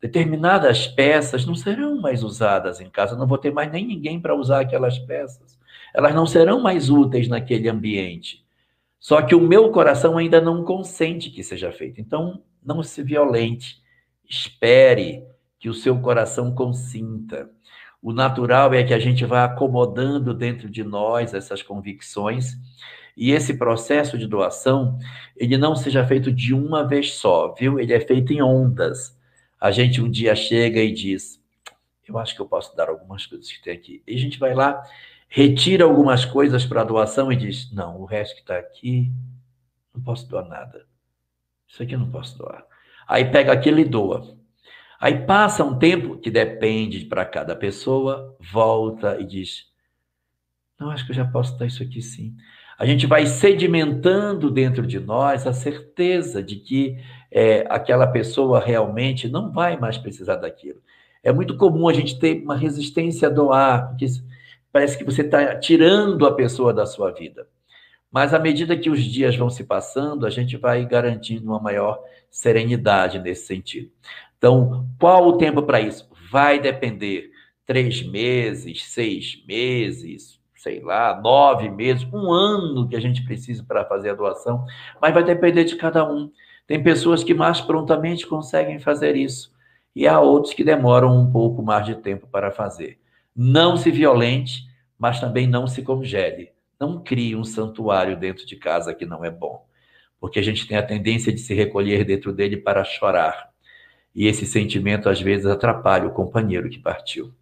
Determinadas 0.02 0.88
peças 0.88 1.45
não 1.45 1.56
serão 1.56 2.00
mais 2.00 2.24
usadas 2.24 2.80
em 2.80 2.89
casa, 2.89 3.18
não 3.18 3.28
vou 3.28 3.38
ter 3.38 3.52
mais 3.52 3.72
nem 3.72 3.86
ninguém 3.86 4.20
para 4.20 4.36
usar 4.36 4.62
aquelas 4.62 4.97
peças. 4.97 5.60
Elas 5.93 6.16
não 6.16 6.26
serão 6.26 6.62
mais 6.62 6.89
úteis 6.89 7.28
naquele 7.28 7.68
ambiente. 7.68 8.45
Só 9.00 9.22
que 9.22 9.36
o 9.36 9.41
meu 9.41 9.72
coração 9.72 10.18
ainda 10.18 10.39
não 10.39 10.64
consente 10.64 11.30
que 11.30 11.43
seja 11.43 11.72
feito. 11.72 12.00
Então, 12.00 12.41
não 12.64 12.84
se 12.84 13.02
violente. 13.02 13.82
Espere 14.30 15.24
que 15.60 15.70
o 15.70 15.74
seu 15.74 16.00
coração 16.00 16.54
consinta. 16.54 17.50
O 18.02 18.14
natural 18.14 18.74
é 18.74 18.84
que 18.84 18.93
a 18.93 19.00
gente 19.00 19.26
vá 19.26 19.43
acomodando 19.43 20.34
dentro 20.34 20.70
de 20.70 20.84
nós 20.84 21.34
essas 21.34 21.62
convicções 21.62 22.54
e 23.18 23.32
esse 23.32 23.58
processo 23.58 24.18
de 24.18 24.26
doação, 24.26 24.97
ele 25.36 25.58
não 25.58 25.76
seja 25.76 26.06
feito 26.06 26.32
de 26.32 26.54
uma 26.54 26.88
vez 26.88 27.16
só, 27.16 27.54
viu? 27.54 27.78
Ele 27.78 27.91
é 27.93 28.00
feito 28.00 28.32
em 28.32 28.41
ondas. 28.41 29.18
A 29.60 29.72
gente 29.72 30.01
um 30.01 30.10
dia 30.10 30.36
chega 30.36 30.80
e 30.80 30.91
diz: 30.91 31.41
Eu 32.07 32.18
acho 32.18 32.36
que 32.36 32.41
eu 32.41 32.47
posso 32.47 32.76
dar 32.76 32.89
algumas 32.89 33.26
coisas 33.26 33.51
que 33.51 33.62
tem 33.62 33.74
aqui. 33.74 34.01
E 34.07 34.16
a 34.16 34.18
gente 34.18 34.39
vai 34.39 34.53
lá, 34.53 34.82
retira 35.28 35.84
algumas 35.84 36.24
coisas 36.24 36.66
para 36.66 36.84
doação 36.84 37.32
e 37.32 37.36
diz: 37.36 37.72
Não, 37.72 37.99
o 37.99 38.05
resto 38.05 38.36
que 38.36 38.41
está 38.41 38.57
aqui, 38.57 39.12
não 39.93 40.01
posso 40.01 40.28
doar 40.28 40.47
nada. 40.47 40.86
Isso 41.68 41.84
aqui 41.84 41.93
eu 41.93 41.99
não 41.99 42.10
posso 42.10 42.38
doar. 42.38 42.66
Aí 43.07 43.26
pega 43.26 43.51
aquilo 43.51 43.80
e 43.80 43.86
doa. 43.86 44.38
Aí 44.99 45.26
passa 45.26 45.64
um 45.64 45.78
tempo 45.78 46.18
que 46.18 46.30
depende 46.30 47.05
para 47.05 47.26
cada 47.26 47.55
pessoa, 47.55 48.36
volta 48.39 49.20
e 49.20 49.26
diz: 49.26 49.68
Não, 50.80 50.89
acho 50.89 51.05
que 51.05 51.12
eu 51.12 51.16
já 51.16 51.26
posso 51.26 51.57
dar 51.57 51.66
isso 51.66 51.84
aqui 51.84 52.01
sim. 52.01 52.36
A 52.80 52.86
gente 52.86 53.05
vai 53.05 53.25
sedimentando 53.25 54.49
dentro 54.49 54.88
de 54.88 55.01
nós 55.01 55.45
a 55.45 55.51
certeza 55.51 56.41
de 56.41 56.55
que 56.55 56.97
é, 57.30 57.67
aquela 57.69 58.07
pessoa 58.07 58.57
realmente 58.57 59.27
não 59.27 59.51
vai 59.51 59.77
mais 59.77 59.97
precisar 59.97 60.38
daquilo. 60.38 60.82
É 61.21 61.34
muito 61.34 61.57
comum 61.57 61.89
a 61.89 61.93
gente 61.93 62.17
ter 62.17 62.41
uma 62.41 62.55
resistência 62.55 63.27
a 63.27 63.32
doar, 63.32 63.89
porque 63.89 64.05
parece 64.71 64.97
que 64.97 65.03
você 65.03 65.23
está 65.23 65.57
tirando 65.57 66.25
a 66.25 66.34
pessoa 66.34 66.73
da 66.73 66.86
sua 66.86 67.11
vida. 67.11 67.49
Mas 68.09 68.34
à 68.34 68.39
medida 68.39 68.77
que 68.77 68.89
os 68.89 69.03
dias 69.03 69.36
vão 69.36 69.49
se 69.49 69.65
passando, 69.65 70.25
a 70.25 70.30
gente 70.30 70.55
vai 70.55 70.86
garantindo 70.86 71.47
uma 71.47 71.59
maior 71.59 72.01
serenidade 72.32 73.19
nesse 73.19 73.45
sentido. 73.45 73.91
Então, 74.38 74.88
qual 74.97 75.27
o 75.27 75.38
tempo 75.38 75.61
para 75.63 75.82
isso? 75.82 76.09
Vai 76.32 76.61
depender. 76.61 77.30
Três 77.65 78.01
meses, 78.01 78.86
seis 78.86 79.43
meses, 79.45 80.39
sei 80.60 80.82
lá, 80.82 81.20
nove 81.22 81.70
meses, 81.70 82.05
um 82.14 82.32
ano 82.32 82.88
que 82.88 82.95
a 82.95 82.99
gente 82.99 83.24
precisa 83.24 83.64
para 83.64 83.86
fazer 83.86 84.10
a 84.10 84.14
doação, 84.14 84.66
mas 85.01 85.14
vai 85.14 85.24
depender 85.24 85.64
de 85.64 85.78
cada 85.78 86.03
um. 86.03 86.30
Tem 86.68 86.84
pessoas 86.84 87.24
que 87.24 87.34
mais 87.34 87.62
prontamente 87.62 88.28
conseguem 88.28 88.78
fazer 88.78 89.16
isso 89.16 89.53
e 89.95 90.05
há 90.05 90.20
outros 90.20 90.53
que 90.53 90.64
demoram 90.64 91.18
um 91.18 91.32
pouco 91.32 91.64
mais 91.64 91.86
de 91.86 91.95
tempo 91.95 92.28
para 92.28 92.51
fazer. 92.51 92.99
Não 93.34 93.78
se 93.78 93.89
violente, 93.89 94.68
mas 94.97 95.22
também 95.22 95.47
não 95.47 95.66
se 95.66 95.82
congele. 95.82 96.51
Não 96.78 97.01
crie 97.01 97.38
um 97.38 97.43
santuário 97.45 98.18
dentro 98.18 98.45
de 98.45 98.57
casa 98.57 98.93
que 98.93 99.05
não 99.05 99.24
é 99.24 99.32
bom, 99.32 99.66
porque 100.20 100.39
a 100.39 100.43
gente 100.43 100.68
tem 100.68 100.78
a 100.78 100.84
tendência 100.84 101.32
de 101.32 101.39
se 101.39 101.53
recolher 101.53 102.03
dentro 102.03 102.34
dele 102.34 102.57
para 102.57 102.84
chorar. 102.84 103.49
E 104.14 104.28
esse 104.28 104.45
sentimento 104.45 105.07
às 105.07 105.22
vezes 105.22 105.45
atrapalha 105.45 106.05
o 106.05 106.14
companheiro 106.14 106.70
que 106.70 106.80
partiu. 106.80 107.34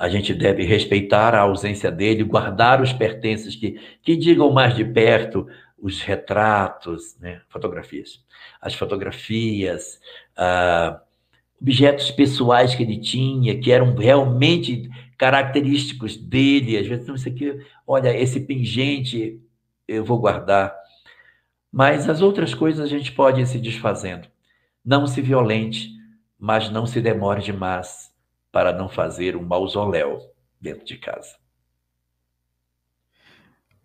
A 0.00 0.08
gente 0.08 0.32
deve 0.32 0.64
respeitar 0.64 1.34
a 1.34 1.40
ausência 1.40 1.92
dele, 1.92 2.24
guardar 2.24 2.80
os 2.80 2.90
pertences 2.90 3.54
que, 3.54 3.78
que 4.02 4.16
digam 4.16 4.50
mais 4.50 4.74
de 4.74 4.82
perto 4.82 5.46
os 5.76 6.00
retratos, 6.00 7.18
né? 7.20 7.42
fotografias, 7.50 8.24
as 8.62 8.72
fotografias, 8.72 10.00
ah, 10.34 11.02
objetos 11.60 12.10
pessoais 12.10 12.74
que 12.74 12.82
ele 12.82 12.98
tinha, 12.98 13.60
que 13.60 13.70
eram 13.70 13.94
realmente 13.94 14.88
característicos 15.18 16.16
dele. 16.16 16.78
Às 16.78 16.86
vezes, 16.86 17.06
não, 17.06 17.14
isso 17.14 17.28
aqui, 17.28 17.60
olha, 17.86 18.18
esse 18.18 18.40
pingente 18.40 19.38
eu 19.86 20.02
vou 20.02 20.18
guardar. 20.18 20.74
Mas 21.70 22.08
as 22.08 22.22
outras 22.22 22.54
coisas 22.54 22.80
a 22.80 22.88
gente 22.88 23.12
pode 23.12 23.42
ir 23.42 23.46
se 23.46 23.58
desfazendo. 23.58 24.26
Não 24.82 25.06
se 25.06 25.20
violente, 25.20 25.90
mas 26.38 26.70
não 26.70 26.86
se 26.86 27.02
demore 27.02 27.42
demais 27.42 28.09
para 28.52 28.72
não 28.72 28.88
fazer 28.88 29.36
um 29.36 29.42
mausoléu 29.42 30.20
dentro 30.60 30.84
de 30.84 30.98
casa. 30.98 31.36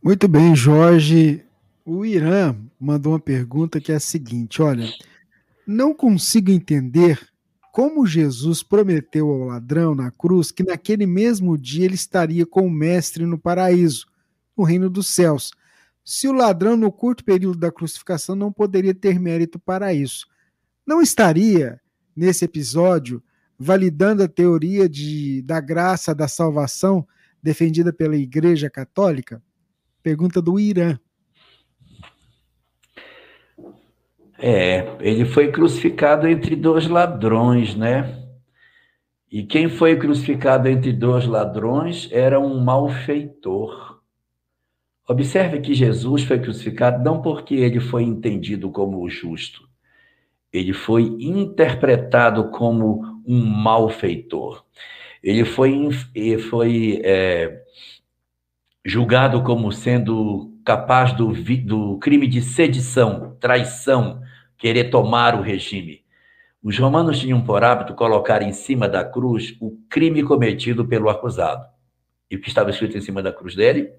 Muito 0.02 0.28
bem, 0.28 0.56
Jorge. 0.56 1.44
O 1.84 2.06
Irã 2.06 2.56
mandou 2.80 3.14
uma 3.14 3.20
pergunta 3.20 3.80
que 3.80 3.92
é 3.92 3.96
a 3.96 4.00
seguinte: 4.00 4.62
olha, 4.62 4.92
não 5.66 5.94
consigo 5.94 6.52
entender 6.52 7.20
como 7.72 8.08
Jesus 8.08 8.64
prometeu 8.64 9.30
ao 9.30 9.48
ladrão 9.48 9.94
na 9.94 10.10
cruz 10.10 10.52
que 10.52 10.64
naquele 10.64 11.06
mesmo 11.06 11.58
dia 11.58 11.86
ele 11.86 11.96
estaria 11.96 12.46
com 12.46 12.66
o 12.66 12.72
mestre 12.72 13.26
no 13.26 13.38
paraíso, 13.38 14.08
no 14.56 14.64
reino 14.64 14.90
dos 14.90 15.08
céus. 15.08 15.52
Se 16.04 16.28
o 16.28 16.32
ladrão, 16.32 16.78
no 16.78 16.92
curto 16.92 17.24
período 17.24 17.58
da 17.58 17.72
crucificação, 17.72 18.36
não 18.36 18.52
poderia 18.52 18.94
ter 18.94 19.20
mérito 19.20 19.60
para 19.60 19.94
isso, 19.94 20.28
não 20.86 21.02
estaria, 21.02 21.82
nesse 22.16 22.46
episódio, 22.46 23.22
validando 23.58 24.24
a 24.24 24.28
teoria 24.28 24.88
de, 24.88 25.42
da 25.42 25.60
graça 25.60 26.14
da 26.14 26.28
salvação 26.28 27.08
defendida 27.42 27.94
pela 27.94 28.16
Igreja 28.16 28.70
Católica? 28.70 29.42
Pergunta 30.04 30.42
do 30.42 30.60
Irã. 30.60 31.00
É, 34.38 34.96
ele 35.00 35.26
foi 35.26 35.52
crucificado 35.52 36.28
entre 36.28 36.56
dois 36.56 36.88
ladrões, 36.88 37.76
né? 37.76 38.24
E 39.32 39.44
quem 39.44 39.70
foi 39.70 39.98
crucificado 39.98 40.68
entre 40.68 40.94
dois 40.94 41.26
ladrões 41.26 42.10
era 42.12 42.40
um 42.40 42.64
malfeitor. 42.64 44.00
Observe 45.08 45.60
que 45.62 45.74
Jesus 45.74 46.24
foi 46.24 46.40
crucificado 46.40 47.04
não 47.04 47.22
porque 47.22 47.56
ele 47.56 47.80
foi 47.80 48.04
entendido 48.04 48.72
como 48.72 49.02
o 49.02 49.10
justo, 49.10 49.68
ele 50.58 50.74
foi 50.74 51.04
interpretado 51.20 52.50
como 52.50 53.22
um 53.28 53.44
malfeitor. 53.44 54.64
Ele 55.22 55.44
foi, 55.44 55.90
foi 56.50 57.02
é, 57.04 57.62
julgado 58.86 59.44
como 59.44 59.72
sendo 59.72 60.54
capaz 60.64 61.14
do, 61.14 61.34
do 61.64 61.98
crime 62.00 62.28
de 62.28 62.42
sedição, 62.42 63.36
traição, 63.40 64.22
querer 64.58 64.86
tomar 64.86 65.36
o 65.36 65.42
regime. 65.42 66.04
Os 66.64 66.78
romanos 66.80 67.20
tinham 67.20 67.42
por 67.42 67.64
hábito 67.64 67.94
colocar 67.94 68.42
em 68.42 68.52
cima 68.52 68.88
da 68.88 69.04
cruz 69.04 69.56
o 69.60 69.78
crime 69.90 70.24
cometido 70.24 70.86
pelo 70.86 71.10
acusado. 71.10 71.66
E 72.30 72.36
o 72.36 72.42
que 72.42 72.48
estava 72.48 72.70
escrito 72.70 72.98
em 72.98 73.02
cima 73.02 73.22
da 73.22 73.32
cruz 73.32 73.56
dele? 73.56 73.92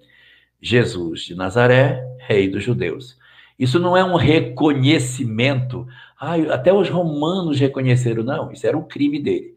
Jesus 0.60 1.20
de 1.22 1.34
Nazaré, 1.34 2.02
rei 2.18 2.48
dos 2.48 2.64
judeus. 2.64 3.16
Isso 3.58 3.78
não 3.78 3.96
é 3.96 4.04
um 4.04 4.16
reconhecimento. 4.16 5.86
Ah, 6.18 6.36
até 6.52 6.72
os 6.72 6.88
romanos 6.88 7.58
reconheceram. 7.58 8.22
Não, 8.22 8.50
isso 8.50 8.66
era 8.66 8.76
um 8.76 8.86
crime 8.86 9.20
dele. 9.20 9.54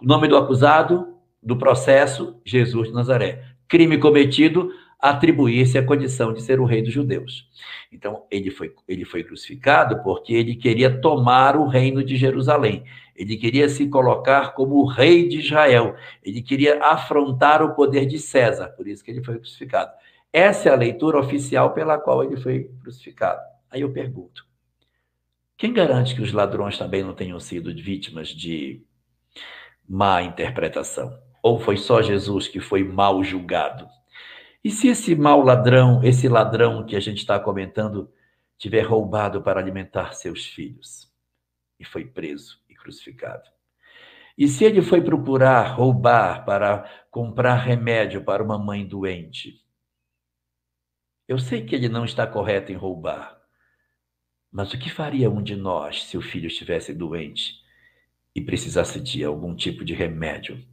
O 0.00 0.06
nome 0.06 0.28
do 0.28 0.36
acusado, 0.36 1.14
do 1.42 1.56
processo, 1.56 2.40
Jesus 2.44 2.88
de 2.88 2.94
Nazaré. 2.94 3.44
Crime 3.68 3.98
cometido, 3.98 4.70
atribuir-se 5.00 5.78
a 5.78 5.84
condição 5.84 6.32
de 6.32 6.42
ser 6.42 6.60
o 6.60 6.64
rei 6.64 6.82
dos 6.82 6.92
judeus. 6.92 7.48
Então, 7.90 8.24
ele 8.30 8.50
foi, 8.50 8.74
ele 8.86 9.04
foi 9.04 9.24
crucificado 9.24 10.02
porque 10.02 10.34
ele 10.34 10.54
queria 10.54 11.00
tomar 11.00 11.56
o 11.56 11.66
reino 11.66 12.04
de 12.04 12.16
Jerusalém. 12.16 12.84
Ele 13.16 13.36
queria 13.36 13.68
se 13.68 13.88
colocar 13.88 14.52
como 14.54 14.76
o 14.76 14.86
rei 14.86 15.28
de 15.28 15.40
Israel. 15.40 15.94
Ele 16.22 16.40
queria 16.42 16.82
afrontar 16.84 17.62
o 17.62 17.74
poder 17.74 18.06
de 18.06 18.18
César, 18.18 18.68
por 18.68 18.86
isso 18.86 19.04
que 19.04 19.10
ele 19.10 19.24
foi 19.24 19.38
crucificado. 19.38 19.92
Essa 20.32 20.68
é 20.68 20.72
a 20.72 20.76
leitura 20.76 21.18
oficial 21.18 21.72
pela 21.72 21.98
qual 21.98 22.22
ele 22.22 22.36
foi 22.36 22.70
crucificado. 22.80 23.40
Aí 23.70 23.80
eu 23.80 23.92
pergunto: 23.92 24.46
quem 25.60 25.74
garante 25.74 26.14
que 26.14 26.22
os 26.22 26.32
ladrões 26.32 26.78
também 26.78 27.04
não 27.04 27.14
tenham 27.14 27.38
sido 27.38 27.70
vítimas 27.74 28.28
de 28.28 28.82
má 29.86 30.22
interpretação? 30.22 31.22
Ou 31.42 31.60
foi 31.60 31.76
só 31.76 32.00
Jesus 32.00 32.48
que 32.48 32.60
foi 32.60 32.82
mal 32.82 33.22
julgado? 33.22 33.86
E 34.64 34.70
se 34.70 34.88
esse 34.88 35.14
mau 35.14 35.42
ladrão, 35.42 36.02
esse 36.02 36.30
ladrão 36.30 36.86
que 36.86 36.96
a 36.96 37.00
gente 37.00 37.18
está 37.18 37.38
comentando, 37.38 38.10
tiver 38.56 38.80
roubado 38.80 39.42
para 39.42 39.60
alimentar 39.60 40.14
seus 40.14 40.46
filhos 40.46 41.12
e 41.78 41.84
foi 41.84 42.06
preso 42.06 42.58
e 42.66 42.74
crucificado? 42.74 43.46
E 44.38 44.48
se 44.48 44.64
ele 44.64 44.80
foi 44.80 45.02
procurar 45.02 45.74
roubar 45.74 46.42
para 46.46 46.90
comprar 47.10 47.56
remédio 47.56 48.24
para 48.24 48.42
uma 48.42 48.58
mãe 48.58 48.86
doente? 48.86 49.62
Eu 51.28 51.38
sei 51.38 51.66
que 51.66 51.74
ele 51.74 51.90
não 51.90 52.06
está 52.06 52.26
correto 52.26 52.72
em 52.72 52.76
roubar, 52.76 53.39
mas 54.50 54.72
o 54.72 54.78
que 54.78 54.90
faria 54.90 55.30
um 55.30 55.42
de 55.42 55.56
nós 55.56 56.04
se 56.04 56.16
o 56.18 56.22
filho 56.22 56.46
estivesse 56.46 56.92
doente 56.94 57.60
e 58.34 58.40
precisasse 58.40 59.00
de 59.00 59.24
algum 59.24 59.54
tipo 59.54 59.84
de 59.84 59.94
remédio? 59.94 60.64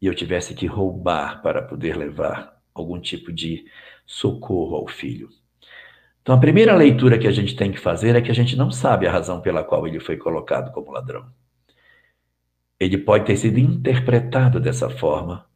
e 0.00 0.06
eu 0.06 0.14
tivesse 0.14 0.54
que 0.54 0.66
roubar 0.66 1.42
para 1.42 1.62
poder 1.62 1.96
levar 1.96 2.58
algum 2.74 2.98
tipo 2.98 3.32
de 3.32 3.66
socorro 4.06 4.76
ao 4.76 4.88
filho. 4.88 5.28
Então, 6.22 6.34
a 6.34 6.40
primeira 6.40 6.74
leitura 6.74 7.18
que 7.18 7.26
a 7.26 7.32
gente 7.32 7.54
tem 7.54 7.70
que 7.70 7.78
fazer 7.78 8.16
é 8.16 8.22
que 8.22 8.30
a 8.30 8.34
gente 8.34 8.56
não 8.56 8.70
sabe 8.70 9.06
a 9.06 9.12
razão 9.12 9.40
pela 9.40 9.64
qual 9.64 9.86
ele 9.86 10.00
foi 10.00 10.16
colocado 10.16 10.72
como 10.72 10.90
ladrão. 10.90 11.26
Ele 12.78 12.96
pode 12.96 13.26
ter 13.26 13.36
sido 13.36 13.58
interpretado 13.58 14.58
dessa 14.58 14.88
forma 14.88 15.46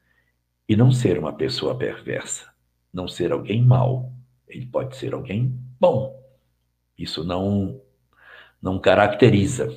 e 0.69 0.77
não 0.77 0.91
ser 0.91 1.19
uma 1.19 1.33
pessoa 1.33 1.77
perversa, 1.77 2.53
não 2.93 3.09
ser 3.09 3.33
alguém 3.33 3.63
mau. 3.63 4.13
Ele 4.47 4.67
pode 4.67 4.97
ser 4.97 5.15
alguém 5.15 5.59
bom. 5.81 6.24
Isso 6.99 7.25
não 7.25 7.81
não 8.61 8.79
caracteriza. 8.79 9.69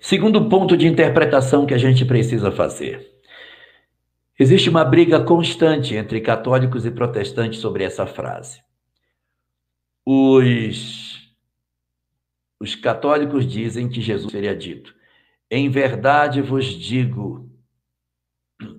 Segundo 0.00 0.48
ponto 0.48 0.76
de 0.76 0.88
interpretação 0.88 1.64
que 1.64 1.74
a 1.74 1.78
gente 1.78 2.04
precisa 2.04 2.50
fazer. 2.50 3.08
Existe 4.38 4.68
uma 4.68 4.84
briga 4.84 5.24
constante 5.24 5.94
entre 5.94 6.20
católicos 6.20 6.84
e 6.84 6.90
protestantes 6.90 7.60
sobre 7.60 7.84
essa 7.84 8.06
frase. 8.06 8.62
Os, 10.04 11.32
os 12.60 12.74
católicos 12.74 13.46
dizem 13.46 13.88
que 13.88 14.00
Jesus 14.00 14.30
teria 14.30 14.54
dito: 14.54 14.94
Em 15.50 15.70
verdade 15.70 16.42
vos 16.42 16.66
digo, 16.66 17.48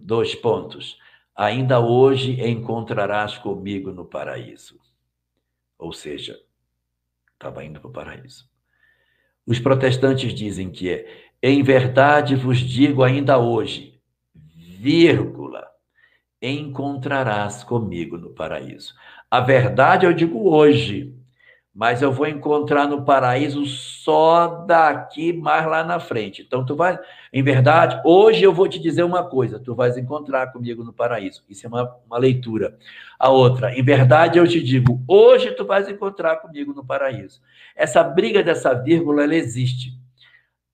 dois 0.01 0.35
pontos, 0.35 0.97
ainda 1.35 1.79
hoje 1.79 2.39
encontrarás 2.41 3.37
comigo 3.37 3.91
no 3.91 4.05
paraíso. 4.05 4.79
Ou 5.77 5.91
seja, 5.91 6.39
estava 7.38 7.63
indo 7.63 7.79
para 7.79 7.89
o 7.89 7.93
paraíso. 7.93 8.49
Os 9.45 9.59
protestantes 9.59 10.33
dizem 10.33 10.69
que 10.69 10.89
é: 10.89 11.07
Em 11.41 11.63
verdade 11.63 12.35
vos 12.35 12.59
digo 12.59 13.03
ainda 13.03 13.38
hoje, 13.38 14.01
vírgula, 14.35 15.65
encontrarás 16.41 17.63
comigo 17.63 18.17
no 18.17 18.31
paraíso. 18.31 18.93
A 19.29 19.39
verdade 19.39 20.05
eu 20.05 20.13
digo 20.13 20.49
hoje, 20.49 21.16
mas 21.78 22.01
eu 22.01 22.11
vou 22.11 22.25
encontrar 22.25 22.88
no 22.88 23.05
paraíso 23.05 23.63
só 23.67 24.65
daqui 24.65 25.32
mais 25.32 25.63
lá 25.67 25.84
na 25.84 25.99
frente. 25.99 26.41
Então 26.41 26.65
tu 26.65 26.75
vai, 26.75 26.97
em 27.32 27.43
verdade, 27.43 28.01
hoje 28.03 28.43
eu 28.43 28.51
vou 28.51 28.67
te 28.67 28.80
dizer 28.80 29.03
uma 29.03 29.23
coisa, 29.23 29.59
tu 29.59 29.75
vais 29.75 29.95
encontrar 29.95 30.51
comigo 30.51 30.84
no 30.84 30.91
paraíso. 30.91 31.43
Isso 31.47 31.67
é 31.67 31.69
uma, 31.69 31.95
uma 32.07 32.17
leitura. 32.17 32.75
A 33.19 33.30
outra, 33.30 33.78
em 33.78 33.84
verdade 33.84 34.39
eu 34.39 34.47
te 34.47 34.59
digo, 34.59 35.03
hoje 35.07 35.51
tu 35.51 35.65
vais 35.65 35.88
encontrar 35.88 36.38
comigo 36.38 36.73
no 36.73 36.84
paraíso. 36.84 37.39
Essa 37.75 38.03
briga 38.03 38.41
dessa 38.41 38.73
vírgula 38.73 39.23
ela 39.23 39.36
existe. 39.36 39.93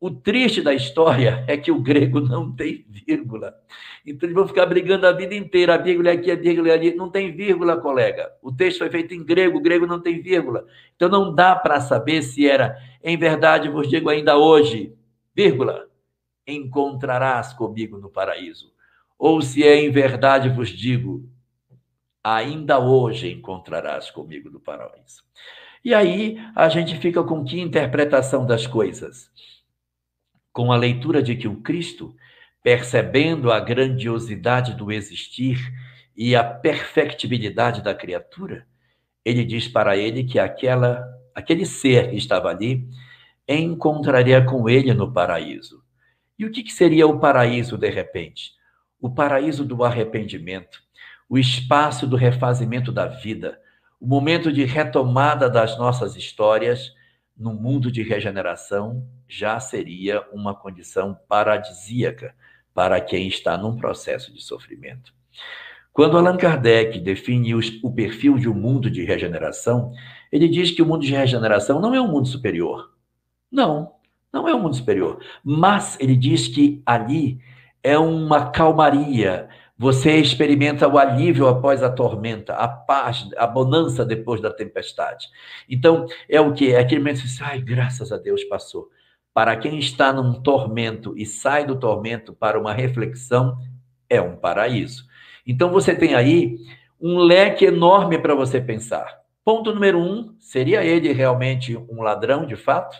O 0.03 0.11
triste 0.11 0.61
da 0.61 0.73
história 0.73 1.45
é 1.47 1.55
que 1.55 1.71
o 1.71 1.79
grego 1.79 2.19
não 2.19 2.51
tem 2.51 2.85
vírgula. 2.89 3.55
Então 4.05 4.27
eles 4.27 4.35
vão 4.35 4.45
ficar 4.45 4.65
brigando 4.65 5.07
a 5.07 5.13
vida 5.13 5.33
inteira. 5.33 5.75
A 5.75 5.77
vírgula 5.77 6.11
aqui, 6.11 6.29
a 6.29 6.35
vírgula 6.35 6.73
ali. 6.73 6.93
Não 6.93 7.09
tem 7.09 7.31
vírgula, 7.31 7.79
colega. 7.79 8.29
O 8.41 8.51
texto 8.51 8.79
foi 8.79 8.89
feito 8.89 9.13
em 9.13 9.23
grego, 9.23 9.59
o 9.59 9.61
grego 9.61 9.87
não 9.87 10.01
tem 10.01 10.21
vírgula. 10.21 10.65
Então 10.93 11.07
não 11.07 11.33
dá 11.33 11.55
para 11.55 11.79
saber 11.79 12.21
se 12.21 12.45
era, 12.45 12.77
em 13.01 13.15
verdade 13.15 13.69
vos 13.69 13.87
digo 13.87 14.09
ainda 14.09 14.37
hoje, 14.37 14.93
vírgula, 15.33 15.87
encontrarás 16.45 17.53
comigo 17.53 17.97
no 17.97 18.09
paraíso. 18.09 18.73
Ou 19.17 19.41
se 19.41 19.63
é 19.63 19.77
em 19.77 19.89
verdade 19.89 20.49
vos 20.49 20.67
digo, 20.67 21.23
ainda 22.21 22.77
hoje 22.77 23.31
encontrarás 23.31 24.11
comigo 24.11 24.49
no 24.49 24.59
paraíso. 24.59 25.23
E 25.81 25.93
aí 25.93 26.37
a 26.53 26.67
gente 26.67 26.97
fica 26.97 27.23
com 27.23 27.41
que 27.45 27.61
interpretação 27.61 28.45
das 28.45 28.67
coisas? 28.67 29.31
Com 30.53 30.71
a 30.71 30.77
leitura 30.77 31.21
de 31.21 31.35
que 31.35 31.47
o 31.47 31.57
Cristo, 31.57 32.15
percebendo 32.61 33.51
a 33.51 33.59
grandiosidade 33.59 34.75
do 34.75 34.91
existir 34.91 35.73
e 36.15 36.35
a 36.35 36.43
perfectibilidade 36.43 37.81
da 37.81 37.93
criatura, 37.95 38.67
ele 39.25 39.43
diz 39.43 39.67
para 39.67 39.97
ele 39.97 40.23
que 40.23 40.37
aquela, 40.37 41.03
aquele 41.33 41.65
ser 41.65 42.11
que 42.11 42.17
estava 42.17 42.49
ali 42.49 42.87
encontraria 43.47 44.45
com 44.45 44.69
ele 44.69 44.93
no 44.93 45.11
paraíso. 45.11 45.83
E 46.37 46.45
o 46.45 46.51
que, 46.51 46.63
que 46.63 46.71
seria 46.71 47.07
o 47.07 47.19
paraíso 47.19 47.77
de 47.77 47.89
repente? 47.89 48.51
O 49.01 49.09
paraíso 49.09 49.65
do 49.65 49.83
arrependimento, 49.83 50.81
o 51.27 51.37
espaço 51.37 52.05
do 52.05 52.15
refazimento 52.15 52.91
da 52.91 53.07
vida, 53.07 53.59
o 53.99 54.05
momento 54.05 54.51
de 54.51 54.65
retomada 54.65 55.49
das 55.49 55.77
nossas 55.77 56.15
histórias 56.15 56.93
no 57.35 57.53
mundo 57.53 57.91
de 57.91 58.03
regeneração 58.03 59.07
já 59.33 59.59
seria 59.59 60.23
uma 60.31 60.53
condição 60.53 61.17
paradisíaca 61.27 62.35
para 62.73 63.01
quem 63.01 63.27
está 63.27 63.57
num 63.57 63.75
processo 63.75 64.31
de 64.31 64.43
sofrimento. 64.43 65.13
Quando 65.91 66.17
Allan 66.17 66.37
Kardec 66.37 66.99
define 66.99 67.53
o 67.55 67.91
perfil 67.91 68.37
de 68.37 68.47
um 68.47 68.53
mundo 68.53 68.89
de 68.89 69.03
regeneração, 69.03 69.91
ele 70.31 70.47
diz 70.47 70.71
que 70.71 70.81
o 70.81 70.85
mundo 70.85 71.01
de 71.01 71.11
regeneração 71.11 71.79
não 71.79 71.95
é 71.95 72.01
um 72.01 72.07
mundo 72.07 72.27
superior. 72.27 72.91
Não, 73.51 73.93
não 74.31 74.47
é 74.47 74.55
um 74.55 74.59
mundo 74.59 74.75
superior. 74.75 75.19
Mas 75.43 75.97
ele 75.99 76.15
diz 76.15 76.47
que 76.47 76.81
ali 76.85 77.39
é 77.83 77.97
uma 77.97 78.51
calmaria, 78.51 79.49
você 79.77 80.17
experimenta 80.17 80.87
o 80.87 80.97
alívio 80.97 81.47
após 81.47 81.81
a 81.83 81.89
tormenta, 81.89 82.53
a 82.53 82.67
paz, 82.67 83.27
a 83.35 83.47
bonança 83.47 84.05
depois 84.05 84.39
da 84.39 84.51
tempestade. 84.51 85.27
Então, 85.67 86.05
é 86.29 86.39
o 86.39 86.53
que? 86.53 86.71
É 86.71 86.79
aquele 86.79 87.01
momento 87.01 87.21
que 87.21 87.27
você, 87.27 87.43
ai, 87.43 87.59
graças 87.59 88.11
a 88.11 88.17
Deus 88.17 88.43
passou. 88.43 88.89
Para 89.33 89.55
quem 89.57 89.79
está 89.79 90.13
num 90.13 90.41
tormento 90.41 91.13
e 91.17 91.25
sai 91.25 91.65
do 91.65 91.79
tormento 91.79 92.33
para 92.33 92.59
uma 92.59 92.73
reflexão, 92.73 93.57
é 94.09 94.21
um 94.21 94.35
paraíso. 94.35 95.05
Então, 95.45 95.71
você 95.71 95.95
tem 95.95 96.13
aí 96.13 96.57
um 97.01 97.17
leque 97.17 97.65
enorme 97.65 98.17
para 98.17 98.35
você 98.35 98.61
pensar. 98.61 99.21
Ponto 99.43 99.73
número 99.73 99.99
um, 99.99 100.35
seria 100.39 100.83
ele 100.83 101.11
realmente 101.11 101.75
um 101.75 102.01
ladrão 102.01 102.45
de 102.45 102.55
fato? 102.55 102.95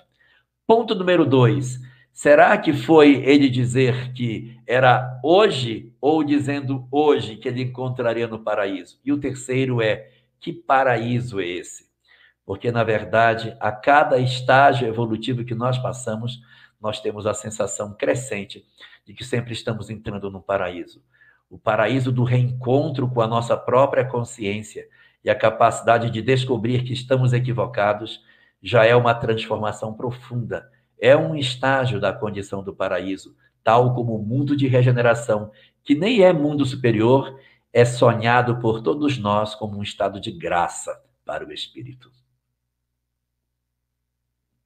Ponto 0.67 0.95
número 0.95 1.25
dois, 1.25 1.79
Será 2.13 2.55
que 2.59 2.71
foi 2.73 3.23
ele 3.25 3.49
dizer 3.49 4.13
que 4.13 4.55
era 4.67 5.19
hoje 5.23 5.91
ou 5.99 6.23
dizendo 6.23 6.87
hoje 6.91 7.37
que 7.37 7.47
ele 7.47 7.63
encontraria 7.63 8.27
no 8.27 8.43
paraíso? 8.43 8.99
E 9.03 9.11
o 9.11 9.19
terceiro 9.19 9.81
é: 9.81 10.11
que 10.39 10.53
paraíso 10.53 11.41
é 11.41 11.47
esse? 11.47 11.89
Porque, 12.45 12.71
na 12.71 12.83
verdade, 12.83 13.55
a 13.59 13.71
cada 13.71 14.19
estágio 14.19 14.87
evolutivo 14.87 15.45
que 15.45 15.55
nós 15.55 15.77
passamos, 15.77 16.41
nós 16.79 16.99
temos 16.99 17.25
a 17.25 17.33
sensação 17.33 17.93
crescente 17.93 18.65
de 19.05 19.13
que 19.13 19.23
sempre 19.23 19.53
estamos 19.53 19.89
entrando 19.89 20.29
no 20.29 20.41
paraíso. 20.41 21.01
O 21.49 21.57
paraíso 21.57 22.11
do 22.11 22.23
reencontro 22.23 23.07
com 23.09 23.21
a 23.21 23.27
nossa 23.27 23.55
própria 23.55 24.03
consciência 24.03 24.87
e 25.23 25.29
a 25.29 25.35
capacidade 25.35 26.09
de 26.09 26.21
descobrir 26.21 26.83
que 26.83 26.93
estamos 26.93 27.31
equivocados 27.31 28.21
já 28.61 28.85
é 28.85 28.95
uma 28.95 29.13
transformação 29.13 29.93
profunda 29.93 30.69
é 31.03 31.17
um 31.17 31.35
estágio 31.35 31.99
da 31.99 32.13
condição 32.13 32.63
do 32.63 32.73
paraíso, 32.73 33.35
tal 33.61 33.93
como 33.93 34.15
o 34.15 34.25
mundo 34.25 34.55
de 34.55 34.67
regeneração, 34.67 35.51
que 35.83 35.93
nem 35.93 36.21
é 36.21 36.31
mundo 36.31 36.65
superior, 36.65 37.37
é 37.73 37.83
sonhado 37.83 38.57
por 38.59 38.81
todos 38.81 39.17
nós 39.17 39.53
como 39.53 39.77
um 39.77 39.83
estado 39.83 40.17
de 40.17 40.31
graça 40.31 40.97
para 41.25 41.45
o 41.45 41.51
espírito. 41.51 42.09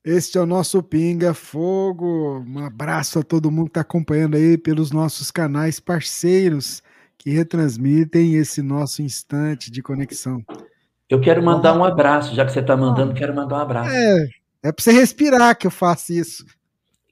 Este 0.10 0.38
é 0.38 0.42
o 0.42 0.46
nosso 0.46 0.82
Pinga 0.82 1.34
Fogo. 1.34 2.42
Um 2.48 2.66
abraço 2.66 3.20
a 3.20 3.24
todo 3.24 3.52
mundo 3.52 3.66
que 3.66 3.72
está 3.72 3.82
acompanhando 3.82 4.38
aí 4.38 4.58
pelos 4.58 4.90
nossos 4.90 5.32
canais 5.32 5.82
parceiros 5.82 6.82
que 7.18 7.30
retransmitem 7.30 8.36
esse 8.36 8.62
nosso 8.62 9.02
instante 9.02 9.70
de 9.70 9.84
conexão. 9.84 10.42
Eu 11.10 11.20
quero 11.20 11.44
mandar 11.44 11.78
um 11.78 11.84
abraço, 11.84 12.34
já 12.34 12.46
que 12.46 12.54
você 12.54 12.62
está 12.62 12.78
mandando, 12.78 13.14
quero 13.14 13.36
mandar 13.36 13.58
um 13.58 13.60
abraço. 13.60 13.90
É, 13.90 14.30
é 14.64 14.72
para 14.72 14.82
você 14.82 14.94
respirar 14.94 15.58
que 15.58 15.68
eu 15.68 15.72
faço 15.72 16.14
isso. 16.14 16.46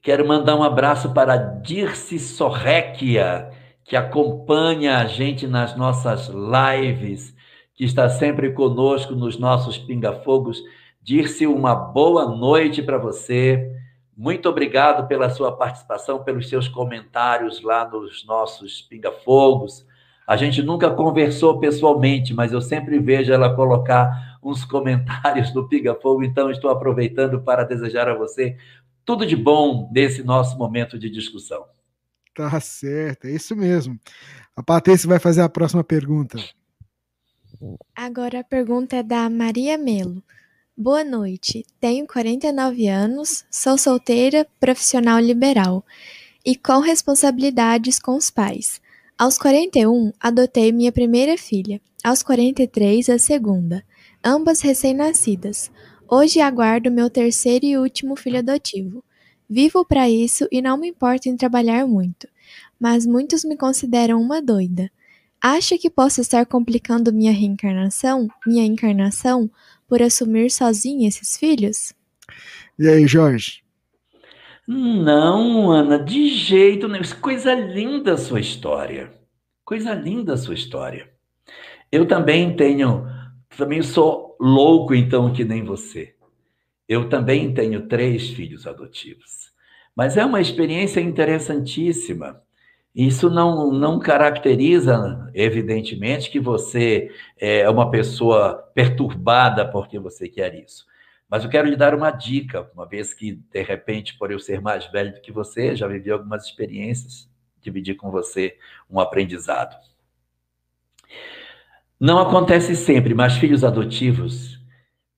Quero 0.02 0.26
mandar 0.26 0.56
um 0.56 0.62
abraço 0.62 1.12
para 1.12 1.36
Dirce 1.36 2.18
Sorrequia, 2.18 3.50
que 3.84 3.94
acompanha 3.94 5.00
a 5.00 5.04
gente 5.04 5.46
nas 5.46 5.76
nossas 5.76 6.28
lives, 6.28 7.34
que 7.74 7.84
está 7.84 8.08
sempre 8.08 8.54
conosco 8.54 9.14
nos 9.14 9.38
nossos 9.38 9.76
pingafogos. 9.76 10.62
Dirce, 11.06 11.46
uma 11.46 11.72
boa 11.72 12.26
noite 12.26 12.82
para 12.82 12.98
você. 12.98 13.72
Muito 14.16 14.48
obrigado 14.48 15.06
pela 15.06 15.30
sua 15.30 15.56
participação, 15.56 16.24
pelos 16.24 16.48
seus 16.48 16.66
comentários 16.66 17.62
lá 17.62 17.88
nos 17.88 18.26
nossos 18.26 18.82
pingafogos. 18.82 19.86
A 20.26 20.36
gente 20.36 20.60
nunca 20.64 20.90
conversou 20.90 21.60
pessoalmente, 21.60 22.34
mas 22.34 22.52
eu 22.52 22.60
sempre 22.60 22.98
vejo 22.98 23.32
ela 23.32 23.54
colocar 23.54 24.36
uns 24.42 24.64
comentários 24.64 25.52
do 25.52 25.68
Piga 25.68 25.94
Fogo, 25.94 26.24
então 26.24 26.50
estou 26.50 26.70
aproveitando 26.70 27.40
para 27.40 27.62
desejar 27.62 28.08
a 28.08 28.14
você 28.16 28.56
tudo 29.04 29.24
de 29.24 29.36
bom 29.36 29.88
nesse 29.92 30.24
nosso 30.24 30.58
momento 30.58 30.98
de 30.98 31.08
discussão. 31.08 31.66
Tá 32.34 32.58
certo, 32.58 33.28
é 33.28 33.30
isso 33.30 33.54
mesmo. 33.54 33.96
A 34.56 34.62
Patrícia 34.62 35.08
vai 35.08 35.20
fazer 35.20 35.42
a 35.42 35.48
próxima 35.48 35.84
pergunta. 35.84 36.36
Agora 37.94 38.40
a 38.40 38.44
pergunta 38.44 38.96
é 38.96 39.04
da 39.04 39.30
Maria 39.30 39.78
Melo. 39.78 40.20
Boa 40.78 41.02
noite, 41.02 41.64
tenho 41.80 42.06
49 42.06 42.86
anos, 42.86 43.46
sou 43.50 43.78
solteira, 43.78 44.46
profissional 44.60 45.18
liberal 45.18 45.82
e 46.44 46.54
com 46.54 46.80
responsabilidades 46.80 47.98
com 47.98 48.14
os 48.14 48.28
pais. 48.28 48.78
Aos 49.16 49.38
41, 49.38 50.12
adotei 50.20 50.72
minha 50.72 50.92
primeira 50.92 51.38
filha. 51.38 51.80
Aos 52.04 52.22
43, 52.22 53.08
a 53.08 53.18
segunda, 53.18 53.82
ambas 54.22 54.60
recém-nascidas. 54.60 55.70
Hoje 56.06 56.40
aguardo 56.40 56.90
meu 56.90 57.08
terceiro 57.08 57.64
e 57.64 57.78
último 57.78 58.14
filho 58.14 58.40
adotivo. 58.40 59.02
Vivo 59.48 59.82
para 59.82 60.10
isso 60.10 60.46
e 60.52 60.60
não 60.60 60.76
me 60.76 60.88
importo 60.88 61.26
em 61.26 61.38
trabalhar 61.38 61.86
muito, 61.86 62.28
mas 62.78 63.06
muitos 63.06 63.46
me 63.46 63.56
consideram 63.56 64.20
uma 64.20 64.42
doida. 64.42 64.90
Acha 65.40 65.78
que 65.78 65.88
posso 65.88 66.20
estar 66.20 66.44
complicando 66.44 67.12
minha 67.12 67.32
reencarnação, 67.32 68.28
minha 68.46 68.64
encarnação, 68.64 69.50
por 69.88 70.02
assumir 70.02 70.50
sozinha 70.50 71.08
esses 71.08 71.36
filhos? 71.36 71.92
E 72.78 72.88
aí, 72.88 73.06
Jorge? 73.06 73.62
Não, 74.66 75.70
Ana, 75.70 75.98
de 75.98 76.28
jeito 76.28 76.88
nenhum. 76.88 77.04
Coisa 77.20 77.54
linda 77.54 78.14
a 78.14 78.18
sua 78.18 78.40
história. 78.40 79.12
Coisa 79.64 79.94
linda 79.94 80.34
a 80.34 80.36
sua 80.36 80.54
história. 80.54 81.08
Eu 81.90 82.06
também 82.06 82.56
tenho, 82.56 83.06
também 83.56 83.82
sou 83.82 84.36
louco 84.40 84.94
então 84.94 85.32
que 85.32 85.44
nem 85.44 85.64
você. 85.64 86.14
Eu 86.88 87.08
também 87.08 87.54
tenho 87.54 87.88
três 87.88 88.30
filhos 88.30 88.66
adotivos. 88.66 89.52
Mas 89.94 90.16
é 90.16 90.24
uma 90.24 90.40
experiência 90.40 91.00
interessantíssima. 91.00 92.42
Isso 92.96 93.28
não, 93.28 93.70
não 93.70 93.98
caracteriza, 93.98 95.30
evidentemente, 95.34 96.30
que 96.30 96.40
você 96.40 97.10
é 97.36 97.68
uma 97.68 97.90
pessoa 97.90 98.70
perturbada 98.74 99.70
porque 99.70 99.98
você 99.98 100.30
quer 100.30 100.54
isso. 100.54 100.86
Mas 101.28 101.44
eu 101.44 101.50
quero 101.50 101.68
lhe 101.68 101.76
dar 101.76 101.94
uma 101.94 102.10
dica, 102.10 102.70
uma 102.72 102.88
vez 102.88 103.12
que, 103.12 103.32
de 103.32 103.62
repente, 103.62 104.16
por 104.16 104.32
eu 104.32 104.38
ser 104.38 104.62
mais 104.62 104.86
velho 104.86 105.12
do 105.12 105.20
que 105.20 105.30
você, 105.30 105.76
já 105.76 105.86
vivi 105.86 106.10
algumas 106.10 106.46
experiências, 106.46 107.28
dividir 107.60 107.96
com 107.96 108.10
você 108.10 108.56
um 108.88 108.98
aprendizado. 108.98 109.76
Não 112.00 112.18
acontece 112.18 112.74
sempre, 112.74 113.12
mas 113.12 113.36
filhos 113.36 113.62
adotivos 113.62 114.58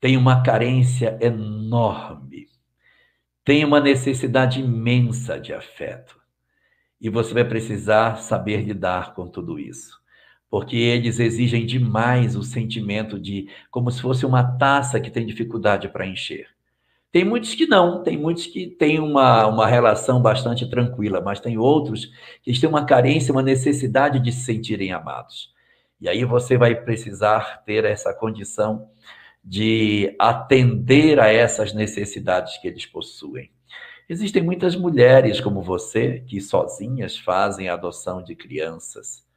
têm 0.01 0.17
uma 0.17 0.43
carência 0.43 1.17
enorme, 1.21 2.49
têm 3.45 3.65
uma 3.65 3.79
necessidade 3.79 4.59
imensa 4.61 5.39
de 5.39 5.55
afeto. 5.55 6.18
E 7.01 7.09
você 7.09 7.33
vai 7.35 7.45
precisar 7.45 8.17
saber 8.17 8.63
lidar 8.63 9.15
com 9.15 9.29
tudo 9.29 9.59
isso 9.59 9.99
porque 10.51 10.77
eles 10.77 11.21
exigem 11.21 11.67
demais 11.67 12.35
o 12.35 12.43
sentimento 12.43 13.19
de 13.19 13.49
como 13.71 13.91
se 13.91 14.01
fosse 14.01 14.25
uma 14.25 14.43
taça 14.43 15.01
que 15.01 15.11
tem 15.11 15.27
dificuldade 15.27 15.89
para 15.89 16.07
encher. 16.07 16.49
Tem 17.11 17.25
muitos 17.25 17.55
que 17.55 17.67
não, 17.67 18.03
tem 18.03 18.19
muitos 18.19 18.47
que 18.47 18.67
têm 18.67 18.99
uma, 18.99 19.47
uma 19.47 19.67
relação 19.67 20.21
bastante 20.21 20.69
tranquila, 20.69 21.21
mas 21.21 21.41
tem 21.41 21.57
outros 21.57 22.11
que 22.43 22.59
têm 22.59 22.69
uma 22.69 22.85
carência, 22.85 23.33
uma 23.33 23.43
necessidade 23.43 24.21
de 24.21 24.31
se 24.31 24.45
sentirem 24.45 24.93
amados. 24.93 25.53
E 26.01 26.09
aí 26.09 26.25
você 26.25 26.57
vai 26.57 26.75
precisar 26.75 27.63
ter 27.65 27.85
essa 27.85 28.13
condição 28.13 28.91
de 29.43 30.15
atender 30.19 31.19
a 31.19 31.29
essas 31.29 31.73
necessidades 31.73 32.59
que 32.59 32.69
eles 32.69 32.85
possuem. 32.85 33.51
Existem 34.09 34.43
muitas 34.43 34.75
mulheres 34.75 35.41
como 35.41 35.63
você 35.63 36.21
que 36.27 36.41
sozinhas 36.41 37.19
fazem 37.19 37.69
a 37.69 37.75
adoção 37.75 38.23
de 38.23 38.35
crianças 38.35 39.29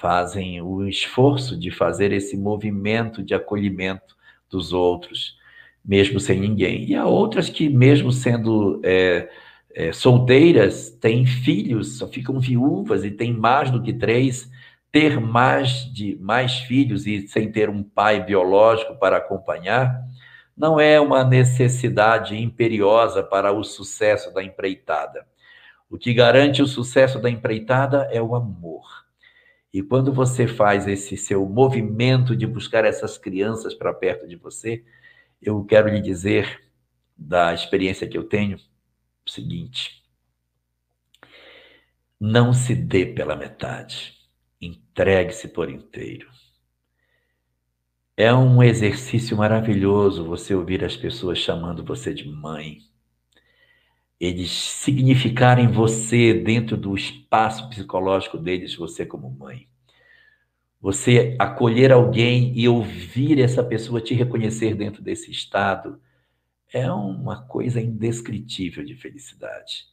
fazem 0.00 0.62
o 0.62 0.88
esforço 0.88 1.58
de 1.58 1.70
fazer 1.70 2.10
esse 2.10 2.34
movimento 2.34 3.22
de 3.22 3.34
acolhimento 3.34 4.16
dos 4.48 4.72
outros, 4.72 5.36
mesmo 5.84 6.18
sem 6.18 6.40
ninguém. 6.40 6.84
E 6.88 6.94
há 6.94 7.04
outras 7.04 7.50
que, 7.50 7.68
mesmo 7.68 8.10
sendo 8.10 8.80
é, 8.82 9.28
é, 9.74 9.92
solteiras, 9.92 10.88
têm 10.88 11.26
filhos, 11.26 11.98
só 11.98 12.08
ficam 12.08 12.40
viúvas 12.40 13.04
e 13.04 13.10
têm 13.10 13.34
mais 13.34 13.70
do 13.70 13.82
que 13.82 13.92
três, 13.92 14.50
ter 14.90 15.20
mais 15.20 15.84
de 15.92 16.16
mais 16.18 16.60
filhos 16.60 17.06
e 17.06 17.28
sem 17.28 17.52
ter 17.52 17.68
um 17.68 17.82
pai 17.82 18.24
biológico 18.24 18.96
para 18.96 19.18
acompanhar, 19.18 20.02
não 20.60 20.78
é 20.78 21.00
uma 21.00 21.24
necessidade 21.24 22.36
imperiosa 22.36 23.22
para 23.22 23.50
o 23.50 23.64
sucesso 23.64 24.30
da 24.30 24.44
empreitada. 24.44 25.26
O 25.88 25.96
que 25.96 26.12
garante 26.12 26.60
o 26.60 26.66
sucesso 26.66 27.18
da 27.18 27.30
empreitada 27.30 28.06
é 28.12 28.20
o 28.20 28.34
amor. 28.34 28.84
E 29.72 29.82
quando 29.82 30.12
você 30.12 30.46
faz 30.46 30.86
esse 30.86 31.16
seu 31.16 31.48
movimento 31.48 32.36
de 32.36 32.46
buscar 32.46 32.84
essas 32.84 33.16
crianças 33.16 33.72
para 33.72 33.94
perto 33.94 34.28
de 34.28 34.36
você, 34.36 34.84
eu 35.40 35.64
quero 35.64 35.88
lhe 35.88 36.02
dizer 36.02 36.62
da 37.16 37.54
experiência 37.54 38.06
que 38.06 38.18
eu 38.18 38.24
tenho 38.24 38.58
o 39.26 39.30
seguinte: 39.30 40.04
não 42.20 42.52
se 42.52 42.74
dê 42.74 43.06
pela 43.06 43.34
metade, 43.34 44.14
entregue-se 44.60 45.48
por 45.48 45.70
inteiro. 45.70 46.28
É 48.20 48.34
um 48.34 48.62
exercício 48.62 49.34
maravilhoso 49.34 50.26
você 50.26 50.54
ouvir 50.54 50.84
as 50.84 50.94
pessoas 50.94 51.38
chamando 51.38 51.82
você 51.82 52.12
de 52.12 52.28
mãe. 52.28 52.80
Eles 54.20 54.50
significarem 54.50 55.68
você 55.68 56.34
dentro 56.34 56.76
do 56.76 56.94
espaço 56.94 57.70
psicológico 57.70 58.36
deles, 58.36 58.76
você 58.76 59.06
como 59.06 59.30
mãe. 59.30 59.66
Você 60.82 61.34
acolher 61.38 61.92
alguém 61.92 62.52
e 62.54 62.68
ouvir 62.68 63.40
essa 63.40 63.64
pessoa 63.64 64.02
te 64.02 64.12
reconhecer 64.12 64.74
dentro 64.74 65.02
desse 65.02 65.30
estado 65.30 65.98
é 66.70 66.92
uma 66.92 67.40
coisa 67.46 67.80
indescritível 67.80 68.84
de 68.84 68.96
felicidade. 68.96 69.86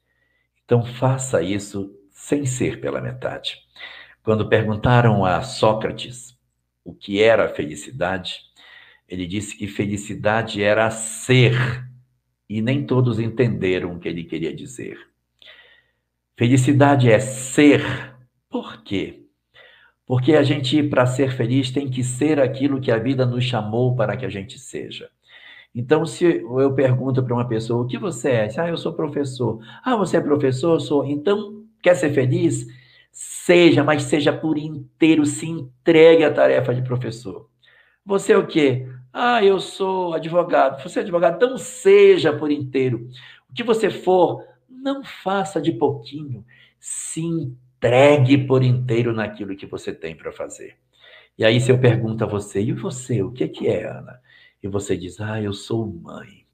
Então 0.65 0.83
faça 0.83 1.41
isso 1.41 1.97
sem 2.11 2.45
ser 2.45 2.81
pela 2.81 2.99
metade. 2.99 3.55
Quando 4.21 4.49
perguntaram 4.49 5.23
a 5.23 5.41
Sócrates 5.43 6.36
o 6.87 6.93
que 6.95 7.21
era 7.21 7.49
felicidade, 7.49 8.39
ele 9.09 9.27
disse 9.27 9.57
que 9.57 9.67
felicidade 9.67 10.63
era 10.63 10.89
ser, 10.89 11.53
e 12.49 12.61
nem 12.61 12.85
todos 12.85 13.19
entenderam 13.19 13.93
o 13.93 13.99
que 13.99 14.07
ele 14.07 14.23
queria 14.23 14.55
dizer. 14.55 14.97
Felicidade 16.37 17.11
é 17.11 17.19
ser. 17.19 17.83
Por 18.49 18.83
quê? 18.83 19.25
Porque 20.05 20.33
a 20.33 20.43
gente, 20.43 20.81
para 20.81 21.05
ser 21.05 21.33
feliz, 21.35 21.69
tem 21.71 21.89
que 21.89 22.05
ser 22.05 22.39
aquilo 22.39 22.79
que 22.79 22.89
a 22.89 22.97
vida 22.97 23.25
nos 23.25 23.43
chamou 23.43 23.93
para 23.93 24.15
que 24.15 24.25
a 24.25 24.29
gente 24.29 24.57
seja. 24.57 25.09
Então, 25.75 26.05
se 26.05 26.23
eu 26.23 26.73
pergunto 26.73 27.21
para 27.21 27.33
uma 27.33 27.47
pessoa, 27.49 27.83
o 27.83 27.87
que 27.87 27.97
você 27.97 28.29
é? 28.29 28.49
Ah, 28.57 28.69
eu 28.69 28.77
sou 28.77 28.93
professor. 28.93 29.59
Ah, 29.83 29.97
você 29.97 30.15
é 30.15 30.21
professor? 30.21 30.75
Eu 30.75 30.79
sou. 30.79 31.05
Então, 31.05 31.65
quer 31.83 31.95
ser 31.95 32.13
feliz? 32.13 32.65
Seja, 33.19 33.83
mas 33.83 34.03
seja 34.03 34.31
por 34.31 34.59
inteiro, 34.59 35.25
se 35.25 35.47
entregue 35.47 36.23
à 36.23 36.31
tarefa 36.31 36.75
de 36.75 36.83
professor. 36.83 37.49
Você 38.05 38.33
é 38.33 38.37
o 38.37 38.45
quê? 38.45 38.87
Ah, 39.11 39.43
eu 39.43 39.59
sou 39.59 40.13
advogado. 40.13 40.83
Você 40.83 40.99
é 40.99 41.01
advogado? 41.01 41.37
Então 41.37 41.57
seja 41.57 42.31
por 42.31 42.51
inteiro. 42.51 43.09
O 43.49 43.53
que 43.55 43.63
você 43.63 43.89
for, 43.89 44.45
não 44.69 45.03
faça 45.03 45.59
de 45.59 45.71
pouquinho. 45.71 46.45
Se 46.79 47.21
entregue 47.21 48.37
por 48.37 48.61
inteiro 48.61 49.11
naquilo 49.11 49.55
que 49.55 49.65
você 49.65 49.91
tem 49.91 50.15
para 50.15 50.31
fazer. 50.31 50.77
E 51.35 51.43
aí, 51.43 51.59
se 51.59 51.71
eu 51.71 51.79
pergunto 51.79 52.23
a 52.23 52.27
você, 52.27 52.61
e 52.61 52.71
você, 52.71 53.23
o 53.23 53.31
que 53.31 53.45
é, 53.45 53.47
que 53.47 53.67
é, 53.67 53.87
Ana? 53.87 54.21
E 54.61 54.67
você 54.67 54.95
diz, 54.95 55.19
ah, 55.19 55.41
eu 55.41 55.53
sou 55.53 55.87
mãe. 55.87 56.45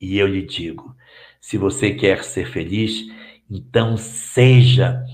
E 0.00 0.16
eu 0.16 0.26
lhe 0.26 0.40
digo, 0.40 0.96
se 1.38 1.58
você 1.58 1.92
quer 1.92 2.24
ser 2.24 2.46
feliz, 2.46 3.12
então 3.50 3.94
seja, 3.98 5.04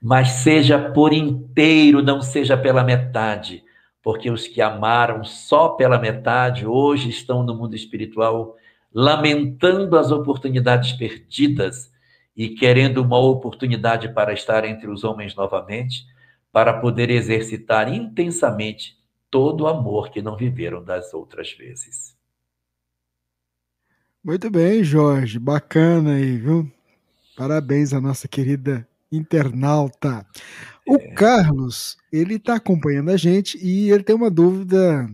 mas 0.00 0.28
seja 0.28 0.78
por 0.78 1.12
inteiro, 1.12 2.02
não 2.02 2.20
seja 2.20 2.56
pela 2.56 2.84
metade, 2.84 3.64
porque 4.02 4.30
os 4.30 4.46
que 4.46 4.60
amaram 4.60 5.24
só 5.24 5.70
pela 5.70 5.98
metade 5.98 6.66
hoje 6.66 7.10
estão 7.10 7.42
no 7.42 7.54
mundo 7.54 7.74
espiritual 7.74 8.56
lamentando 8.92 9.98
as 9.98 10.10
oportunidades 10.10 10.92
perdidas 10.92 11.92
e 12.36 12.50
querendo 12.50 13.02
uma 13.02 13.18
oportunidade 13.18 14.08
para 14.14 14.32
estar 14.32 14.64
entre 14.64 14.88
os 14.88 15.04
homens 15.04 15.34
novamente, 15.34 16.06
para 16.52 16.80
poder 16.80 17.10
exercitar 17.10 17.92
intensamente 17.92 18.96
todo 19.30 19.62
o 19.62 19.66
amor 19.66 20.10
que 20.10 20.22
não 20.22 20.36
viveram 20.36 20.82
das 20.82 21.12
outras 21.12 21.52
vezes. 21.52 22.16
Muito 24.24 24.50
bem, 24.50 24.82
Jorge, 24.82 25.38
bacana 25.38 26.14
aí, 26.14 26.36
viu? 26.38 26.70
Parabéns 27.36 27.92
à 27.92 28.00
nossa 28.00 28.26
querida 28.26 28.87
internauta. 29.10 30.26
O 30.86 30.96
é. 30.96 31.08
Carlos, 31.12 31.96
ele 32.12 32.36
está 32.36 32.56
acompanhando 32.56 33.10
a 33.10 33.16
gente 33.16 33.58
e 33.58 33.90
ele 33.90 34.02
tem 34.02 34.16
uma 34.16 34.30
dúvida 34.30 35.08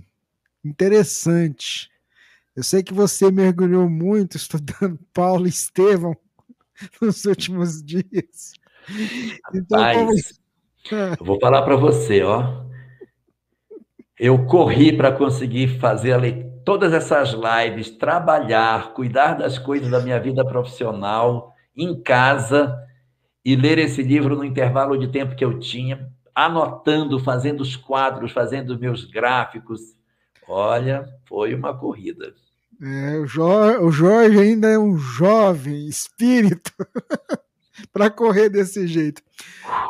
interessante. 0.64 1.90
Eu 2.54 2.62
sei 2.62 2.82
que 2.82 2.94
você 2.94 3.30
mergulhou 3.30 3.88
muito 3.88 4.36
estudando 4.36 4.98
Paulo 5.12 5.46
e 5.46 5.50
Estevão 5.50 6.16
nos 7.02 7.24
últimos 7.24 7.82
dias. 7.82 8.52
Então, 9.52 9.80
Rapaz, 9.80 10.40
como... 10.88 11.00
eu 11.20 11.26
vou 11.26 11.40
falar 11.40 11.62
para 11.62 11.76
você, 11.76 12.22
ó. 12.22 12.64
Eu 14.16 14.46
corri 14.46 14.96
para 14.96 15.10
conseguir 15.10 15.80
fazer 15.80 16.46
todas 16.64 16.92
essas 16.92 17.32
lives, 17.32 17.90
trabalhar, 17.90 18.94
cuidar 18.94 19.34
das 19.34 19.58
coisas 19.58 19.90
da 19.90 20.00
minha 20.00 20.20
vida 20.20 20.44
profissional 20.44 21.52
em 21.76 22.00
casa 22.00 22.78
e 23.44 23.54
ler 23.54 23.78
esse 23.78 24.02
livro 24.02 24.36
no 24.36 24.44
intervalo 24.44 24.96
de 24.98 25.08
tempo 25.08 25.36
que 25.36 25.44
eu 25.44 25.58
tinha, 25.58 26.10
anotando, 26.34 27.20
fazendo 27.20 27.60
os 27.60 27.76
quadros, 27.76 28.32
fazendo 28.32 28.78
meus 28.78 29.04
gráficos. 29.04 29.80
Olha, 30.48 31.06
foi 31.28 31.54
uma 31.54 31.76
corrida. 31.76 32.34
É, 32.80 33.18
o, 33.18 33.26
Jorge, 33.26 33.78
o 33.78 33.90
Jorge 33.90 34.38
ainda 34.38 34.68
é 34.68 34.78
um 34.78 34.96
jovem 34.96 35.86
espírito 35.86 36.72
para 37.92 38.10
correr 38.10 38.48
desse 38.48 38.86
jeito. 38.86 39.22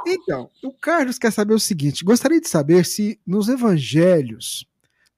Então, 0.06 0.50
o 0.62 0.72
Carlos 0.72 1.18
quer 1.18 1.32
saber 1.32 1.54
o 1.54 1.60
seguinte: 1.60 2.04
gostaria 2.04 2.40
de 2.40 2.48
saber 2.48 2.84
se 2.84 3.18
nos 3.26 3.48
evangelhos, 3.48 4.66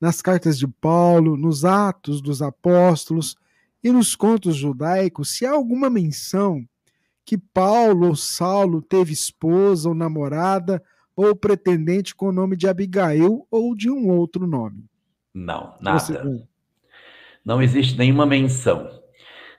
nas 0.00 0.22
cartas 0.22 0.58
de 0.58 0.68
Paulo, 0.68 1.36
nos 1.36 1.64
Atos 1.64 2.20
dos 2.20 2.40
Apóstolos 2.40 3.36
e 3.82 3.90
nos 3.90 4.14
contos 4.14 4.56
judaicos, 4.56 5.36
se 5.36 5.44
há 5.44 5.52
alguma 5.52 5.90
menção 5.90 6.66
que 7.26 7.36
Paulo 7.36 8.06
ou 8.06 8.16
Saulo 8.16 8.80
teve 8.80 9.12
esposa 9.12 9.88
ou 9.88 9.94
namorada 9.94 10.80
ou 11.16 11.34
pretendente 11.34 12.14
com 12.14 12.28
o 12.28 12.32
nome 12.32 12.56
de 12.56 12.68
Abigail 12.68 13.44
ou 13.50 13.74
de 13.74 13.90
um 13.90 14.08
outro 14.08 14.46
nome. 14.46 14.84
Não, 15.34 15.74
nada. 15.80 15.98
Você... 15.98 16.46
Não 17.44 17.60
existe 17.60 17.98
nenhuma 17.98 18.24
menção. 18.24 18.88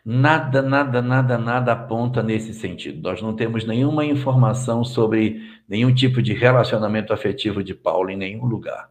Nada, 0.03 0.61
nada, 0.61 1.01
nada, 1.01 1.37
nada 1.37 1.73
aponta 1.73 2.23
nesse 2.23 2.53
sentido. 2.53 3.01
Nós 3.01 3.21
não 3.21 3.35
temos 3.35 3.65
nenhuma 3.65 4.05
informação 4.05 4.85
sobre 4.85 5.41
nenhum 5.67 5.93
tipo 5.93 6.21
de 6.21 6.33
relacionamento 6.33 7.11
afetivo 7.11 7.61
de 7.61 7.73
Paulo 7.73 8.09
em 8.09 8.15
nenhum 8.15 8.45
lugar. 8.45 8.89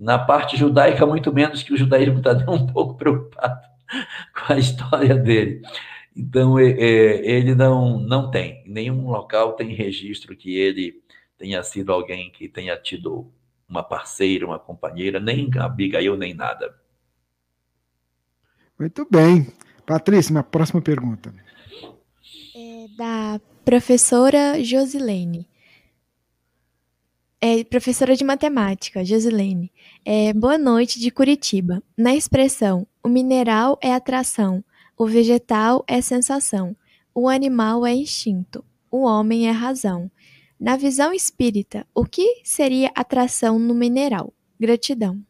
Na 0.00 0.18
parte 0.18 0.56
judaica, 0.56 1.04
muito 1.04 1.30
menos 1.32 1.62
que 1.62 1.74
o 1.74 1.76
judaísmo 1.76 2.18
está 2.18 2.32
um 2.50 2.66
pouco 2.66 2.94
preocupado 2.96 3.60
com 4.34 4.52
a 4.54 4.58
história 4.58 5.14
dele. 5.14 5.60
Então, 6.18 6.58
é, 6.58 6.72
é, 6.72 7.30
ele 7.30 7.54
não, 7.54 8.00
não 8.00 8.28
tem, 8.28 8.64
em 8.66 8.72
nenhum 8.72 9.08
local 9.08 9.52
tem 9.52 9.72
registro 9.72 10.36
que 10.36 10.56
ele 10.58 11.00
tenha 11.38 11.62
sido 11.62 11.92
alguém 11.92 12.28
que 12.32 12.48
tenha 12.48 12.76
tido 12.76 13.32
uma 13.68 13.84
parceira, 13.84 14.44
uma 14.44 14.58
companheira, 14.58 15.20
nem 15.20 15.48
Abigail, 15.56 16.16
nem 16.16 16.34
nada. 16.34 16.74
Muito 18.76 19.06
bem. 19.08 19.46
Patrícia, 19.86 20.32
minha 20.32 20.42
próxima 20.42 20.82
pergunta. 20.82 21.32
É 22.56 22.88
da 22.96 23.40
professora 23.64 24.60
Josilene. 24.62 25.48
É, 27.40 27.62
professora 27.62 28.16
de 28.16 28.24
matemática, 28.24 29.04
Josilene. 29.04 29.70
É, 30.04 30.32
boa 30.32 30.58
noite 30.58 30.98
de 30.98 31.12
Curitiba. 31.12 31.80
Na 31.96 32.12
expressão 32.12 32.84
o 33.04 33.08
mineral 33.08 33.78
é 33.80 33.94
atração, 33.94 34.64
o 34.98 35.06
vegetal 35.06 35.82
é 35.86 36.00
sensação, 36.00 36.74
o 37.14 37.28
animal 37.28 37.86
é 37.86 37.94
instinto, 37.94 38.64
o 38.90 39.04
homem 39.04 39.46
é 39.48 39.52
razão. 39.52 40.10
Na 40.58 40.76
visão 40.76 41.12
espírita, 41.12 41.86
o 41.94 42.04
que 42.04 42.40
seria 42.42 42.90
atração 42.96 43.60
no 43.60 43.74
mineral? 43.74 44.32
Gratidão. 44.58 45.22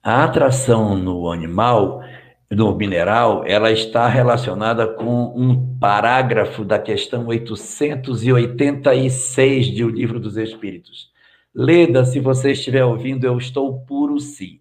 A 0.00 0.22
atração 0.22 0.96
no 0.96 1.28
animal 1.30 2.00
no 2.48 2.72
mineral, 2.74 3.44
ela 3.46 3.72
está 3.72 4.08
relacionada 4.08 4.86
com 4.86 5.34
um 5.36 5.76
parágrafo 5.78 6.64
da 6.64 6.78
questão 6.78 7.26
886 7.26 9.66
de 9.66 9.84
O 9.84 9.88
Livro 9.88 10.20
dos 10.20 10.36
Espíritos. 10.36 11.10
Leda, 11.54 12.04
se 12.04 12.18
você 12.20 12.52
estiver 12.52 12.84
ouvindo, 12.84 13.24
eu 13.24 13.36
estou 13.38 13.80
puro 13.80 14.20
sim. 14.20 14.60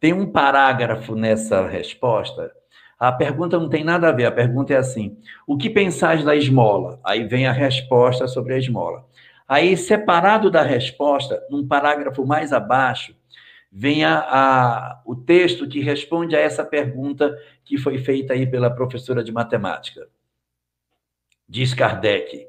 Tem 0.00 0.14
um 0.14 0.30
parágrafo 0.30 1.14
nessa 1.14 1.66
resposta. 1.66 2.50
A 2.98 3.12
pergunta 3.12 3.58
não 3.58 3.68
tem 3.68 3.84
nada 3.84 4.08
a 4.08 4.12
ver, 4.12 4.24
a 4.24 4.32
pergunta 4.32 4.72
é 4.72 4.76
assim: 4.76 5.18
o 5.46 5.56
que 5.56 5.68
pensais 5.68 6.24
da 6.24 6.34
esmola? 6.34 6.98
Aí 7.04 7.24
vem 7.24 7.46
a 7.46 7.52
resposta 7.52 8.26
sobre 8.26 8.54
a 8.54 8.58
esmola. 8.58 9.04
Aí, 9.46 9.76
separado 9.76 10.50
da 10.50 10.62
resposta, 10.62 11.40
num 11.50 11.66
parágrafo 11.66 12.26
mais 12.26 12.52
abaixo, 12.52 13.14
venha 13.70 14.18
a, 14.26 15.00
o 15.04 15.14
texto 15.14 15.68
que 15.68 15.80
responde 15.80 16.34
a 16.34 16.40
essa 16.40 16.64
pergunta 16.64 17.36
que 17.64 17.78
foi 17.78 17.98
feita 17.98 18.32
aí 18.32 18.46
pela 18.46 18.70
professora 18.70 19.22
de 19.22 19.30
matemática. 19.30 20.08
Diz 21.48 21.74
Kardec: 21.74 22.46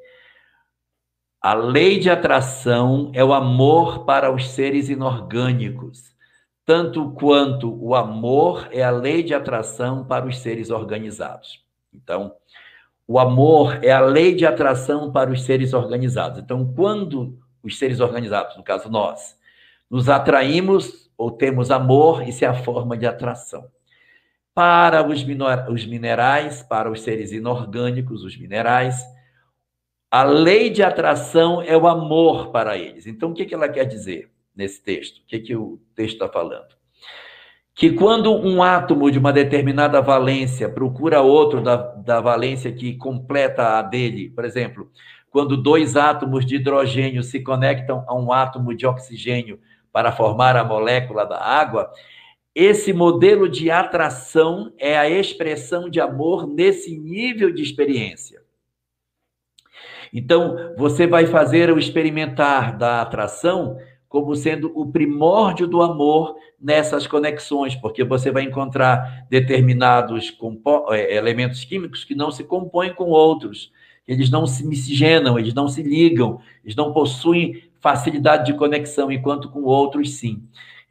a 1.42 1.54
lei 1.54 2.00
de 2.00 2.10
atração 2.10 3.12
é 3.14 3.24
o 3.24 3.32
amor 3.32 4.06
para 4.06 4.34
os 4.34 4.50
seres 4.50 4.90
inorgânicos, 4.90 6.16
tanto 6.68 7.12
quanto 7.12 7.74
o 7.82 7.96
amor 7.96 8.68
é 8.74 8.84
a 8.84 8.92
lei 8.92 9.24
de 9.24 9.34
atração 9.34 10.04
para 10.04 10.26
os 10.26 10.40
seres 10.40 10.70
organizados. 10.70 11.64
Então, 11.94 12.36
o 13.08 13.18
amor 13.18 13.82
é 13.82 13.90
a 13.90 14.02
lei 14.02 14.36
de 14.36 14.46
atração 14.46 15.10
para 15.10 15.32
os 15.32 15.44
seres 15.44 15.72
organizados. 15.72 16.40
Então, 16.40 16.74
quando 16.76 17.40
os 17.64 17.80
seres 17.80 18.02
organizados, 18.02 18.58
no 18.58 18.64
caso 18.64 18.90
nós, 18.90 19.40
nos 19.90 20.10
atraímos 20.10 21.10
ou 21.18 21.32
temos 21.32 21.72
amor, 21.72 22.28
isso 22.28 22.44
é 22.44 22.50
a 22.50 22.54
forma 22.54 22.98
de 22.98 23.06
atração. 23.06 23.70
Para 24.54 25.08
os, 25.08 25.26
os 25.70 25.86
minerais, 25.86 26.64
para 26.64 26.92
os 26.92 27.00
seres 27.00 27.32
inorgânicos, 27.32 28.26
os 28.26 28.36
minerais, 28.36 29.02
a 30.12 30.24
lei 30.24 30.70
de 30.70 30.84
atração 30.84 31.62
é 31.62 31.78
o 31.78 31.88
amor 31.88 32.52
para 32.52 32.78
eles. 32.78 33.08
Então, 33.08 33.32
o 33.32 33.34
que, 33.34 33.46
que 33.46 33.56
ela 33.56 33.70
quer 33.70 33.86
dizer 33.86 34.36
nesse 34.58 34.84
texto? 34.84 35.20
O 35.20 35.28
que, 35.28 35.40
que 35.40 35.56
o 35.56 35.80
texto 35.96 36.16
está 36.16 36.28
falando? 36.28 36.76
Que 37.76 37.92
quando 37.92 38.34
um 38.34 38.64
átomo 38.64 39.12
de 39.12 39.20
uma 39.20 39.32
determinada 39.32 40.02
valência 40.02 40.68
procura 40.68 41.22
outro 41.22 41.62
da, 41.62 41.76
da 41.76 42.20
valência 42.20 42.72
que 42.72 42.98
completa 42.98 43.78
a 43.78 43.84
dele, 43.84 44.32
por 44.32 44.44
exemplo, 44.44 44.92
quando 45.30 45.56
dois 45.56 45.96
átomos 45.96 46.44
de 46.44 46.56
hidrogênio 46.56 47.22
se 47.22 47.40
conectam 47.42 48.04
a 48.08 48.16
um 48.16 48.34
átomo 48.34 48.76
de 48.76 48.88
oxigênio 48.88 49.60
para 49.94 50.12
formar 50.12 50.56
a 50.56 50.64
molécula 50.64 51.24
da 51.24 51.40
água, 51.40 51.92
esse 52.56 52.92
modelo 52.92 53.48
de 53.48 53.70
atração 53.70 54.74
é 54.80 54.98
a 54.98 55.08
expressão 55.08 55.88
de 55.88 56.02
amor 56.02 56.48
nesse 56.48 56.98
nível 56.98 57.54
de 57.54 57.62
experiência. 57.62 58.42
Então, 60.12 60.74
você 60.76 61.06
vai 61.06 61.28
fazer 61.28 61.72
o 61.72 61.78
experimentar 61.78 62.76
da 62.76 63.02
atração 63.02 63.78
como 64.10 64.36
sendo 64.36 64.72
o 64.74 64.86
primórdio 64.90 65.68
do 65.68 65.82
amor 65.82 66.36
nessas 66.60 67.06
conexões, 67.06 67.76
porque 67.76 68.04
você 68.04 68.32
vai 68.32 68.44
encontrar 68.44 69.26
determinados 69.30 70.36
é, 70.92 71.16
elementos 71.16 71.64
químicos 71.64 72.04
que 72.04 72.16
não 72.16 72.32
se 72.32 72.44
compõem 72.44 72.94
com 72.94 73.06
outros, 73.06 73.72
eles 74.08 74.30
não 74.30 74.48
se 74.48 74.66
miscigenam, 74.66 75.38
eles 75.38 75.54
não 75.54 75.68
se 75.68 75.84
ligam, 75.84 76.40
eles 76.64 76.76
não 76.76 76.94
possuem 76.94 77.64
facilidade 77.80 78.46
de 78.46 78.58
conexão, 78.58 79.12
enquanto 79.12 79.50
com 79.50 79.64
outros 79.64 80.16
sim. 80.16 80.42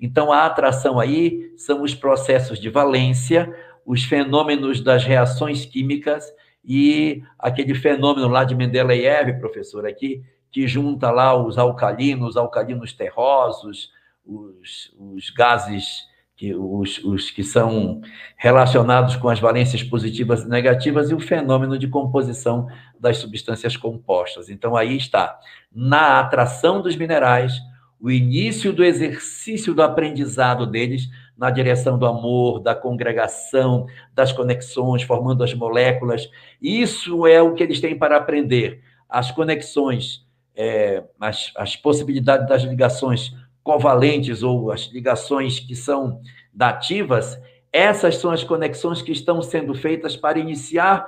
Então, 0.00 0.30
a 0.30 0.44
atração 0.44 1.00
aí 1.00 1.52
são 1.56 1.82
os 1.82 1.94
processos 1.94 2.60
de 2.60 2.68
valência, 2.68 3.50
os 3.84 4.04
fenômenos 4.04 4.82
das 4.82 5.04
reações 5.04 5.64
químicas 5.64 6.30
e 6.62 7.22
aquele 7.38 7.74
fenômeno 7.74 8.28
lá 8.28 8.44
de 8.44 8.54
Mendeleev, 8.54 9.38
professor, 9.38 9.86
aqui, 9.86 10.22
que 10.56 10.66
junta 10.66 11.10
lá 11.10 11.36
os 11.36 11.58
alcalinos, 11.58 12.34
alcalinos 12.34 12.90
terrosos, 12.90 13.90
os, 14.24 14.90
os 14.98 15.28
gases, 15.28 16.06
que, 16.34 16.54
os, 16.54 16.96
os 17.04 17.30
que 17.30 17.44
são 17.44 18.00
relacionados 18.38 19.16
com 19.16 19.28
as 19.28 19.38
valências 19.38 19.82
positivas 19.82 20.44
e 20.44 20.48
negativas 20.48 21.10
e 21.10 21.14
o 21.14 21.20
fenômeno 21.20 21.78
de 21.78 21.86
composição 21.86 22.68
das 22.98 23.18
substâncias 23.18 23.76
compostas. 23.76 24.48
Então, 24.48 24.74
aí 24.74 24.96
está, 24.96 25.38
na 25.70 26.20
atração 26.20 26.80
dos 26.80 26.96
minerais, 26.96 27.52
o 28.00 28.10
início 28.10 28.72
do 28.72 28.82
exercício 28.82 29.74
do 29.74 29.82
aprendizado 29.82 30.66
deles 30.66 31.10
na 31.36 31.50
direção 31.50 31.98
do 31.98 32.06
amor, 32.06 32.60
da 32.60 32.74
congregação, 32.74 33.84
das 34.14 34.32
conexões, 34.32 35.02
formando 35.02 35.44
as 35.44 35.52
moléculas. 35.52 36.30
Isso 36.62 37.26
é 37.26 37.42
o 37.42 37.52
que 37.52 37.62
eles 37.62 37.78
têm 37.78 37.98
para 37.98 38.16
aprender. 38.16 38.80
As 39.06 39.30
conexões, 39.30 40.24
é, 40.56 41.04
as, 41.20 41.52
as 41.56 41.76
possibilidades 41.76 42.48
das 42.48 42.62
ligações 42.62 43.32
covalentes 43.62 44.42
ou 44.42 44.70
as 44.70 44.86
ligações 44.86 45.60
que 45.60 45.74
são 45.74 46.20
dativas, 46.52 47.38
essas 47.72 48.16
são 48.16 48.30
as 48.30 48.42
conexões 48.42 49.02
que 49.02 49.12
estão 49.12 49.42
sendo 49.42 49.74
feitas 49.74 50.16
para 50.16 50.38
iniciar 50.38 51.06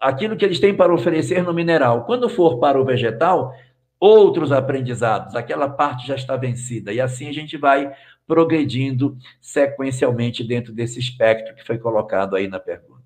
aquilo 0.00 0.36
que 0.36 0.44
eles 0.44 0.58
têm 0.58 0.74
para 0.74 0.92
oferecer 0.92 1.42
no 1.42 1.54
mineral. 1.54 2.04
Quando 2.04 2.28
for 2.28 2.58
para 2.58 2.80
o 2.80 2.84
vegetal, 2.84 3.52
outros 4.00 4.52
aprendizados, 4.52 5.34
aquela 5.34 5.68
parte 5.68 6.06
já 6.06 6.14
está 6.14 6.36
vencida. 6.36 6.92
E 6.92 7.00
assim 7.00 7.28
a 7.28 7.32
gente 7.32 7.56
vai 7.56 7.92
progredindo 8.26 9.16
sequencialmente 9.40 10.44
dentro 10.44 10.72
desse 10.72 10.98
espectro 10.98 11.54
que 11.54 11.64
foi 11.64 11.78
colocado 11.78 12.36
aí 12.36 12.46
na 12.48 12.60
pergunta. 12.60 12.97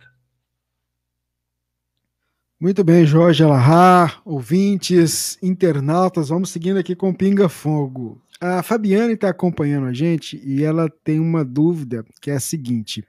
Muito 2.62 2.84
bem, 2.84 3.04
Jorge 3.04 3.42
Alahar, 3.42 4.22
ouvintes, 4.24 5.36
internautas, 5.42 6.28
vamos 6.28 6.50
seguindo 6.50 6.76
aqui 6.76 6.94
com 6.94 7.12
Pinga 7.12 7.48
Fogo. 7.48 8.22
A 8.40 8.62
Fabiane 8.62 9.14
está 9.14 9.30
acompanhando 9.30 9.88
a 9.88 9.92
gente 9.92 10.40
e 10.44 10.62
ela 10.62 10.88
tem 10.88 11.18
uma 11.18 11.44
dúvida 11.44 12.04
que 12.20 12.30
é 12.30 12.36
a 12.36 12.40
seguinte: 12.40 13.04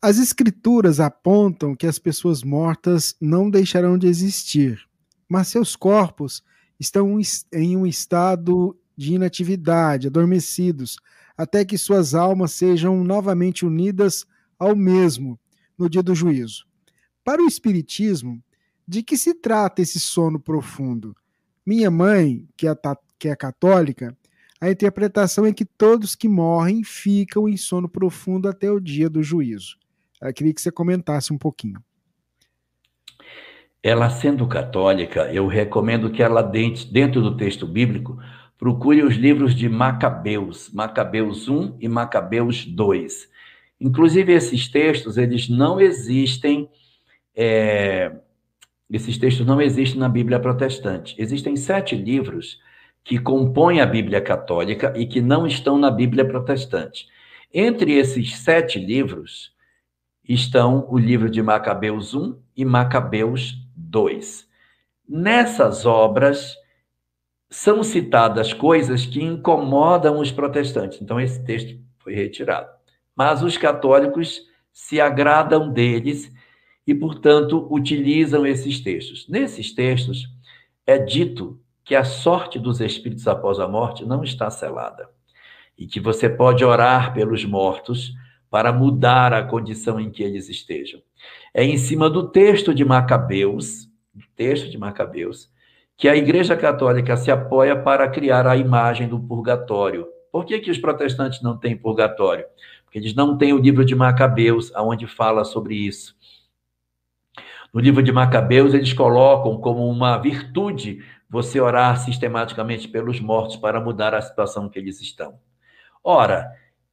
as 0.00 0.16
escrituras 0.16 1.00
apontam 1.00 1.76
que 1.76 1.86
as 1.86 1.98
pessoas 1.98 2.42
mortas 2.42 3.14
não 3.20 3.50
deixarão 3.50 3.98
de 3.98 4.06
existir. 4.06 4.80
mas 5.28 5.48
seus 5.48 5.76
corpos 5.76 6.42
estão 6.80 7.20
em 7.52 7.76
um 7.76 7.86
estado 7.86 8.74
de 8.96 9.12
inatividade, 9.12 10.06
adormecidos, 10.06 10.96
até 11.36 11.62
que 11.62 11.76
suas 11.76 12.14
almas 12.14 12.52
sejam 12.52 13.04
novamente 13.04 13.66
unidas 13.66 14.24
ao 14.58 14.74
mesmo 14.74 15.38
no 15.76 15.90
dia 15.90 16.02
do 16.02 16.14
juízo. 16.14 16.64
Para 17.22 17.42
o 17.42 17.46
Espiritismo, 17.48 18.40
de 18.86 19.02
que 19.02 19.16
se 19.16 19.34
trata 19.34 19.82
esse 19.82 19.98
sono 19.98 20.38
profundo? 20.38 21.16
Minha 21.64 21.90
mãe, 21.90 22.46
que 22.56 22.68
é, 22.68 22.74
que 23.18 23.28
é 23.28 23.36
católica, 23.36 24.16
a 24.60 24.70
interpretação 24.70 25.44
é 25.44 25.52
que 25.52 25.64
todos 25.64 26.14
que 26.14 26.28
morrem 26.28 26.82
ficam 26.82 27.48
em 27.48 27.56
sono 27.56 27.88
profundo 27.88 28.48
até 28.48 28.70
o 28.70 28.80
dia 28.80 29.10
do 29.10 29.22
juízo. 29.22 29.76
Eu 30.20 30.32
queria 30.32 30.54
que 30.54 30.60
você 30.60 30.70
comentasse 30.70 31.32
um 31.32 31.38
pouquinho. 31.38 31.82
Ela 33.82 34.08
sendo 34.10 34.46
católica, 34.48 35.32
eu 35.32 35.46
recomendo 35.46 36.10
que 36.10 36.22
ela, 36.22 36.42
dentro 36.42 37.20
do 37.20 37.36
texto 37.36 37.66
bíblico, 37.66 38.18
procure 38.58 39.02
os 39.02 39.14
livros 39.14 39.54
de 39.54 39.68
Macabeus, 39.68 40.70
Macabeus 40.72 41.48
1 41.48 41.76
e 41.80 41.88
Macabeus 41.88 42.64
2. 42.64 43.28
Inclusive, 43.80 44.32
esses 44.32 44.68
textos, 44.68 45.18
eles 45.18 45.48
não 45.48 45.78
existem, 45.78 46.68
é, 47.34 48.12
esses 48.90 49.18
textos 49.18 49.46
não 49.46 49.60
existem 49.60 49.98
na 49.98 50.08
Bíblia 50.08 50.38
protestante. 50.38 51.14
Existem 51.18 51.56
sete 51.56 51.96
livros 51.96 52.60
que 53.02 53.18
compõem 53.18 53.80
a 53.80 53.86
Bíblia 53.86 54.20
católica 54.20 54.92
e 54.96 55.06
que 55.06 55.20
não 55.20 55.46
estão 55.46 55.78
na 55.78 55.90
Bíblia 55.90 56.24
protestante. 56.24 57.06
Entre 57.52 57.92
esses 57.92 58.36
sete 58.38 58.78
livros 58.78 59.54
estão 60.28 60.86
o 60.88 60.98
livro 60.98 61.30
de 61.30 61.42
Macabeus 61.42 62.14
1 62.14 62.36
e 62.56 62.64
Macabeus 62.64 63.56
2. 63.76 64.48
Nessas 65.08 65.86
obras 65.86 66.56
são 67.48 67.82
citadas 67.82 68.52
coisas 68.52 69.06
que 69.06 69.22
incomodam 69.22 70.18
os 70.18 70.32
protestantes. 70.32 71.00
Então, 71.00 71.20
esse 71.20 71.44
texto 71.44 71.78
foi 71.98 72.14
retirado. 72.14 72.68
Mas 73.14 73.42
os 73.42 73.56
católicos 73.56 74.42
se 74.72 75.00
agradam 75.00 75.72
deles 75.72 76.32
e, 76.86 76.94
portanto, 76.94 77.66
utilizam 77.70 78.46
esses 78.46 78.80
textos. 78.80 79.28
Nesses 79.28 79.74
textos 79.74 80.28
é 80.86 80.98
dito 80.98 81.60
que 81.84 81.94
a 81.94 82.04
sorte 82.04 82.58
dos 82.58 82.80
espíritos 82.80 83.26
após 83.26 83.58
a 83.58 83.68
morte 83.68 84.04
não 84.04 84.22
está 84.22 84.50
selada 84.50 85.08
e 85.76 85.86
que 85.86 86.00
você 86.00 86.28
pode 86.28 86.64
orar 86.64 87.12
pelos 87.12 87.44
mortos 87.44 88.12
para 88.50 88.72
mudar 88.72 89.32
a 89.32 89.42
condição 89.42 90.00
em 90.00 90.10
que 90.10 90.22
eles 90.22 90.48
estejam. 90.48 91.00
É 91.52 91.64
em 91.64 91.76
cima 91.76 92.08
do 92.08 92.28
texto 92.28 92.74
de 92.74 92.84
Macabeus, 92.84 93.86
do 94.14 94.24
texto 94.34 94.70
de 94.70 94.78
Macabeus, 94.78 95.50
que 95.96 96.08
a 96.08 96.16
Igreja 96.16 96.56
Católica 96.56 97.16
se 97.16 97.30
apoia 97.30 97.76
para 97.76 98.08
criar 98.08 98.46
a 98.46 98.56
imagem 98.56 99.08
do 99.08 99.18
purgatório. 99.18 100.06
Por 100.30 100.44
que, 100.44 100.58
que 100.58 100.70
os 100.70 100.78
protestantes 100.78 101.42
não 101.42 101.56
têm 101.56 101.76
purgatório? 101.76 102.44
Porque 102.84 102.98
eles 102.98 103.14
não 103.14 103.36
têm 103.36 103.52
o 103.52 103.58
livro 103.58 103.84
de 103.84 103.94
Macabeus, 103.94 104.70
onde 104.76 105.06
fala 105.06 105.44
sobre 105.44 105.74
isso. 105.74 106.14
No 107.76 107.82
livro 107.82 108.02
de 108.02 108.10
Macabeus, 108.10 108.72
eles 108.72 108.94
colocam 108.94 109.60
como 109.60 109.86
uma 109.86 110.16
virtude 110.16 111.04
você 111.28 111.60
orar 111.60 111.98
sistematicamente 111.98 112.88
pelos 112.88 113.20
mortos 113.20 113.56
para 113.56 113.78
mudar 113.78 114.14
a 114.14 114.22
situação 114.22 114.66
que 114.66 114.78
eles 114.78 114.98
estão. 115.02 115.38
Ora, 116.02 116.50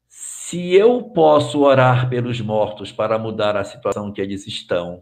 se 0.10 0.76
eu 0.76 1.02
posso 1.02 1.62
orar 1.62 2.10
pelos 2.10 2.42
mortos 2.42 2.92
para 2.92 3.18
mudar 3.18 3.56
a 3.56 3.64
situação 3.64 4.12
que 4.12 4.20
eles 4.20 4.46
estão, 4.46 5.02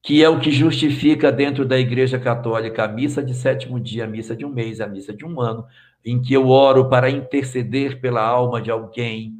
que 0.00 0.22
é 0.22 0.28
o 0.28 0.38
que 0.38 0.52
justifica 0.52 1.32
dentro 1.32 1.66
da 1.66 1.76
Igreja 1.76 2.16
Católica 2.16 2.84
a 2.84 2.88
missa 2.88 3.20
de 3.20 3.34
sétimo 3.34 3.80
dia, 3.80 4.04
a 4.04 4.06
missa 4.06 4.36
de 4.36 4.46
um 4.46 4.48
mês, 4.48 4.80
a 4.80 4.86
missa 4.86 5.12
de 5.12 5.26
um 5.26 5.40
ano, 5.40 5.66
em 6.04 6.22
que 6.22 6.32
eu 6.32 6.50
oro 6.50 6.88
para 6.88 7.10
interceder 7.10 8.00
pela 8.00 8.22
alma 8.22 8.62
de 8.62 8.70
alguém, 8.70 9.34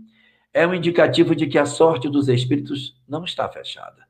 é 0.52 0.66
um 0.66 0.74
indicativo 0.74 1.32
de 1.36 1.46
que 1.46 1.58
a 1.58 1.64
sorte 1.64 2.08
dos 2.08 2.26
espíritos 2.26 3.00
não 3.08 3.22
está 3.22 3.48
fechada. 3.48 4.07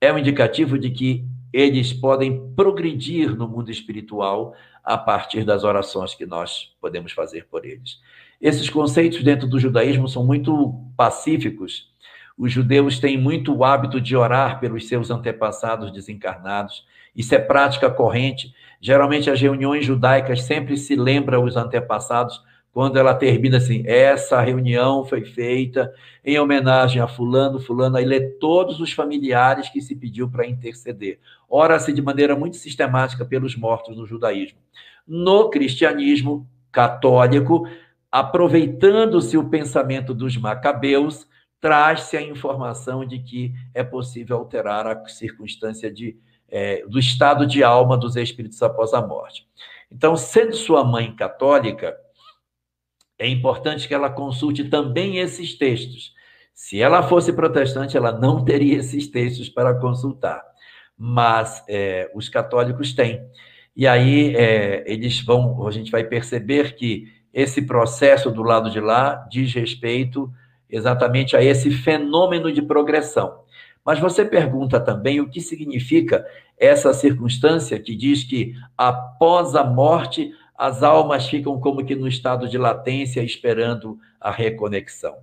É 0.00 0.12
um 0.12 0.18
indicativo 0.18 0.78
de 0.78 0.90
que 0.90 1.24
eles 1.52 1.92
podem 1.92 2.52
progredir 2.54 3.34
no 3.34 3.48
mundo 3.48 3.70
espiritual 3.70 4.54
a 4.84 4.96
partir 4.96 5.44
das 5.44 5.64
orações 5.64 6.14
que 6.14 6.24
nós 6.24 6.72
podemos 6.80 7.10
fazer 7.10 7.46
por 7.50 7.64
eles. 7.64 7.98
Esses 8.40 8.70
conceitos 8.70 9.22
dentro 9.24 9.48
do 9.48 9.58
judaísmo 9.58 10.08
são 10.08 10.24
muito 10.24 10.74
pacíficos. 10.96 11.90
Os 12.36 12.52
judeus 12.52 13.00
têm 13.00 13.18
muito 13.18 13.52
o 13.52 13.64
hábito 13.64 14.00
de 14.00 14.14
orar 14.14 14.60
pelos 14.60 14.86
seus 14.86 15.10
antepassados 15.10 15.90
desencarnados. 15.90 16.86
Isso 17.16 17.34
é 17.34 17.38
prática 17.40 17.90
corrente. 17.90 18.54
Geralmente, 18.80 19.28
as 19.28 19.40
reuniões 19.40 19.84
judaicas 19.84 20.42
sempre 20.44 20.76
se 20.76 20.94
lembram 20.94 21.42
os 21.42 21.56
antepassados 21.56 22.40
quando 22.78 22.96
ela 22.96 23.12
termina 23.12 23.56
assim, 23.56 23.82
essa 23.84 24.40
reunião 24.40 25.04
foi 25.04 25.24
feita 25.24 25.92
em 26.24 26.38
homenagem 26.38 27.02
a 27.02 27.08
fulano, 27.08 27.58
fulano, 27.58 27.96
aí 27.96 28.04
lê 28.04 28.20
todos 28.20 28.78
os 28.78 28.92
familiares 28.92 29.68
que 29.68 29.80
se 29.80 29.96
pediu 29.96 30.30
para 30.30 30.46
interceder. 30.46 31.18
Ora-se 31.50 31.92
de 31.92 32.00
maneira 32.00 32.36
muito 32.36 32.56
sistemática 32.56 33.24
pelos 33.24 33.56
mortos 33.56 33.96
no 33.96 34.06
judaísmo. 34.06 34.60
No 35.04 35.50
cristianismo 35.50 36.48
católico, 36.70 37.68
aproveitando-se 38.12 39.36
o 39.36 39.48
pensamento 39.48 40.14
dos 40.14 40.36
macabeus, 40.36 41.26
traz-se 41.60 42.16
a 42.16 42.22
informação 42.22 43.04
de 43.04 43.18
que 43.18 43.52
é 43.74 43.82
possível 43.82 44.36
alterar 44.36 44.86
a 44.86 45.04
circunstância 45.08 45.92
de, 45.92 46.16
é, 46.48 46.86
do 46.86 47.00
estado 47.00 47.44
de 47.44 47.64
alma 47.64 47.98
dos 47.98 48.14
espíritos 48.14 48.62
após 48.62 48.94
a 48.94 49.04
morte. 49.04 49.48
Então, 49.90 50.16
sendo 50.16 50.54
sua 50.54 50.84
mãe 50.84 51.12
católica, 51.16 51.96
é 53.18 53.28
importante 53.28 53.88
que 53.88 53.94
ela 53.94 54.08
consulte 54.08 54.64
também 54.64 55.18
esses 55.18 55.54
textos. 55.54 56.12
Se 56.54 56.80
ela 56.80 57.02
fosse 57.02 57.32
protestante, 57.32 57.96
ela 57.96 58.12
não 58.12 58.44
teria 58.44 58.78
esses 58.78 59.06
textos 59.08 59.48
para 59.48 59.74
consultar, 59.74 60.42
mas 60.96 61.64
é, 61.68 62.10
os 62.14 62.28
católicos 62.28 62.92
têm. 62.92 63.20
E 63.76 63.86
aí 63.86 64.34
é, 64.34 64.84
eles 64.86 65.20
vão, 65.20 65.66
a 65.66 65.70
gente 65.70 65.90
vai 65.90 66.04
perceber 66.04 66.74
que 66.74 67.12
esse 67.32 67.62
processo 67.62 68.30
do 68.30 68.42
lado 68.42 68.70
de 68.70 68.80
lá 68.80 69.26
diz 69.30 69.52
respeito 69.54 70.32
exatamente 70.68 71.36
a 71.36 71.42
esse 71.42 71.70
fenômeno 71.70 72.52
de 72.52 72.60
progressão. 72.60 73.40
Mas 73.84 73.98
você 73.98 74.24
pergunta 74.24 74.80
também 74.80 75.20
o 75.20 75.30
que 75.30 75.40
significa 75.40 76.26
essa 76.58 76.92
circunstância 76.92 77.78
que 77.78 77.94
diz 77.94 78.24
que 78.24 78.54
após 78.76 79.54
a 79.54 79.64
morte 79.64 80.32
as 80.58 80.82
almas 80.82 81.28
ficam 81.28 81.60
como 81.60 81.84
que 81.84 81.94
no 81.94 82.08
estado 82.08 82.48
de 82.48 82.58
latência 82.58 83.22
esperando 83.22 83.96
a 84.20 84.32
reconexão. 84.32 85.16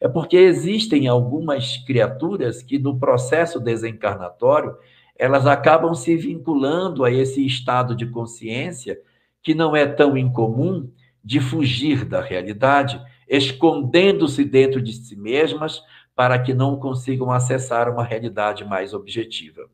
É 0.00 0.08
porque 0.08 0.38
existem 0.38 1.06
algumas 1.06 1.76
criaturas 1.76 2.62
que 2.62 2.78
no 2.78 2.98
processo 2.98 3.60
desencarnatório 3.60 4.74
elas 5.14 5.46
acabam 5.46 5.94
se 5.94 6.16
vinculando 6.16 7.04
a 7.04 7.10
esse 7.10 7.44
estado 7.44 7.94
de 7.94 8.06
consciência 8.06 8.98
que 9.42 9.54
não 9.54 9.76
é 9.76 9.86
tão 9.86 10.16
incomum 10.16 10.90
de 11.22 11.40
fugir 11.40 12.06
da 12.06 12.22
realidade, 12.22 12.98
escondendo-se 13.28 14.42
dentro 14.42 14.80
de 14.80 14.94
si 14.94 15.14
mesmas 15.14 15.82
para 16.16 16.38
que 16.38 16.54
não 16.54 16.76
consigam 16.76 17.30
acessar 17.30 17.92
uma 17.92 18.02
realidade 18.02 18.64
mais 18.64 18.94
objetiva. 18.94 19.68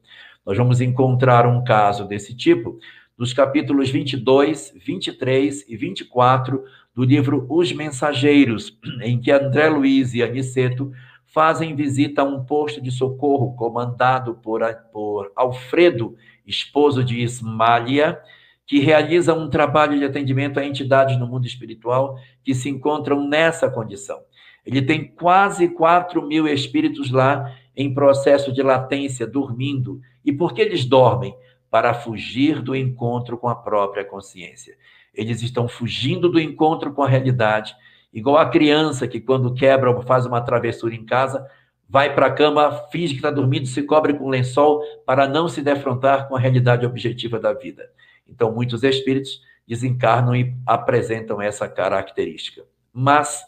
Nós 0.45 0.59
vamos 0.59 0.81
encontrar 0.81 1.47
um 1.47 1.63
caso 1.63 2.05
desse 2.09 2.35
tipo 2.35 2.77
nos 3.19 3.33
capítulos 3.33 3.89
22, 3.89 4.75
23 4.77 5.69
e 5.69 5.77
24 5.77 6.63
do 6.95 7.03
livro 7.03 7.47
Os 7.49 7.73
Mensageiros, 7.73 8.79
em 9.03 9.21
que 9.21 9.31
André 9.31 9.69
Luiz 9.69 10.13
e 10.15 10.23
Aniceto 10.23 10.93
fazem 11.27 11.75
visita 11.75 12.23
a 12.23 12.25
um 12.25 12.45
posto 12.45 12.81
de 12.81 12.91
socorro 12.91 13.55
comandado 13.55 14.35
por, 14.35 14.61
por 14.93 15.33
Alfredo, 15.35 16.17
esposo 16.47 17.03
de 17.03 17.21
Ismália, 17.21 18.19
que 18.67 18.81
realiza 18.81 19.33
um 19.33 19.49
trabalho 19.49 19.99
de 19.99 20.05
atendimento 20.05 20.59
a 20.59 20.67
entidades 20.67 21.19
no 21.19 21.27
mundo 21.27 21.47
espiritual 21.47 22.19
que 22.43 22.55
se 22.55 22.69
encontram 22.69 23.27
nessa 23.27 23.71
condição. 23.71 24.21
Ele 24.65 24.83
tem 24.83 25.07
quase 25.07 25.69
4 25.69 26.27
mil 26.27 26.49
espíritos 26.49 27.11
lá 27.11 27.55
em 27.77 27.95
processo 27.95 28.53
de 28.53 28.63
latência, 28.63 29.27
dormindo. 29.27 30.01
E 30.25 30.33
por 30.33 30.53
que 30.53 30.61
eles 30.61 30.85
dormem? 30.85 31.35
Para 31.77 31.93
fugir 31.93 32.63
do 32.63 32.75
encontro 32.75 33.37
com 33.37 33.51
a 33.51 33.55
própria 33.55 34.03
consciência. 34.03 34.79
Eles 35.13 35.43
estão 35.43 35.69
fugindo 35.69 36.27
do 36.27 36.41
encontro 36.41 36.91
com 36.95 37.03
a 37.03 37.07
realidade, 37.07 37.77
igual 38.11 38.39
a 38.39 38.49
criança 38.49 39.07
que, 39.07 39.21
quando 39.21 39.53
quebra 39.53 39.91
ou 39.91 40.01
faz 40.01 40.25
uma 40.25 40.41
travessura 40.41 40.95
em 40.95 41.05
casa, 41.05 41.47
vai 41.87 42.15
para 42.15 42.29
a 42.29 42.33
cama, 42.33 42.73
finge 42.91 43.13
que 43.13 43.19
está 43.19 43.31
dormindo, 43.31 43.67
se 43.67 43.83
cobre 43.83 44.15
com 44.15 44.31
lençol 44.31 44.83
para 45.05 45.29
não 45.29 45.51
se 45.51 45.61
defrontar 45.61 46.27
com 46.29 46.35
a 46.35 46.41
realidade 46.41 46.87
objetiva 46.87 47.39
da 47.39 47.53
vida. 47.53 47.91
Então, 48.27 48.51
muitos 48.51 48.83
espíritos 48.83 49.43
desencarnam 49.69 50.35
e 50.35 50.57
apresentam 50.65 51.43
essa 51.43 51.69
característica. 51.69 52.65
Mas 52.91 53.45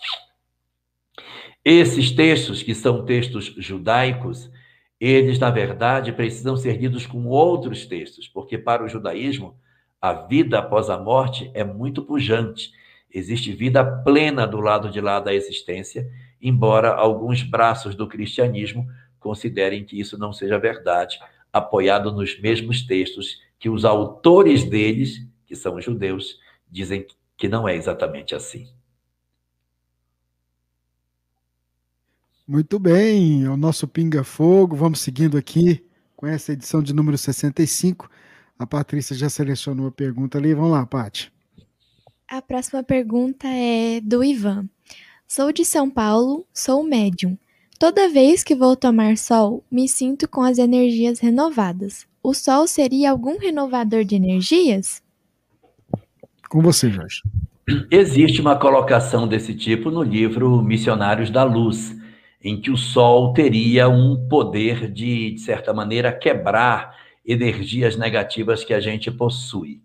esses 1.64 2.10
textos, 2.10 2.62
que 2.62 2.74
são 2.74 3.06
textos 3.06 3.46
judaicos, 3.56 4.50
Eles, 5.00 5.38
na 5.38 5.50
verdade, 5.50 6.12
precisam 6.12 6.56
ser 6.56 6.76
lidos 6.76 7.06
com 7.06 7.26
outros 7.26 7.86
textos, 7.86 8.26
porque 8.26 8.58
para 8.58 8.84
o 8.84 8.88
judaísmo, 8.88 9.56
a 10.00 10.12
vida 10.12 10.58
após 10.58 10.90
a 10.90 10.98
morte 10.98 11.50
é 11.54 11.62
muito 11.62 12.02
pujante. 12.02 12.72
Existe 13.12 13.52
vida 13.52 13.84
plena 14.02 14.46
do 14.46 14.60
lado 14.60 14.90
de 14.90 15.00
lá 15.00 15.20
da 15.20 15.32
existência, 15.32 16.08
embora 16.40 16.94
alguns 16.94 17.42
braços 17.42 17.94
do 17.94 18.06
cristianismo 18.06 18.86
considerem 19.18 19.84
que 19.84 19.98
isso 19.98 20.18
não 20.18 20.32
seja 20.32 20.58
verdade, 20.58 21.18
apoiado 21.52 22.12
nos 22.12 22.38
mesmos 22.40 22.86
textos 22.86 23.40
que 23.58 23.68
os 23.68 23.84
autores 23.84 24.64
deles, 24.64 25.26
que 25.46 25.56
são 25.56 25.80
judeus, 25.80 26.38
dizem 26.70 27.06
que 27.36 27.48
não 27.48 27.68
é 27.68 27.74
exatamente 27.74 28.34
assim. 28.34 28.68
Muito 32.48 32.78
bem, 32.78 33.46
o 33.46 33.58
nosso 33.58 33.86
Pinga 33.86 34.24
Fogo. 34.24 34.74
Vamos 34.74 35.00
seguindo 35.00 35.36
aqui 35.36 35.84
com 36.16 36.26
essa 36.26 36.54
edição 36.54 36.82
de 36.82 36.94
número 36.94 37.18
65. 37.18 38.08
A 38.58 38.66
Patrícia 38.66 39.14
já 39.14 39.28
selecionou 39.28 39.88
a 39.88 39.92
pergunta 39.92 40.38
ali. 40.38 40.54
Vamos 40.54 40.70
lá, 40.70 40.86
Paty. 40.86 41.30
A 42.26 42.40
próxima 42.40 42.82
pergunta 42.82 43.46
é 43.46 44.00
do 44.00 44.24
Ivan. 44.24 44.66
Sou 45.26 45.52
de 45.52 45.62
São 45.62 45.90
Paulo, 45.90 46.46
sou 46.54 46.82
médium. 46.82 47.36
Toda 47.78 48.08
vez 48.08 48.42
que 48.42 48.54
vou 48.54 48.74
tomar 48.74 49.18
sol, 49.18 49.62
me 49.70 49.86
sinto 49.86 50.26
com 50.26 50.40
as 50.40 50.56
energias 50.56 51.20
renovadas. 51.20 52.06
O 52.22 52.32
sol 52.32 52.66
seria 52.66 53.10
algum 53.10 53.38
renovador 53.38 54.04
de 54.04 54.16
energias? 54.16 55.02
Com 56.48 56.62
você, 56.62 56.90
Jorge. 56.90 57.20
Existe 57.90 58.40
uma 58.40 58.58
colocação 58.58 59.28
desse 59.28 59.54
tipo 59.54 59.90
no 59.90 60.02
livro 60.02 60.62
Missionários 60.62 61.28
da 61.28 61.44
Luz 61.44 61.97
em 62.42 62.60
que 62.60 62.70
o 62.70 62.76
Sol 62.76 63.32
teria 63.32 63.88
um 63.88 64.28
poder 64.28 64.90
de, 64.90 65.32
de 65.32 65.40
certa 65.40 65.72
maneira, 65.72 66.12
quebrar 66.12 66.96
energias 67.26 67.96
negativas 67.96 68.64
que 68.64 68.72
a 68.72 68.80
gente 68.80 69.10
possui. 69.10 69.80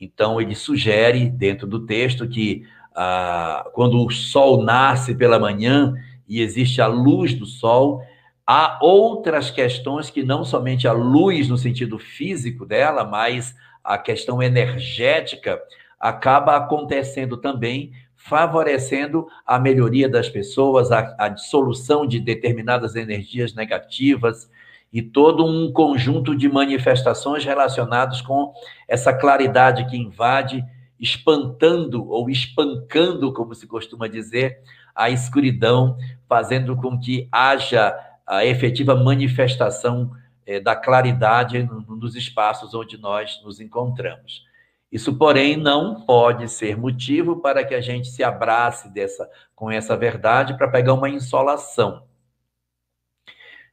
Então, 0.00 0.40
ele 0.40 0.54
sugere, 0.54 1.28
dentro 1.28 1.66
do 1.66 1.86
texto, 1.86 2.28
que 2.28 2.66
ah, 2.94 3.68
quando 3.72 4.04
o 4.04 4.10
Sol 4.10 4.62
nasce 4.62 5.14
pela 5.14 5.38
manhã 5.38 5.94
e 6.28 6.40
existe 6.40 6.80
a 6.80 6.86
luz 6.86 7.34
do 7.34 7.46
Sol, 7.46 8.02
há 8.46 8.78
outras 8.82 9.50
questões 9.50 10.10
que 10.10 10.22
não 10.22 10.44
somente 10.44 10.86
a 10.86 10.92
luz 10.92 11.48
no 11.48 11.56
sentido 11.56 11.98
físico 11.98 12.66
dela, 12.66 13.04
mas 13.04 13.54
a 13.82 13.98
questão 13.98 14.42
energética 14.42 15.60
acaba 15.98 16.56
acontecendo 16.56 17.36
também 17.36 17.92
favorecendo 18.24 19.26
a 19.46 19.58
melhoria 19.58 20.08
das 20.08 20.30
pessoas, 20.30 20.90
a, 20.90 21.14
a 21.18 21.28
dissolução 21.28 22.06
de 22.06 22.18
determinadas 22.18 22.96
energias 22.96 23.54
negativas 23.54 24.50
e 24.90 25.02
todo 25.02 25.44
um 25.44 25.70
conjunto 25.70 26.34
de 26.34 26.48
manifestações 26.48 27.44
relacionadas 27.44 28.22
com 28.22 28.54
essa 28.88 29.12
claridade 29.12 29.84
que 29.90 29.98
invade, 29.98 30.64
espantando 30.98 32.08
ou 32.08 32.30
espancando, 32.30 33.30
como 33.30 33.54
se 33.54 33.66
costuma 33.66 34.08
dizer, 34.08 34.58
a 34.94 35.10
escuridão, 35.10 35.98
fazendo 36.26 36.74
com 36.76 36.98
que 36.98 37.28
haja 37.30 37.94
a 38.26 38.42
efetiva 38.46 38.96
manifestação 38.96 40.10
eh, 40.46 40.60
da 40.60 40.74
claridade 40.74 41.62
nos 41.86 42.16
espaços 42.16 42.72
onde 42.72 42.96
nós 42.96 43.38
nos 43.44 43.60
encontramos. 43.60 44.46
Isso, 44.94 45.18
porém, 45.18 45.56
não 45.56 46.02
pode 46.02 46.48
ser 46.48 46.76
motivo 46.76 47.40
para 47.40 47.64
que 47.64 47.74
a 47.74 47.80
gente 47.80 48.06
se 48.06 48.22
abrace 48.22 48.88
dessa, 48.94 49.28
com 49.52 49.68
essa 49.68 49.96
verdade 49.96 50.56
para 50.56 50.68
pegar 50.68 50.94
uma 50.94 51.10
insolação. 51.10 52.06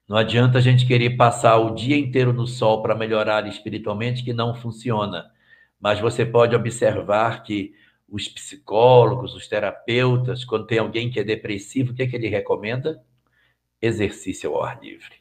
Não 0.09 0.17
adianta 0.17 0.57
a 0.57 0.61
gente 0.61 0.83
querer 0.83 1.11
passar 1.11 1.57
o 1.57 1.75
dia 1.75 1.95
inteiro 1.95 2.33
no 2.33 2.47
sol 2.47 2.81
para 2.81 2.95
melhorar 2.95 3.45
espiritualmente, 3.45 4.23
que 4.23 4.33
não 4.33 4.55
funciona. 4.55 5.29
Mas 5.79 5.99
você 5.99 6.25
pode 6.25 6.55
observar 6.55 7.43
que 7.43 7.75
os 8.09 8.27
psicólogos, 8.27 9.35
os 9.35 9.47
terapeutas, 9.47 10.43
quando 10.43 10.65
tem 10.65 10.79
alguém 10.79 11.11
que 11.11 11.19
é 11.19 11.23
depressivo, 11.23 11.91
o 11.91 11.95
que, 11.95 12.01
é 12.01 12.07
que 12.07 12.15
ele 12.15 12.29
recomenda? 12.29 12.99
Exercício 13.79 14.55
ao 14.55 14.63
ar 14.63 14.81
livre. 14.81 15.17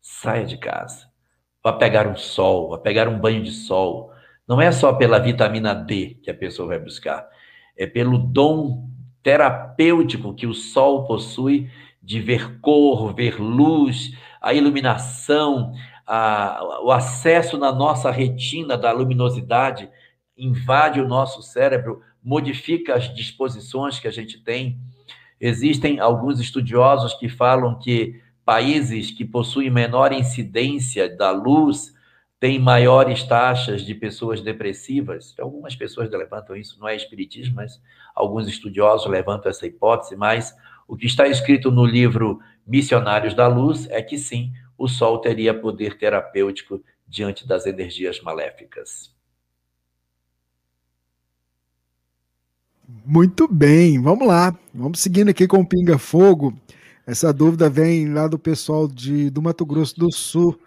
Saia 0.00 0.46
de 0.46 0.56
casa. 0.56 1.10
Vá 1.64 1.72
pegar 1.72 2.06
um 2.06 2.16
sol, 2.16 2.68
vá 2.70 2.78
pegar 2.78 3.08
um 3.08 3.18
banho 3.18 3.42
de 3.42 3.50
sol, 3.50 4.11
não 4.46 4.60
é 4.60 4.70
só 4.72 4.92
pela 4.92 5.18
vitamina 5.18 5.74
D 5.74 6.18
que 6.22 6.30
a 6.30 6.34
pessoa 6.34 6.68
vai 6.68 6.78
buscar, 6.78 7.28
é 7.76 7.86
pelo 7.86 8.18
dom 8.18 8.88
terapêutico 9.22 10.34
que 10.34 10.46
o 10.46 10.54
sol 10.54 11.06
possui 11.06 11.70
de 12.02 12.20
ver 12.20 12.58
cor, 12.60 13.14
ver 13.14 13.40
luz, 13.40 14.12
a 14.40 14.52
iluminação, 14.52 15.72
a, 16.06 16.80
o 16.82 16.90
acesso 16.90 17.56
na 17.56 17.72
nossa 17.72 18.10
retina 18.10 18.76
da 18.76 18.90
luminosidade 18.90 19.88
invade 20.36 21.00
o 21.00 21.06
nosso 21.06 21.42
cérebro, 21.42 22.02
modifica 22.22 22.94
as 22.94 23.14
disposições 23.14 24.00
que 24.00 24.08
a 24.08 24.10
gente 24.10 24.42
tem. 24.42 24.78
Existem 25.40 26.00
alguns 26.00 26.40
estudiosos 26.40 27.14
que 27.14 27.28
falam 27.28 27.78
que 27.78 28.20
países 28.44 29.10
que 29.10 29.24
possuem 29.24 29.70
menor 29.70 30.12
incidência 30.12 31.08
da 31.16 31.30
luz 31.30 31.94
tem 32.42 32.58
maiores 32.58 33.22
taxas 33.22 33.82
de 33.86 33.94
pessoas 33.94 34.40
depressivas. 34.40 35.32
Algumas 35.38 35.76
pessoas 35.76 36.10
levantam 36.10 36.56
isso, 36.56 36.76
não 36.80 36.88
é 36.88 36.96
espiritismo, 36.96 37.54
mas 37.54 37.80
alguns 38.16 38.48
estudiosos 38.48 39.08
levantam 39.08 39.48
essa 39.48 39.64
hipótese, 39.64 40.16
mas 40.16 40.52
o 40.88 40.96
que 40.96 41.06
está 41.06 41.28
escrito 41.28 41.70
no 41.70 41.84
livro 41.84 42.40
Missionários 42.66 43.32
da 43.32 43.46
Luz 43.46 43.88
é 43.90 44.02
que 44.02 44.18
sim, 44.18 44.52
o 44.76 44.88
sol 44.88 45.20
teria 45.20 45.54
poder 45.54 45.96
terapêutico 45.96 46.82
diante 47.06 47.46
das 47.46 47.64
energias 47.64 48.20
maléficas. 48.20 49.14
Muito 53.06 53.46
bem, 53.46 54.02
vamos 54.02 54.26
lá. 54.26 54.52
Vamos 54.74 54.98
seguindo 54.98 55.28
aqui 55.28 55.46
com 55.46 55.60
o 55.60 55.68
Pinga 55.68 55.96
Fogo. 55.96 56.52
Essa 57.06 57.32
dúvida 57.32 57.70
vem 57.70 58.12
lá 58.12 58.26
do 58.26 58.36
pessoal 58.36 58.88
de, 58.88 59.30
do 59.30 59.40
Mato 59.40 59.64
Grosso 59.64 59.96
do 59.96 60.12
Sul 60.12 60.58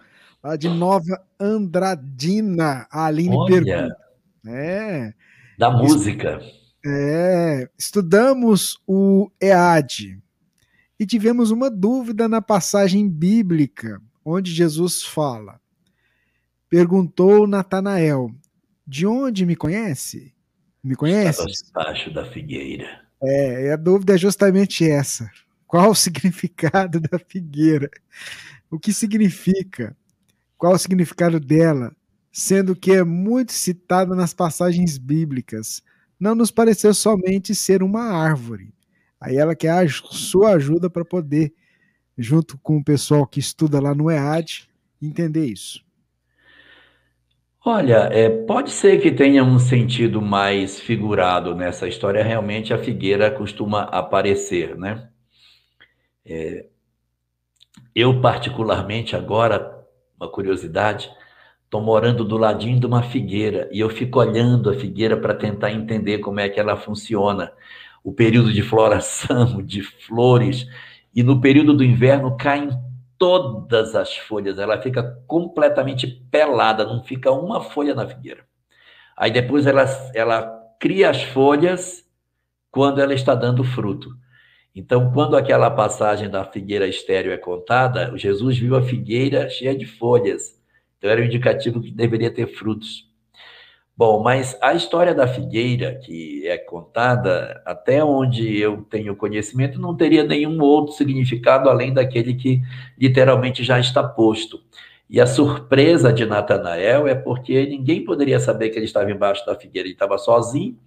lá 0.46 0.56
de 0.56 0.70
Nova 0.70 1.26
Andradina. 1.40 2.88
A 2.92 3.08
Aline 3.08 3.36
Olha, 3.36 3.64
pergunta. 3.64 3.98
É. 4.46 5.14
Da 5.58 5.72
música. 5.72 6.40
É, 6.86 7.68
estudamos 7.76 8.80
o 8.86 9.32
EAD 9.42 10.22
e 11.00 11.06
tivemos 11.08 11.50
uma 11.50 11.72
dúvida 11.72 12.30
na 12.30 12.44
passagem 12.44 13.10
bíblica, 13.10 14.00
onde 14.24 14.52
Jesus 14.52 15.02
fala. 15.02 15.60
Perguntou 16.70 17.48
Natanael: 17.48 18.30
De 18.86 19.08
onde 19.08 19.48
me 19.48 19.56
conhece? 19.56 20.32
Me 20.84 20.96
conhece? 20.96 21.44
Estava 21.50 21.92
da 22.14 22.26
figueira. 22.26 23.04
É, 23.24 23.72
a 23.72 23.76
dúvida 23.76 24.14
é 24.14 24.18
justamente 24.18 24.88
essa. 24.88 25.28
Qual 25.66 25.90
o 25.90 25.96
significado 25.96 27.00
da 27.00 27.18
figueira? 27.18 27.90
O 28.70 28.78
que 28.78 28.94
significa? 28.94 29.98
Qual 30.66 30.74
o 30.74 30.80
significado 30.80 31.40
dela, 31.40 31.92
sendo 32.32 32.76
que 32.76 32.92
é 32.92 33.04
muito 33.04 33.54
citada 33.54 34.16
nas 34.16 34.34
passagens 34.34 34.98
bíblicas. 34.98 35.84
Não 36.20 36.34
nos 36.34 36.50
pareceu 36.50 36.92
somente 36.92 37.54
ser 37.54 37.84
uma 37.84 38.02
árvore. 38.02 38.74
Aí 39.22 39.38
ela 39.38 39.56
quer 39.56 39.70
a 39.70 39.88
sua 39.88 40.54
ajuda 40.54 40.90
para 40.90 41.06
poder, 41.06 41.54
junto 42.18 42.58
com 42.58 42.78
o 42.78 42.84
pessoal 42.84 43.28
que 43.28 43.40
estuda 43.40 43.80
lá 43.80 43.94
no 43.94 44.10
EAD, 44.10 44.68
entender 45.00 45.46
isso. 45.46 45.86
Olha, 47.64 48.10
é, 48.12 48.28
pode 48.28 48.72
ser 48.72 49.00
que 49.00 49.12
tenha 49.12 49.44
um 49.44 49.60
sentido 49.60 50.20
mais 50.20 50.80
figurado 50.80 51.54
nessa 51.54 51.88
história. 51.88 52.24
Realmente 52.24 52.74
a 52.74 52.80
figueira 52.80 53.30
costuma 53.30 53.84
aparecer, 53.84 54.76
né? 54.76 55.10
É, 56.26 56.66
eu, 57.94 58.20
particularmente, 58.20 59.16
agora 59.16 59.75
uma 60.20 60.30
curiosidade, 60.30 61.10
estou 61.64 61.82
morando 61.82 62.24
do 62.24 62.38
ladinho 62.38 62.80
de 62.80 62.86
uma 62.86 63.04
figueira 63.04 63.70
e 63.72 63.80
eu 63.80 63.90
fico 63.90 64.20
olhando 64.20 64.70
a 64.70 64.74
figueira 64.74 65.18
para 65.18 65.34
tentar 65.34 65.72
entender 65.72 66.20
como 66.20 66.40
é 66.40 66.48
que 66.50 66.60
ela 66.60 66.78
funciona. 66.78 67.52
O 68.04 68.14
período 68.14 68.54
de 68.54 68.62
floração, 68.62 69.62
de 69.64 69.82
flores, 69.82 70.68
e 71.14 71.24
no 71.24 71.42
período 71.42 71.74
do 71.74 71.84
inverno 71.84 72.38
caem 72.38 72.70
todas 73.18 73.96
as 73.96 74.16
folhas, 74.16 74.60
ela 74.60 74.82
fica 74.82 75.18
completamente 75.26 76.06
pelada, 76.30 76.86
não 76.86 77.04
fica 77.04 77.32
uma 77.32 77.62
folha 77.62 77.96
na 77.96 78.08
figueira. 78.08 78.46
Aí 79.16 79.32
depois 79.32 79.66
ela, 79.66 79.86
ela 80.14 80.62
cria 80.80 81.10
as 81.10 81.24
folhas 81.24 82.06
quando 82.70 83.00
ela 83.00 83.14
está 83.14 83.34
dando 83.34 83.64
fruto. 83.64 84.10
Então, 84.76 85.10
quando 85.14 85.38
aquela 85.38 85.72
passagem 85.72 86.30
da 86.30 86.44
figueira 86.44 86.86
estéreo 86.86 87.32
é 87.32 87.38
contada, 87.38 88.12
Jesus 88.18 88.58
viu 88.58 88.76
a 88.76 88.82
figueira 88.82 89.48
cheia 89.50 89.74
de 89.74 89.86
folhas. 89.86 90.62
Então, 90.98 91.10
era 91.10 91.22
um 91.22 91.26
indicativo 91.26 91.82
que 91.82 91.92
deveria 91.92 92.30
ter 92.30 92.48
frutos. 92.48 93.10
Bom, 93.98 94.22
mas 94.22 94.58
a 94.62 94.74
história 94.74 95.16
da 95.16 95.26
figueira, 95.26 95.96
que 95.96 96.46
é 96.46 96.58
contada, 96.58 97.62
até 97.66 98.04
onde 98.04 98.60
eu 98.60 98.82
tenho 98.90 99.16
conhecimento, 99.16 99.80
não 99.80 99.96
teria 99.96 100.26
nenhum 100.26 100.62
outro 100.62 100.94
significado 100.94 101.70
além 101.70 101.94
daquele 101.94 102.34
que 102.34 102.62
literalmente 103.00 103.64
já 103.64 103.80
está 103.80 104.04
posto. 104.04 104.60
E 105.10 105.22
a 105.22 105.26
surpresa 105.26 106.12
de 106.12 106.26
Natanael 106.26 107.08
é 107.08 107.16
porque 107.16 107.66
ninguém 107.68 108.04
poderia 108.04 108.40
saber 108.40 108.70
que 108.70 108.78
ele 108.78 108.86
estava 108.86 109.10
embaixo 109.10 109.46
da 109.46 109.56
figueira, 109.56 109.88
ele 109.88 109.94
estava 109.94 110.18
sozinho. 110.18 110.78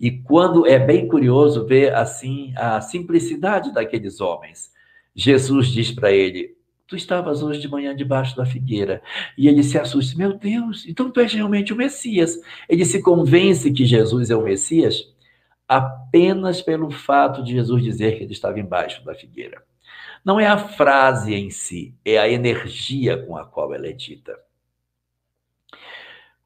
E 0.00 0.10
quando 0.10 0.66
é 0.66 0.78
bem 0.78 1.06
curioso 1.06 1.66
ver 1.66 1.94
assim 1.94 2.54
a 2.56 2.80
simplicidade 2.80 3.72
daqueles 3.72 4.20
homens. 4.20 4.72
Jesus 5.14 5.68
diz 5.68 5.90
para 5.90 6.10
ele: 6.10 6.56
Tu 6.86 6.96
estavas 6.96 7.42
hoje 7.42 7.60
de 7.60 7.68
manhã 7.68 7.94
debaixo 7.94 8.34
da 8.34 8.46
figueira. 8.46 9.02
E 9.36 9.46
ele 9.46 9.62
se 9.62 9.78
assusta. 9.78 10.16
Meu 10.16 10.32
Deus, 10.32 10.86
então 10.88 11.10
tu 11.10 11.20
és 11.20 11.32
realmente 11.32 11.72
o 11.72 11.76
Messias. 11.76 12.40
Ele 12.68 12.84
se 12.86 13.02
convence 13.02 13.70
que 13.70 13.84
Jesus 13.84 14.30
é 14.30 14.36
o 14.36 14.42
Messias 14.42 15.12
apenas 15.68 16.60
pelo 16.60 16.90
fato 16.90 17.44
de 17.44 17.52
Jesus 17.52 17.84
dizer 17.84 18.16
que 18.16 18.24
ele 18.24 18.32
estava 18.32 18.58
embaixo 18.58 19.04
da 19.04 19.14
figueira. 19.14 19.62
Não 20.24 20.40
é 20.40 20.46
a 20.46 20.58
frase 20.58 21.32
em 21.32 21.48
si, 21.48 21.94
é 22.04 22.18
a 22.18 22.28
energia 22.28 23.16
com 23.16 23.36
a 23.36 23.46
qual 23.46 23.72
ela 23.72 23.86
é 23.86 23.92
dita. 23.92 24.36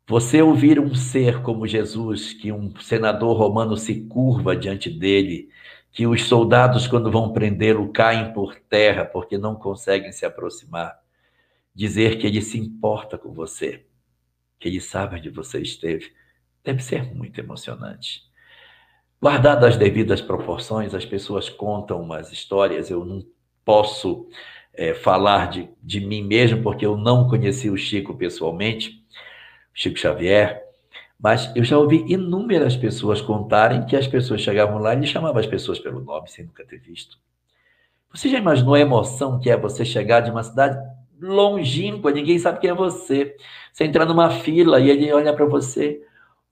Você 0.07 0.43
ouvir 0.43 0.79
um 0.79 0.95
ser 0.95 1.41
como 1.41 1.67
Jesus, 1.67 2.35
que 2.35 2.53
um 2.53 2.79
senador 2.79 3.39
romano 3.39 3.75
se 3.77 4.03
curva 4.03 4.55
diante 4.55 4.91
dele 4.91 5.49
que 5.95 6.07
os 6.07 6.27
soldados, 6.27 6.89
quando 6.89 7.11
vão 7.11 7.33
prendê-lo, 7.33 7.93
caem 7.93 8.33
por 8.33 8.57
terra 8.57 9.05
porque 9.05 9.39
não 9.39 9.55
conseguem 9.55 10.11
se 10.11 10.27
aproximar. 10.27 10.99
Dizer 11.73 12.19
que 12.19 12.27
ele 12.27 12.43
se 12.43 12.59
importa 12.59 13.17
com 13.17 13.33
você, 13.33 13.87
que 14.59 14.69
ele 14.69 14.81
sabe 14.81 15.17
onde 15.17 15.31
você 15.31 15.63
esteve, 15.63 16.13
deve 16.65 16.83
ser 16.83 17.15
muito 17.15 17.39
emocionante. 17.39 18.23
Guardado 19.23 19.65
as 19.65 19.77
devidas 19.77 20.21
proporções, 20.21 20.95
as 20.95 21.07
pessoas 21.07 21.49
contam 21.49 22.03
umas 22.03 22.33
histórias, 22.33 22.91
eu 22.91 23.05
não 23.05 23.25
posso 23.65 24.29
é, 24.73 24.95
falar 24.95 25.49
de, 25.49 25.71
de 25.81 26.01
mim 26.01 26.23
mesmo, 26.23 26.61
porque 26.61 26.85
eu 26.85 26.97
não 26.97 27.29
conheci 27.29 27.71
o 27.71 27.77
Chico 27.77 28.17
pessoalmente, 28.17 29.04
Chico 29.75 29.99
Xavier, 29.99 30.63
mas 31.19 31.51
eu 31.57 31.65
já 31.65 31.77
ouvi 31.77 32.05
inúmeras 32.07 32.77
pessoas 32.77 33.21
contarem 33.21 33.85
que 33.87 33.97
as 33.97 34.07
pessoas 34.07 34.41
chegavam 34.41 34.79
lá 34.79 34.95
e 34.95 34.99
ele 34.99 35.07
chamava 35.07 35.41
as 35.41 35.47
pessoas 35.47 35.79
pelo 35.79 36.01
nome 36.01 36.29
sem 36.29 36.45
nunca 36.45 36.65
ter 36.65 36.79
visto. 36.79 37.19
Você 38.13 38.29
já 38.29 38.39
imaginou 38.39 38.75
a 38.75 38.81
emoção 38.81 39.41
que 39.41 39.51
é 39.51 39.57
você 39.57 39.85
chegar 39.85 40.21
de 40.21 40.31
uma 40.31 40.45
cidade 40.45 40.79
longínqua, 41.21 42.13
ninguém 42.13 42.39
sabe 42.39 42.61
quem 42.61 42.71
é 42.71 42.75
você. 42.75 43.37
Você 43.73 43.85
entrar 43.85 44.07
numa 44.07 44.31
fila 44.31 44.79
e 44.81 44.89
ele 44.89 45.13
olha 45.13 45.35
para 45.35 45.45
você. 45.47 46.01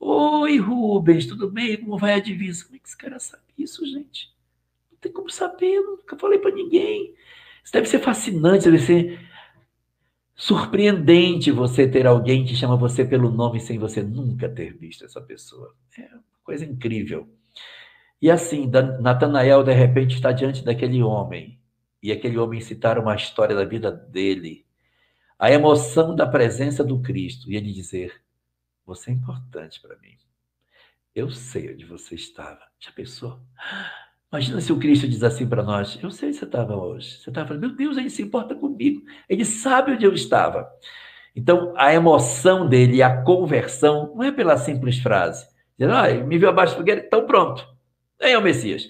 Oi, 0.00 0.58
Rubens, 0.58 1.26
tudo 1.26 1.48
bem? 1.48 1.76
Como 1.76 1.96
vai 1.96 2.14
a 2.14 2.18
divisa? 2.18 2.64
Como 2.64 2.76
é 2.76 2.78
que 2.80 2.88
esse 2.88 2.96
cara 2.96 3.20
sabe 3.20 3.42
isso, 3.56 3.86
gente? 3.86 4.34
Não 4.90 4.98
tem 4.98 5.12
como 5.12 5.30
saber, 5.30 5.80
nunca 5.80 6.16
falei 6.16 6.40
para 6.40 6.50
ninguém. 6.50 7.14
Isso 7.62 7.72
deve 7.72 7.86
ser 7.86 8.00
fascinante, 8.00 8.64
deve 8.64 8.80
ser 8.80 9.20
surpreendente 10.34 11.50
você 11.50 11.86
ter 11.86 12.06
alguém 12.06 12.44
que 12.44 12.54
chama 12.54 12.76
você 12.76 13.04
pelo 13.04 13.30
nome 13.30 13.60
sem 13.60 13.78
você 13.78 14.02
nunca 14.02 14.48
ter 14.48 14.76
visto 14.76 15.04
essa 15.04 15.20
pessoa. 15.20 15.74
É 15.98 16.02
uma 16.02 16.22
coisa 16.42 16.64
incrível. 16.64 17.28
E 18.20 18.30
assim, 18.30 18.70
Natanael 19.00 19.64
de 19.64 19.72
repente 19.72 20.14
está 20.14 20.30
diante 20.30 20.64
daquele 20.64 21.02
homem, 21.02 21.58
e 22.02 22.10
aquele 22.12 22.38
homem 22.38 22.60
citar 22.60 22.98
uma 22.98 23.14
história 23.14 23.54
da 23.54 23.64
vida 23.64 23.90
dele, 23.90 24.64
a 25.38 25.50
emoção 25.50 26.14
da 26.14 26.26
presença 26.26 26.84
do 26.84 27.00
Cristo, 27.00 27.50
e 27.50 27.56
ele 27.56 27.72
dizer: 27.72 28.22
Você 28.86 29.10
é 29.10 29.14
importante 29.14 29.80
para 29.80 29.96
mim. 29.98 30.16
Eu 31.14 31.30
sei 31.30 31.72
onde 31.72 31.84
você 31.84 32.14
estava. 32.14 32.62
Já 32.78 32.90
pensou? 32.92 33.40
Imagina 34.32 34.62
se 34.62 34.72
o 34.72 34.78
Cristo 34.78 35.06
diz 35.06 35.22
assim 35.22 35.46
para 35.46 35.62
nós: 35.62 35.98
Eu 36.02 36.10
sei 36.10 36.30
onde 36.30 36.38
você 36.38 36.46
estava 36.46 36.74
hoje. 36.74 37.18
Você 37.18 37.28
estava 37.28 37.48
falando, 37.48 37.60
meu 37.60 37.76
Deus, 37.76 37.98
ele 37.98 38.08
se 38.08 38.22
importa 38.22 38.54
comigo. 38.54 39.02
Ele 39.28 39.44
sabe 39.44 39.92
onde 39.92 40.06
eu 40.06 40.14
estava. 40.14 40.66
Então, 41.36 41.74
a 41.76 41.92
emoção 41.92 42.66
dele, 42.66 43.02
a 43.02 43.22
conversão, 43.22 44.14
não 44.14 44.22
é 44.22 44.32
pela 44.32 44.56
simples 44.56 44.98
frase. 44.98 45.46
Dizendo, 45.78 45.94
ah, 45.94 46.08
me 46.24 46.38
viu 46.38 46.48
abaixo 46.48 46.74
do 46.74 46.78
fogueira, 46.78 47.02
então 47.04 47.26
pronto. 47.26 47.66
É 48.18 48.36
o 48.38 48.42
Messias. 48.42 48.88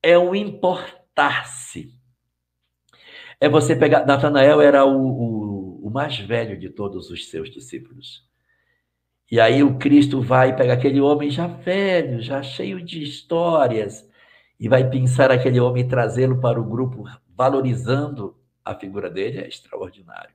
É 0.00 0.16
o 0.16 0.36
importar-se. 0.36 1.92
É 3.40 3.48
você 3.48 3.74
pegar. 3.74 4.06
Natanael 4.06 4.60
era 4.60 4.84
o, 4.84 4.96
o, 4.96 5.86
o 5.88 5.90
mais 5.90 6.16
velho 6.16 6.56
de 6.56 6.70
todos 6.70 7.10
os 7.10 7.28
seus 7.28 7.50
discípulos. 7.50 8.24
E 9.28 9.40
aí 9.40 9.64
o 9.64 9.78
Cristo 9.78 10.20
vai 10.20 10.54
pegar 10.54 10.74
aquele 10.74 11.00
homem 11.00 11.28
já 11.28 11.48
velho, 11.48 12.20
já 12.20 12.40
cheio 12.40 12.80
de 12.80 13.02
histórias 13.02 14.08
e 14.60 14.68
vai 14.68 14.88
pensar 14.90 15.30
aquele 15.30 15.58
homem 15.58 15.88
trazê-lo 15.88 16.38
para 16.38 16.60
o 16.60 16.64
grupo, 16.64 17.04
valorizando 17.34 18.36
a 18.62 18.74
figura 18.74 19.08
dele, 19.08 19.38
é 19.38 19.48
extraordinário. 19.48 20.34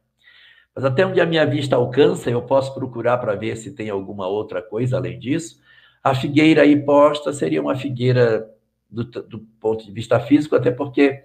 Mas 0.76 0.84
até 0.84 1.06
onde 1.06 1.22
a 1.22 1.26
minha 1.27 1.45
vista 1.45 1.76
alcança, 1.76 2.30
eu 2.31 2.41
posso 2.41 2.73
procurar 2.73 3.19
para 3.19 3.35
ver 3.35 3.56
se 3.56 3.72
tem 3.72 3.89
alguma 3.89 4.27
outra 4.27 4.64
coisa 4.64 4.97
além 4.97 5.19
disso. 5.19 5.61
A 6.03 6.15
figueira 6.15 6.64
aí 6.64 6.76
posta 6.84 7.31
seria 7.31 7.61
uma 7.61 7.76
figueira 7.76 8.49
do, 8.89 9.03
do 9.03 9.39
ponto 9.60 9.85
de 9.85 9.91
vista 9.91 10.19
físico, 10.19 10.56
até 10.56 10.72
porque 10.72 11.23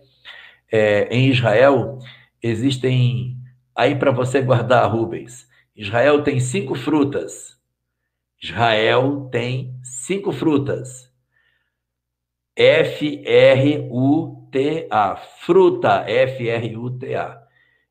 é, 0.71 1.09
em 1.11 1.31
Israel 1.31 1.99
existem, 2.43 3.37
aí 3.75 3.97
para 3.97 4.13
você 4.13 4.43
guardar, 4.43 4.91
Rubens, 4.91 5.49
Israel 5.75 6.23
tem 6.23 6.39
cinco 6.39 6.75
frutas. 6.75 7.59
Israel 8.41 9.29
tem 9.33 9.75
cinco 9.83 10.33
frutas. 10.33 11.10
F-R-U-T-A. 12.61 13.97
Fruta, 15.17 16.05
F-R-U-T-A. 16.07 17.43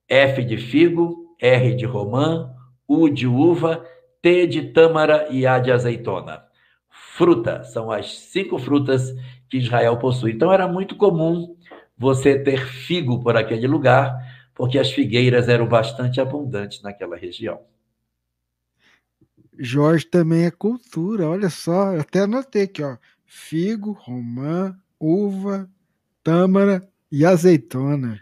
F 0.07 0.43
de 0.43 0.57
figo, 0.57 1.35
R 1.41 1.75
de 1.75 1.85
romã, 1.87 2.53
U 2.87 3.09
de 3.09 3.25
uva, 3.25 3.83
T 4.21 4.45
de 4.45 4.71
tâmara 4.71 5.27
e 5.31 5.47
A 5.47 5.57
de 5.57 5.71
azeitona. 5.71 6.43
Fruta, 6.87 7.63
são 7.63 7.89
as 7.89 8.15
cinco 8.19 8.59
frutas 8.59 9.11
que 9.49 9.57
Israel 9.57 9.97
possui. 9.97 10.33
Então 10.33 10.53
era 10.53 10.67
muito 10.67 10.95
comum 10.95 11.57
você 11.97 12.37
ter 12.37 12.63
figo 12.63 13.23
por 13.23 13.35
aquele 13.35 13.65
lugar, 13.65 14.15
porque 14.53 14.77
as 14.77 14.91
figueiras 14.91 15.49
eram 15.49 15.67
bastante 15.67 16.21
abundantes 16.21 16.83
naquela 16.83 17.17
região. 17.17 17.59
Jorge 19.57 20.05
também 20.05 20.45
é 20.45 20.51
cultura, 20.51 21.27
olha 21.27 21.49
só, 21.49 21.93
eu 21.93 22.01
até 22.01 22.19
anotei 22.19 22.65
aqui, 22.65 22.83
ó 22.83 22.97
figo, 23.29 23.91
romã, 23.91 24.75
uva, 24.99 25.69
tâmara 26.23 26.85
e 27.11 27.23
azeitona. 27.23 28.19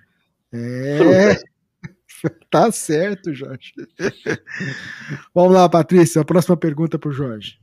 É. 0.52 1.42
tá 2.52 2.70
certo, 2.72 3.34
Jorge. 3.34 3.74
Vamos 5.34 5.54
lá, 5.54 5.68
Patrícia. 5.70 6.22
A 6.22 6.26
próxima 6.26 6.58
pergunta 6.58 7.00
para 7.00 7.10
o 7.10 7.14
Jorge. 7.14 7.58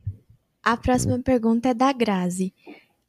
A 0.63 0.77
próxima 0.77 1.19
pergunta 1.19 1.69
é 1.69 1.75
da 1.75 1.93
Grazi. 1.93 2.55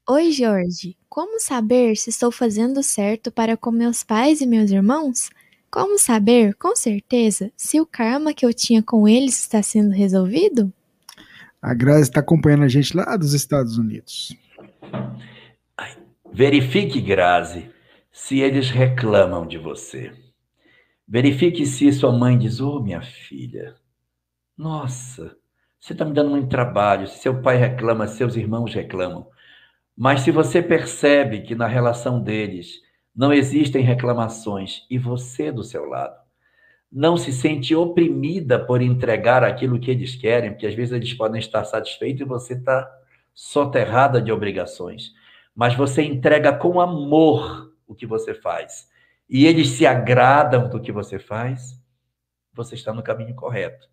Oi, 0.08 0.32
Jorge. 0.32 0.98
Como 1.08 1.40
saber 1.40 1.96
se 1.96 2.10
estou 2.10 2.30
fazendo 2.30 2.84
certo 2.84 3.32
para 3.32 3.56
com 3.56 3.72
meus 3.72 4.04
pais 4.04 4.42
e 4.42 4.46
meus 4.46 4.70
irmãos? 4.70 5.30
Como 5.72 5.98
saber, 5.98 6.56
com 6.56 6.76
certeza, 6.76 7.52
se 7.56 7.80
o 7.80 7.86
karma 7.86 8.34
que 8.34 8.46
eu 8.46 8.54
tinha 8.54 8.84
com 8.84 9.08
eles 9.08 9.40
está 9.40 9.64
sendo 9.64 9.92
resolvido? 9.92 10.72
A 11.66 11.74
Grazi 11.74 12.04
está 12.04 12.20
acompanhando 12.20 12.64
a 12.64 12.68
gente 12.68 12.96
lá 12.96 13.18
dos 13.18 13.34
Estados 13.34 13.76
Unidos. 13.80 14.38
Verifique, 16.32 17.02
Grazi, 17.02 17.72
se 18.12 18.40
eles 18.40 18.70
reclamam 18.70 19.48
de 19.48 19.58
você. 19.58 20.12
Verifique 21.08 21.66
se 21.66 21.92
sua 21.92 22.12
mãe 22.12 22.38
diz: 22.38 22.62
Ô, 22.62 22.78
oh, 22.78 22.84
minha 22.84 23.02
filha, 23.02 23.74
nossa, 24.56 25.36
você 25.80 25.94
está 25.94 26.06
me 26.06 26.14
dando 26.14 26.30
muito 26.30 26.50
trabalho. 26.50 27.08
Se 27.08 27.18
seu 27.18 27.42
pai 27.42 27.58
reclama, 27.58 28.06
seus 28.06 28.36
irmãos 28.36 28.72
reclamam. 28.72 29.26
Mas 29.98 30.22
se 30.22 30.30
você 30.30 30.62
percebe 30.62 31.42
que 31.42 31.56
na 31.56 31.66
relação 31.66 32.22
deles 32.22 32.76
não 33.16 33.34
existem 33.34 33.84
reclamações 33.84 34.86
e 34.88 35.00
você 35.00 35.52
do 35.52 35.64
seu 35.64 35.86
lado, 35.86 36.16
não 36.92 37.18
se 37.18 37.32
sente 37.32 37.76
oprimida 37.76 38.64
por 38.64 38.82
entregar 38.82 39.44
aquilo 39.44 39.80
que 39.80 39.92
eles 39.92 40.16
querem, 40.16 40.52
porque 40.52 40.68
às 40.68 40.76
vezes 40.76 40.94
eles 40.94 41.14
podem 41.14 41.40
estar 41.40 41.64
satisfeitos 41.66 42.22
e 42.22 42.26
você 42.26 42.54
está 42.54 42.90
soterrada 43.34 44.22
de 44.22 44.32
obrigações. 44.32 45.12
Mas 45.54 45.76
você 45.76 46.04
entrega 46.04 46.54
com 46.54 46.80
amor 46.80 47.74
o 47.88 47.96
que 47.96 48.06
você 48.06 48.34
faz. 48.34 48.90
E 49.30 49.46
eles 49.46 49.70
se 49.70 49.86
agradam 49.86 50.70
do 50.70 50.80
que 50.80 50.92
você 50.92 51.18
faz, 51.18 51.82
você 52.54 52.76
está 52.76 52.94
no 52.94 53.04
caminho 53.04 53.36
correto. 53.36 53.90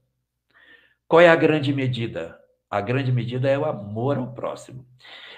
Qual 1.08 1.20
é 1.20 1.28
a 1.28 1.36
grande 1.36 1.72
medida? 1.72 2.38
A 2.70 2.80
grande 2.80 3.12
medida 3.12 3.48
é 3.48 3.58
o 3.58 3.64
amor 3.64 4.16
ao 4.16 4.32
próximo. 4.32 4.86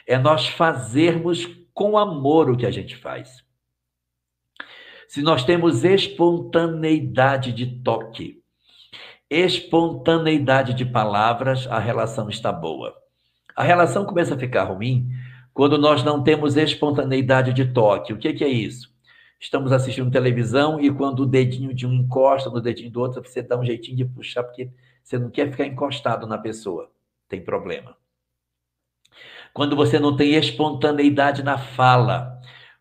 É 0.07 0.19
nós 0.19 0.49
fazermos 0.49 1.47
com 1.73 1.99
amor 1.99 2.51
o 2.51 2.57
que 2.57 2.67
a 2.67 2.71
gente 2.71 2.97
faz 2.97 3.44
se 5.09 5.23
nós 5.23 5.45
temos 5.45 5.85
espontaneidade 5.85 7.53
de 7.53 7.67
toque, 7.83 8.43
espontaneidade 9.31 10.75
de 10.75 10.85
palavras, 10.85 11.67
a 11.67 11.79
relação 11.79 12.29
está 12.29 12.53
boa. 12.53 12.95
A 13.57 13.63
relação 13.63 14.05
começa 14.05 14.35
a 14.35 14.39
ficar 14.39 14.65
ruim 14.65 15.09
quando 15.53 15.79
nós 15.79 16.03
não 16.03 16.23
temos 16.23 16.57
espontaneidade 16.57 17.53
de 17.53 17.73
toque. 17.73 18.13
O 18.13 18.19
que, 18.19 18.33
que 18.33 18.45
é 18.45 18.49
isso? 18.49 18.93
Estamos 19.41 19.73
assistindo 19.73 20.11
televisão 20.11 20.81
e 20.81 20.91
quando 20.91 21.21
o 21.21 21.27
dedinho 21.27 21.75
de 21.75 21.87
um 21.87 21.93
encosta 21.93 22.51
no 22.51 22.61
dedinho 22.61 22.91
do 22.91 23.01
outro, 23.01 23.23
você 23.23 23.43
dá 23.43 23.59
um 23.59 23.65
jeitinho 23.65 23.97
de 23.97 24.05
puxar, 24.05 24.43
porque 24.43 24.71
você 25.03 25.19
não 25.19 25.31
quer 25.31 25.51
ficar 25.51 25.67
encostado 25.67 26.27
na 26.27 26.39
pessoa. 26.39 26.91
Tem 27.29 27.41
problema. 27.41 27.97
Quando 29.53 29.77
você 29.77 30.01
não 30.01 30.17
tem 30.17 30.35
espontaneidade 30.35 31.43
na 31.43 31.59
fala, 31.59 32.34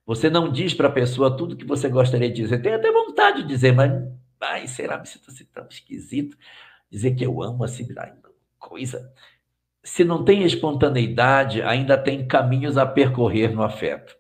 você 0.05 0.29
não 0.29 0.51
diz 0.51 0.73
para 0.73 0.87
a 0.87 0.91
pessoa 0.91 1.35
tudo 1.35 1.55
que 1.55 1.65
você 1.65 1.87
gostaria 1.89 2.29
de 2.29 2.41
dizer. 2.41 2.61
Tem 2.61 2.73
até 2.73 2.91
vontade 2.91 3.41
de 3.41 3.47
dizer, 3.47 3.73
mas 3.73 3.91
ai, 4.41 4.67
será 4.67 4.99
que 4.99 5.07
sinto 5.07 5.29
assim 5.29 5.45
tão 5.53 5.65
esquisito 5.69 6.37
dizer 6.91 7.15
que 7.15 7.25
eu 7.25 7.41
amo 7.41 7.63
assim, 7.63 7.87
coisa. 8.59 9.11
Se 9.83 10.03
não 10.03 10.23
tem 10.23 10.43
espontaneidade, 10.43 11.61
ainda 11.61 11.97
tem 11.97 12.27
caminhos 12.27 12.77
a 12.77 12.85
percorrer 12.85 13.53
no 13.53 13.63
afeto. 13.63 14.15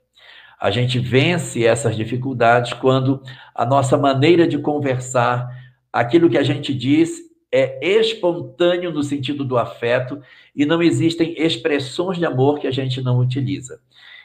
A 0.59 0.71
gente 0.71 0.97
vence 0.97 1.65
essas 1.65 1.95
dificuldades 1.95 2.73
quando 2.73 3.21
a 3.53 3.65
nossa 3.65 3.97
maneira 3.97 4.47
de 4.47 4.57
conversar, 4.57 5.47
aquilo 5.91 6.29
que 6.29 6.37
a 6.37 6.43
gente 6.43 6.73
diz 6.73 7.19
é 7.51 7.79
espontâneo 7.99 8.91
no 8.91 9.03
sentido 9.03 9.45
do 9.45 9.57
afeto 9.57 10.21
e 10.55 10.65
não 10.65 10.81
existem 10.81 11.35
expressões 11.37 12.17
de 12.17 12.25
amor 12.25 12.59
que 12.59 12.65
a 12.65 12.71
gente 12.71 13.01
não 13.01 13.19
utiliza. 13.19 13.79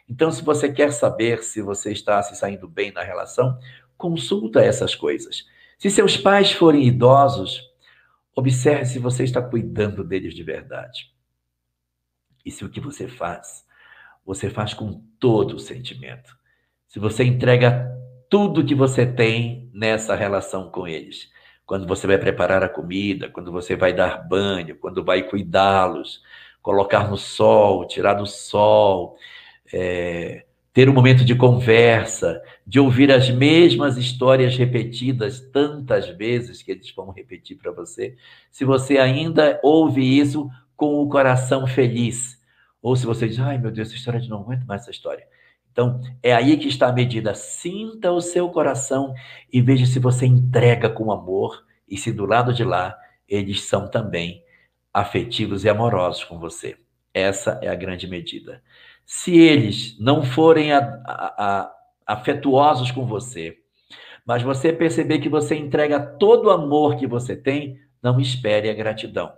Então, 0.09 0.31
se 0.31 0.43
você 0.43 0.73
quer 0.73 0.93
saber 0.93 1.43
se 1.43 1.61
você 1.61 1.93
está 1.93 2.23
se 2.23 2.35
saindo 2.37 2.67
bem 2.67 2.93
na 2.93 3.03
relação, 3.03 3.59
consulta 3.97 4.61
essas 4.61 4.95
coisas. 4.95 5.47
Se 5.79 5.91
seus 5.91 6.17
pais 6.17 6.53
forem 6.53 6.87
idosos, 6.87 7.61
observe 8.35 8.87
se 8.87 8.99
você 8.99 9.25
está 9.25 9.43
cuidando 9.43 10.03
deles 10.03 10.35
de 10.35 10.43
verdade. 10.43 11.13
E 12.45 12.51
se 12.51 12.65
o 12.65 12.71
que 12.71 12.81
você 12.81 13.07
faz, 13.07 13.67
você 14.25 14.49
faz 14.49 14.73
com 14.73 15.05
todo 15.21 15.57
o 15.57 15.61
sentimento. 15.61 16.37
Se 16.87 16.99
você 16.99 17.25
entrega 17.25 17.89
tudo 18.29 18.65
que 18.65 18.75
você 18.75 19.07
tem 19.07 19.71
nessa 19.73 20.15
relação 20.15 20.71
com 20.71 20.87
eles. 20.87 21.31
Quando 21.65 21.87
você 21.87 22.07
vai 22.07 22.19
preparar 22.19 22.63
a 22.63 22.69
comida, 22.69 23.29
quando 23.29 23.51
você 23.51 23.77
vai 23.77 23.93
dar 23.93 24.27
banho, 24.29 24.77
quando 24.77 25.05
vai 25.05 25.23
cuidá-los, 25.23 26.23
colocar 26.63 27.09
no 27.09 27.17
sol, 27.17 27.87
tirar 27.87 28.15
do 28.15 28.27
sol, 28.27 29.17
é, 29.73 30.45
ter 30.73 30.89
um 30.89 30.93
momento 30.93 31.25
de 31.25 31.35
conversa, 31.35 32.43
de 32.67 32.79
ouvir 32.79 33.11
as 33.11 33.31
mesmas 33.31 33.97
histórias 33.97 34.57
repetidas 34.57 35.41
tantas 35.41 36.09
vezes 36.09 36.63
que 36.63 36.71
eles 36.71 36.91
vão 36.93 37.11
repetir 37.11 37.57
para 37.57 37.73
você, 37.73 38.17
se 38.51 38.65
você 38.65 38.99
ainda 38.99 39.59
ouve 39.63 40.03
isso 40.03 40.49
com 40.77 41.03
o 41.03 41.09
coração 41.09 41.67
feliz, 41.67 42.39
ou 42.81 42.95
se 42.95 43.05
você 43.05 43.29
diz, 43.29 43.41
ai 43.41 43.59
meu 43.59 43.71
Deus, 43.71 43.89
essa 43.89 43.97
história 43.97 44.21
de 44.21 44.29
não 44.29 44.41
aguento 44.41 44.65
mais 44.67 44.83
essa 44.83 44.91
história. 44.91 45.27
Então, 45.73 46.01
é 46.23 46.35
aí 46.35 46.57
que 46.57 46.67
está 46.67 46.89
a 46.89 46.93
medida. 46.93 47.35
Sinta 47.35 48.11
o 48.11 48.21
seu 48.21 48.49
coração 48.49 49.15
e 49.53 49.61
veja 49.61 49.87
se 49.87 49.99
você 49.99 50.27
entrega 50.27 50.89
com 50.89 51.13
amor 51.13 51.65
e 51.89 51.97
se 51.97 52.13
do 52.13 52.27
lado 52.27 52.53
de 52.53 52.65
lá 52.65 52.97
eles 53.29 53.63
são 53.63 53.89
também 53.89 54.43
afetivos 54.93 55.65
e 55.65 55.69
amorosos 55.69 56.25
com 56.25 56.39
você. 56.39 56.77
Essa 57.13 57.59
é 57.63 57.69
a 57.69 57.75
grande 57.75 58.09
medida. 58.09 58.63
Se 59.11 59.35
eles 59.39 59.99
não 59.99 60.23
forem 60.23 60.71
a, 60.71 60.81
a, 61.07 61.47
a, 61.47 61.75
afetuosos 62.07 62.91
com 62.91 63.07
você, 63.07 63.57
mas 64.23 64.43
você 64.43 64.71
perceber 64.71 65.19
que 65.21 65.31
você 65.31 65.57
entrega 65.57 65.99
todo 65.99 66.49
o 66.49 66.51
amor 66.51 66.97
que 66.97 67.07
você 67.07 67.35
tem, 67.35 67.81
não 68.03 68.21
espere 68.21 68.69
a 68.69 68.75
gratidão. 68.75 69.33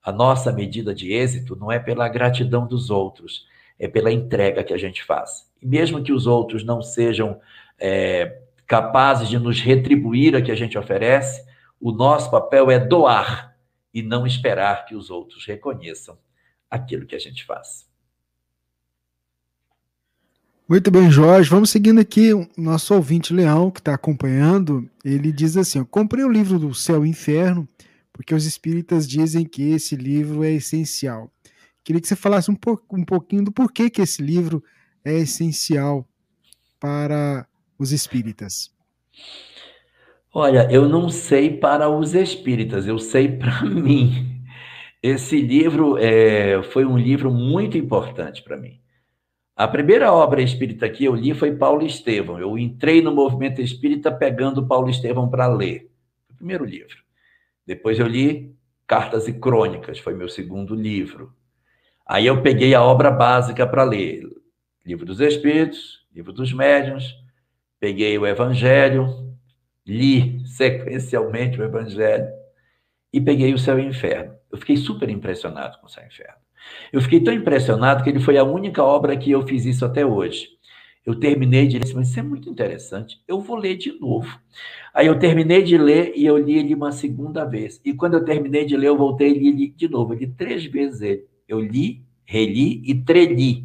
A 0.00 0.12
nossa 0.12 0.52
medida 0.52 0.94
de 0.94 1.12
êxito 1.12 1.56
não 1.56 1.72
é 1.72 1.80
pela 1.80 2.08
gratidão 2.08 2.64
dos 2.64 2.90
outros, 2.90 3.44
é 3.76 3.88
pela 3.88 4.12
entrega 4.12 4.62
que 4.62 4.72
a 4.72 4.78
gente 4.78 5.02
faz. 5.02 5.50
E 5.60 5.66
mesmo 5.66 6.00
que 6.00 6.12
os 6.12 6.28
outros 6.28 6.62
não 6.62 6.80
sejam 6.80 7.40
é, 7.76 8.40
capazes 8.68 9.28
de 9.28 9.36
nos 9.36 9.60
retribuir 9.60 10.36
a 10.36 10.42
que 10.42 10.52
a 10.52 10.56
gente 10.56 10.78
oferece, 10.78 11.44
o 11.80 11.90
nosso 11.90 12.30
papel 12.30 12.70
é 12.70 12.78
doar 12.78 13.56
e 13.92 14.00
não 14.00 14.24
esperar 14.24 14.86
que 14.86 14.94
os 14.94 15.10
outros 15.10 15.44
reconheçam 15.44 16.16
aquilo 16.70 17.04
que 17.04 17.16
a 17.16 17.20
gente 17.20 17.44
faz. 17.44 17.87
Muito 20.68 20.90
bem, 20.90 21.10
Jorge. 21.10 21.48
Vamos 21.48 21.70
seguindo 21.70 21.98
aqui. 21.98 22.34
O 22.34 22.46
nosso 22.58 22.94
ouvinte 22.94 23.32
Leão, 23.32 23.70
que 23.70 23.80
está 23.80 23.94
acompanhando, 23.94 24.86
ele 25.02 25.32
diz 25.32 25.56
assim: 25.56 25.82
comprei 25.82 26.22
o 26.22 26.30
livro 26.30 26.58
do 26.58 26.74
Céu 26.74 27.06
e 27.06 27.08
Inferno, 27.08 27.66
porque 28.12 28.34
os 28.34 28.44
espíritas 28.44 29.08
dizem 29.08 29.46
que 29.46 29.70
esse 29.70 29.96
livro 29.96 30.44
é 30.44 30.52
essencial. 30.52 31.32
Queria 31.82 32.02
que 32.02 32.06
você 32.06 32.14
falasse 32.14 32.50
um, 32.50 32.54
po 32.54 32.78
um 32.92 33.02
pouquinho 33.02 33.44
do 33.44 33.50
porquê 33.50 33.88
que 33.88 34.02
esse 34.02 34.20
livro 34.20 34.62
é 35.02 35.14
essencial 35.14 36.06
para 36.78 37.46
os 37.78 37.90
espíritas. 37.90 38.70
Olha, 40.34 40.68
eu 40.70 40.86
não 40.86 41.08
sei 41.08 41.56
para 41.56 41.88
os 41.88 42.14
espíritas, 42.14 42.86
eu 42.86 42.98
sei 42.98 43.26
para 43.40 43.64
mim. 43.64 44.42
Esse 45.02 45.40
livro 45.40 45.96
é, 45.96 46.62
foi 46.62 46.84
um 46.84 46.98
livro 46.98 47.32
muito 47.32 47.78
importante 47.78 48.42
para 48.42 48.58
mim. 48.58 48.78
A 49.58 49.66
primeira 49.66 50.12
obra 50.12 50.40
espírita 50.40 50.88
que 50.88 51.04
eu 51.04 51.16
li 51.16 51.34
foi 51.34 51.56
Paulo 51.56 51.84
Estevão. 51.84 52.38
Eu 52.38 52.56
entrei 52.56 53.02
no 53.02 53.12
movimento 53.12 53.60
espírita 53.60 54.08
pegando 54.08 54.68
Paulo 54.68 54.88
Estevão 54.88 55.28
para 55.28 55.48
ler. 55.48 55.90
O 56.30 56.34
primeiro 56.36 56.64
livro. 56.64 56.98
Depois 57.66 57.98
eu 57.98 58.06
li 58.06 58.54
Cartas 58.86 59.26
e 59.26 59.32
Crônicas, 59.32 59.98
foi 59.98 60.14
meu 60.14 60.28
segundo 60.28 60.76
livro. 60.76 61.34
Aí 62.06 62.24
eu 62.24 62.40
peguei 62.40 62.72
a 62.72 62.84
obra 62.84 63.10
básica 63.10 63.66
para 63.66 63.82
ler. 63.82 64.22
Livro 64.86 65.04
dos 65.04 65.18
Espíritos, 65.18 66.06
Livro 66.14 66.32
dos 66.32 66.52
Médiuns, 66.52 67.16
peguei 67.80 68.16
o 68.16 68.24
Evangelho, 68.28 69.36
li 69.84 70.38
sequencialmente 70.46 71.60
o 71.60 71.64
Evangelho 71.64 72.28
e 73.12 73.20
peguei 73.20 73.52
o 73.52 73.58
Céu 73.58 73.76
e 73.80 73.86
o 73.86 73.88
Inferno. 73.88 74.36
Eu 74.52 74.58
fiquei 74.58 74.76
super 74.76 75.10
impressionado 75.10 75.80
com 75.80 75.86
o 75.86 75.90
Céu 75.90 76.04
e 76.04 76.06
o 76.06 76.10
Inferno. 76.10 76.47
Eu 76.92 77.00
fiquei 77.00 77.20
tão 77.20 77.34
impressionado 77.34 78.02
que 78.02 78.10
ele 78.10 78.20
foi 78.20 78.38
a 78.38 78.44
única 78.44 78.82
obra 78.82 79.16
que 79.16 79.30
eu 79.30 79.46
fiz 79.46 79.64
isso 79.64 79.84
até 79.84 80.04
hoje. 80.04 80.48
Eu 81.04 81.14
terminei 81.14 81.66
de 81.66 81.78
ler, 81.78 81.94
mas 81.94 82.10
isso 82.10 82.20
é 82.20 82.22
muito 82.22 82.50
interessante. 82.50 83.22
Eu 83.26 83.40
vou 83.40 83.56
ler 83.56 83.76
de 83.76 83.98
novo. 83.98 84.38
Aí 84.92 85.06
eu 85.06 85.18
terminei 85.18 85.62
de 85.62 85.78
ler 85.78 86.12
e 86.14 86.26
eu 86.26 86.36
li 86.36 86.58
ele 86.58 86.74
uma 86.74 86.92
segunda 86.92 87.44
vez. 87.44 87.80
E 87.84 87.94
quando 87.94 88.14
eu 88.14 88.24
terminei 88.24 88.66
de 88.66 88.76
ler, 88.76 88.88
eu 88.88 88.96
voltei 88.96 89.32
e 89.32 89.50
li 89.50 89.68
de 89.70 89.88
novo. 89.88 90.12
Eu 90.12 90.18
li 90.18 90.26
três 90.26 90.66
vezes 90.66 91.00
ele. 91.00 91.24
Eu 91.48 91.60
li, 91.60 92.02
reli 92.26 92.82
e 92.84 92.94
treli. 92.94 93.64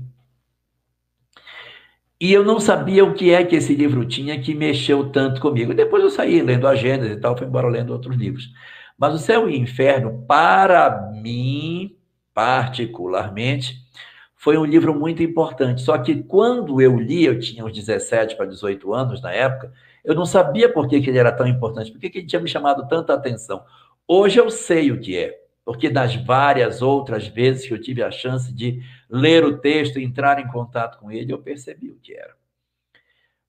E 2.17 2.31
eu 2.31 2.45
não 2.45 2.57
sabia 2.61 3.03
o 3.03 3.13
que 3.13 3.31
é 3.31 3.43
que 3.43 3.57
esse 3.57 3.75
livro 3.75 4.05
tinha 4.05 4.39
que 4.39 4.55
mexeu 4.55 5.09
tanto 5.11 5.41
comigo. 5.41 5.73
Depois 5.73 6.01
eu 6.01 6.09
saí 6.09 6.41
lendo 6.41 6.65
a 6.65 6.73
Gênesis 6.73 7.17
e 7.17 7.19
tal, 7.19 7.38
fui 7.38 7.45
embora 7.45 7.67
lendo 7.67 7.91
outros 7.91 8.15
livros. 8.15 8.49
Mas 8.97 9.13
o 9.13 9.17
Céu 9.17 9.49
e 9.49 9.53
o 9.53 9.61
Inferno, 9.61 10.23
para 10.25 11.11
mim, 11.21 11.93
particularmente, 12.34 13.84
foi 14.35 14.57
um 14.57 14.65
livro 14.65 14.93
muito 14.93 15.23
importante. 15.23 15.81
Só 15.81 15.97
que 15.97 16.22
quando 16.23 16.81
eu 16.81 16.99
li, 16.99 17.23
eu 17.23 17.39
tinha 17.39 17.64
uns 17.64 17.73
17 17.73 18.35
para 18.35 18.45
18 18.45 18.93
anos 18.93 19.22
na 19.22 19.31
época, 19.31 19.72
eu 20.03 20.14
não 20.14 20.26
sabia 20.26 20.72
por 20.72 20.88
que, 20.88 20.99
que 20.99 21.10
ele 21.10 21.18
era 21.18 21.31
tão 21.31 21.47
importante, 21.47 21.91
por 21.91 21.99
que, 21.99 22.10
que 22.10 22.18
ele 22.18 22.27
tinha 22.27 22.41
me 22.41 22.49
chamado 22.49 22.88
tanta 22.88 23.14
atenção. 23.14 23.64
Hoje 24.05 24.39
eu 24.39 24.49
sei 24.49 24.91
o 24.91 24.99
que 24.99 25.18
é, 25.18 25.41
porque 25.64 25.89
das 25.89 26.15
várias 26.15 26.81
outras 26.81 27.26
vezes 27.27 27.65
que 27.65 27.73
eu 27.73 27.80
tive 27.80 28.03
a 28.03 28.11
chance 28.11 28.53
de 28.53 28.84
ler 29.10 29.45
o 29.45 29.60
texto 29.60 29.97
e 29.97 30.03
entrar 30.03 30.39
em 30.39 30.47
contato 30.49 30.99
com 30.99 31.10
ele, 31.10 31.31
eu 31.31 31.41
percebi 31.41 31.89
o 31.89 31.99
que 31.99 32.14
era. 32.14 32.35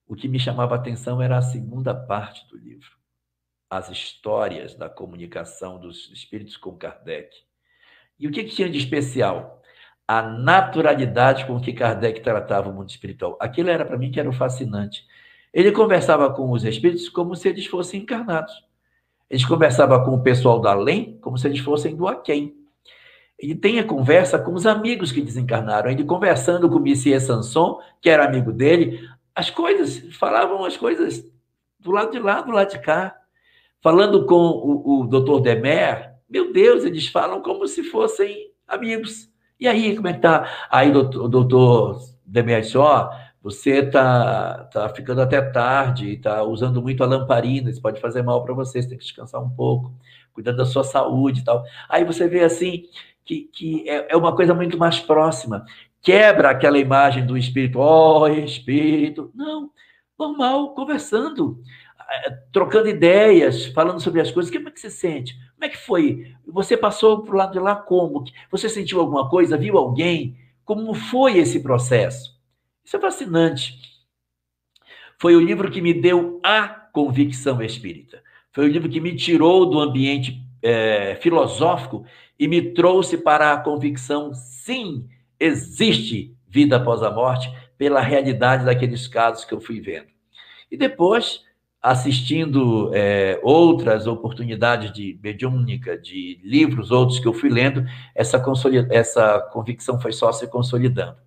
O 0.07 0.15
que 0.15 0.29
me 0.29 0.39
chamava 0.39 0.75
a 0.75 0.77
atenção 0.77 1.21
era 1.21 1.37
a 1.37 1.41
segunda 1.41 1.93
parte 1.93 2.47
do 2.47 2.57
livro, 2.57 2.91
as 3.69 3.89
histórias 3.89 4.75
da 4.75 4.87
comunicação 4.87 5.77
dos 5.77 6.09
espíritos 6.11 6.55
com 6.55 6.77
Kardec. 6.77 7.44
E 8.19 8.27
o 8.27 8.31
que, 8.31 8.43
que 8.43 8.55
tinha 8.55 8.69
de 8.69 8.77
especial? 8.77 9.61
A 10.07 10.21
naturalidade 10.21 11.45
com 11.45 11.59
que 11.59 11.73
Kardec 11.73 12.21
tratava 12.21 12.69
o 12.69 12.73
mundo 12.73 12.89
espiritual. 12.89 13.37
Aquilo 13.39 13.69
era 13.69 13.83
para 13.83 13.97
mim 13.97 14.11
que 14.11 14.19
era 14.19 14.29
o 14.29 14.33
fascinante. 14.33 15.05
Ele 15.53 15.71
conversava 15.71 16.31
com 16.33 16.51
os 16.51 16.63
espíritos 16.63 17.09
como 17.09 17.35
se 17.35 17.49
eles 17.49 17.65
fossem 17.65 18.01
encarnados. 18.01 18.53
Ele 19.29 19.45
conversava 19.45 20.03
com 20.03 20.11
o 20.11 20.21
pessoal 20.21 20.59
do 20.59 20.67
além 20.67 21.17
como 21.19 21.37
se 21.37 21.47
eles 21.47 21.59
fossem 21.59 21.95
do 21.95 22.07
aquém. 22.07 22.55
Ele 23.37 23.55
tem 23.55 23.79
a 23.79 23.83
conversa 23.83 24.39
com 24.39 24.53
os 24.53 24.65
amigos 24.65 25.11
que 25.11 25.21
desencarnaram. 25.21 25.89
Ele 25.89 26.03
conversando 26.03 26.69
com 26.69 26.77
o 26.77 26.81
Messias 26.81 27.23
Sanson, 27.23 27.79
que 28.01 28.09
era 28.09 28.25
amigo 28.25 28.51
dele, 28.51 28.99
as 29.33 29.49
coisas, 29.49 30.15
falavam 30.15 30.63
as 30.63 30.77
coisas 30.77 31.25
do 31.79 31.91
lado 31.91 32.11
de 32.11 32.19
lá, 32.19 32.41
do 32.41 32.51
lado 32.51 32.71
de 32.71 32.79
cá. 32.79 33.15
Falando 33.81 34.25
com 34.25 34.35
o, 34.35 35.01
o 35.01 35.07
doutor 35.07 35.41
Demer, 35.41 36.14
meu 36.29 36.51
Deus, 36.51 36.83
eles 36.83 37.07
falam 37.07 37.41
como 37.41 37.67
se 37.67 37.83
fossem 37.83 38.51
amigos. 38.67 39.29
E 39.59 39.67
aí, 39.67 39.95
como 39.95 40.07
é 40.07 40.13
que 40.13 40.19
tá? 40.19 40.49
Aí 40.69 40.89
o 40.91 41.03
doutor 41.27 41.99
Demerció 42.25 43.09
Você 43.41 43.79
está 43.79 44.65
tá 44.65 44.89
ficando 44.89 45.21
até 45.21 45.41
tarde, 45.41 46.13
está 46.13 46.43
usando 46.43 46.81
muito 46.81 47.03
a 47.03 47.07
lamparina, 47.07 47.69
isso 47.69 47.81
pode 47.81 48.01
fazer 48.01 48.21
mal 48.23 48.43
para 48.43 48.53
você, 48.53 48.81
você 48.81 48.89
tem 48.89 48.97
que 48.97 49.03
descansar 49.03 49.41
um 49.41 49.49
pouco, 49.49 49.93
cuidando 50.33 50.57
da 50.57 50.65
sua 50.65 50.83
saúde 50.83 51.41
e 51.41 51.43
tal. 51.43 51.63
Aí 51.87 52.03
você 52.03 52.27
vê 52.27 52.43
assim 52.43 52.85
que, 53.23 53.49
que 53.53 53.89
é, 53.89 54.13
é 54.13 54.17
uma 54.17 54.35
coisa 54.35 54.53
muito 54.53 54.77
mais 54.77 54.99
próxima. 54.99 55.65
Quebra 56.01 56.49
aquela 56.49 56.77
imagem 56.77 57.25
do 57.25 57.37
espírito, 57.37 57.79
ó 57.79 58.21
oh, 58.21 58.27
espírito. 58.27 59.31
Não, 59.33 59.71
normal, 60.17 60.73
conversando, 60.73 61.61
trocando 62.51 62.87
ideias, 62.87 63.65
falando 63.67 63.99
sobre 63.99 64.21
as 64.21 64.31
coisas. 64.31 64.51
Como 64.51 64.69
é 64.69 64.71
que 64.71 64.79
você 64.79 64.89
sente? 64.89 65.35
Como 65.53 65.65
é 65.65 65.69
que 65.69 65.77
foi? 65.77 66.33
Você 66.47 66.77
passou 66.77 67.23
para 67.23 67.33
o 67.33 67.37
lado 67.37 67.53
de 67.53 67.59
lá 67.59 67.75
como? 67.75 68.23
Você 68.51 68.69
sentiu 68.69 68.99
alguma 68.99 69.29
coisa? 69.29 69.57
Viu 69.57 69.77
alguém? 69.77 70.37
Como 70.63 70.93
foi 70.93 71.37
esse 71.37 71.61
processo? 71.61 72.35
Isso 72.83 72.97
é 72.97 72.99
fascinante. 72.99 73.79
Foi 75.19 75.35
o 75.35 75.41
livro 75.41 75.71
que 75.71 75.81
me 75.81 75.93
deu 75.93 76.39
a 76.43 76.67
convicção 76.67 77.61
espírita. 77.61 78.21
Foi 78.51 78.65
o 78.65 78.71
livro 78.71 78.89
que 78.89 79.01
me 79.01 79.15
tirou 79.15 79.65
do 79.65 79.79
ambiente 79.79 80.41
é, 80.61 81.15
filosófico 81.15 82.05
e 82.39 82.47
me 82.47 82.73
trouxe 82.73 83.17
para 83.17 83.53
a 83.53 83.57
convicção: 83.57 84.33
sim, 84.33 85.07
existe 85.39 86.35
vida 86.47 86.77
após 86.77 87.03
a 87.03 87.11
morte, 87.11 87.51
pela 87.77 88.01
realidade 88.01 88.65
daqueles 88.65 89.07
casos 89.07 89.45
que 89.45 89.53
eu 89.53 89.59
fui 89.59 89.79
vendo. 89.79 90.07
E 90.71 90.77
depois, 90.77 91.44
assistindo 91.91 92.91
é, 92.93 93.39
outras 93.43 94.07
oportunidades 94.07 94.91
de 94.91 95.19
mediúnica, 95.21 95.97
de 95.97 96.39
livros, 96.43 96.91
outros 96.91 97.19
que 97.19 97.27
eu 97.27 97.33
fui 97.33 97.49
lendo, 97.49 97.85
essa, 98.13 98.43
essa 98.89 99.39
convicção 99.51 99.99
foi 99.99 100.11
só 100.11 100.31
se 100.31 100.47
consolidando 100.47 101.17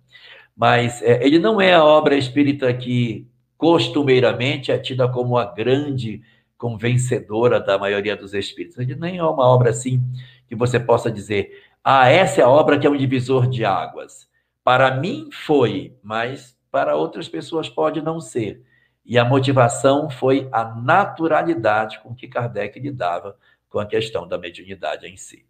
mas 0.59 1.01
é, 1.01 1.25
ele 1.25 1.39
não 1.39 1.61
é 1.61 1.73
a 1.73 1.85
obra 1.85 2.17
espírita 2.17 2.73
que 2.73 3.25
costumeiramente 3.57 4.73
é 4.73 4.77
tida 4.77 5.07
como 5.07 5.37
a 5.37 5.45
grande 5.45 6.21
convencedora 6.57 7.61
da 7.61 7.77
maioria 7.77 8.13
dos 8.13 8.33
espíritos. 8.33 8.77
Ele 8.77 8.93
nem 8.93 9.17
é 9.19 9.23
uma 9.23 9.47
obra 9.47 9.69
assim 9.69 10.03
que 10.49 10.57
você 10.57 10.77
possa 10.77 11.09
dizer, 11.09 11.49
ah, 11.81 12.09
essa 12.09 12.41
é 12.41 12.43
a 12.43 12.49
obra 12.49 12.77
que 12.77 12.85
é 12.85 12.89
um 12.89 12.97
divisor 12.97 13.47
de 13.47 13.63
águas. 13.63 14.27
Para 14.61 14.99
mim 14.99 15.29
foi, 15.31 15.95
mas 16.03 16.57
para 16.69 16.93
outras 16.97 17.29
pessoas 17.29 17.69
pode 17.69 18.01
não 18.01 18.19
ser. 18.19 18.61
E 19.09 19.17
a 19.17 19.25
motivação 19.25 20.07
foi 20.07 20.47
a 20.51 20.63
naturalidade 20.63 21.99
com 22.03 22.13
que 22.13 22.27
Kardec 22.27 22.79
lidava 22.79 23.35
com 23.67 23.79
a 23.79 23.85
questão 23.87 24.27
da 24.27 24.37
mediunidade 24.37 25.07
em 25.07 25.17
si. 25.17 25.43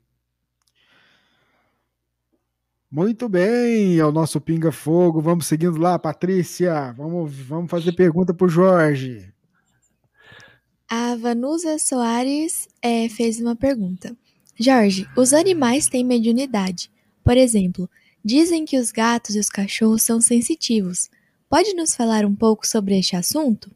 Muito 2.89 3.27
bem, 3.27 3.99
é 3.99 4.05
o 4.05 4.13
nosso 4.13 4.39
Pinga 4.39 4.71
Fogo. 4.71 5.19
Vamos 5.19 5.45
seguindo 5.45 5.77
lá, 5.77 5.99
Patrícia. 5.99 6.93
Vamos, 6.93 7.35
vamos 7.35 7.69
fazer 7.69 7.91
pergunta 7.91 8.33
para 8.33 8.47
o 8.47 8.49
Jorge. 8.49 9.29
A 10.89 11.17
Vanusa 11.17 11.77
Soares 11.77 12.65
é, 12.81 13.09
fez 13.09 13.41
uma 13.41 13.57
pergunta. 13.57 14.15
Jorge, 14.57 15.05
os 15.17 15.33
animais 15.33 15.89
têm 15.89 16.05
mediunidade. 16.05 16.89
Por 17.25 17.35
exemplo, 17.35 17.89
dizem 18.23 18.63
que 18.63 18.79
os 18.79 18.89
gatos 18.89 19.35
e 19.35 19.39
os 19.39 19.49
cachorros 19.49 20.01
são 20.01 20.21
sensitivos. 20.21 21.09
Pode 21.49 21.73
nos 21.73 21.95
falar 21.95 22.25
um 22.25 22.35
pouco 22.35 22.67
sobre 22.67 22.99
este 22.99 23.15
assunto? 23.15 23.71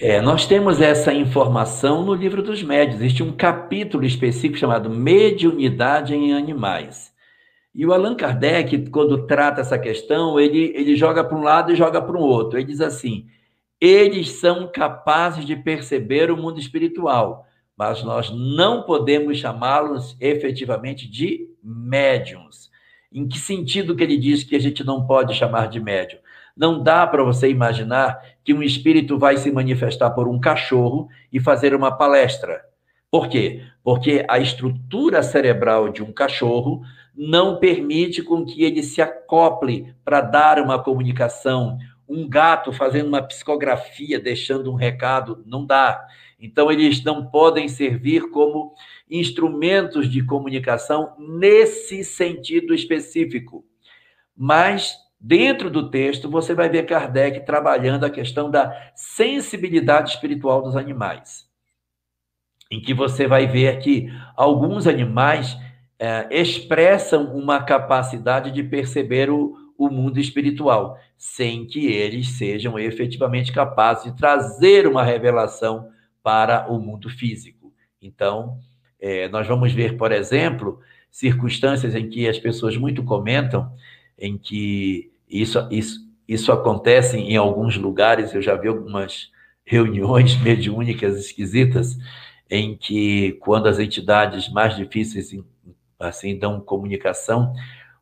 É, 0.00 0.20
nós 0.20 0.46
temos 0.46 0.80
essa 0.80 1.12
informação 1.12 2.04
no 2.04 2.14
livro 2.14 2.40
dos 2.40 2.62
médios. 2.62 3.00
Existe 3.00 3.24
um 3.24 3.32
capítulo 3.32 4.04
específico 4.04 4.56
chamado 4.56 4.88
Mediunidade 4.88 6.14
em 6.14 6.34
Animais. 6.34 7.12
E 7.74 7.84
o 7.84 7.92
Allan 7.92 8.14
Kardec, 8.14 8.90
quando 8.90 9.26
trata 9.26 9.60
essa 9.60 9.76
questão, 9.76 10.38
ele, 10.38 10.72
ele 10.76 10.94
joga 10.94 11.24
para 11.24 11.36
um 11.36 11.42
lado 11.42 11.72
e 11.72 11.76
joga 11.76 12.00
para 12.00 12.16
o 12.16 12.20
outro. 12.22 12.58
Ele 12.60 12.66
diz 12.66 12.80
assim: 12.80 13.26
eles 13.80 14.30
são 14.30 14.70
capazes 14.72 15.44
de 15.44 15.56
perceber 15.56 16.30
o 16.30 16.36
mundo 16.36 16.60
espiritual, 16.60 17.44
mas 17.76 18.04
nós 18.04 18.30
não 18.30 18.84
podemos 18.84 19.38
chamá-los 19.38 20.16
efetivamente 20.20 21.10
de 21.10 21.48
médiums. 21.60 22.70
Em 23.14 23.28
que 23.28 23.38
sentido 23.38 23.94
que 23.94 24.02
ele 24.02 24.16
diz 24.16 24.42
que 24.42 24.56
a 24.56 24.58
gente 24.58 24.82
não 24.82 25.06
pode 25.06 25.34
chamar 25.34 25.68
de 25.68 25.78
médium? 25.78 26.18
Não 26.56 26.82
dá 26.82 27.06
para 27.06 27.22
você 27.22 27.48
imaginar 27.48 28.22
que 28.44 28.54
um 28.54 28.62
espírito 28.62 29.18
vai 29.18 29.36
se 29.36 29.50
manifestar 29.50 30.10
por 30.10 30.28
um 30.28 30.40
cachorro 30.40 31.08
e 31.32 31.38
fazer 31.38 31.74
uma 31.74 31.92
palestra. 31.92 32.62
Por 33.10 33.28
quê? 33.28 33.62
Porque 33.84 34.24
a 34.28 34.38
estrutura 34.38 35.22
cerebral 35.22 35.90
de 35.90 36.02
um 36.02 36.12
cachorro 36.12 36.82
não 37.14 37.58
permite 37.58 38.22
com 38.22 38.44
que 38.44 38.62
ele 38.64 38.82
se 38.82 39.02
acople 39.02 39.94
para 40.02 40.22
dar 40.22 40.58
uma 40.58 40.82
comunicação. 40.82 41.78
Um 42.08 42.26
gato 42.28 42.72
fazendo 42.72 43.08
uma 43.08 43.22
psicografia, 43.22 44.18
deixando 44.18 44.70
um 44.72 44.74
recado, 44.74 45.42
não 45.46 45.66
dá. 45.66 46.06
Então, 46.40 46.72
eles 46.72 47.04
não 47.04 47.26
podem 47.26 47.68
servir 47.68 48.30
como 48.30 48.74
instrumentos 49.12 50.10
de 50.10 50.24
comunicação 50.24 51.14
nesse 51.18 52.02
sentido 52.02 52.74
específico. 52.74 53.64
Mas, 54.34 54.96
dentro 55.20 55.68
do 55.68 55.90
texto, 55.90 56.30
você 56.30 56.54
vai 56.54 56.70
ver 56.70 56.86
Kardec 56.86 57.44
trabalhando 57.44 58.04
a 58.04 58.10
questão 58.10 58.50
da 58.50 58.74
sensibilidade 58.96 60.12
espiritual 60.12 60.62
dos 60.62 60.76
animais. 60.76 61.46
Em 62.70 62.80
que 62.80 62.94
você 62.94 63.26
vai 63.26 63.46
ver 63.46 63.80
que 63.80 64.08
alguns 64.34 64.86
animais 64.86 65.58
é, 65.98 66.26
expressam 66.30 67.36
uma 67.36 67.62
capacidade 67.62 68.50
de 68.50 68.62
perceber 68.62 69.28
o, 69.28 69.54
o 69.76 69.90
mundo 69.90 70.18
espiritual, 70.18 70.98
sem 71.18 71.66
que 71.66 71.86
eles 71.86 72.28
sejam 72.38 72.78
efetivamente 72.78 73.52
capazes 73.52 74.04
de 74.04 74.16
trazer 74.16 74.86
uma 74.86 75.04
revelação 75.04 75.90
para 76.22 76.72
o 76.72 76.78
mundo 76.78 77.10
físico. 77.10 77.72
Então, 78.00 78.58
é, 79.02 79.28
nós 79.28 79.48
vamos 79.48 79.72
ver, 79.72 79.96
por 79.96 80.12
exemplo, 80.12 80.80
circunstâncias 81.10 81.96
em 81.96 82.08
que 82.08 82.28
as 82.28 82.38
pessoas 82.38 82.76
muito 82.76 83.02
comentam, 83.02 83.68
em 84.16 84.38
que 84.38 85.10
isso, 85.28 85.58
isso, 85.72 86.08
isso 86.28 86.52
acontece 86.52 87.16
em 87.16 87.36
alguns 87.36 87.76
lugares, 87.76 88.32
eu 88.32 88.40
já 88.40 88.54
vi 88.54 88.68
algumas 88.68 89.28
reuniões 89.66 90.40
mediúnicas 90.40 91.18
esquisitas, 91.18 91.98
em 92.48 92.76
que, 92.76 93.32
quando 93.40 93.66
as 93.66 93.80
entidades 93.80 94.48
mais 94.48 94.76
difíceis 94.76 95.34
assim, 95.98 96.38
dão 96.38 96.60
comunicação, 96.60 97.52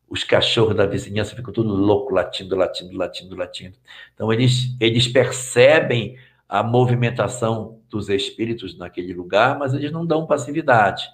os 0.09 0.23
cachorros 0.23 0.77
da 0.77 0.85
vizinhança 0.85 1.35
ficam 1.35 1.53
tudo 1.53 1.73
louco, 1.73 2.13
latindo, 2.13 2.57
latindo, 2.57 2.95
latindo, 2.95 3.37
latindo. 3.37 3.77
Então, 4.13 4.31
eles, 4.31 4.77
eles 4.81 5.09
percebem 5.09 6.17
a 6.51 6.65
movimentação 6.65 7.79
dos 7.89 8.09
espíritos 8.09 8.77
naquele 8.77 9.15
lugar, 9.15 9.57
mas 9.57 9.73
eles 9.73 9.93
não 9.93 10.05
dão 10.05 10.27
passividade, 10.27 11.09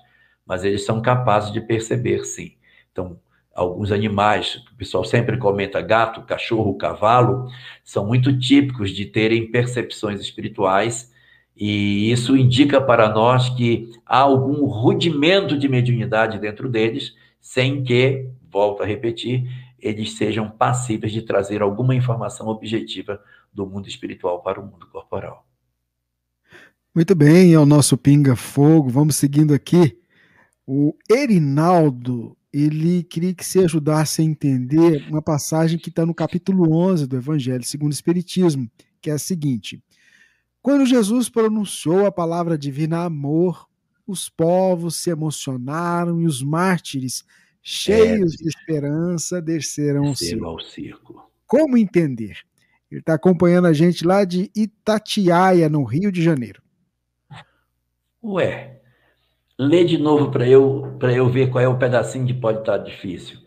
mas 0.47 0.65
eles 0.65 0.87
são 0.87 1.03
capazes 1.03 1.53
de 1.53 1.61
perceber, 1.61 2.25
sim. 2.25 2.53
Então, 2.91 3.21
alguns 3.55 3.93
animais, 3.93 4.63
o 4.73 4.77
pessoal 4.77 5.05
sempre 5.05 5.37
comenta, 5.37 5.83
gato, 5.83 6.23
cachorro, 6.23 6.79
cavalo, 6.79 7.49
são 7.85 8.07
muito 8.07 8.39
típicos 8.39 8.91
de 8.91 9.05
terem 9.05 9.51
percepções 9.51 10.21
espirituais 10.21 11.13
e 11.55 12.11
isso 12.11 12.35
indica 12.35 12.81
para 12.81 13.07
nós 13.11 13.51
que 13.51 13.91
há 14.07 14.21
algum 14.21 14.65
rudimento 14.65 15.59
de 15.59 15.69
mediunidade 15.69 16.39
dentro 16.39 16.67
deles, 16.67 17.15
sem 17.43 17.85
que, 17.85 18.27
volto 18.51 18.83
a 18.83 18.87
repetir, 18.87 19.47
eles 19.79 20.17
sejam 20.17 20.51
passíveis 20.51 21.13
de 21.13 21.21
trazer 21.21 21.61
alguma 21.61 21.95
informação 21.95 22.49
objetiva 22.49 23.21
do 23.57 23.67
mundo 23.67 23.89
espiritual 23.89 24.43
para 24.43 24.61
o 24.61 24.67
mundo 24.67 24.87
corporal. 24.89 25.47
Muito 26.95 27.15
bem, 27.15 27.55
é 27.55 27.59
o 27.59 27.67
nosso 27.67 27.97
Pinga 27.97 28.37
Fogo. 28.37 28.91
Vamos 28.91 29.17
seguindo 29.17 29.55
aqui. 29.55 29.99
O 30.67 30.95
Erinaldo, 31.11 32.37
ele 32.53 33.03
queria 33.03 33.35
que 33.35 33.45
você 33.45 33.61
ajudasse 33.61 34.21
a 34.21 34.25
entender 34.25 35.07
uma 35.09 35.23
passagem 35.23 35.79
que 35.79 35.89
está 35.89 36.05
no 36.05 36.15
capítulo 36.15 36.75
11 36.75 37.07
do 37.07 37.17
Evangelho 37.17 37.65
segundo 37.65 37.93
o 37.93 37.95
Espiritismo, 37.95 38.71
que 39.01 39.11
é 39.11 39.15
a 39.15 39.19
seguinte: 39.19 39.83
quando 40.63 40.85
Jesus 40.85 41.29
pronunciou 41.29 42.07
a 42.07 42.13
palavra 42.13 42.59
divina 42.59 43.05
amor, 43.05 43.67
os 44.07 44.29
povos 44.29 44.97
se 44.97 45.11
emocionaram 45.11 46.21
e 46.21 46.27
os 46.27 46.43
mártires, 46.43 47.25
cheios 47.63 48.35
é, 48.35 48.37
de 48.37 48.49
esperança, 48.49 49.41
desceram 49.41 50.07
ao 50.07 50.15
circo. 50.15 51.31
Como 51.47 51.77
entender? 51.77 52.39
Ele 52.97 53.03
está 53.03 53.13
acompanhando 53.13 53.67
a 53.67 53.75
gente 53.75 54.07
lá 54.07 54.25
de 54.25 54.51
Itatiaia, 54.57 55.69
no 55.69 55.85
Rio 55.85 56.11
de 56.11 56.23
Janeiro. 56.23 56.63
Ué, 58.25 58.81
lê 59.59 59.85
de 59.85 59.99
novo 59.99 60.31
para 60.31 60.49
eu, 60.49 60.97
eu 61.03 61.29
ver 61.29 61.51
qual 61.51 61.63
é 61.63 61.69
o 61.69 61.77
pedacinho 61.77 62.27
que 62.27 62.33
pode 62.33 62.61
estar 62.61 62.79
tá 62.79 62.85
difícil. 62.85 63.39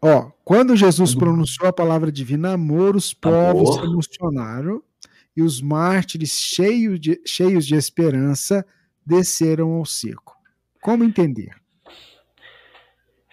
Ó, 0.00 0.30
quando 0.44 0.76
Jesus 0.76 1.16
pronunciou 1.16 1.68
a 1.68 1.72
palavra 1.72 2.12
divina 2.12 2.52
amor, 2.52 2.94
os 2.94 3.12
povos 3.12 3.74
se 3.74 3.82
emocionaram 3.82 4.80
e 5.36 5.42
os 5.42 5.60
mártires, 5.60 6.38
cheios 6.38 7.00
de, 7.00 7.20
cheios 7.26 7.66
de 7.66 7.74
esperança, 7.74 8.64
desceram 9.04 9.72
ao 9.72 9.84
circo. 9.84 10.36
Como 10.80 11.02
entender? 11.02 11.56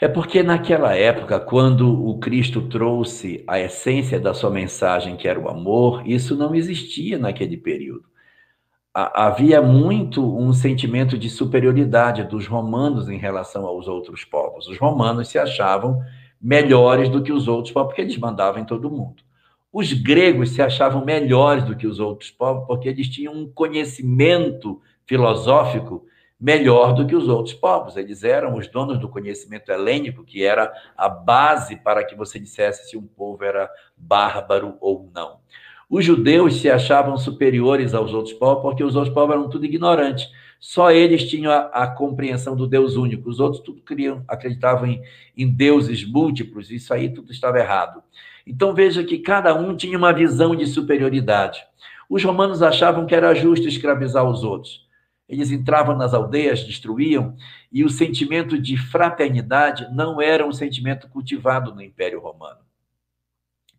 É 0.02 0.08
porque 0.08 0.42
naquela 0.42 0.96
época, 0.96 1.38
quando 1.42 2.08
o 2.08 2.18
Cristo 2.20 2.62
trouxe 2.70 3.44
a 3.46 3.60
essência 3.60 4.18
da 4.18 4.34
sua 4.34 4.50
mensagem, 4.50 5.18
que 5.18 5.28
era 5.28 5.38
o 5.38 5.50
amor, 5.50 6.08
isso 6.08 6.38
não 6.38 6.56
existia 6.56 7.18
naquele 7.18 7.58
período. 7.58 8.06
Havia 8.94 9.62
muito 9.62 10.26
um 10.38 10.54
sentimento 10.54 11.18
de 11.18 11.30
superioridade 11.30 12.24
dos 12.24 12.48
romanos 12.48 13.10
em 13.10 13.18
relação 13.18 13.66
aos 13.66 13.90
outros 13.90 14.24
povos. 14.24 14.68
Os 14.70 14.78
romanos 14.78 15.28
se 15.28 15.38
achavam 15.38 16.02
melhores 16.42 17.10
do 17.10 17.22
que 17.22 17.34
os 17.34 17.50
outros 17.50 17.74
povos, 17.74 17.90
porque 17.90 18.02
eles 18.02 18.18
mandavam 18.18 18.62
em 18.62 18.66
todo 18.66 18.90
mundo. 18.90 19.22
Os 19.72 19.92
gregos 19.92 20.52
se 20.52 20.62
achavam 20.62 21.04
melhores 21.04 21.66
do 21.66 21.76
que 21.76 21.86
os 21.86 22.00
outros 22.00 22.32
povos, 22.32 22.66
porque 22.66 22.88
eles 22.88 23.10
tinham 23.10 23.34
um 23.34 23.52
conhecimento 23.52 24.82
filosófico 25.06 26.06
melhor 26.40 26.94
do 26.94 27.06
que 27.06 27.16
os 27.16 27.28
outros 27.28 27.54
povos. 27.54 27.98
Eles 27.98 28.24
eram 28.24 28.56
os 28.56 28.68
donos 28.68 28.98
do 28.98 29.10
conhecimento 29.10 29.72
helênico, 29.72 30.24
que 30.24 30.44
era 30.44 30.72
a 30.96 31.10
base 31.10 31.76
para 31.76 32.04
que 32.04 32.16
você 32.16 32.40
dissesse 32.40 32.90
se 32.90 32.98
um 32.98 33.06
povo 33.06 33.44
era 33.44 33.70
bárbaro 33.98 34.78
ou 34.80 35.10
não. 35.14 35.40
Os 35.90 36.06
judeus 36.06 36.62
se 36.62 36.70
achavam 36.70 37.18
superiores 37.18 37.94
aos 37.94 38.14
outros 38.14 38.34
povos 38.34 38.62
porque 38.62 38.84
os 38.84 38.96
outros 38.96 39.14
povos 39.14 39.36
eram 39.36 39.50
tudo 39.50 39.66
ignorantes. 39.66 40.30
Só 40.60 40.92
eles 40.92 41.28
tinham 41.28 41.52
a, 41.52 41.62
a 41.68 41.88
compreensão 41.88 42.56
do 42.56 42.68
Deus 42.68 42.96
único. 42.96 43.30
Os 43.30 43.40
outros 43.40 43.64
tudo 43.64 43.82
criam, 43.82 44.24
acreditavam 44.28 44.86
em, 44.86 45.02
em 45.36 45.50
deuses 45.50 46.06
múltiplos. 46.06 46.70
Isso 46.70 46.94
aí 46.94 47.10
tudo 47.10 47.32
estava 47.32 47.60
errado. 47.60 48.04
Então 48.46 48.74
veja 48.74 49.04
que 49.04 49.20
cada 49.20 49.56
um 49.56 49.76
tinha 49.76 49.98
uma 49.98 50.14
visão 50.14 50.56
de 50.56 50.68
superioridade. 50.68 51.64
Os 52.10 52.24
romanos 52.24 52.62
achavam 52.62 53.06
que 53.06 53.16
era 53.16 53.34
justo 53.34 53.68
escravizar 53.68 54.30
os 54.30 54.44
outros. 54.44 54.89
Eles 55.30 55.52
entravam 55.52 55.96
nas 55.96 56.14
aldeias, 56.14 56.64
destruíam, 56.64 57.36
e 57.72 57.84
o 57.84 57.90
sentimento 57.90 58.60
de 58.60 58.76
fraternidade 58.76 59.88
não 59.94 60.20
era 60.20 60.46
um 60.46 60.52
sentimento 60.52 61.08
cultivado 61.08 61.74
no 61.74 61.84
Império 61.84 62.20
Romano. 62.20 62.62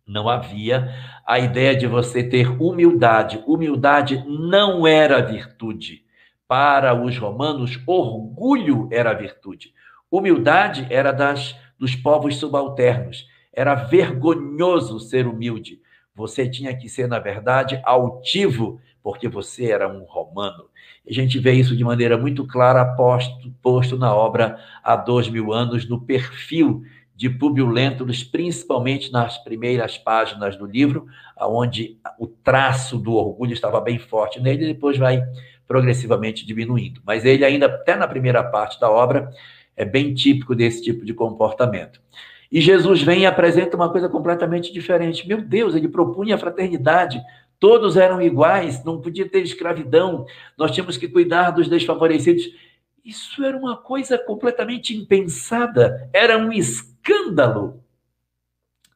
Não 0.07 0.29
havia 0.29 0.93
a 1.27 1.39
ideia 1.39 1.75
de 1.75 1.85
você 1.87 2.23
ter 2.23 2.49
humildade. 2.61 3.43
Humildade 3.45 4.23
não 4.27 4.87
era 4.87 5.21
virtude. 5.21 6.05
Para 6.47 6.93
os 6.93 7.17
romanos, 7.17 7.79
orgulho 7.85 8.87
era 8.91 9.13
virtude. 9.13 9.73
Humildade 10.09 10.87
era 10.89 11.11
das 11.11 11.55
dos 11.77 11.95
povos 11.95 12.37
subalternos. 12.37 13.27
Era 13.51 13.73
vergonhoso 13.73 14.99
ser 14.99 15.27
humilde. 15.27 15.81
Você 16.13 16.47
tinha 16.47 16.75
que 16.77 16.87
ser, 16.87 17.07
na 17.07 17.17
verdade, 17.17 17.81
altivo, 17.83 18.79
porque 19.03 19.27
você 19.27 19.71
era 19.71 19.87
um 19.87 20.03
romano. 20.03 20.65
A 21.07 21.13
gente 21.13 21.39
vê 21.39 21.53
isso 21.53 21.75
de 21.75 21.83
maneira 21.83 22.17
muito 22.17 22.45
clara 22.45 22.85
posto, 22.95 23.51
posto 23.61 23.97
na 23.97 24.13
obra 24.13 24.57
há 24.83 24.95
dois 24.95 25.27
mil 25.27 25.51
anos, 25.51 25.87
no 25.87 26.01
perfil 26.01 26.83
de 27.15 27.29
Públio 27.29 27.67
Lentulus, 27.67 28.23
principalmente 28.23 29.11
nas 29.11 29.37
primeiras 29.37 29.97
páginas 29.97 30.55
do 30.55 30.65
livro, 30.65 31.05
onde 31.39 31.97
o 32.17 32.25
traço 32.25 32.97
do 32.97 33.13
orgulho 33.13 33.53
estava 33.53 33.79
bem 33.79 33.99
forte 33.99 34.39
nele, 34.39 34.63
e 34.63 34.73
depois 34.73 34.97
vai 34.97 35.23
progressivamente 35.67 36.45
diminuindo. 36.45 36.99
Mas 37.05 37.23
ele 37.23 37.45
ainda, 37.45 37.67
até 37.67 37.95
na 37.95 38.07
primeira 38.07 38.43
parte 38.43 38.79
da 38.79 38.89
obra, 38.89 39.29
é 39.75 39.85
bem 39.85 40.13
típico 40.13 40.55
desse 40.55 40.81
tipo 40.81 41.05
de 41.05 41.13
comportamento. 41.13 42.01
E 42.51 42.59
Jesus 42.59 43.01
vem 43.01 43.21
e 43.21 43.25
apresenta 43.25 43.77
uma 43.77 43.89
coisa 43.89 44.09
completamente 44.09 44.73
diferente. 44.73 45.25
Meu 45.25 45.41
Deus, 45.41 45.73
ele 45.73 45.87
propunha 45.87 46.35
a 46.35 46.37
fraternidade. 46.37 47.21
Todos 47.61 47.95
eram 47.95 48.19
iguais, 48.19 48.83
não 48.83 48.99
podia 48.99 49.29
ter 49.29 49.43
escravidão. 49.43 50.25
Nós 50.57 50.71
tínhamos 50.71 50.97
que 50.97 51.07
cuidar 51.07 51.51
dos 51.51 51.67
desfavorecidos. 51.67 52.43
Isso 53.05 53.43
era 53.43 53.55
uma 53.55 53.77
coisa 53.77 54.17
completamente 54.17 54.97
impensada, 54.97 56.09
era 56.11 56.39
um 56.39 56.51
escândalo. 56.51 57.83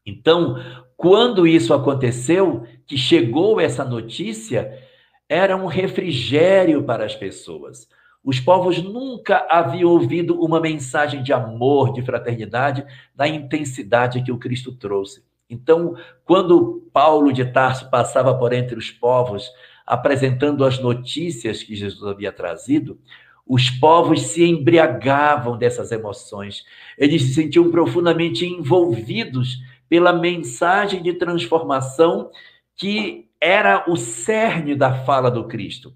Então, 0.03 0.55
quando 0.97 1.45
isso 1.45 1.75
aconteceu, 1.75 2.65
que 2.87 2.97
chegou 2.97 3.61
essa 3.61 3.85
notícia, 3.85 4.81
era 5.29 5.55
um 5.55 5.67
refrigério 5.67 6.83
para 6.83 7.05
as 7.05 7.15
pessoas. 7.15 7.87
Os 8.23 8.39
povos 8.39 8.81
nunca 8.81 9.45
haviam 9.47 9.91
ouvido 9.91 10.41
uma 10.41 10.59
mensagem 10.59 11.21
de 11.21 11.31
amor, 11.31 11.93
de 11.93 12.01
fraternidade, 12.01 12.83
da 13.13 13.27
intensidade 13.27 14.23
que 14.23 14.31
o 14.31 14.39
Cristo 14.39 14.75
trouxe. 14.75 15.23
Então, 15.49 15.95
quando 16.23 16.89
Paulo 16.91 17.31
de 17.31 17.45
Tarso 17.45 17.89
passava 17.89 18.37
por 18.37 18.53
entre 18.53 18.77
os 18.77 18.89
povos, 18.89 19.49
apresentando 19.85 20.65
as 20.65 20.79
notícias 20.79 21.61
que 21.61 21.75
Jesus 21.75 22.03
havia 22.03 22.31
trazido, 22.31 22.99
os 23.47 23.69
povos 23.69 24.21
se 24.21 24.43
embriagavam 24.43 25.57
dessas 25.57 25.91
emoções. 25.91 26.63
Eles 26.97 27.21
se 27.21 27.33
sentiam 27.35 27.69
profundamente 27.69 28.45
envolvidos 28.45 29.59
pela 29.87 30.11
mensagem 30.11 31.03
de 31.03 31.13
transformação 31.13 32.31
que 32.75 33.29
era 33.39 33.85
o 33.87 33.95
cerne 33.95 34.75
da 34.75 35.05
fala 35.05 35.29
do 35.29 35.47
Cristo. 35.47 35.93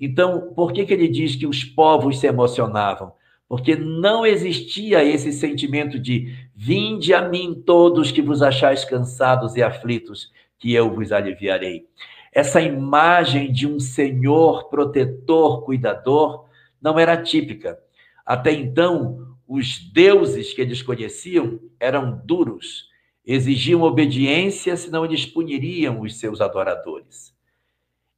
Então, 0.00 0.52
por 0.54 0.72
que, 0.72 0.84
que 0.84 0.92
ele 0.92 1.08
diz 1.08 1.36
que 1.36 1.46
os 1.46 1.64
povos 1.64 2.18
se 2.18 2.26
emocionavam? 2.26 3.12
Porque 3.48 3.76
não 3.76 4.26
existia 4.26 5.02
esse 5.02 5.32
sentimento 5.32 5.98
de 5.98 6.47
vinde 6.60 7.14
a 7.14 7.22
mim 7.22 7.62
todos 7.64 8.10
que 8.10 8.20
vos 8.20 8.42
achais 8.42 8.84
cansados 8.84 9.54
e 9.54 9.62
aflitos, 9.62 10.32
que 10.58 10.74
eu 10.74 10.92
vos 10.92 11.12
aliviarei. 11.12 11.86
Essa 12.32 12.60
imagem 12.60 13.52
de 13.52 13.64
um 13.64 13.78
Senhor 13.78 14.68
protetor, 14.68 15.64
cuidador, 15.64 16.46
não 16.82 16.98
era 16.98 17.16
típica. 17.16 17.78
Até 18.26 18.50
então, 18.50 19.36
os 19.46 19.78
deuses 19.92 20.52
que 20.52 20.60
eles 20.60 20.82
conheciam 20.82 21.60
eram 21.78 22.20
duros, 22.24 22.88
exigiam 23.24 23.82
obediência, 23.82 24.76
senão 24.76 25.04
eles 25.04 25.24
puniriam 25.24 26.00
os 26.00 26.18
seus 26.18 26.40
adoradores. 26.40 27.32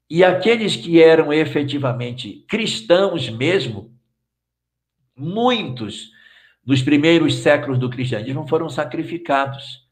E 0.09 0.25
aqueles 0.25 0.77
que 0.77 1.03
eram 1.03 1.31
efetivamente 1.31 2.43
cristãos 2.49 3.29
mesmo, 3.29 3.95
muitos 5.15 6.19
nos 6.65 6.83
primeiros 6.83 7.39
séculos 7.39 7.79
do 7.79 7.91
cristianismo 7.91 8.47
foram 8.47 8.69
sacrificados. 8.69 9.89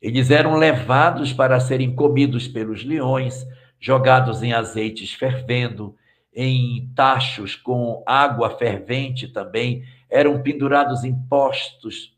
Eles 0.00 0.30
eram 0.30 0.56
levados 0.56 1.32
para 1.32 1.58
serem 1.58 1.94
comidos 1.94 2.46
pelos 2.46 2.84
leões, 2.84 3.46
jogados 3.80 4.42
em 4.42 4.52
azeites 4.52 5.12
fervendo, 5.12 5.96
em 6.32 6.92
tachos 6.94 7.56
com 7.56 8.02
água 8.06 8.50
fervente 8.56 9.26
também, 9.28 9.82
eram 10.08 10.40
pendurados 10.40 11.02
em 11.02 11.14
postos, 11.28 12.16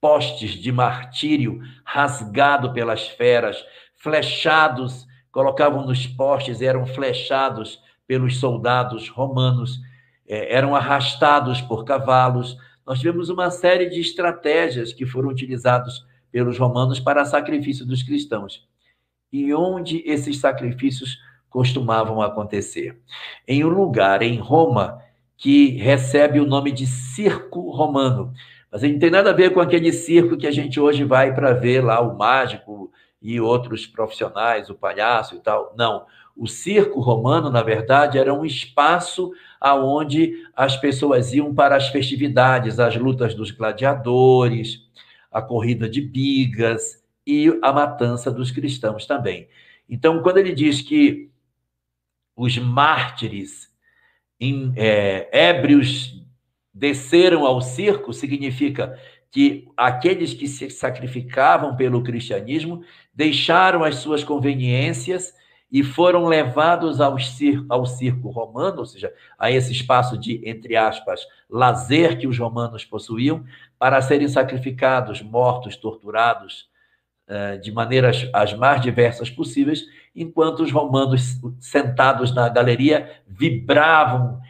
postes 0.00 0.52
de 0.52 0.72
martírio, 0.72 1.60
rasgado 1.84 2.72
pelas 2.72 3.06
feras, 3.08 3.64
flechados 3.96 5.06
colocavam 5.30 5.84
nos 5.86 6.06
postes, 6.06 6.62
eram 6.62 6.86
flechados 6.86 7.80
pelos 8.06 8.38
soldados 8.38 9.08
romanos, 9.08 9.78
é, 10.28 10.54
eram 10.54 10.74
arrastados 10.74 11.60
por 11.60 11.84
cavalos. 11.84 12.56
Nós 12.86 12.98
tivemos 12.98 13.28
uma 13.28 13.50
série 13.50 13.88
de 13.88 14.00
estratégias 14.00 14.92
que 14.92 15.06
foram 15.06 15.28
utilizadas 15.28 16.04
pelos 16.30 16.58
romanos 16.58 17.00
para 17.00 17.24
sacrifício 17.24 17.86
dos 17.86 18.02
cristãos. 18.02 18.66
E 19.32 19.52
onde 19.54 20.02
esses 20.06 20.38
sacrifícios 20.38 21.18
costumavam 21.48 22.20
acontecer? 22.20 22.98
Em 23.46 23.64
um 23.64 23.68
lugar 23.68 24.22
em 24.22 24.38
Roma 24.38 25.02
que 25.36 25.76
recebe 25.76 26.40
o 26.40 26.46
nome 26.46 26.72
de 26.72 26.86
Circo 26.86 27.70
Romano. 27.70 28.32
Mas 28.70 28.82
não 28.82 28.98
tem 28.98 29.10
nada 29.10 29.30
a 29.30 29.34
ver 29.34 29.52
com 29.52 29.60
aquele 29.60 29.92
circo 29.92 30.36
que 30.36 30.46
a 30.46 30.50
gente 30.50 30.80
hoje 30.80 31.04
vai 31.04 31.34
para 31.34 31.52
ver 31.52 31.82
lá 31.82 32.00
o 32.00 32.16
mágico, 32.16 32.90
e 33.20 33.40
outros 33.40 33.86
profissionais, 33.86 34.70
o 34.70 34.74
palhaço 34.74 35.34
e 35.34 35.40
tal. 35.40 35.74
Não. 35.76 36.06
O 36.36 36.46
circo 36.46 37.00
romano, 37.00 37.50
na 37.50 37.62
verdade, 37.62 38.18
era 38.18 38.32
um 38.32 38.44
espaço 38.44 39.32
aonde 39.60 40.44
as 40.54 40.76
pessoas 40.76 41.32
iam 41.32 41.54
para 41.54 41.76
as 41.76 41.88
festividades, 41.88 42.78
as 42.78 42.96
lutas 42.96 43.34
dos 43.34 43.50
gladiadores, 43.50 44.86
a 45.30 45.42
corrida 45.42 45.88
de 45.88 46.00
bigas 46.00 47.02
e 47.26 47.58
a 47.62 47.72
matança 47.72 48.30
dos 48.30 48.50
cristãos 48.50 49.06
também. 49.06 49.48
Então, 49.88 50.22
quando 50.22 50.38
ele 50.38 50.54
diz 50.54 50.80
que 50.82 51.30
os 52.34 52.58
mártires 52.58 53.70
em, 54.38 54.72
é, 54.76 55.28
ébrios 55.32 56.22
desceram 56.72 57.46
ao 57.46 57.60
circo, 57.60 58.12
significa 58.12 58.98
que 59.30 59.68
aqueles 59.76 60.34
que 60.34 60.46
se 60.46 60.70
sacrificavam 60.70 61.76
pelo 61.76 62.02
cristianismo 62.02 62.82
deixaram 63.14 63.82
as 63.82 63.96
suas 63.96 64.22
conveniências 64.22 65.34
e 65.70 65.82
foram 65.82 66.26
levados 66.26 67.00
ao 67.00 67.18
circo, 67.18 67.66
ao 67.68 67.84
circo 67.84 68.30
romano, 68.30 68.78
ou 68.78 68.86
seja, 68.86 69.12
a 69.38 69.50
esse 69.50 69.72
espaço 69.72 70.16
de, 70.16 70.40
entre 70.48 70.76
aspas, 70.76 71.20
lazer 71.50 72.18
que 72.18 72.26
os 72.26 72.38
romanos 72.38 72.84
possuíam, 72.84 73.44
para 73.78 74.00
serem 74.00 74.28
sacrificados, 74.28 75.20
mortos, 75.22 75.76
torturados, 75.76 76.68
eh, 77.28 77.56
de 77.56 77.72
maneiras 77.72 78.28
as 78.32 78.54
mais 78.54 78.80
diversas 78.80 79.28
possíveis, 79.28 79.84
enquanto 80.14 80.62
os 80.62 80.70
romanos, 80.70 81.40
sentados 81.58 82.32
na 82.32 82.48
galeria, 82.48 83.20
vibravam 83.26 84.40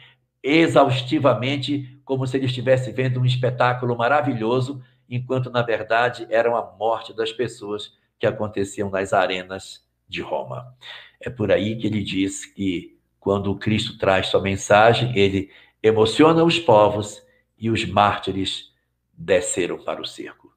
exaustivamente 0.43 1.99
como 2.05 2.25
se 2.25 2.37
ele 2.37 2.45
estivesse 2.45 2.91
vendo 2.91 3.19
um 3.19 3.25
espetáculo 3.25 3.97
maravilhoso, 3.97 4.81
enquanto 5.09 5.49
na 5.49 5.61
verdade 5.61 6.27
era 6.29 6.49
a 6.55 6.75
morte 6.77 7.13
das 7.13 7.33
pessoas 7.33 7.97
que 8.19 8.27
aconteciam 8.27 8.89
nas 8.89 9.11
arenas 9.11 9.86
de 10.07 10.21
Roma. 10.21 10.75
É 11.19 11.29
por 11.29 11.51
aí 11.51 11.75
que 11.77 11.87
ele 11.87 12.03
diz 12.03 12.45
que 12.45 12.97
quando 13.19 13.51
o 13.51 13.57
Cristo 13.57 13.97
traz 13.97 14.27
sua 14.27 14.41
mensagem, 14.41 15.17
ele 15.17 15.49
emociona 15.81 16.43
os 16.43 16.57
povos 16.57 17.21
e 17.57 17.69
os 17.69 17.85
mártires 17.85 18.71
desceram 19.13 19.83
para 19.83 20.01
o 20.01 20.05
cerco. 20.05 20.47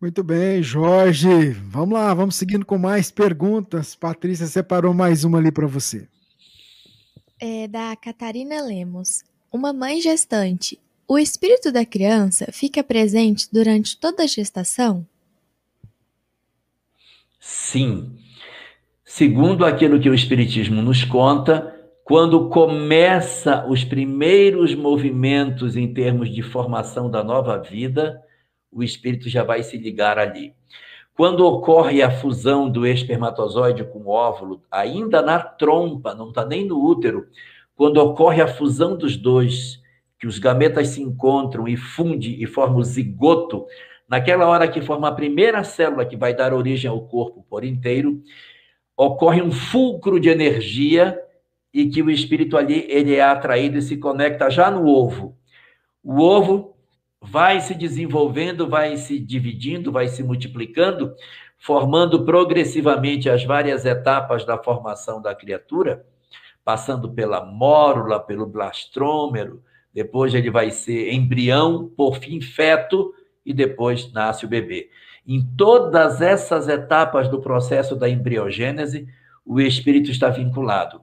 Muito 0.00 0.24
bem, 0.24 0.62
Jorge. 0.62 1.50
Vamos 1.50 1.92
lá, 1.92 2.14
vamos 2.14 2.36
seguindo 2.36 2.64
com 2.64 2.78
mais 2.78 3.10
perguntas. 3.10 3.94
Patrícia 3.94 4.46
separou 4.46 4.94
mais 4.94 5.24
uma 5.24 5.36
ali 5.36 5.52
para 5.52 5.66
você. 5.66 6.08
É 7.38 7.68
da 7.68 7.94
Catarina 7.96 8.62
Lemos. 8.62 9.22
Uma 9.52 9.74
mãe 9.74 10.00
gestante. 10.00 10.80
O 11.06 11.18
espírito 11.18 11.70
da 11.70 11.84
criança 11.84 12.46
fica 12.50 12.82
presente 12.82 13.48
durante 13.52 13.98
toda 13.98 14.22
a 14.22 14.26
gestação? 14.26 15.06
Sim. 17.40 18.16
Segundo 19.02 19.64
aquilo 19.64 19.98
que 19.98 20.10
o 20.10 20.14
Espiritismo 20.14 20.82
nos 20.82 21.02
conta, 21.04 21.74
quando 22.04 22.48
começa 22.48 23.66
os 23.66 23.82
primeiros 23.82 24.74
movimentos 24.74 25.76
em 25.76 25.92
termos 25.92 26.28
de 26.28 26.42
formação 26.42 27.10
da 27.10 27.24
nova 27.24 27.56
vida, 27.56 28.20
o 28.70 28.82
espírito 28.82 29.28
já 29.28 29.42
vai 29.42 29.62
se 29.62 29.76
ligar 29.78 30.18
ali. 30.18 30.52
Quando 31.14 31.46
ocorre 31.46 32.02
a 32.02 32.10
fusão 32.10 32.68
do 32.68 32.86
espermatozoide 32.86 33.84
com 33.84 34.00
o 34.00 34.08
óvulo, 34.08 34.62
ainda 34.70 35.22
na 35.22 35.38
trompa, 35.38 36.14
não 36.14 36.28
está 36.28 36.44
nem 36.44 36.64
no 36.64 36.84
útero, 36.84 37.26
quando 37.76 37.98
ocorre 37.98 38.42
a 38.42 38.48
fusão 38.48 38.96
dos 38.96 39.16
dois, 39.16 39.80
que 40.18 40.26
os 40.26 40.38
gametas 40.38 40.88
se 40.88 41.02
encontram 41.02 41.66
e 41.66 41.76
funde 41.76 42.42
e 42.42 42.46
forma 42.46 42.76
o 42.76 42.84
zigoto, 42.84 43.66
naquela 44.10 44.48
hora 44.48 44.66
que 44.66 44.82
forma 44.82 45.06
a 45.06 45.12
primeira 45.12 45.62
célula 45.62 46.04
que 46.04 46.16
vai 46.16 46.34
dar 46.34 46.52
origem 46.52 46.90
ao 46.90 47.00
corpo 47.06 47.46
por 47.48 47.64
inteiro, 47.64 48.20
ocorre 48.96 49.40
um 49.40 49.52
fulcro 49.52 50.18
de 50.18 50.28
energia 50.28 51.16
e 51.72 51.88
que 51.88 52.02
o 52.02 52.10
espírito 52.10 52.56
ali 52.56 52.84
ele 52.88 53.14
é 53.14 53.22
atraído 53.22 53.78
e 53.78 53.82
se 53.82 53.96
conecta 53.96 54.50
já 54.50 54.68
no 54.68 54.84
ovo. 54.84 55.38
O 56.02 56.20
ovo 56.20 56.74
vai 57.22 57.60
se 57.60 57.72
desenvolvendo, 57.72 58.68
vai 58.68 58.96
se 58.96 59.16
dividindo, 59.16 59.92
vai 59.92 60.08
se 60.08 60.24
multiplicando, 60.24 61.14
formando 61.56 62.24
progressivamente 62.24 63.30
as 63.30 63.44
várias 63.44 63.86
etapas 63.86 64.44
da 64.44 64.58
formação 64.58 65.22
da 65.22 65.36
criatura, 65.36 66.04
passando 66.64 67.12
pela 67.12 67.44
mórula, 67.44 68.18
pelo 68.18 68.44
blastrômero, 68.44 69.62
depois 69.94 70.34
ele 70.34 70.50
vai 70.50 70.70
ser 70.70 71.12
embrião, 71.12 71.88
por 71.96 72.16
fim 72.16 72.40
feto 72.40 73.14
e 73.44 73.52
depois 73.52 74.12
nasce 74.12 74.44
o 74.44 74.48
bebê. 74.48 74.90
Em 75.26 75.42
todas 75.56 76.20
essas 76.20 76.68
etapas 76.68 77.28
do 77.28 77.40
processo 77.40 77.94
da 77.94 78.08
embriogênese, 78.08 79.06
o 79.44 79.60
espírito 79.60 80.10
está 80.10 80.28
vinculado. 80.28 81.02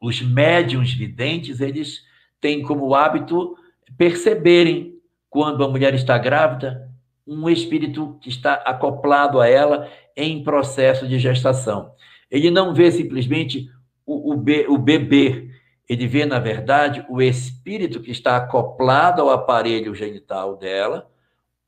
Os 0.00 0.20
médiums 0.20 0.92
videntes, 0.92 1.60
eles 1.60 2.02
têm 2.40 2.62
como 2.62 2.94
hábito 2.94 3.56
perceberem 3.96 4.98
quando 5.28 5.64
a 5.64 5.68
mulher 5.68 5.94
está 5.94 6.16
grávida, 6.18 6.90
um 7.26 7.48
espírito 7.48 8.18
que 8.20 8.28
está 8.28 8.54
acoplado 8.54 9.40
a 9.40 9.48
ela 9.48 9.90
em 10.16 10.42
processo 10.42 11.06
de 11.06 11.18
gestação. 11.18 11.92
Ele 12.30 12.50
não 12.50 12.72
vê 12.72 12.90
simplesmente 12.90 13.68
o, 14.04 14.32
o, 14.32 14.36
be, 14.36 14.66
o 14.68 14.78
bebê, 14.78 15.50
ele 15.88 16.06
vê, 16.06 16.26
na 16.26 16.38
verdade, 16.38 17.04
o 17.08 17.22
espírito 17.22 18.00
que 18.00 18.10
está 18.10 18.36
acoplado 18.36 19.22
ao 19.22 19.30
aparelho 19.30 19.94
genital 19.94 20.56
dela, 20.56 21.08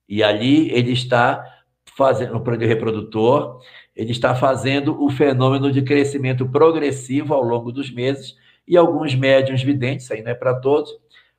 e 0.08 0.22
ali 0.22 0.70
ele 0.72 0.92
está 0.92 1.44
fazendo, 1.96 2.32
no 2.32 2.38
aparelho 2.38 2.66
reprodutor, 2.66 3.60
ele 3.94 4.10
está 4.10 4.34
fazendo 4.34 5.02
o 5.02 5.10
fenômeno 5.10 5.70
de 5.70 5.82
crescimento 5.82 6.48
progressivo 6.48 7.34
ao 7.34 7.42
longo 7.42 7.70
dos 7.70 7.90
meses, 7.90 8.36
e 8.66 8.76
alguns 8.76 9.14
médiums 9.14 9.62
videntes, 9.62 10.04
isso 10.04 10.12
aí 10.12 10.22
não 10.22 10.32
é 10.32 10.34
para 10.34 10.54
todos, 10.60 10.90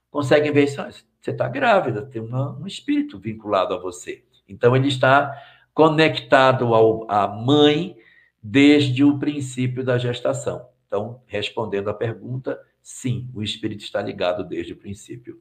conseguem 0.10 0.52
ver 0.52 0.64
isso. 0.64 0.82
Você 1.20 1.32
está 1.32 1.48
grávida, 1.48 2.02
tem 2.02 2.22
uma, 2.22 2.58
um 2.58 2.66
espírito 2.66 3.20
vinculado 3.20 3.74
a 3.74 3.78
você. 3.78 4.24
Então, 4.48 4.76
ele 4.76 4.88
está 4.88 5.36
conectado 5.74 6.74
ao, 6.74 7.10
à 7.12 7.28
mãe 7.28 7.96
desde 8.42 9.04
o 9.04 9.20
princípio 9.20 9.84
da 9.84 9.98
gestação. 9.98 10.66
Então, 10.88 11.22
respondendo 11.28 11.90
à 11.90 11.94
pergunta, 11.94 12.60
sim, 12.90 13.30
o 13.36 13.44
espírito 13.44 13.84
está 13.84 14.02
ligado 14.02 14.44
desde 14.44 14.74
o 14.74 14.76
princípio. 14.76 15.40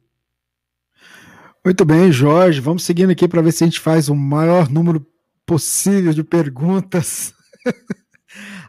Muito 1.64 1.82
bem, 1.82 2.12
Jorge. 2.12 2.60
Vamos 2.60 2.84
seguindo 2.84 3.10
aqui 3.10 3.26
para 3.26 3.40
ver 3.40 3.52
se 3.52 3.64
a 3.64 3.66
gente 3.66 3.80
faz 3.80 4.10
o 4.10 4.14
maior 4.14 4.68
número 4.68 5.04
possível 5.46 6.12
de 6.12 6.22
perguntas. 6.22 7.32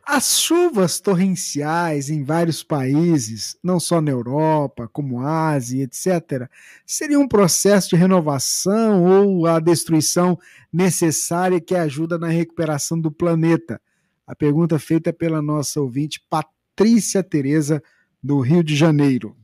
As 0.08 0.40
chuvas 0.40 1.00
torrenciais 1.00 2.10
em 2.10 2.24
vários 2.24 2.64
países, 2.64 3.58
não 3.62 3.80
só 3.80 4.02
na 4.02 4.12
Europa, 4.12 4.90
como 4.92 5.22
Ásia, 5.22 5.84
etc., 5.84 6.50
seria 6.86 7.20
um 7.20 7.28
processo 7.28 7.90
de 7.90 7.96
renovação 7.98 9.04
ou 9.04 9.46
a 9.46 9.60
destruição 9.60 10.40
necessária 10.72 11.60
que 11.60 11.76
ajuda 11.76 12.18
na 12.18 12.28
recuperação 12.28 13.00
do 13.00 13.12
planeta? 13.12 13.80
A 14.26 14.34
pergunta 14.34 14.80
feita 14.80 15.12
pela 15.14 15.42
nossa 15.42 15.80
ouvinte 15.82 16.26
Patrícia 16.30 17.22
Tereza, 17.22 17.84
do 18.22 18.40
Rio 18.40 18.64
de 18.64 18.76
Janeiro. 18.76 19.36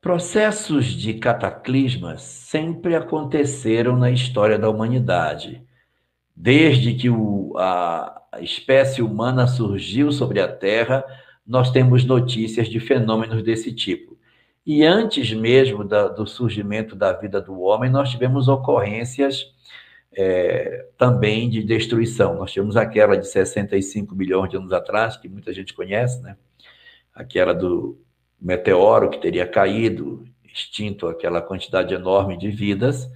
Processos 0.00 0.86
de 0.86 1.14
cataclismas 1.14 2.22
sempre 2.22 2.94
aconteceram 2.94 3.96
na 3.96 4.10
história 4.10 4.58
da 4.58 4.70
humanidade. 4.70 5.62
Desde 6.34 6.94
que 6.94 7.10
o, 7.10 7.52
a, 7.58 8.22
espécie 8.40 9.02
humana 9.02 9.48
surgiu 9.48 10.12
sobre 10.12 10.40
a 10.40 10.46
Terra, 10.46 11.04
nós 11.44 11.70
temos 11.72 12.04
notícias 12.04 12.68
de 12.68 12.78
fenômenos 12.78 13.42
desse 13.42 13.72
tipo. 13.72 14.16
E 14.64 14.84
antes 14.84 15.32
mesmo 15.32 15.82
da, 15.82 16.06
do 16.06 16.26
surgimento 16.26 16.94
da 16.94 17.12
vida 17.12 17.40
do 17.40 17.58
homem, 17.60 17.90
nós 17.90 18.10
tivemos 18.10 18.46
ocorrências 18.46 19.46
é, 20.12 20.86
também 20.96 21.50
de 21.50 21.62
destruição. 21.62 22.36
Nós 22.36 22.52
tivemos 22.52 22.76
aquela 22.76 23.16
de 23.16 23.26
65 23.26 24.14
milhões 24.14 24.50
de 24.50 24.56
anos 24.56 24.72
atrás, 24.72 25.16
que 25.16 25.28
muita 25.28 25.52
gente 25.52 25.74
conhece, 25.74 26.22
né? 26.22 26.36
Aquela 27.18 27.52
do 27.52 28.00
meteoro 28.40 29.10
que 29.10 29.20
teria 29.20 29.46
caído, 29.46 30.24
extinto 30.44 31.08
aquela 31.08 31.42
quantidade 31.42 31.92
enorme 31.92 32.38
de 32.38 32.48
vidas. 32.48 33.10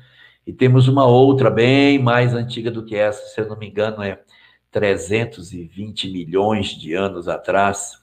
E 0.44 0.52
temos 0.52 0.88
uma 0.88 1.06
outra 1.06 1.48
bem 1.48 2.00
mais 2.00 2.34
antiga 2.34 2.68
do 2.68 2.84
que 2.84 2.96
essa, 2.96 3.24
se 3.28 3.40
eu 3.40 3.48
não 3.48 3.56
me 3.56 3.68
engano, 3.68 4.02
é 4.02 4.20
320 4.72 6.10
milhões 6.10 6.70
de 6.70 6.94
anos 6.94 7.28
atrás, 7.28 8.02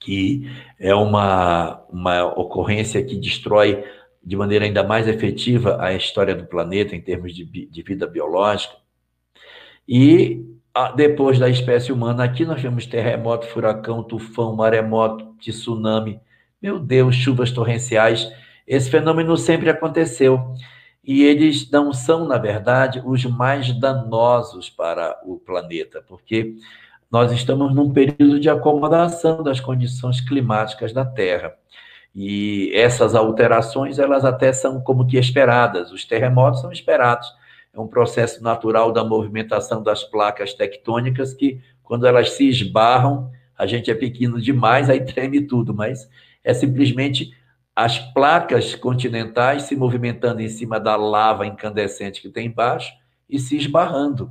que 0.00 0.50
é 0.78 0.92
uma, 0.92 1.84
uma 1.88 2.24
ocorrência 2.24 3.04
que 3.04 3.16
destrói 3.16 3.84
de 4.24 4.36
maneira 4.36 4.64
ainda 4.64 4.82
mais 4.82 5.06
efetiva 5.06 5.80
a 5.80 5.94
história 5.94 6.34
do 6.34 6.46
planeta 6.46 6.96
em 6.96 7.00
termos 7.00 7.32
de, 7.32 7.44
de 7.44 7.82
vida 7.82 8.08
biológica. 8.08 8.74
E 9.86 10.55
depois 10.94 11.38
da 11.38 11.48
espécie 11.48 11.92
humana, 11.92 12.24
aqui 12.24 12.44
nós 12.44 12.60
temos 12.60 12.86
terremoto, 12.86 13.46
furacão, 13.46 14.02
tufão, 14.02 14.54
maremoto, 14.54 15.34
tsunami, 15.38 16.20
meu 16.60 16.78
Deus, 16.78 17.14
chuvas 17.14 17.50
torrenciais. 17.50 18.30
Esse 18.66 18.90
fenômeno 18.90 19.36
sempre 19.36 19.70
aconteceu 19.70 20.54
e 21.04 21.22
eles 21.22 21.70
não 21.70 21.92
são, 21.92 22.26
na 22.26 22.36
verdade, 22.36 23.00
os 23.04 23.24
mais 23.24 23.72
danosos 23.78 24.68
para 24.68 25.18
o 25.24 25.38
planeta, 25.38 26.02
porque 26.06 26.56
nós 27.10 27.30
estamos 27.30 27.74
num 27.74 27.92
período 27.92 28.40
de 28.40 28.50
acomodação 28.50 29.42
das 29.42 29.60
condições 29.60 30.20
climáticas 30.20 30.92
da 30.92 31.04
Terra. 31.04 31.54
E 32.14 32.72
essas 32.74 33.14
alterações, 33.14 33.98
elas 33.98 34.24
até 34.24 34.52
são 34.52 34.80
como 34.80 35.06
que 35.06 35.16
esperadas. 35.16 35.92
Os 35.92 36.04
terremotos 36.04 36.60
são 36.60 36.72
esperados. 36.72 37.28
É 37.76 37.80
um 37.80 37.86
processo 37.86 38.42
natural 38.42 38.90
da 38.90 39.04
movimentação 39.04 39.82
das 39.82 40.02
placas 40.02 40.54
tectônicas 40.54 41.34
que, 41.34 41.60
quando 41.82 42.06
elas 42.06 42.30
se 42.30 42.48
esbarram, 42.48 43.30
a 43.56 43.66
gente 43.66 43.90
é 43.90 43.94
pequeno 43.94 44.40
demais, 44.40 44.88
aí 44.88 45.04
treme 45.04 45.42
tudo, 45.42 45.74
mas 45.74 46.08
é 46.42 46.54
simplesmente 46.54 47.36
as 47.74 47.98
placas 47.98 48.74
continentais 48.74 49.64
se 49.64 49.76
movimentando 49.76 50.40
em 50.40 50.48
cima 50.48 50.80
da 50.80 50.96
lava 50.96 51.46
incandescente 51.46 52.22
que 52.22 52.30
tem 52.30 52.46
embaixo 52.46 52.90
e 53.28 53.38
se 53.38 53.58
esbarrando. 53.58 54.30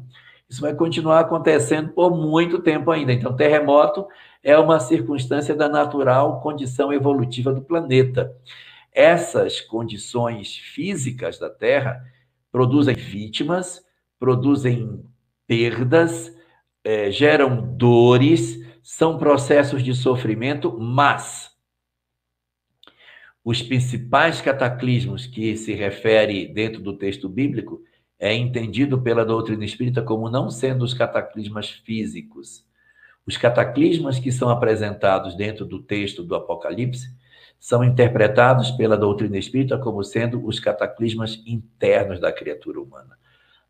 Isso 0.49 0.61
vai 0.61 0.73
continuar 0.73 1.19
acontecendo 1.19 1.89
por 1.89 2.17
muito 2.17 2.57
tempo 2.57 2.89
ainda. 2.89 3.13
Então, 3.13 3.35
terremoto 3.35 4.07
é 4.43 4.57
uma 4.57 4.80
circunstância 4.80 5.55
da 5.55 5.69
natural 5.69 6.41
condição 6.41 6.91
evolutiva 6.91 7.53
do 7.53 7.61
planeta. 7.61 8.35
Essas 8.91 9.61
condições 9.61 10.55
físicas 10.55 11.38
da 11.38 11.49
Terra 11.49 12.01
produzem 12.56 12.95
vítimas, 12.95 13.84
produzem 14.18 15.03
perdas, 15.45 16.34
é, 16.86 17.11
geram 17.11 17.76
dores, 17.76 18.65
são 18.82 19.18
processos 19.18 19.84
de 19.84 19.94
sofrimento, 19.94 20.80
mas 20.80 21.52
os 23.44 23.61
principais 23.61 24.40
cataclismos 24.40 25.27
que 25.27 25.57
se 25.57 25.73
refere 25.73 26.48
dentro 26.48 26.82
do 26.82 26.98
texto 26.98 27.27
bíblico 27.27 27.84
é 28.18 28.34
entendido 28.34 29.02
pela 29.02 29.26
doutrina 29.26 29.65
espírita 29.65 30.02
como 30.02 30.30
não 30.30 30.49
sendo 30.49 30.86
os 30.86 30.94
cataclismas 30.94 31.69
físicos. 31.69 32.65
Os 33.27 33.36
cataclismas 33.36 34.18
que 34.18 34.32
são 34.32 34.48
apresentados 34.48 35.36
dentro 35.36 35.65
do 35.65 35.84
texto 35.84 36.23
do 36.23 36.34
Apocalipse 36.34 37.14
são 37.60 37.84
interpretados 37.84 38.72
pela 38.72 38.98
doutrina 38.98 39.38
espírita 39.38 39.77
como 39.77 40.03
sendo 40.03 40.45
os 40.45 40.60
cataclismas 40.60 41.41
internos 41.45 42.19
da 42.19 42.32
criatura 42.32 42.80
humana. 42.80 43.18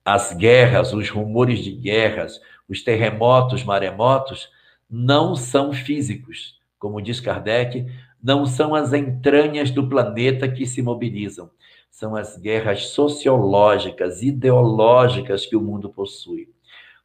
As 0.03 0.34
guerras, 0.34 0.94
os 0.94 1.10
rumores 1.10 1.60
de 1.60 1.72
guerras, 1.72 2.40
os 2.68 2.84
terremotos, 2.84 3.64
maremotos, 3.64 4.49
não 4.90 5.36
são 5.36 5.74
físicos. 5.74 6.60
Como 6.78 7.02
diz 7.02 7.20
Kardec, 7.20 7.86
não 8.22 8.45
são 8.45 8.74
as 8.74 8.91
entranhas 8.94 9.72
do 9.72 9.88
planeta 9.88 10.48
que 10.48 10.66
se 10.66 10.82
mobilizam, 10.82 11.49
são 11.91 12.16
as 12.16 12.38
guerras 12.38 12.88
sociológicas, 12.88 14.22
ideológicas 14.22 15.45
que 15.45 15.56
o 15.56 15.62
mundo 15.62 15.90
possui. 15.90 16.49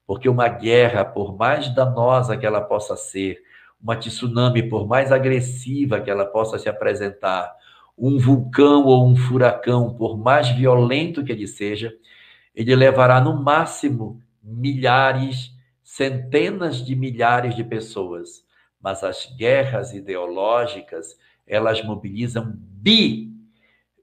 Porque 0.07 0.29
uma 0.29 0.49
guerra, 0.49 1.05
por 1.05 1.37
mais 1.37 1.73
danosa 1.75 2.37
que 2.37 2.45
ela 2.45 2.61
possa 2.61 2.97
ser, 2.97 3.39
uma 3.83 3.97
tsunami, 3.97 4.69
por 4.69 4.87
mais 4.87 5.11
agressiva 5.11 6.01
que 6.01 6.11
ela 6.11 6.27
possa 6.27 6.59
se 6.59 6.69
apresentar, 6.69 7.55
um 7.97 8.19
vulcão 8.19 8.85
ou 8.87 9.07
um 9.07 9.17
furacão, 9.17 9.95
por 9.95 10.19
mais 10.19 10.49
violento 10.51 11.25
que 11.25 11.33
ele 11.33 11.47
seja, 11.47 11.93
ele 12.55 12.75
levará 12.75 13.21
no 13.21 13.43
máximo 13.43 14.21
milhares, 14.43 15.53
centenas 15.83 16.85
de 16.85 16.97
milhares 16.97 17.55
de 17.55 17.65
pessoas. 17.65 18.45
Mas 18.81 19.05
as 19.05 19.27
guerras 19.37 19.93
ideológicas, 19.93 21.17
elas 21.47 21.83
mobilizam 21.83 22.53
bi, 22.57 23.31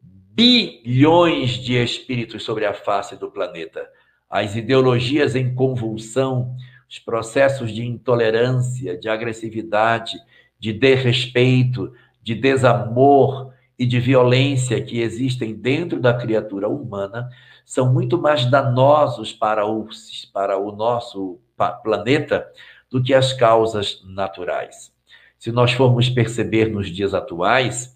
bilhões 0.02 1.54
de 1.54 1.74
espíritos 1.74 2.44
sobre 2.44 2.66
a 2.66 2.74
face 2.74 3.16
do 3.16 3.32
planeta. 3.32 3.90
As 4.30 4.56
ideologias 4.56 5.36
em 5.36 5.56
convulsão, 5.56 6.56
os 6.90 7.00
processos 7.00 7.72
de 7.72 7.86
intolerância, 7.86 8.98
de 8.98 9.10
agressividade, 9.10 10.18
de 10.60 10.74
desrespeito, 10.74 11.94
de 12.22 12.34
desamor 12.34 13.54
e 13.78 13.86
de 13.86 14.00
violência 14.00 14.82
que 14.82 15.02
existem 15.02 15.54
dentro 15.54 16.00
da 16.00 16.14
criatura 16.14 16.68
humana 16.68 17.30
são 17.66 17.92
muito 17.92 18.18
mais 18.18 18.46
danosos 18.46 19.34
para 19.34 19.66
o, 19.68 19.88
para 20.34 20.58
o 20.58 20.72
nosso 20.72 21.40
planeta 21.84 22.48
do 22.90 23.04
que 23.04 23.14
as 23.14 23.34
causas 23.34 24.02
naturais. 24.06 24.92
Se 25.38 25.52
nós 25.52 25.74
formos 25.74 26.10
perceber 26.10 26.70
nos 26.72 26.88
dias 26.90 27.14
atuais, 27.14 27.94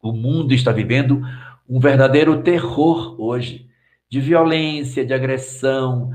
o 0.00 0.12
mundo 0.12 0.54
está 0.54 0.70
vivendo 0.70 1.22
um 1.68 1.80
verdadeiro 1.80 2.42
terror 2.42 3.20
hoje, 3.20 3.68
de 4.08 4.20
violência, 4.20 5.04
de 5.04 5.12
agressão, 5.12 6.12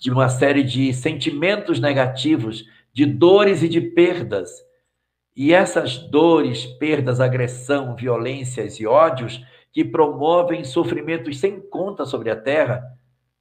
de 0.00 0.10
uma 0.10 0.28
série 0.28 0.62
de 0.62 0.92
sentimentos 0.92 1.80
negativos, 1.80 2.64
de 2.92 3.06
dores 3.06 3.62
e 3.62 3.68
de 3.68 3.80
perdas. 3.80 4.50
E 5.34 5.52
essas 5.52 5.98
dores, 5.98 6.64
perdas, 6.64 7.20
agressão, 7.20 7.96
violências 7.96 8.78
e 8.78 8.86
ódios 8.86 9.44
que 9.72 9.84
promovem 9.84 10.62
sofrimentos 10.62 11.40
sem 11.40 11.60
conta 11.60 12.04
sobre 12.04 12.30
a 12.30 12.36
terra, 12.40 12.84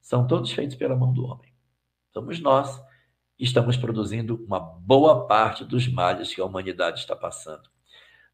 são 0.01 0.25
todos 0.25 0.51
feitos 0.51 0.75
pela 0.75 0.95
mão 0.95 1.13
do 1.13 1.23
homem. 1.25 1.53
Somos 2.11 2.39
nós 2.39 2.81
que 3.37 3.43
estamos 3.43 3.77
produzindo 3.77 4.43
uma 4.45 4.59
boa 4.59 5.27
parte 5.27 5.63
dos 5.63 5.87
males 5.87 6.33
que 6.33 6.41
a 6.41 6.45
humanidade 6.45 6.99
está 6.99 7.15
passando. 7.15 7.69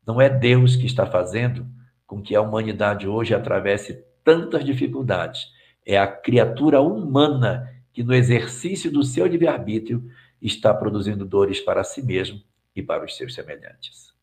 Não 0.05 0.19
é 0.19 0.29
Deus 0.29 0.75
que 0.75 0.85
está 0.85 1.05
fazendo 1.05 1.67
com 2.07 2.21
que 2.21 2.35
a 2.35 2.41
humanidade 2.41 3.07
hoje 3.07 3.35
atravesse 3.35 4.03
tantas 4.23 4.63
dificuldades. 4.65 5.47
É 5.85 5.97
a 5.97 6.07
criatura 6.07 6.81
humana 6.81 7.69
que, 7.99 8.03
no 8.03 8.15
exercício 8.15 8.89
do 8.89 9.03
seu 9.03 9.27
livre-arbítrio, 9.27 10.09
está 10.41 10.73
produzindo 10.73 11.26
dores 11.26 11.59
para 11.59 11.84
si 11.84 12.01
mesmo 12.01 12.41
e 12.73 12.81
para 12.81 13.03
os 13.03 13.17
seus 13.17 13.35
semelhantes. 13.35 14.13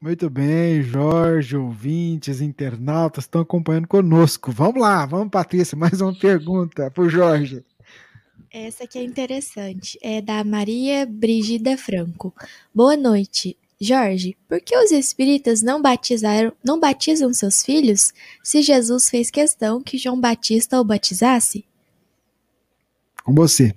Muito 0.00 0.30
bem, 0.30 0.82
Jorge, 0.82 1.58
ouvintes, 1.58 2.40
internautas 2.40 3.24
estão 3.24 3.42
acompanhando 3.42 3.86
conosco. 3.86 4.50
Vamos 4.50 4.80
lá, 4.80 5.04
vamos, 5.04 5.28
Patrícia, 5.28 5.76
mais 5.76 6.00
uma 6.00 6.18
pergunta 6.18 6.90
para 6.90 7.04
o 7.04 7.08
Jorge. 7.10 7.62
Essa 8.50 8.84
aqui 8.84 8.98
é 8.98 9.04
interessante, 9.04 9.98
é 10.02 10.22
da 10.22 10.42
Maria 10.42 11.04
Brigida 11.04 11.76
Franco. 11.76 12.34
Boa 12.74 12.96
noite. 12.96 13.58
Jorge, 13.78 14.38
por 14.48 14.58
que 14.62 14.74
os 14.74 14.90
espíritas 14.90 15.60
não 15.60 15.82
batizaram, 15.82 16.50
não 16.64 16.80
batizam 16.80 17.30
seus 17.34 17.62
filhos 17.62 18.14
se 18.42 18.62
Jesus 18.62 19.10
fez 19.10 19.30
questão 19.30 19.82
que 19.82 19.98
João 19.98 20.18
Batista 20.18 20.80
o 20.80 20.84
batizasse? 20.84 21.66
Com 23.24 23.34
você. 23.34 23.74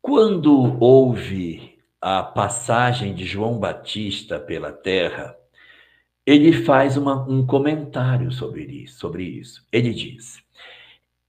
Quando 0.00 0.82
houve 0.82 1.78
a 2.00 2.22
passagem 2.22 3.14
de 3.14 3.26
João 3.26 3.58
Batista 3.58 4.40
pela 4.40 4.72
terra, 4.72 5.36
ele 6.24 6.64
faz 6.64 6.96
uma, 6.96 7.28
um 7.28 7.44
comentário 7.44 8.32
sobre 8.32 8.64
isso, 8.64 8.98
sobre 8.98 9.24
isso. 9.24 9.66
Ele 9.70 9.92
diz: 9.92 10.42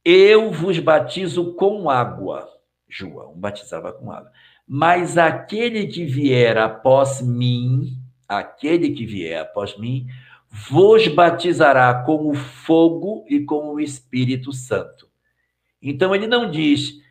Eu 0.03 0.49
vos 0.49 0.79
batizo 0.79 1.55
com 1.55 1.89
água. 1.89 2.47
João 2.87 3.33
batizava 3.35 3.91
com 3.91 4.09
água. 4.09 4.31
Mas 4.65 5.17
aquele 5.17 5.87
que 5.87 6.05
vier 6.05 6.57
após 6.57 7.21
mim, 7.21 7.97
aquele 8.25 8.91
que 8.91 9.05
vier 9.05 9.41
após 9.41 9.77
mim, 9.77 10.07
vos 10.49 11.05
batizará 11.09 11.93
com 12.05 12.29
o 12.29 12.33
fogo 12.33 13.25
e 13.27 13.41
com 13.41 13.73
o 13.73 13.79
Espírito 13.81 14.53
Santo. 14.53 15.11
Então 15.83 16.15
ele 16.15 16.27
não 16.27 16.49
diz, 16.49 17.01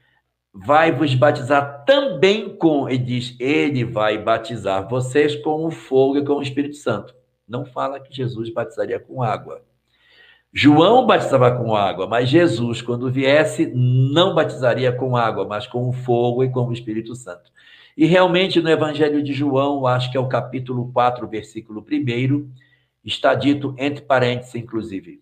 vai 0.53 0.90
vos 0.90 1.15
batizar 1.15 1.85
também 1.85 2.57
com, 2.57 2.89
ele 2.89 2.99
diz, 2.99 3.36
ele 3.39 3.85
vai 3.85 4.19
batizar 4.19 4.89
vocês 4.89 5.36
com 5.36 5.66
o 5.66 5.70
fogo 5.70 6.19
e 6.19 6.24
com 6.24 6.35
o 6.35 6.43
Espírito 6.43 6.77
Santo. 6.77 7.15
Não 7.47 7.65
fala 7.65 8.01
que 8.01 8.15
Jesus 8.15 8.51
batizaria 8.51 8.99
com 8.99 9.23
água. 9.23 9.62
João 10.55 11.07
batizava 11.07 11.51
com 11.57 11.74
água, 11.74 12.07
mas 12.07 12.28
Jesus, 12.28 12.82
quando 12.82 13.11
viesse, 13.11 13.66
não 13.74 14.35
batizaria 14.35 14.93
com 14.93 15.16
água, 15.16 15.47
mas 15.47 15.66
com 15.66 15.89
o 15.89 15.93
fogo 15.93 16.44
e 16.44 16.51
com 16.51 16.66
o 16.66 16.73
Espírito 16.73 17.15
Santo. 17.15 17.51
E 17.97 18.05
realmente 18.05 18.61
no 18.61 18.69
Evangelho 18.69 19.23
de 19.23 19.32
João, 19.32 19.86
acho 19.86 20.11
que 20.11 20.16
é 20.16 20.20
o 20.20 20.28
capítulo 20.28 20.90
4, 20.93 21.27
versículo 21.27 21.85
1, 21.90 22.51
está 23.03 23.35
dito, 23.35 23.74
entre 23.78 24.03
parênteses, 24.03 24.55
inclusive, 24.55 25.22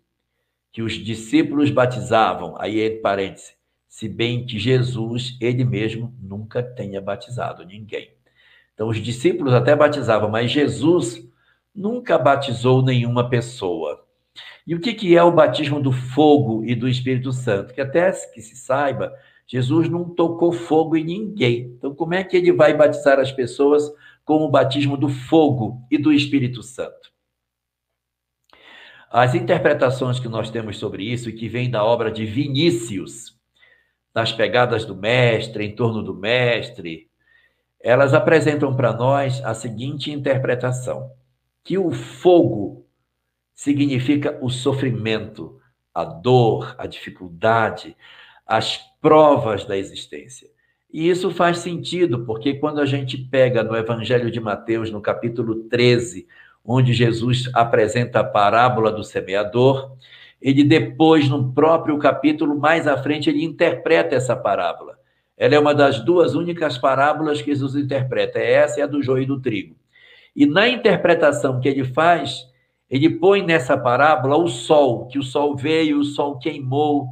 que 0.73 0.83
os 0.83 0.93
discípulos 0.93 1.71
batizavam, 1.71 2.55
aí 2.59 2.81
entre 2.81 3.01
parênteses, 3.01 3.55
se 3.89 4.09
bem 4.09 4.47
que 4.47 4.59
Jesus, 4.59 5.37
ele 5.41 5.65
mesmo, 5.65 6.15
nunca 6.23 6.63
tenha 6.63 7.01
batizado 7.01 7.65
ninguém. 7.65 8.11
Então, 8.73 8.89
os 8.89 8.99
discípulos 8.99 9.53
até 9.53 9.75
batizavam, 9.75 10.31
mas 10.31 10.51
Jesus 10.51 11.29
nunca 11.75 12.17
batizou 12.17 12.83
nenhuma 12.83 13.29
pessoa. 13.29 14.05
E 14.67 14.75
o 14.75 14.81
que, 14.81 14.95
que 14.95 15.17
é 15.17 15.23
o 15.23 15.33
batismo 15.33 15.83
do 15.83 15.91
fogo 15.93 16.65
e 16.65 16.75
do 16.75 16.89
Espírito 16.89 17.33
Santo? 17.33 17.75
Que 17.75 17.81
até 17.81 18.11
que 18.33 18.41
se 18.41 18.57
saiba, 18.57 19.13
Jesus 19.47 19.89
não 19.89 20.05
tocou 20.05 20.53
fogo 20.53 20.97
em 20.97 21.05
ninguém. 21.05 21.75
Então, 21.77 21.93
como 21.93 22.15
é 22.15 22.23
que 22.23 22.37
ele 22.37 22.53
vai 22.53 22.73
batizar 22.73 23.19
as 23.19 23.33
pessoas 23.33 23.83
com 24.25 24.45
o 24.45 24.49
batismo 24.49 24.97
do 24.97 25.09
fogo 25.09 25.83
e 25.91 25.99
do 25.99 26.13
Espírito 26.13 26.63
Santo? 26.63 27.10
As 29.11 29.35
interpretações 29.35 30.21
que 30.21 30.29
nós 30.29 30.51
temos 30.51 30.79
sobre 30.79 31.03
isso, 31.03 31.29
e 31.29 31.33
que 31.33 31.49
vem 31.49 31.69
da 31.69 31.85
obra 31.85 32.13
de 32.13 32.25
Vinícius, 32.25 33.37
nas 34.15 34.31
pegadas 34.31 34.85
do 34.85 34.95
mestre, 34.95 35.65
em 35.65 35.75
torno 35.75 36.01
do 36.01 36.15
mestre, 36.15 37.11
elas 37.81 38.15
apresentam 38.15 38.77
para 38.77 38.93
nós 38.93 39.45
a 39.45 39.53
seguinte 39.53 40.13
interpretação: 40.13 41.11
que 41.65 41.77
o 41.77 41.91
fogo 41.91 42.87
significa 43.53 44.39
o 44.41 44.49
sofrimento, 44.49 45.61
a 45.93 46.05
dor, 46.05 46.77
a 46.79 46.87
dificuldade, 46.87 47.97
as 48.47 48.79
provas 49.01 49.65
da 49.65 49.77
existência. 49.77 50.49
E 50.93 51.09
isso 51.09 51.33
faz 51.33 51.59
sentido, 51.59 52.25
porque 52.25 52.55
quando 52.55 52.81
a 52.81 52.87
gente 52.87 53.19
pega 53.19 53.65
no 53.65 53.77
Evangelho 53.77 54.31
de 54.31 54.41
Mateus, 54.41 54.91
no 54.91 55.01
capítulo 55.01 55.65
13, 55.65 56.29
onde 56.65 56.93
Jesus 56.93 57.51
apresenta 57.55 58.21
a 58.21 58.25
parábola 58.25 58.93
do 58.93 59.03
semeador, 59.03 59.97
ele 60.41 60.65
depois, 60.65 61.29
no 61.29 61.53
próprio 61.53 61.99
capítulo, 61.99 62.59
mais 62.59 62.87
à 62.87 62.97
frente, 62.97 63.29
ele 63.29 63.45
interpreta 63.45 64.15
essa 64.15 64.35
parábola. 64.35 64.99
Ela 65.37 65.55
é 65.55 65.59
uma 65.59 65.75
das 65.75 66.01
duas 66.01 66.35
únicas 66.35 66.79
parábolas 66.79 67.41
que 67.43 67.51
Jesus 67.51 67.75
interpreta. 67.75 68.39
É 68.39 68.53
essa 68.53 68.81
e 68.81 68.83
a 68.83 68.87
do 68.87 69.03
joio 69.03 69.23
e 69.23 69.27
do 69.27 69.41
trigo. 69.41 69.75
E 70.35 70.47
na 70.47 70.69
interpretação 70.69 71.61
que 71.61 71.69
ele 71.69 71.85
faz, 71.85 72.47
ele 72.89 73.09
põe 73.09 73.43
nessa 73.43 73.77
parábola 73.77 74.37
o 74.37 74.49
sol, 74.49 75.07
que 75.07 75.19
o 75.19 75.23
sol 75.23 75.57
veio, 75.57 75.99
o 75.99 76.05
sol 76.05 76.39
queimou 76.39 77.09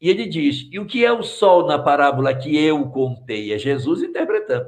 E 0.00 0.10
ele 0.10 0.26
diz: 0.26 0.68
e 0.70 0.78
o 0.78 0.86
que 0.86 1.04
é 1.04 1.12
o 1.12 1.22
sol 1.22 1.66
na 1.66 1.78
parábola 1.78 2.34
que 2.34 2.56
eu 2.56 2.88
contei? 2.90 3.52
É 3.52 3.58
Jesus 3.58 4.02
interpretando. 4.02 4.66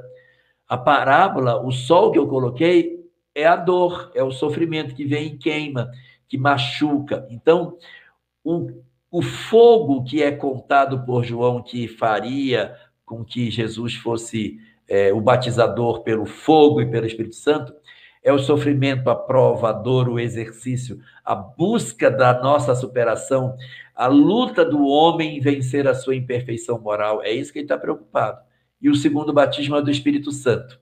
A 0.67 0.77
parábola, 0.77 1.63
o 1.65 1.71
sol 1.71 2.11
que 2.11 2.19
eu 2.19 2.27
coloquei, 2.27 2.98
é 3.33 3.45
a 3.45 3.55
dor, 3.55 4.11
é 4.15 4.23
o 4.23 4.31
sofrimento 4.31 4.95
que 4.95 5.05
vem 5.05 5.27
e 5.27 5.37
queima, 5.37 5.89
que 6.27 6.37
machuca. 6.37 7.27
Então, 7.29 7.77
o, 8.43 8.81
o 9.11 9.21
fogo 9.21 10.03
que 10.03 10.21
é 10.21 10.31
contado 10.31 11.05
por 11.05 11.23
João 11.23 11.61
que 11.61 11.87
faria 11.87 12.75
com 13.05 13.23
que 13.23 13.49
Jesus 13.49 13.95
fosse 13.95 14.59
é, 14.87 15.13
o 15.13 15.21
batizador 15.21 16.01
pelo 16.01 16.25
fogo 16.25 16.81
e 16.81 16.89
pelo 16.89 17.05
Espírito 17.05 17.35
Santo, 17.35 17.73
é 18.23 18.33
o 18.33 18.39
sofrimento, 18.39 19.09
a 19.09 19.15
prova, 19.15 19.69
a 19.69 19.73
dor, 19.73 20.09
o 20.09 20.19
exercício, 20.19 20.99
a 21.23 21.33
busca 21.35 22.11
da 22.11 22.41
nossa 22.41 22.75
superação, 22.75 23.55
a 23.95 24.07
luta 24.07 24.65
do 24.65 24.85
homem 24.85 25.37
em 25.37 25.39
vencer 25.39 25.87
a 25.87 25.93
sua 25.93 26.15
imperfeição 26.15 26.79
moral. 26.79 27.23
É 27.23 27.31
isso 27.31 27.53
que 27.53 27.59
ele 27.59 27.65
está 27.65 27.77
preocupado. 27.77 28.39
E 28.81 28.89
o 28.89 28.95
segundo 28.95 29.33
batismo 29.33 29.75
é 29.75 29.81
do 29.81 29.91
Espírito 29.91 30.31
Santo, 30.31 30.79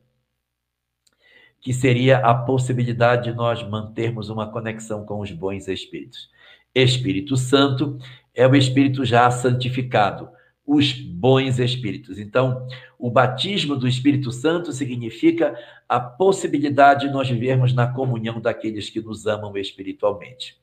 que 1.67 1.73
seria 1.73 2.19
a 2.19 2.33
possibilidade 2.33 3.29
de 3.29 3.35
nós 3.35 3.61
mantermos 3.61 4.29
uma 4.29 4.49
conexão 4.49 5.03
com 5.03 5.19
os 5.19 5.33
bons 5.33 5.67
espíritos. 5.67 6.29
Espírito 6.73 7.35
Santo 7.35 7.99
é 8.33 8.47
o 8.47 8.55
Espírito 8.55 9.03
já 9.03 9.29
santificado, 9.29 10.29
os 10.65 10.93
bons 10.93 11.59
espíritos. 11.59 12.19
Então, 12.19 12.65
o 12.97 13.11
batismo 13.11 13.75
do 13.75 13.85
Espírito 13.85 14.31
Santo 14.31 14.71
significa 14.71 15.59
a 15.89 15.99
possibilidade 15.99 17.05
de 17.05 17.11
nós 17.11 17.29
vivermos 17.29 17.73
na 17.73 17.85
comunhão 17.85 18.39
daqueles 18.39 18.89
que 18.89 19.01
nos 19.01 19.27
amam 19.27 19.57
espiritualmente. 19.57 20.55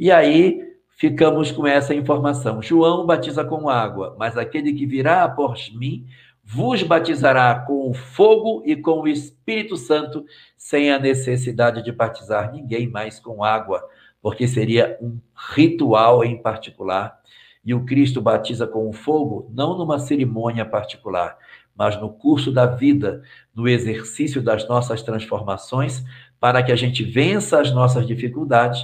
E 0.00 0.10
aí 0.10 0.62
ficamos 0.96 1.52
com 1.52 1.66
essa 1.66 1.94
informação. 1.94 2.62
João 2.62 3.04
batiza 3.04 3.44
com 3.44 3.68
água, 3.68 4.16
mas 4.18 4.34
aquele 4.38 4.72
que 4.72 4.86
virá 4.86 5.24
após 5.24 5.70
mim 5.74 6.06
vos 6.50 6.82
batizará 6.82 7.54
com 7.66 7.90
o 7.90 7.92
fogo 7.92 8.62
e 8.64 8.74
com 8.74 9.02
o 9.02 9.06
Espírito 9.06 9.76
Santo, 9.76 10.24
sem 10.56 10.90
a 10.90 10.98
necessidade 10.98 11.82
de 11.82 11.92
batizar 11.92 12.50
ninguém 12.50 12.88
mais 12.88 13.20
com 13.20 13.44
água, 13.44 13.86
porque 14.22 14.48
seria 14.48 14.96
um 14.98 15.20
ritual 15.54 16.24
em 16.24 16.40
particular 16.40 17.20
e 17.62 17.74
o 17.74 17.84
Cristo 17.84 18.22
batiza 18.22 18.66
com 18.66 18.88
o 18.88 18.94
fogo, 18.94 19.50
não 19.52 19.76
numa 19.76 19.98
cerimônia 19.98 20.64
particular, 20.64 21.36
mas 21.76 22.00
no 22.00 22.08
curso 22.08 22.50
da 22.50 22.64
vida, 22.64 23.22
no 23.54 23.68
exercício 23.68 24.40
das 24.40 24.66
nossas 24.66 25.02
transformações, 25.02 26.02
para 26.40 26.62
que 26.62 26.72
a 26.72 26.76
gente 26.76 27.04
vença 27.04 27.60
as 27.60 27.70
nossas 27.74 28.06
dificuldades 28.06 28.80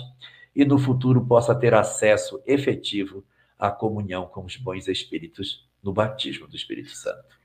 e 0.54 0.66
no 0.66 0.76
futuro 0.76 1.24
possa 1.24 1.54
ter 1.54 1.72
acesso 1.72 2.42
efetivo 2.46 3.24
à 3.58 3.70
comunhão 3.70 4.26
com 4.26 4.44
os 4.44 4.58
bons 4.58 4.86
espíritos 4.86 5.66
no 5.82 5.94
batismo 5.94 6.46
do 6.46 6.56
Espírito 6.56 6.90
Santo. 6.90 7.43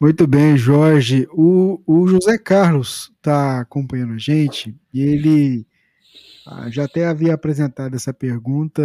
Muito 0.00 0.26
bem, 0.26 0.56
Jorge. 0.56 1.28
O, 1.30 1.78
o 1.86 2.08
José 2.08 2.38
Carlos 2.38 3.12
está 3.18 3.60
acompanhando 3.60 4.14
a 4.14 4.18
gente 4.18 4.74
e 4.94 5.02
ele 5.02 5.66
ah, 6.46 6.70
já 6.70 6.84
até 6.84 7.06
havia 7.06 7.34
apresentado 7.34 7.94
essa 7.94 8.10
pergunta 8.10 8.82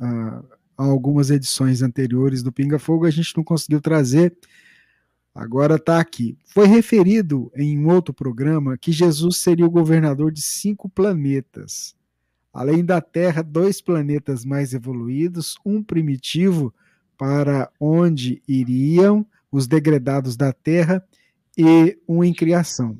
ah, 0.00 0.42
algumas 0.74 1.28
edições 1.28 1.82
anteriores 1.82 2.42
do 2.42 2.50
Pinga 2.50 2.78
Fogo, 2.78 3.04
a 3.04 3.10
gente 3.10 3.36
não 3.36 3.44
conseguiu 3.44 3.78
trazer. 3.78 4.34
Agora 5.34 5.74
está 5.74 6.00
aqui. 6.00 6.34
Foi 6.46 6.66
referido 6.66 7.52
em 7.54 7.78
um 7.78 7.90
outro 7.90 8.14
programa 8.14 8.78
que 8.78 8.90
Jesus 8.90 9.36
seria 9.36 9.66
o 9.66 9.70
governador 9.70 10.32
de 10.32 10.40
cinco 10.40 10.88
planetas. 10.88 11.94
Além 12.50 12.82
da 12.82 13.02
Terra, 13.02 13.42
dois 13.42 13.82
planetas 13.82 14.46
mais 14.46 14.72
evoluídos, 14.72 15.58
um 15.62 15.82
primitivo 15.82 16.72
para 17.18 17.70
onde 17.78 18.40
iriam 18.48 19.26
os 19.56 19.66
degradados 19.66 20.36
da 20.36 20.52
Terra 20.52 21.04
e 21.56 21.96
um 22.08 22.24
em 22.24 22.32
criação. 22.32 22.98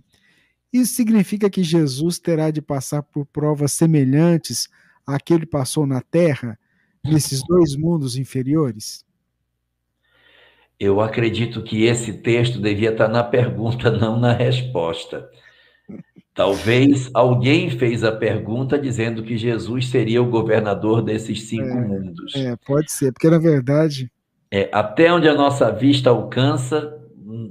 Isso 0.73 0.95
significa 0.95 1.51
que 1.51 1.63
Jesus 1.63 2.19
terá 2.19 2.51
de 2.51 2.63
passar 2.63 3.03
por 3.03 3.27
provas 3.27 3.73
semelhantes 3.73 4.69
à 5.07 5.19
que 5.19 5.35
ele 5.35 5.47
passou 5.47 5.87
na 5.87 6.01
Terra, 6.01 6.59
nesses 7.05 7.43
dois 7.47 7.77
mundos 7.77 8.17
inferiores? 8.17 9.05
Eu 10.79 11.01
acredito 11.01 11.63
que 11.63 11.85
esse 11.85 12.13
texto 12.13 12.61
devia 12.61 12.91
estar 12.91 13.09
na 13.09 13.23
pergunta, 13.23 13.91
não 13.91 14.19
na 14.19 14.33
resposta. 14.33 15.29
Talvez 16.35 17.09
alguém 17.15 17.71
fez 17.71 18.03
a 18.03 18.11
pergunta 18.11 18.77
dizendo 18.77 19.23
que 19.23 19.37
Jesus 19.37 19.89
seria 19.89 20.21
o 20.21 20.29
governador 20.29 21.03
desses 21.03 21.43
cinco 21.49 21.69
é, 21.69 21.81
mundos. 21.81 22.35
É, 22.35 22.57
pode 22.67 22.91
ser, 22.91 23.13
porque 23.13 23.31
na 23.31 23.39
verdade. 23.39 24.11
É, 24.57 24.69
até 24.71 25.13
onde 25.13 25.29
a 25.29 25.35
nossa 25.35 25.69
vista 25.73 26.11
alcança, 26.11 26.97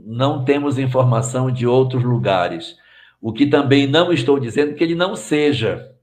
não 0.05 0.45
temos 0.45 0.79
informação 0.79 1.51
de 1.51 1.67
outros 1.67 2.01
lugares. 2.01 2.77
O 3.19 3.33
que 3.33 3.45
também 3.45 3.85
não 3.85 4.13
estou 4.13 4.39
dizendo 4.39 4.73
que 4.73 4.81
ele 4.81 4.95
não 4.95 5.13
seja. 5.13 5.93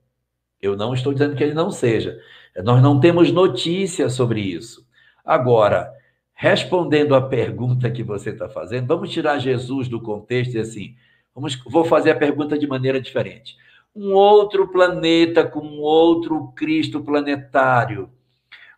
Eu 0.60 0.77
não 0.77 0.93
estou 0.93 1.14
dizendo 1.14 1.35
que 1.35 1.43
ele 1.43 1.55
não 1.55 1.70
seja. 1.70 2.20
Nós 2.62 2.82
não 2.82 3.01
temos 3.01 3.32
notícia 3.32 4.10
sobre 4.10 4.43
isso. 4.43 4.86
Agora, 5.24 5.90
respondendo 6.35 7.14
à 7.14 7.22
pergunta 7.22 7.90
que 7.90 8.02
você 8.02 8.28
está 8.28 8.51
fazendo, 8.51 8.86
vamos 8.86 9.09
tirar 9.09 9.39
Jesus 9.39 9.89
do 9.89 10.02
contexto 10.02 10.56
e 10.56 10.60
assim, 10.60 10.97
vamos, 11.35 11.59
vou 11.64 11.86
fazer 11.86 12.10
a 12.10 12.18
pergunta 12.18 12.59
de 12.59 12.66
maneira 12.66 13.01
diferente. 13.01 13.56
Um 13.97 14.12
outro 14.12 14.68
planeta 14.68 15.44
com 15.44 15.60
um 15.60 15.81
outro 15.81 16.52
Cristo 16.55 17.01
planetário, 17.01 18.10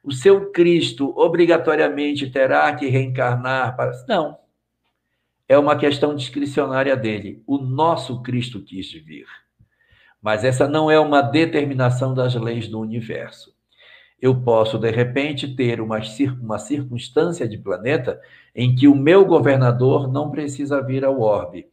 o 0.02 0.12
seu 0.12 0.50
Cristo 0.50 1.12
obrigatoriamente 1.16 2.30
terá 2.30 2.74
que 2.74 2.86
reencarnar 2.88 3.76
para. 3.76 3.92
Não. 4.08 4.38
É 5.48 5.58
uma 5.58 5.76
questão 5.76 6.14
discricionária 6.14 6.96
dele. 6.96 7.42
O 7.46 7.58
nosso 7.58 8.22
Cristo 8.22 8.62
quis 8.62 8.90
vir. 8.92 9.26
Mas 10.20 10.44
essa 10.44 10.66
não 10.66 10.90
é 10.90 10.98
uma 10.98 11.20
determinação 11.20 12.14
das 12.14 12.34
leis 12.34 12.68
do 12.68 12.80
universo 12.80 13.52
eu 14.22 14.40
posso, 14.40 14.78
de 14.78 14.88
repente, 14.88 15.52
ter 15.56 15.80
uma, 15.80 16.00
uma 16.40 16.56
circunstância 16.56 17.48
de 17.48 17.58
planeta 17.58 18.20
em 18.54 18.72
que 18.72 18.86
o 18.86 18.94
meu 18.94 19.24
governador 19.24 20.10
não 20.10 20.30
precisa 20.30 20.80
vir 20.80 21.04
ao 21.04 21.20
orbe. 21.20 21.66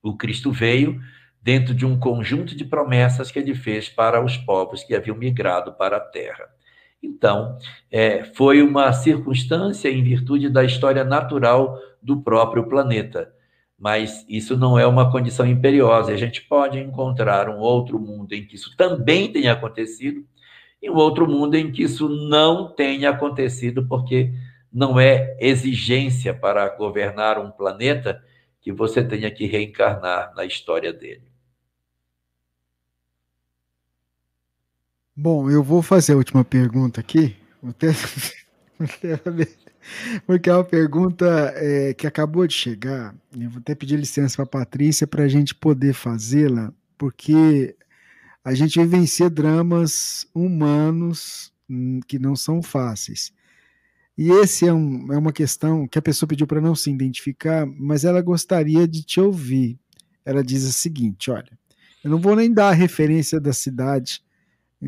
O 0.00 0.16
Cristo 0.16 0.52
veio 0.52 1.00
dentro 1.42 1.74
de 1.74 1.84
um 1.84 1.98
conjunto 1.98 2.54
de 2.54 2.64
promessas 2.64 3.32
que 3.32 3.38
ele 3.40 3.56
fez 3.56 3.88
para 3.88 4.24
os 4.24 4.36
povos 4.36 4.84
que 4.84 4.94
haviam 4.94 5.16
migrado 5.16 5.72
para 5.72 5.96
a 5.96 6.00
Terra. 6.00 6.48
Então, 7.02 7.56
é, 7.90 8.24
foi 8.24 8.62
uma 8.62 8.92
circunstância 8.92 9.88
em 9.88 10.02
virtude 10.02 10.48
da 10.48 10.64
história 10.64 11.04
natural 11.04 11.78
do 12.02 12.20
próprio 12.20 12.68
planeta. 12.68 13.32
Mas 13.78 14.26
isso 14.28 14.56
não 14.56 14.78
é 14.78 14.86
uma 14.86 15.10
condição 15.10 15.46
imperiosa. 15.46 16.12
A 16.12 16.16
gente 16.16 16.42
pode 16.42 16.78
encontrar 16.78 17.48
um 17.48 17.58
outro 17.58 17.98
mundo 17.98 18.32
em 18.32 18.44
que 18.44 18.56
isso 18.56 18.76
também 18.76 19.30
tenha 19.30 19.52
acontecido 19.52 20.24
e 20.82 20.90
um 20.90 20.96
outro 20.96 21.28
mundo 21.28 21.54
em 21.54 21.70
que 21.70 21.82
isso 21.82 22.08
não 22.08 22.72
tenha 22.72 23.10
acontecido, 23.10 23.86
porque 23.86 24.32
não 24.72 24.98
é 24.98 25.36
exigência 25.40 26.34
para 26.34 26.68
governar 26.76 27.38
um 27.38 27.50
planeta 27.50 28.22
que 28.60 28.72
você 28.72 29.02
tenha 29.02 29.30
que 29.30 29.46
reencarnar 29.46 30.32
na 30.36 30.44
história 30.44 30.92
dele. 30.92 31.22
Bom, 35.20 35.50
eu 35.50 35.64
vou 35.64 35.82
fazer 35.82 36.12
a 36.12 36.16
última 36.16 36.44
pergunta 36.44 37.00
aqui, 37.00 37.34
porque 40.24 40.48
é 40.48 40.54
uma 40.54 40.62
pergunta 40.62 41.52
é, 41.56 41.92
que 41.92 42.06
acabou 42.06 42.46
de 42.46 42.54
chegar. 42.54 43.12
Eu 43.36 43.50
vou 43.50 43.58
até 43.58 43.74
pedir 43.74 43.96
licença 43.96 44.36
para 44.36 44.44
a 44.44 44.64
Patrícia 44.64 45.08
para 45.08 45.24
a 45.24 45.28
gente 45.28 45.56
poder 45.56 45.92
fazê-la, 45.92 46.72
porque 46.96 47.74
a 48.44 48.54
gente 48.54 48.78
vivencia 48.78 49.28
dramas 49.28 50.24
humanos 50.32 51.52
hum, 51.68 51.98
que 52.06 52.16
não 52.16 52.36
são 52.36 52.62
fáceis. 52.62 53.32
E 54.16 54.30
esse 54.30 54.68
é, 54.68 54.72
um, 54.72 55.12
é 55.12 55.18
uma 55.18 55.32
questão 55.32 55.88
que 55.88 55.98
a 55.98 56.02
pessoa 56.02 56.28
pediu 56.28 56.46
para 56.46 56.60
não 56.60 56.76
se 56.76 56.92
identificar, 56.92 57.66
mas 57.66 58.04
ela 58.04 58.22
gostaria 58.22 58.86
de 58.86 59.02
te 59.02 59.20
ouvir. 59.20 59.80
Ela 60.24 60.44
diz 60.44 60.62
o 60.62 60.72
seguinte: 60.72 61.28
olha, 61.28 61.58
eu 62.04 62.10
não 62.12 62.20
vou 62.20 62.36
nem 62.36 62.52
dar 62.52 62.68
a 62.68 62.72
referência 62.72 63.40
da 63.40 63.52
cidade 63.52 64.22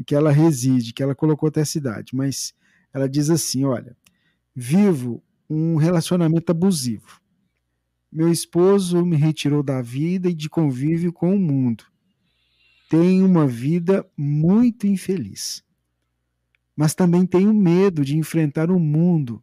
que 0.06 0.14
ela 0.14 0.30
reside, 0.30 0.92
que 0.92 1.02
ela 1.02 1.14
colocou 1.14 1.48
até 1.48 1.62
a 1.62 1.66
cidade, 1.66 2.14
mas 2.14 2.54
ela 2.92 3.08
diz 3.08 3.30
assim: 3.30 3.64
olha, 3.64 3.96
vivo 4.54 5.22
um 5.48 5.76
relacionamento 5.76 6.50
abusivo. 6.50 7.20
Meu 8.12 8.30
esposo 8.30 9.04
me 9.04 9.16
retirou 9.16 9.62
da 9.62 9.80
vida 9.80 10.28
e 10.28 10.34
de 10.34 10.48
convívio 10.48 11.12
com 11.12 11.34
o 11.34 11.38
mundo 11.38 11.84
tenho 12.90 13.24
uma 13.24 13.46
vida 13.46 14.04
muito 14.16 14.84
infeliz. 14.84 15.62
Mas 16.74 16.92
também 16.92 17.24
tenho 17.24 17.54
medo 17.54 18.04
de 18.04 18.18
enfrentar 18.18 18.68
o 18.68 18.80
mundo 18.80 19.40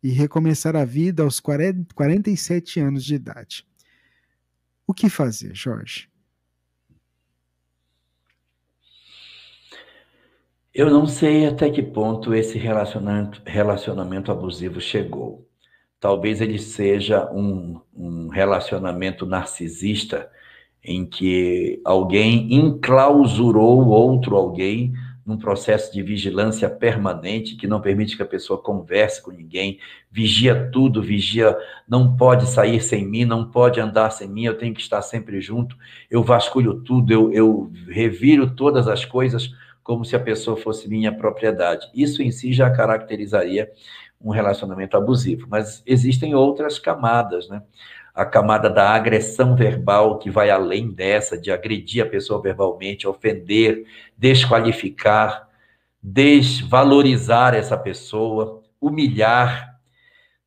e 0.00 0.10
recomeçar 0.10 0.76
a 0.76 0.84
vida 0.84 1.24
aos 1.24 1.40
40, 1.40 1.92
47 1.92 2.78
anos 2.78 3.04
de 3.04 3.16
idade. 3.16 3.66
O 4.86 4.94
que 4.94 5.10
fazer, 5.10 5.56
Jorge? 5.56 6.08
Eu 10.74 10.88
não 10.88 11.04
sei 11.06 11.46
até 11.46 11.68
que 11.68 11.82
ponto 11.82 12.32
esse 12.34 12.56
relacionamento, 12.56 13.42
relacionamento 13.44 14.32
abusivo 14.32 14.80
chegou. 14.80 15.46
Talvez 16.00 16.40
ele 16.40 16.58
seja 16.58 17.30
um, 17.30 17.78
um 17.94 18.28
relacionamento 18.28 19.26
narcisista 19.26 20.30
em 20.82 21.04
que 21.04 21.78
alguém 21.84 22.54
enclausurou 22.54 23.86
outro 23.88 24.34
alguém 24.34 24.94
num 25.26 25.36
processo 25.36 25.92
de 25.92 26.02
vigilância 26.02 26.68
permanente 26.70 27.54
que 27.54 27.68
não 27.68 27.80
permite 27.80 28.16
que 28.16 28.22
a 28.22 28.26
pessoa 28.26 28.60
converse 28.60 29.22
com 29.22 29.30
ninguém, 29.30 29.78
vigia 30.10 30.70
tudo, 30.72 31.02
vigia, 31.02 31.56
não 31.86 32.16
pode 32.16 32.46
sair 32.46 32.80
sem 32.80 33.06
mim, 33.06 33.26
não 33.26 33.48
pode 33.48 33.78
andar 33.78 34.10
sem 34.10 34.26
mim, 34.26 34.44
eu 34.44 34.56
tenho 34.56 34.74
que 34.74 34.80
estar 34.80 35.02
sempre 35.02 35.40
junto, 35.40 35.76
eu 36.10 36.22
vasculho 36.22 36.80
tudo, 36.80 37.12
eu, 37.12 37.30
eu 37.30 37.72
reviro 37.88 38.54
todas 38.56 38.88
as 38.88 39.04
coisas 39.04 39.50
como 39.82 40.04
se 40.04 40.14
a 40.14 40.20
pessoa 40.20 40.56
fosse 40.56 40.88
minha 40.88 41.12
propriedade. 41.12 41.90
Isso 41.94 42.22
em 42.22 42.30
si 42.30 42.52
já 42.52 42.70
caracterizaria 42.70 43.70
um 44.20 44.30
relacionamento 44.30 44.96
abusivo, 44.96 45.46
mas 45.48 45.82
existem 45.84 46.34
outras 46.34 46.78
camadas, 46.78 47.48
né? 47.48 47.62
A 48.14 48.24
camada 48.24 48.68
da 48.68 48.90
agressão 48.90 49.56
verbal, 49.56 50.18
que 50.18 50.30
vai 50.30 50.50
além 50.50 50.90
dessa, 50.90 51.36
de 51.36 51.50
agredir 51.50 52.04
a 52.04 52.08
pessoa 52.08 52.40
verbalmente, 52.40 53.08
ofender, 53.08 53.84
desqualificar, 54.16 55.48
desvalorizar 56.02 57.54
essa 57.54 57.76
pessoa, 57.76 58.62
humilhar, 58.80 59.71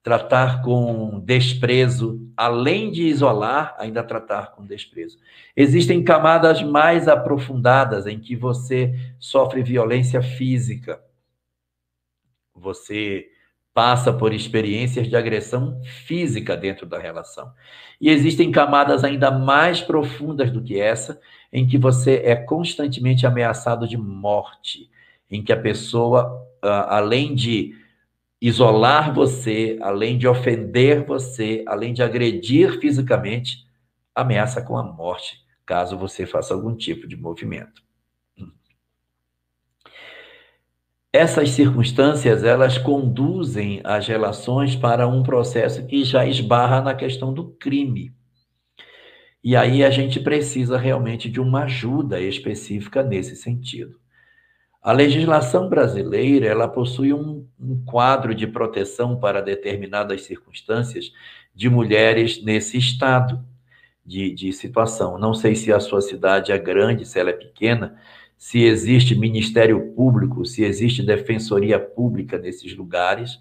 tratar 0.05 0.61
com 0.61 1.19
desprezo, 1.19 2.29
além 2.37 2.91
de 2.91 3.07
isolar, 3.07 3.75
ainda 3.79 4.03
tratar 4.03 4.51
com 4.51 4.63
desprezo. 4.63 5.17
Existem 5.57 6.03
camadas 6.03 6.61
mais 6.61 7.07
aprofundadas 7.07 8.05
em 8.05 8.19
que 8.19 8.35
você 8.35 8.93
sofre 9.17 9.63
violência 9.63 10.21
física. 10.21 11.01
Você 12.53 13.29
passa 13.73 14.13
por 14.13 14.31
experiências 14.31 15.07
de 15.07 15.15
agressão 15.15 15.81
física 15.83 16.55
dentro 16.55 16.85
da 16.85 16.99
relação. 16.99 17.51
E 17.99 18.07
existem 18.11 18.51
camadas 18.51 19.03
ainda 19.03 19.31
mais 19.31 19.81
profundas 19.81 20.51
do 20.51 20.61
que 20.61 20.79
essa, 20.79 21.19
em 21.51 21.65
que 21.65 21.79
você 21.79 22.21
é 22.23 22.35
constantemente 22.35 23.25
ameaçado 23.25 23.87
de 23.87 23.97
morte, 23.97 24.87
em 25.31 25.41
que 25.41 25.51
a 25.51 25.59
pessoa, 25.59 26.47
ah, 26.61 26.95
além 26.95 27.33
de 27.33 27.83
isolar 28.47 29.11
você, 29.11 29.79
além 29.81 30.19
de 30.19 30.27
ofender 30.27 31.03
você, 31.03 31.63
além 31.67 31.93
de 31.93 32.03
agredir 32.03 32.79
fisicamente, 32.79 33.65
ameaça 34.13 34.61
com 34.61 34.77
a 34.77 34.83
morte, 34.83 35.39
caso 35.65 35.97
você 35.97 36.27
faça 36.27 36.53
algum 36.53 36.75
tipo 36.75 37.07
de 37.07 37.17
movimento. 37.17 37.83
Essas 41.11 41.49
circunstâncias, 41.51 42.43
elas 42.43 42.77
conduzem 42.77 43.81
as 43.83 44.07
relações 44.07 44.75
para 44.75 45.07
um 45.07 45.23
processo 45.23 45.83
que 45.87 46.03
já 46.03 46.27
esbarra 46.27 46.81
na 46.81 46.93
questão 46.93 47.33
do 47.33 47.51
crime. 47.53 48.13
E 49.43 49.55
aí 49.55 49.83
a 49.83 49.89
gente 49.89 50.19
precisa 50.19 50.77
realmente 50.77 51.29
de 51.29 51.39
uma 51.39 51.63
ajuda 51.63 52.19
específica 52.19 53.01
nesse 53.01 53.35
sentido. 53.35 53.97
A 54.85 54.91
legislação 54.91 55.67
brasileira 55.67 56.45
ela 56.45 56.67
possui 56.67 57.11
um, 57.11 57.43
um, 57.59 57.83
quadro 57.85 58.35
de 58.35 58.45
proteção 58.45 59.19
para 59.19 59.41
determinadas 59.41 60.21
circunstâncias 60.25 61.11
de 61.55 61.67
mulheres 61.67 62.43
nesse 62.43 62.77
estado 62.77 63.43
de, 64.05 64.29
de 64.29 64.53
situação. 64.53 65.17
Não 65.17 65.33
sei 65.33 65.55
se 65.55 65.73
a 65.73 65.79
sua 65.79 66.01
cidade 66.01 66.51
é 66.51 66.57
grande, 66.59 67.03
se 67.03 67.19
ela 67.19 67.31
é 67.31 67.33
pequena, 67.33 67.99
se 68.37 68.61
existe 68.63 69.15
Ministério 69.15 69.91
Público, 69.95 70.45
se 70.45 70.63
existe 70.63 71.01
Defensoria 71.01 71.79
Pública 71.79 72.37
nesses 72.37 72.75
lugares, 72.77 73.39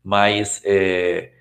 mas 0.00 0.62
é, 0.64 1.32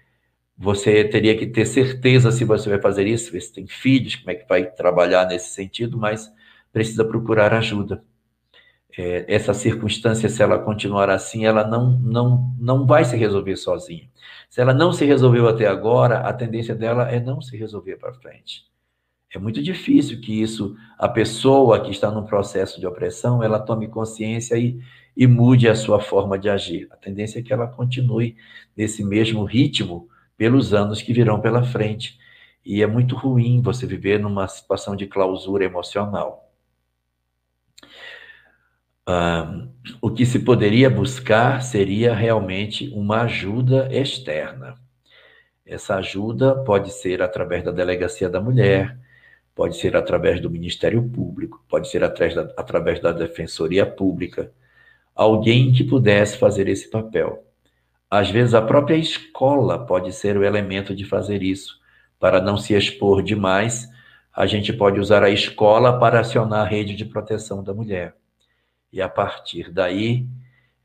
você 0.58 1.04
teria 1.04 1.38
que 1.38 1.46
ter 1.46 1.68
certeza 1.68 2.32
se 2.32 2.44
você 2.44 2.72
vai 2.72 2.82
fazer 2.82 3.06
isso, 3.06 3.40
se 3.40 3.54
tem 3.54 3.68
filhos, 3.68 4.16
como 4.16 4.32
é 4.32 4.36
que 4.36 4.50
vai 4.50 4.66
trabalhar 4.66 5.28
nesse 5.28 5.52
sentido, 5.54 5.96
mas 5.96 6.28
precisa 6.72 7.06
procurar 7.06 7.54
ajuda 7.54 8.04
é, 8.98 9.26
essa 9.28 9.54
circunstância, 9.54 10.30
se 10.30 10.42
ela 10.42 10.60
continuar 10.60 11.10
assim, 11.10 11.46
ela 11.46 11.66
não, 11.66 11.98
não, 12.00 12.56
não 12.60 12.86
vai 12.86 13.04
se 13.04 13.16
resolver 13.18 13.56
sozinha. 13.56 14.10
Se 14.50 14.62
ela 14.62 14.74
não 14.74 14.94
se 14.94 15.04
resolveu 15.06 15.48
até 15.48 15.68
agora, 15.68 16.20
a 16.20 16.34
tendência 16.34 16.76
dela 16.76 17.10
é 17.10 17.20
não 17.20 17.42
se 17.42 17.58
resolver 17.58 17.98
para 17.98 18.14
frente. 18.14 18.66
É 19.34 19.40
muito 19.40 19.64
difícil 19.64 20.22
que 20.22 20.40
isso, 20.40 20.76
a 20.98 21.10
pessoa 21.10 21.82
que 21.84 21.90
está 21.90 22.12
num 22.12 22.24
processo 22.24 22.80
de 22.80 22.86
opressão, 22.86 23.42
ela 23.42 23.60
tome 23.60 23.88
consciência 23.88 24.56
e, 24.58 24.80
e 25.18 25.26
mude 25.26 25.68
a 25.68 25.74
sua 25.74 26.00
forma 26.00 26.38
de 26.38 26.50
agir. 26.50 26.88
A 26.92 26.96
tendência 26.96 27.40
é 27.40 27.42
que 27.42 27.52
ela 27.52 27.68
continue 27.68 28.36
nesse 28.78 29.04
mesmo 29.04 29.44
ritmo 29.44 30.08
pelos 30.38 30.72
anos 30.72 31.02
que 31.02 31.14
virão 31.14 31.42
pela 31.42 31.64
frente. 31.64 32.20
E 32.64 32.84
é 32.84 32.88
muito 32.88 33.16
ruim 33.16 33.60
você 33.60 33.88
viver 33.88 34.20
numa 34.20 34.48
situação 34.48 34.96
de 34.96 35.08
clausura 35.08 35.66
emocional 35.66 36.43
o 40.02 40.10
que 40.10 40.26
se 40.26 40.40
poderia 40.40 40.90
buscar 40.90 41.62
seria 41.62 42.14
realmente 42.14 42.90
uma 42.94 43.24
ajuda 43.24 43.90
externa. 43.92 44.76
Essa 45.66 45.96
ajuda 45.96 46.56
pode 46.64 46.92
ser 46.92 47.22
através 47.22 47.64
da 47.64 47.72
Delegacia 47.72 48.30
da 48.30 48.40
Mulher, 48.40 48.98
pode 49.56 49.78
ser 49.78 49.96
através 49.96 50.40
do 50.40 50.50
Ministério 50.50 51.02
Público, 51.10 51.64
pode 51.70 51.90
ser 51.90 52.04
através 52.04 52.36
da, 52.36 52.54
através 52.58 53.00
da 53.00 53.12
Defensoria 53.12 53.86
Pública. 53.86 54.52
Alguém 55.16 55.72
que 55.72 55.84
pudesse 55.84 56.38
fazer 56.38 56.68
esse 56.68 56.90
papel. 56.90 57.46
Às 58.10 58.30
vezes, 58.30 58.54
a 58.54 58.62
própria 58.62 58.96
escola 58.96 59.86
pode 59.86 60.12
ser 60.14 60.38
o 60.38 60.44
elemento 60.44 60.96
de 60.96 61.06
fazer 61.06 61.42
isso. 61.42 61.80
Para 62.20 62.42
não 62.42 62.58
se 62.58 62.74
expor 62.74 63.24
demais, 63.24 63.90
a 64.36 64.46
gente 64.46 64.72
pode 64.74 65.00
usar 65.00 65.24
a 65.24 65.30
escola 65.30 66.00
para 66.00 66.20
acionar 66.20 66.62
a 66.62 66.70
rede 66.70 66.96
de 66.96 67.06
proteção 67.06 67.64
da 67.64 67.74
mulher. 67.74 68.16
E 68.94 69.02
a 69.02 69.10
partir 69.10 69.72
daí, 69.72 70.28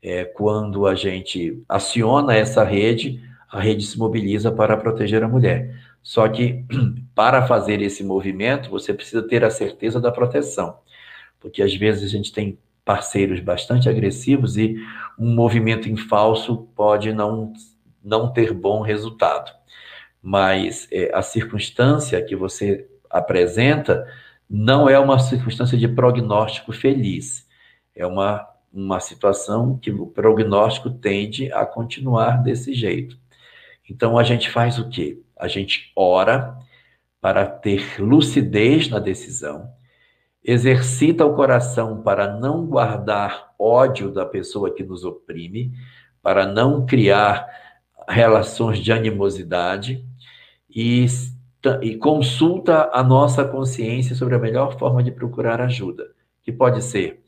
é, 0.01 0.25
quando 0.25 0.87
a 0.87 0.95
gente 0.95 1.61
aciona 1.69 2.35
essa 2.35 2.63
rede, 2.63 3.21
a 3.47 3.59
rede 3.59 3.85
se 3.85 3.99
mobiliza 3.99 4.51
para 4.51 4.75
proteger 4.75 5.23
a 5.23 5.27
mulher. 5.27 5.79
Só 6.01 6.27
que 6.27 6.65
para 7.13 7.45
fazer 7.45 7.83
esse 7.83 8.03
movimento, 8.03 8.71
você 8.71 8.95
precisa 8.95 9.21
ter 9.21 9.43
a 9.43 9.51
certeza 9.51 10.01
da 10.01 10.11
proteção, 10.11 10.79
porque 11.39 11.61
às 11.61 11.75
vezes 11.75 12.03
a 12.03 12.07
gente 12.07 12.33
tem 12.33 12.57
parceiros 12.83 13.39
bastante 13.41 13.87
agressivos 13.87 14.57
e 14.57 14.75
um 15.17 15.31
movimento 15.35 15.87
em 15.87 15.95
falso 15.95 16.67
pode 16.75 17.13
não, 17.13 17.53
não 18.03 18.33
ter 18.33 18.51
bom 18.51 18.81
resultado. 18.81 19.51
Mas 20.19 20.87
é, 20.91 21.11
a 21.13 21.21
circunstância 21.21 22.19
que 22.23 22.35
você 22.35 22.89
apresenta 23.07 24.03
não 24.49 24.89
é 24.89 24.97
uma 24.97 25.19
circunstância 25.19 25.77
de 25.77 25.87
prognóstico 25.87 26.73
feliz 26.73 27.47
é 27.95 28.05
uma, 28.05 28.47
uma 28.71 28.99
situação 28.99 29.77
que 29.77 29.91
o 29.91 30.07
prognóstico 30.07 30.89
tende 30.89 31.51
a 31.51 31.65
continuar 31.65 32.41
desse 32.43 32.73
jeito. 32.73 33.17
Então 33.89 34.17
a 34.17 34.23
gente 34.23 34.49
faz 34.49 34.77
o 34.77 34.89
quê? 34.89 35.19
A 35.37 35.47
gente 35.47 35.91
ora 35.95 36.57
para 37.19 37.45
ter 37.45 37.99
lucidez 37.99 38.87
na 38.89 38.99
decisão, 38.99 39.69
exercita 40.43 41.25
o 41.25 41.35
coração 41.35 42.01
para 42.01 42.33
não 42.39 42.65
guardar 42.65 43.53
ódio 43.59 44.11
da 44.11 44.25
pessoa 44.25 44.73
que 44.73 44.83
nos 44.83 45.03
oprime, 45.03 45.73
para 46.21 46.45
não 46.45 46.85
criar 46.85 47.47
relações 48.07 48.79
de 48.79 48.91
animosidade 48.91 50.05
e, 50.69 51.05
e 51.81 51.95
consulta 51.97 52.89
a 52.93 53.03
nossa 53.03 53.43
consciência 53.43 54.15
sobre 54.15 54.35
a 54.35 54.39
melhor 54.39 54.77
forma 54.77 55.03
de 55.03 55.11
procurar 55.11 55.59
ajuda, 55.61 56.07
que 56.41 56.51
pode 56.51 56.81
ser 56.83 57.21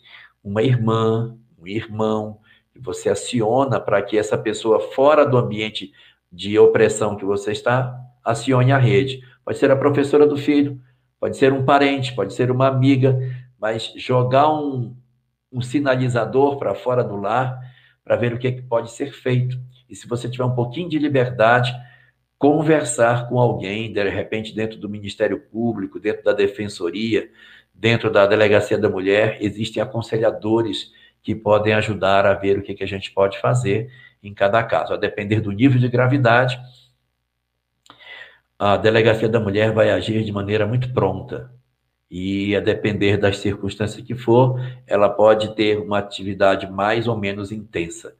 uma 0.44 0.62
irmã, 0.62 1.38
um 1.58 1.68
irmão, 1.68 2.40
que 2.74 2.80
você 2.80 3.10
aciona 3.10 3.80
para 3.80 4.02
que 4.02 4.18
essa 4.18 4.38
pessoa 4.38 4.80
fora 4.80 5.26
do 5.26 5.38
ambiente 5.38 5.92
de 6.32 6.58
opressão 6.58 7.16
que 7.16 7.26
você 7.26 7.52
está, 7.52 8.00
acione 8.24 8.72
a 8.72 8.78
rede. 8.78 9.22
Pode 9.44 9.58
ser 9.58 9.72
a 9.72 9.76
professora 9.76 10.26
do 10.26 10.38
filho, 10.38 10.80
pode 11.20 11.38
ser 11.38 11.52
um 11.52 11.66
parente, 11.66 12.16
pode 12.16 12.34
ser 12.34 12.50
uma 12.50 12.68
amiga, 12.68 13.20
mas 13.60 13.94
jogar 13.98 14.52
um, 14.52 14.96
um 15.52 15.62
sinalizador 15.62 16.58
para 16.58 16.74
fora 16.74 17.04
do 17.04 17.16
lar 17.16 17.60
para 18.04 18.16
ver 18.16 18.34
o 18.34 18.40
que, 18.40 18.48
é 18.48 18.52
que 18.52 18.62
pode 18.62 18.92
ser 18.92 19.12
feito. 19.12 19.60
E 19.90 19.96
se 19.96 20.08
você 20.08 20.30
tiver 20.30 20.46
um 20.46 20.56
pouquinho 20.56 20.90
de 20.90 20.98
liberdade, 20.98 21.74
conversar 22.38 23.30
com 23.30 23.40
alguém, 23.40 23.92
de 23.92 24.10
repente 24.10 24.56
dentro 24.56 24.80
do 24.80 24.90
Ministério 24.90 25.40
Público, 25.40 26.00
dentro 26.00 26.24
da 26.24 26.34
Defensoria, 26.34 27.30
Dentro 27.74 28.12
da 28.12 28.28
Delegacia 28.28 28.78
da 28.78 28.90
Mulher, 28.90 29.38
existem 29.42 29.82
aconselhadores 29.82 30.92
que 31.22 31.36
podem 31.36 31.74
ajudar 31.74 32.26
a 32.26 32.34
ver 32.34 32.58
o 32.58 32.62
que, 32.64 32.74
que 32.74 32.84
a 32.84 32.88
gente 32.88 33.12
pode 33.12 33.40
fazer 33.40 33.92
em 34.24 34.34
cada 34.34 34.64
caso. 34.64 34.94
A 34.94 34.98
depender 34.98 35.42
do 35.42 35.52
nível 35.52 35.80
de 35.80 35.88
gravidade, 35.88 36.60
a 38.58 38.78
Delegacia 38.78 39.28
da 39.28 39.40
Mulher 39.40 39.74
vai 39.74 39.90
agir 39.90 40.24
de 40.24 40.32
maneira 40.32 40.68
muito 40.68 40.94
pronta 40.94 41.52
E 42.10 42.56
a 42.56 42.60
depender 42.60 43.18
das 43.18 43.38
circunstâncias 43.40 44.06
que 44.06 44.16
for, 44.16 44.60
ela 44.88 45.10
pode 45.10 45.56
ter 45.56 45.80
uma 45.80 46.00
atividade 46.00 46.70
mais 46.72 47.08
ou 47.08 47.18
menos 47.18 47.52
intensa. 47.52 48.16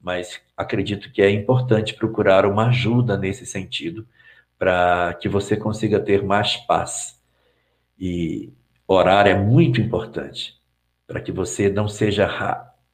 Mas 0.00 0.40
acredito 0.56 1.12
que 1.12 1.22
é 1.22 1.30
importante 1.30 1.94
procurar 1.94 2.46
uma 2.46 2.68
ajuda 2.68 3.16
nesse 3.18 3.46
sentido, 3.46 4.06
para 4.58 5.14
que 5.20 5.28
você 5.28 5.56
consiga 5.56 6.00
ter 6.00 6.22
mais 6.22 6.56
paz. 6.56 7.20
E 7.98 8.52
orar 8.92 9.26
é 9.26 9.34
muito 9.34 9.80
importante, 9.80 10.54
para 11.06 11.20
que 11.20 11.32
você 11.32 11.68
não 11.68 11.88
seja 11.88 12.28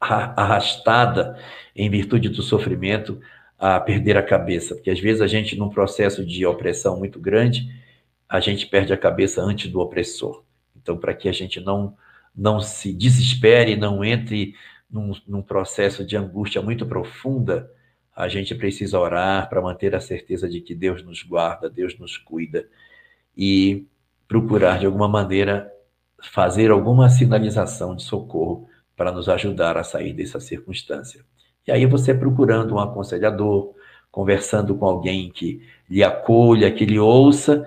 arrastada 0.00 1.38
em 1.74 1.90
virtude 1.90 2.28
do 2.28 2.42
sofrimento 2.42 3.20
a 3.58 3.80
perder 3.80 4.16
a 4.16 4.22
cabeça, 4.22 4.74
porque 4.74 4.90
às 4.90 5.00
vezes 5.00 5.20
a 5.20 5.26
gente, 5.26 5.56
num 5.56 5.68
processo 5.68 6.24
de 6.24 6.46
opressão 6.46 6.98
muito 6.98 7.18
grande, 7.18 7.68
a 8.28 8.38
gente 8.40 8.66
perde 8.66 8.92
a 8.92 8.96
cabeça 8.96 9.42
antes 9.42 9.70
do 9.70 9.80
opressor. 9.80 10.44
Então, 10.76 10.96
para 10.96 11.14
que 11.14 11.28
a 11.28 11.32
gente 11.32 11.60
não, 11.60 11.96
não 12.34 12.60
se 12.60 12.92
desespere, 12.92 13.74
não 13.74 14.04
entre 14.04 14.54
num, 14.88 15.12
num 15.26 15.42
processo 15.42 16.04
de 16.04 16.16
angústia 16.16 16.62
muito 16.62 16.86
profunda, 16.86 17.70
a 18.14 18.28
gente 18.28 18.54
precisa 18.54 18.98
orar 18.98 19.48
para 19.48 19.62
manter 19.62 19.94
a 19.94 20.00
certeza 20.00 20.48
de 20.48 20.60
que 20.60 20.74
Deus 20.74 21.02
nos 21.02 21.22
guarda, 21.22 21.70
Deus 21.70 21.98
nos 21.98 22.16
cuida 22.16 22.68
e 23.36 23.86
procurar, 24.26 24.78
de 24.78 24.86
alguma 24.86 25.08
maneira, 25.08 25.72
fazer 26.22 26.70
alguma 26.70 27.08
sinalização 27.08 27.94
de 27.94 28.02
socorro 28.02 28.68
para 28.96 29.12
nos 29.12 29.28
ajudar 29.28 29.76
a 29.76 29.84
sair 29.84 30.12
dessa 30.12 30.40
circunstância. 30.40 31.24
E 31.66 31.70
aí 31.70 31.86
você 31.86 32.14
procurando 32.14 32.74
um 32.74 32.78
aconselhador, 32.78 33.74
conversando 34.10 34.74
com 34.74 34.86
alguém 34.86 35.30
que 35.30 35.62
lhe 35.88 36.02
acolha, 36.02 36.72
que 36.72 36.84
lhe 36.84 36.98
ouça 36.98 37.66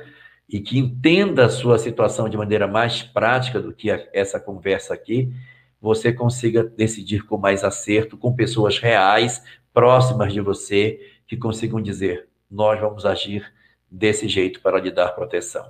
e 0.49 0.59
que 0.59 0.77
entenda 0.77 1.45
a 1.45 1.49
sua 1.49 1.77
situação 1.77 2.27
de 2.27 2.35
maneira 2.35 2.67
mais 2.67 3.01
prática 3.01 3.61
do 3.61 3.73
que 3.73 3.89
essa 4.11 4.39
conversa 4.39 4.93
aqui, 4.93 5.33
você 5.79 6.11
consiga 6.11 6.63
decidir 6.63 7.25
com 7.25 7.37
mais 7.37 7.63
acerto, 7.63 8.17
com 8.17 8.35
pessoas 8.35 8.77
reais, 8.77 9.41
próximas 9.73 10.33
de 10.33 10.41
você, 10.41 10.99
que 11.25 11.37
consigam 11.37 11.81
dizer: 11.81 12.27
nós 12.49 12.79
vamos 12.79 13.05
agir 13.05 13.51
desse 13.89 14.27
jeito 14.27 14.61
para 14.61 14.79
lhe 14.79 14.91
dar 14.91 15.09
proteção. 15.09 15.65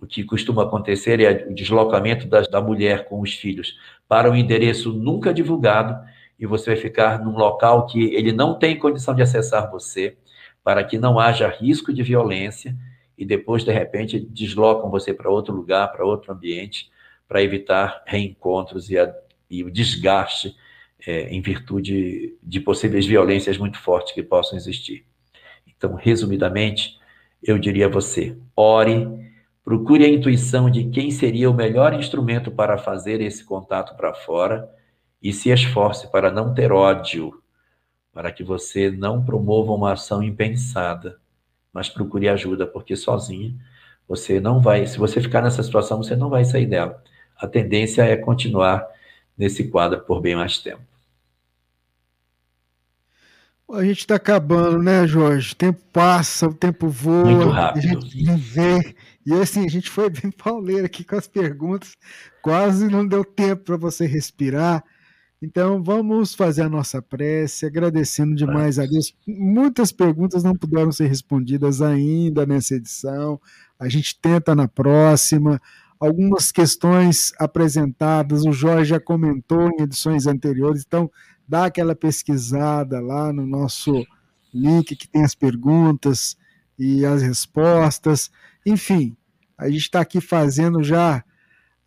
O 0.00 0.06
que 0.06 0.24
costuma 0.24 0.62
acontecer 0.62 1.20
é 1.20 1.46
o 1.48 1.54
deslocamento 1.54 2.26
da, 2.26 2.42
da 2.42 2.60
mulher 2.60 3.06
com 3.06 3.20
os 3.20 3.34
filhos 3.34 3.76
para 4.06 4.30
um 4.30 4.36
endereço 4.36 4.92
nunca 4.92 5.34
divulgado 5.34 5.98
e 6.38 6.46
você 6.46 6.70
vai 6.70 6.76
ficar 6.76 7.22
num 7.22 7.36
local 7.36 7.86
que 7.86 8.14
ele 8.14 8.32
não 8.32 8.58
tem 8.58 8.78
condição 8.78 9.14
de 9.14 9.22
acessar 9.22 9.70
você, 9.70 10.16
para 10.62 10.84
que 10.84 10.98
não 10.98 11.18
haja 11.18 11.48
risco 11.48 11.92
de 11.92 12.02
violência 12.02 12.76
e 13.16 13.24
depois, 13.24 13.64
de 13.64 13.72
repente, 13.72 14.20
deslocam 14.20 14.90
você 14.90 15.12
para 15.12 15.28
outro 15.28 15.52
lugar, 15.52 15.90
para 15.90 16.04
outro 16.04 16.32
ambiente, 16.32 16.88
para 17.26 17.42
evitar 17.42 18.02
reencontros 18.06 18.88
e, 18.90 18.98
a, 18.98 19.12
e 19.50 19.64
o 19.64 19.70
desgaste 19.70 20.54
é, 21.04 21.28
em 21.28 21.40
virtude 21.40 22.36
de 22.40 22.60
possíveis 22.60 23.06
violências 23.06 23.58
muito 23.58 23.78
fortes 23.78 24.14
que 24.14 24.22
possam 24.22 24.56
existir. 24.56 25.04
Então, 25.66 25.94
resumidamente, 25.94 26.98
eu 27.42 27.58
diria 27.58 27.86
a 27.86 27.90
você: 27.90 28.36
ore, 28.54 29.08
procure 29.68 30.02
a 30.02 30.08
intuição 30.08 30.70
de 30.70 30.84
quem 30.84 31.10
seria 31.10 31.50
o 31.50 31.52
melhor 31.52 31.92
instrumento 31.92 32.50
para 32.50 32.78
fazer 32.78 33.20
esse 33.20 33.44
contato 33.44 33.94
para 33.98 34.14
fora 34.14 34.66
e 35.22 35.30
se 35.30 35.50
esforce 35.50 36.10
para 36.10 36.30
não 36.30 36.54
ter 36.54 36.72
ódio, 36.72 37.42
para 38.10 38.32
que 38.32 38.42
você 38.42 38.90
não 38.90 39.22
promova 39.22 39.72
uma 39.72 39.92
ação 39.92 40.22
impensada, 40.22 41.18
mas 41.70 41.90
procure 41.90 42.30
ajuda, 42.30 42.66
porque 42.66 42.96
sozinho 42.96 43.58
você 44.08 44.40
não 44.40 44.58
vai, 44.58 44.86
se 44.86 44.96
você 44.96 45.20
ficar 45.20 45.42
nessa 45.42 45.62
situação, 45.62 46.02
você 46.02 46.16
não 46.16 46.30
vai 46.30 46.46
sair 46.46 46.64
dela. 46.64 47.04
A 47.36 47.46
tendência 47.46 48.00
é 48.00 48.16
continuar 48.16 48.88
nesse 49.36 49.68
quadro 49.68 50.00
por 50.00 50.22
bem 50.22 50.34
mais 50.34 50.56
tempo. 50.56 50.80
A 53.70 53.84
gente 53.84 53.98
está 53.98 54.14
acabando, 54.14 54.78
né, 54.82 55.06
Jorge? 55.06 55.52
O 55.52 55.56
tempo 55.56 55.78
passa, 55.92 56.48
o 56.48 56.54
tempo 56.54 56.88
voa. 56.88 57.26
Muito 57.26 57.50
rápido. 57.50 57.98
A 57.98 58.00
gente 58.00 58.24
não 58.24 58.38
vê. 58.38 58.96
E 59.28 59.34
assim, 59.34 59.66
a 59.66 59.68
gente 59.68 59.90
foi 59.90 60.08
bem 60.08 60.30
pauleiro 60.30 60.86
aqui 60.86 61.04
com 61.04 61.14
as 61.14 61.28
perguntas. 61.28 61.92
Quase 62.40 62.88
não 62.88 63.06
deu 63.06 63.22
tempo 63.22 63.62
para 63.62 63.76
você 63.76 64.06
respirar. 64.06 64.82
Então 65.42 65.82
vamos 65.82 66.34
fazer 66.34 66.62
a 66.62 66.68
nossa 66.68 67.02
prece, 67.02 67.66
agradecendo 67.66 68.34
demais 68.34 68.78
a 68.78 68.86
Deus. 68.86 69.14
Muitas 69.26 69.92
perguntas 69.92 70.42
não 70.42 70.56
puderam 70.56 70.90
ser 70.90 71.08
respondidas 71.08 71.82
ainda 71.82 72.46
nessa 72.46 72.76
edição. 72.76 73.38
A 73.78 73.86
gente 73.86 74.18
tenta 74.18 74.54
na 74.54 74.66
próxima. 74.66 75.60
Algumas 76.00 76.50
questões 76.50 77.34
apresentadas, 77.38 78.46
o 78.46 78.52
Jorge 78.52 78.90
já 78.92 79.00
comentou 79.00 79.68
em 79.68 79.82
edições 79.82 80.26
anteriores, 80.26 80.84
então 80.86 81.10
dá 81.46 81.66
aquela 81.66 81.94
pesquisada 81.94 82.98
lá 82.98 83.30
no 83.30 83.46
nosso 83.46 84.06
link 84.54 84.96
que 84.96 85.06
tem 85.06 85.22
as 85.22 85.34
perguntas 85.34 86.34
e 86.78 87.04
as 87.04 87.20
respostas. 87.20 88.30
Enfim, 88.64 89.16
a 89.56 89.68
gente 89.68 89.82
está 89.82 90.00
aqui 90.00 90.20
fazendo 90.20 90.82
já 90.82 91.24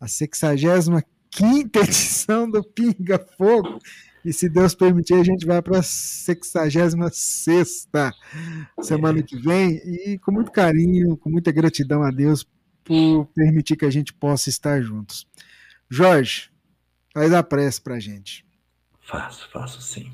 a 0.00 0.08
65 0.08 1.02
quinta 1.30 1.80
edição 1.80 2.50
do 2.50 2.62
Pinga 2.62 3.18
Fogo. 3.36 3.78
E 4.24 4.32
se 4.32 4.48
Deus 4.48 4.74
permitir, 4.74 5.14
a 5.14 5.24
gente 5.24 5.44
vai 5.44 5.60
para 5.60 5.80
a 5.80 5.82
66 5.82 6.94
semana 8.80 9.22
que 9.22 9.36
vem. 9.36 9.80
E 9.84 10.18
com 10.18 10.30
muito 10.30 10.52
carinho, 10.52 11.16
com 11.16 11.28
muita 11.28 11.50
gratidão 11.50 12.02
a 12.02 12.10
Deus 12.10 12.46
por 12.84 13.26
permitir 13.34 13.76
que 13.76 13.84
a 13.84 13.90
gente 13.90 14.12
possa 14.12 14.48
estar 14.48 14.80
juntos. 14.80 15.26
Jorge, 15.90 16.50
faz 17.12 17.32
a 17.32 17.42
prece 17.42 17.80
para 17.80 17.96
a 17.96 18.00
gente. 18.00 18.46
Faço, 19.00 19.50
faço 19.50 19.82
sim. 19.82 20.10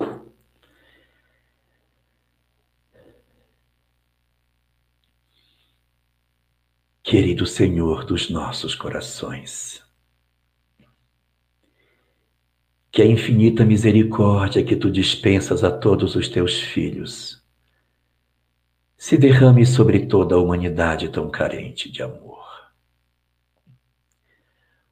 Querido 7.10 7.46
Senhor 7.46 8.04
dos 8.04 8.28
nossos 8.28 8.74
corações, 8.74 9.82
que 12.92 13.00
a 13.00 13.06
infinita 13.06 13.64
misericórdia 13.64 14.62
que 14.62 14.76
tu 14.76 14.90
dispensas 14.90 15.64
a 15.64 15.70
todos 15.70 16.16
os 16.16 16.28
teus 16.28 16.60
filhos 16.60 17.42
se 18.94 19.16
derrame 19.16 19.64
sobre 19.64 20.04
toda 20.04 20.34
a 20.34 20.38
humanidade 20.38 21.08
tão 21.08 21.30
carente 21.30 21.90
de 21.90 22.02
amor. 22.02 22.46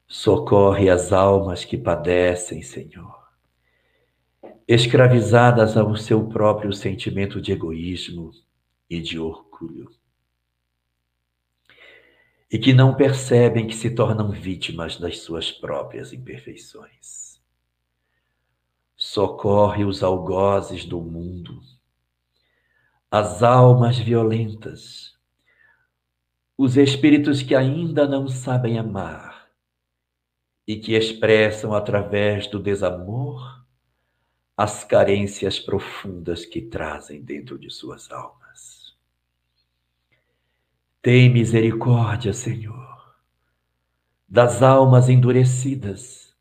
Socorre 0.07 0.89
as 0.89 1.13
almas 1.13 1.65
que 1.65 1.77
padecem, 1.77 2.63
Senhor, 2.63 3.27
escravizadas 4.67 5.77
ao 5.77 5.95
seu 5.95 6.27
próprio 6.27 6.73
sentimento 6.73 7.39
de 7.39 7.51
egoísmo 7.51 8.31
e 8.89 8.99
de 8.99 9.19
orgulho, 9.19 9.96
e 12.51 12.57
que 12.57 12.73
não 12.73 12.95
percebem 12.95 13.67
que 13.67 13.75
se 13.75 13.89
tornam 13.89 14.31
vítimas 14.31 14.97
das 14.97 15.19
suas 15.19 15.51
próprias 15.51 16.13
imperfeições 16.13 17.27
socorre 18.97 19.85
os 19.85 20.01
algozes 20.01 20.83
do 20.83 20.99
mundo, 20.99 21.61
as 23.11 23.43
almas 23.43 23.99
violentas, 23.99 25.15
os 26.57 26.75
espíritos 26.75 27.43
que 27.43 27.53
ainda 27.53 28.07
não 28.07 28.27
sabem 28.27 28.79
amar 28.79 29.47
e 30.65 30.75
que 30.75 30.93
expressam 30.93 31.73
através 31.73 32.47
do 32.47 32.59
desamor 32.59 33.63
as 34.57 34.83
carências 34.83 35.59
profundas 35.59 36.43
que 36.43 36.61
trazem 36.61 37.21
dentro 37.21 37.59
de 37.59 37.69
suas 37.69 38.11
almas. 38.11 38.46
Tem 41.07 41.29
misericórdia, 41.29 42.33
Senhor, 42.33 43.15
das 44.27 44.61
almas 44.61 45.07
endurecidas 45.07 46.35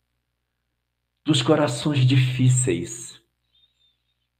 dos 1.24 1.40
corações 1.40 2.04
difíceis, 2.04 3.22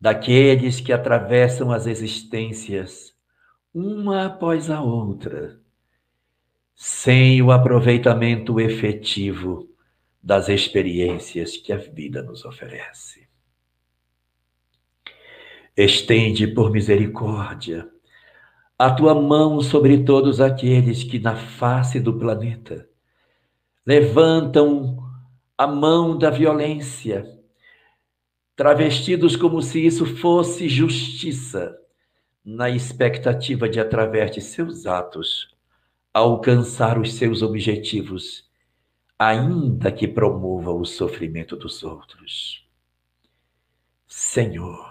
daqueles 0.00 0.80
que 0.80 0.92
atravessam 0.92 1.70
as 1.70 1.86
existências 1.86 3.14
uma 3.72 4.26
após 4.26 4.68
a 4.68 4.82
outra, 4.82 5.60
sem 6.74 7.40
o 7.40 7.52
aproveitamento 7.52 8.58
efetivo 8.58 9.72
das 10.20 10.48
experiências 10.48 11.56
que 11.56 11.72
a 11.72 11.76
vida 11.76 12.20
nos 12.20 12.44
oferece. 12.44 13.28
Estende 15.76 16.48
por 16.48 16.72
misericórdia 16.72 17.88
a 18.78 18.90
tua 18.90 19.14
mão 19.14 19.60
sobre 19.60 20.04
todos 20.04 20.40
aqueles 20.40 21.02
que 21.02 21.18
na 21.18 21.36
face 21.36 21.98
do 21.98 22.18
planeta 22.18 22.88
levantam 23.86 24.98
a 25.56 25.66
mão 25.66 26.18
da 26.18 26.28
violência, 26.28 27.24
travestidos 28.54 29.36
como 29.36 29.62
se 29.62 29.84
isso 29.84 30.04
fosse 30.04 30.68
justiça, 30.68 31.76
na 32.44 32.70
expectativa 32.70 33.68
de, 33.68 33.80
através 33.80 34.30
de 34.30 34.40
seus 34.40 34.86
atos, 34.86 35.52
alcançar 36.14 36.98
os 36.98 37.14
seus 37.14 37.42
objetivos 37.42 38.46
ainda 39.18 39.90
que 39.90 40.06
promova 40.06 40.70
o 40.72 40.84
sofrimento 40.84 41.56
dos 41.56 41.82
outros. 41.82 42.64
Senhor, 44.06 44.85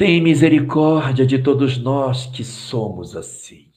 tem 0.00 0.18
misericórdia 0.18 1.26
de 1.26 1.42
todos 1.42 1.76
nós 1.76 2.24
que 2.24 2.42
somos 2.42 3.14
assim. 3.14 3.70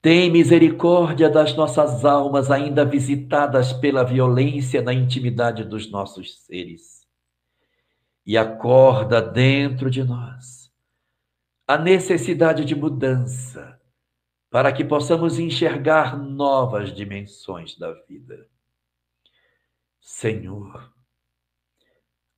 Tem 0.00 0.28
misericórdia 0.28 1.30
das 1.30 1.54
nossas 1.54 2.04
almas 2.04 2.50
ainda 2.50 2.84
visitadas 2.84 3.72
pela 3.72 4.02
violência 4.02 4.82
na 4.82 4.92
intimidade 4.92 5.62
dos 5.62 5.88
nossos 5.88 6.40
seres. 6.40 7.06
E 8.26 8.36
acorda 8.36 9.22
dentro 9.22 9.88
de 9.88 10.02
nós 10.02 10.68
a 11.64 11.78
necessidade 11.78 12.64
de 12.64 12.74
mudança 12.74 13.80
para 14.50 14.72
que 14.72 14.84
possamos 14.84 15.38
enxergar 15.38 16.18
novas 16.18 16.92
dimensões 16.92 17.78
da 17.78 17.92
vida. 18.08 18.44
Senhor, 20.00 20.92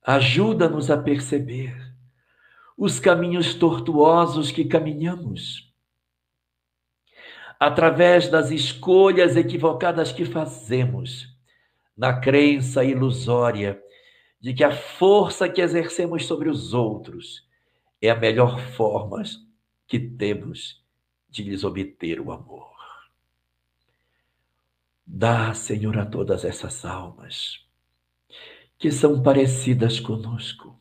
ajuda-nos 0.05 0.91
a 0.91 0.99
perceber 0.99 1.75
os 2.77 3.01
caminhos 3.01 3.55
tortuosos 3.55 4.53
que 4.53 4.67
caminhamos 4.67 5.73
através 7.59 8.29
das 8.29 8.51
escolhas 8.51 9.37
equivocadas 9.37 10.13
que 10.13 10.27
fazemos, 10.27 11.33
na 11.97 12.21
crença 12.21 12.85
ilusória 12.85 13.81
de 14.41 14.53
que 14.53 14.65
a 14.65 14.77
força 14.77 15.49
que 15.49 15.63
exercemos 15.63 16.27
sobre 16.27 16.51
os 16.51 16.75
outros 16.75 17.49
é 18.03 18.11
a 18.11 18.17
melhor 18.17 18.61
forma 18.61 19.23
que 19.87 19.99
temos 19.99 20.85
de 21.31 21.45
lhes 21.45 21.65
obter 21.65 22.21
o 22.21 22.31
amor. 22.33 22.75
Dá, 25.07 25.55
Senhor, 25.55 25.97
a 25.97 26.05
todas 26.05 26.45
essas 26.45 26.85
almas 26.85 27.64
que 28.79 28.91
são 28.91 29.23
parecidas 29.23 29.99
conosco 30.01 30.75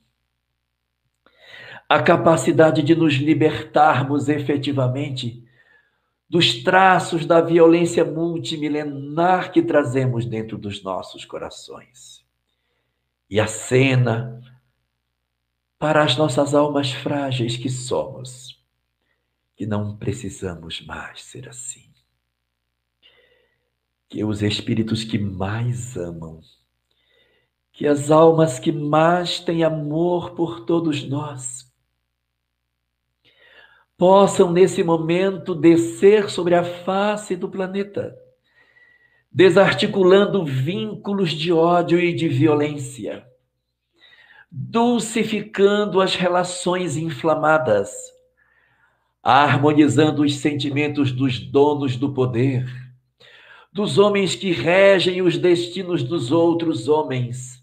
a 1.93 2.01
capacidade 2.01 2.81
de 2.81 2.95
nos 2.95 3.13
libertarmos 3.13 4.27
efetivamente 4.27 5.43
dos 6.27 6.63
traços 6.63 7.23
da 7.23 7.39
violência 7.39 8.03
multimilenar 8.03 9.51
que 9.51 9.61
trazemos 9.61 10.25
dentro 10.25 10.57
dos 10.57 10.81
nossos 10.81 11.23
corações. 11.23 12.25
E 13.29 13.39
a 13.39 13.45
cena 13.45 14.41
para 15.77 16.03
as 16.03 16.17
nossas 16.17 16.55
almas 16.55 16.91
frágeis 16.91 17.57
que 17.57 17.69
somos, 17.69 18.59
que 19.55 19.67
não 19.67 19.95
precisamos 19.95 20.81
mais 20.81 21.21
ser 21.21 21.47
assim. 21.47 21.93
Que 24.09 24.23
os 24.23 24.41
espíritos 24.41 25.03
que 25.03 25.19
mais 25.19 25.95
amam, 25.95 26.41
que 27.73 27.87
as 27.87 28.11
almas 28.11 28.59
que 28.59 28.71
mais 28.71 29.39
têm 29.39 29.63
amor 29.63 30.35
por 30.35 30.61
todos 30.63 31.03
nós, 31.09 31.67
possam 33.97 34.51
nesse 34.51 34.83
momento 34.83 35.55
descer 35.55 36.29
sobre 36.29 36.53
a 36.53 36.63
face 36.63 37.35
do 37.35 37.49
planeta, 37.49 38.15
desarticulando 39.31 40.45
vínculos 40.45 41.31
de 41.31 41.51
ódio 41.51 41.99
e 41.99 42.13
de 42.13 42.27
violência, 42.27 43.25
dulcificando 44.51 45.99
as 45.99 46.15
relações 46.15 46.95
inflamadas, 46.95 47.91
harmonizando 49.23 50.21
os 50.21 50.35
sentimentos 50.35 51.11
dos 51.11 51.39
donos 51.39 51.95
do 51.95 52.13
poder, 52.13 52.67
dos 53.71 53.97
homens 53.97 54.35
que 54.35 54.51
regem 54.51 55.23
os 55.23 55.39
destinos 55.39 56.03
dos 56.03 56.31
outros 56.31 56.87
homens, 56.87 57.62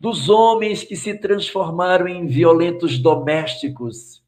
dos 0.00 0.30
homens 0.30 0.82
que 0.82 0.96
se 0.96 1.12
transformaram 1.12 2.08
em 2.08 2.26
violentos 2.26 2.98
domésticos 2.98 4.24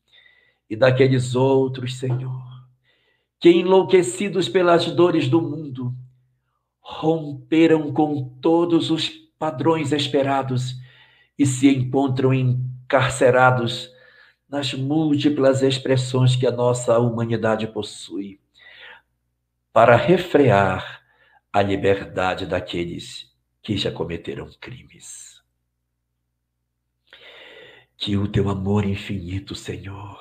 e 0.69 0.77
daqueles 0.77 1.35
outros, 1.35 1.99
Senhor, 1.99 2.43
que 3.41 3.49
enlouquecidos 3.49 4.51
pelas 4.51 4.85
dores 4.91 5.29
do 5.29 5.41
mundo, 5.41 5.95
romperam 6.79 7.91
com 7.91 8.29
todos 8.43 8.91
os 8.91 9.09
padrões 9.39 9.93
esperados 9.93 10.77
e 11.39 11.47
se 11.47 11.69
encontram 11.69 12.35
encarcerados 12.35 13.91
nas 14.47 14.75
múltiplas 14.75 15.63
expressões 15.63 16.37
que 16.37 16.47
a 16.47 16.53
nossa 16.53 16.99
humanidade 16.99 17.67
possui, 17.67 18.39
para 19.73 19.97
refrear 19.97 21.03
a 21.51 21.63
liberdade 21.63 22.45
daqueles 22.45 23.33
que 23.63 23.75
já 23.79 23.91
cometeram 23.91 24.51
crimes. 24.61 25.32
Que 28.03 28.17
o 28.17 28.27
teu 28.27 28.51
amor 28.51 28.85
infinito, 28.85 29.55
Senhor, 29.55 30.19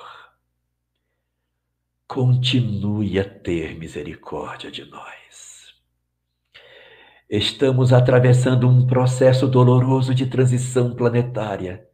continue 2.06 3.18
a 3.18 3.28
ter 3.28 3.76
misericórdia 3.76 4.70
de 4.70 4.84
nós. 4.84 5.74
Estamos 7.28 7.92
atravessando 7.92 8.68
um 8.68 8.86
processo 8.86 9.48
doloroso 9.48 10.14
de 10.14 10.28
transição 10.28 10.94
planetária 10.94 11.84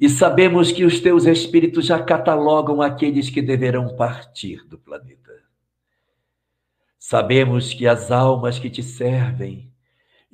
e 0.00 0.08
sabemos 0.08 0.72
que 0.72 0.86
os 0.86 0.98
teus 1.00 1.26
espíritos 1.26 1.84
já 1.84 2.02
catalogam 2.02 2.80
aqueles 2.80 3.28
que 3.28 3.42
deverão 3.42 3.94
partir 3.96 4.66
do 4.66 4.78
planeta. 4.78 5.34
Sabemos 6.98 7.74
que 7.74 7.86
as 7.86 8.10
almas 8.10 8.58
que 8.58 8.70
te 8.70 8.82
servem 8.82 9.70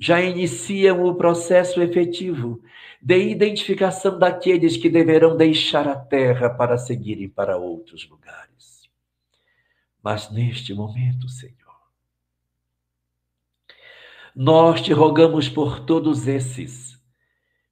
já 0.01 0.19
iniciam 0.19 1.05
o 1.05 1.13
processo 1.13 1.79
efetivo 1.79 2.59
de 2.99 3.19
identificação 3.29 4.17
daqueles 4.17 4.75
que 4.75 4.89
deverão 4.89 5.37
deixar 5.37 5.87
a 5.87 5.95
terra 5.95 6.49
para 6.49 6.75
seguirem 6.75 7.29
para 7.29 7.55
outros 7.55 8.09
lugares. 8.09 8.89
Mas 10.01 10.31
neste 10.31 10.73
momento, 10.73 11.29
Senhor, 11.29 11.53
nós 14.35 14.81
te 14.81 14.91
rogamos 14.91 15.47
por 15.47 15.81
todos 15.81 16.27
esses, 16.27 16.99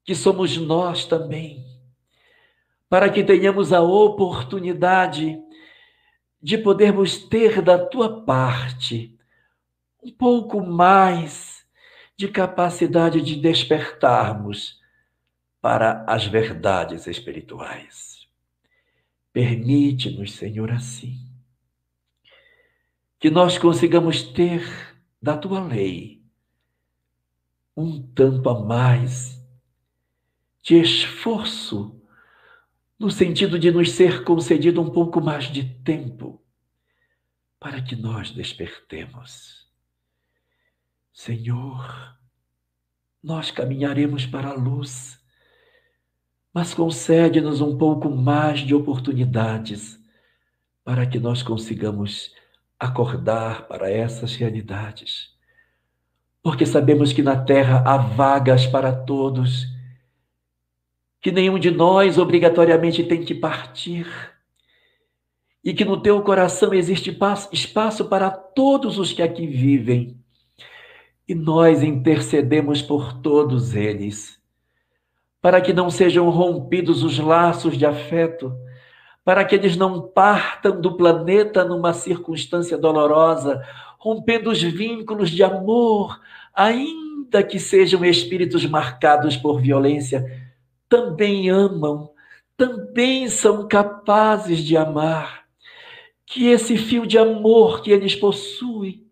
que 0.03 0.13
somos 0.13 0.55
nós 0.55 1.05
também, 1.05 1.65
para 2.87 3.09
que 3.09 3.23
tenhamos 3.23 3.73
a 3.73 3.81
oportunidade 3.81 5.41
de 6.39 6.59
podermos 6.59 7.17
ter 7.17 7.59
da 7.59 7.83
tua 7.83 8.23
parte 8.23 9.17
um 10.03 10.11
pouco 10.11 10.61
mais 10.61 11.48
de 12.19 12.27
capacidade 12.27 13.21
de 13.21 13.37
despertarmos 13.37 14.77
para 15.61 16.03
as 16.05 16.25
verdades 16.27 17.07
espirituais. 17.07 18.27
Permite-nos, 19.31 20.33
Senhor, 20.33 20.69
assim 20.69 21.17
que 23.21 23.29
nós 23.29 23.57
consigamos 23.57 24.21
ter 24.21 24.61
da 25.21 25.37
tua 25.37 25.63
lei 25.63 26.21
um 27.75 28.01
tanto 28.01 28.49
a 28.49 28.65
mais 28.65 29.41
de 30.61 30.75
esforço, 30.75 32.01
no 32.99 33.09
sentido 33.09 33.57
de 33.57 33.71
nos 33.71 33.93
ser 33.93 34.25
concedido 34.25 34.81
um 34.81 34.89
pouco 34.89 35.21
mais 35.21 35.45
de 35.45 35.63
tempo 35.63 36.43
para 37.57 37.81
que 37.81 37.95
nós 37.95 38.31
despertemos. 38.31 39.58
Senhor, 41.19 42.15
nós 43.21 43.51
caminharemos 43.51 44.25
para 44.25 44.51
a 44.51 44.53
luz, 44.53 45.19
mas 46.53 46.73
concede-nos 46.73 47.59
um 47.59 47.77
pouco 47.77 48.09
mais 48.09 48.61
de 48.61 48.73
oportunidades 48.73 49.99
para 50.81 51.05
que 51.05 51.19
nós 51.19 51.43
consigamos 51.43 52.33
acordar 52.79 53.67
para 53.67 53.91
essas 53.91 54.33
realidades. 54.37 55.35
Porque 56.41 56.65
sabemos 56.65 57.11
que 57.11 57.21
na 57.21 57.35
terra 57.35 57.83
há 57.85 57.97
vagas 57.97 58.65
para 58.65 58.93
todos, 58.93 59.67
que 61.19 61.33
nenhum 61.33 61.59
de 61.59 61.69
nós 61.69 62.17
obrigatoriamente 62.17 63.03
tem 63.03 63.25
que 63.25 63.35
partir, 63.35 64.07
e 65.61 65.73
que 65.73 65.83
no 65.83 66.01
teu 66.01 66.23
coração 66.23 66.73
existe 66.73 67.13
espaço 67.51 68.05
para 68.07 68.31
todos 68.31 68.97
os 68.97 69.11
que 69.11 69.21
aqui 69.21 69.45
vivem. 69.45 70.18
E 71.29 71.35
nós 71.35 71.83
intercedemos 71.83 72.81
por 72.81 73.13
todos 73.21 73.75
eles, 73.75 74.41
para 75.39 75.61
que 75.61 75.71
não 75.71 75.89
sejam 75.89 76.29
rompidos 76.29 77.03
os 77.03 77.17
laços 77.19 77.77
de 77.77 77.85
afeto 77.85 78.51
para 79.29 79.45
que 79.45 79.53
eles 79.53 79.77
não 79.77 80.01
partam 80.01 80.81
do 80.81 80.97
planeta 80.97 81.63
numa 81.63 81.93
circunstância 81.93 82.75
dolorosa, 82.75 83.63
rompendo 83.99 84.49
os 84.49 84.59
vínculos 84.59 85.29
de 85.29 85.43
amor, 85.43 86.19
ainda 86.51 87.43
que 87.43 87.59
sejam 87.59 88.03
espíritos 88.03 88.65
marcados 88.65 89.37
por 89.37 89.61
violência, 89.61 90.25
também 90.89 91.47
amam, 91.47 92.09
também 92.57 93.29
são 93.29 93.67
capazes 93.67 94.59
de 94.61 94.75
amar. 94.75 95.43
que 96.25 96.47
esse 96.47 96.75
fio 96.75 97.05
de 97.05 97.19
amor 97.19 97.83
que 97.83 97.91
eles 97.91 98.15
possuem 98.15 99.05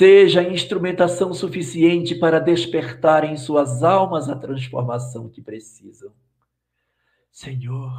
seja 0.00 0.42
instrumentação 0.42 1.34
suficiente 1.34 2.14
para 2.14 2.38
despertar 2.38 3.22
em 3.22 3.36
suas 3.36 3.82
almas 3.82 4.30
a 4.30 4.34
transformação 4.34 5.28
que 5.28 5.42
precisam. 5.42 6.10
Senhor, 7.30 7.92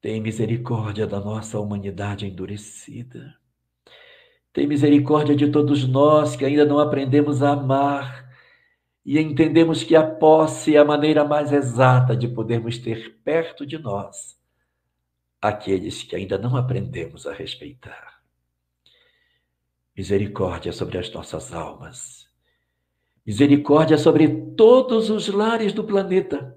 tem 0.00 0.18
misericórdia 0.18 1.06
da 1.06 1.20
nossa 1.20 1.60
humanidade 1.60 2.26
endurecida. 2.26 3.36
Tem 4.50 4.66
misericórdia 4.66 5.36
de 5.36 5.46
todos 5.50 5.86
nós 5.86 6.36
que 6.36 6.44
ainda 6.46 6.64
não 6.64 6.78
aprendemos 6.78 7.42
a 7.42 7.50
amar 7.50 8.26
e 9.04 9.18
entendemos 9.20 9.84
que 9.84 9.94
a 9.94 10.10
posse 10.10 10.74
é 10.74 10.78
a 10.78 10.84
maneira 10.86 11.22
mais 11.22 11.52
exata 11.52 12.16
de 12.16 12.28
podermos 12.28 12.78
ter 12.78 13.18
perto 13.22 13.66
de 13.66 13.76
nós 13.76 14.40
aqueles 15.38 16.02
que 16.02 16.16
ainda 16.16 16.38
não 16.38 16.56
aprendemos 16.56 17.26
a 17.26 17.34
respeitar. 17.34 18.05
Misericórdia 19.96 20.72
sobre 20.72 20.98
as 20.98 21.10
nossas 21.10 21.54
almas. 21.54 22.26
Misericórdia 23.26 23.96
sobre 23.96 24.28
todos 24.54 25.08
os 25.08 25.26
lares 25.28 25.72
do 25.72 25.82
planeta, 25.82 26.54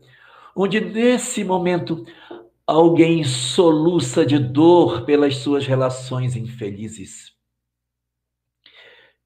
onde 0.56 0.82
nesse 0.82 1.44
momento 1.44 2.06
alguém 2.68 3.24
soluça 3.24 4.26
de 4.26 4.38
dor 4.38 5.06
pelas 5.06 5.38
suas 5.38 5.66
relações 5.66 6.36
infelizes. 6.36 7.34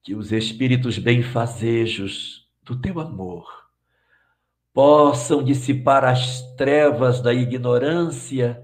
Que 0.02 0.14
os 0.14 0.30
espíritos 0.30 0.96
benfazejos 0.96 2.48
do 2.62 2.80
teu 2.80 3.00
amor 3.00 3.64
possam 4.72 5.42
dissipar 5.42 6.04
as 6.04 6.40
trevas 6.56 7.20
da 7.20 7.34
ignorância 7.34 8.63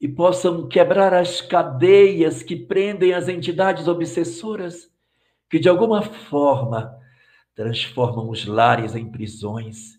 e 0.00 0.08
possam 0.08 0.66
quebrar 0.66 1.12
as 1.12 1.42
cadeias 1.42 2.42
que 2.42 2.56
prendem 2.56 3.12
as 3.12 3.28
entidades 3.28 3.86
obsessoras, 3.86 4.90
que 5.48 5.58
de 5.58 5.68
alguma 5.68 6.00
forma 6.00 6.98
transformam 7.54 8.30
os 8.30 8.46
lares 8.46 8.94
em 8.94 9.10
prisões, 9.10 9.98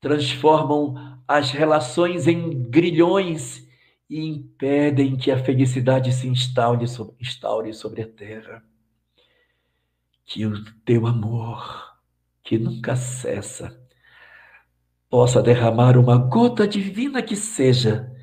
transformam 0.00 1.16
as 1.26 1.50
relações 1.50 2.28
em 2.28 2.68
grilhões 2.68 3.66
e 4.08 4.20
impedem 4.20 5.16
que 5.16 5.30
a 5.30 5.42
felicidade 5.42 6.12
se 6.12 6.28
instaure 6.28 6.86
sobre, 6.86 7.16
instaure 7.18 7.72
sobre 7.72 8.02
a 8.02 8.08
terra. 8.08 8.62
Que 10.26 10.44
o 10.44 10.62
teu 10.84 11.06
amor, 11.06 11.96
que 12.42 12.58
nunca 12.58 12.94
cessa, 12.96 13.80
possa 15.08 15.42
derramar 15.42 15.96
uma 15.96 16.18
gota 16.18 16.68
divina 16.68 17.22
que 17.22 17.34
seja 17.34 18.14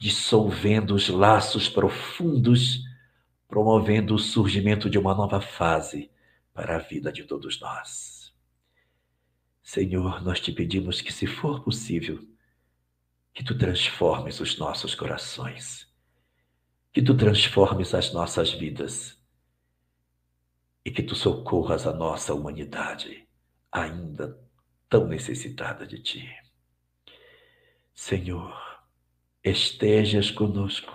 dissolvendo 0.00 0.94
os 0.94 1.10
laços 1.10 1.68
profundos, 1.68 2.82
promovendo 3.46 4.14
o 4.14 4.18
surgimento 4.18 4.88
de 4.88 4.98
uma 4.98 5.14
nova 5.14 5.42
fase 5.42 6.10
para 6.54 6.76
a 6.76 6.78
vida 6.78 7.12
de 7.12 7.24
todos 7.24 7.60
nós. 7.60 8.34
Senhor, 9.62 10.22
nós 10.22 10.40
te 10.40 10.52
pedimos 10.52 11.02
que, 11.02 11.12
se 11.12 11.26
for 11.26 11.62
possível, 11.62 12.26
que 13.34 13.44
tu 13.44 13.56
transformes 13.58 14.40
os 14.40 14.56
nossos 14.56 14.94
corações, 14.94 15.86
que 16.94 17.02
tu 17.02 17.14
transformes 17.14 17.92
as 17.92 18.10
nossas 18.10 18.50
vidas 18.52 19.22
e 20.82 20.90
que 20.90 21.02
tu 21.02 21.14
socorras 21.14 21.86
a 21.86 21.92
nossa 21.92 22.32
humanidade, 22.32 23.28
ainda 23.70 24.40
tão 24.88 25.06
necessitada 25.06 25.86
de 25.86 26.02
ti. 26.02 26.26
Senhor, 27.94 28.69
estejas 29.42 30.30
conosco. 30.30 30.94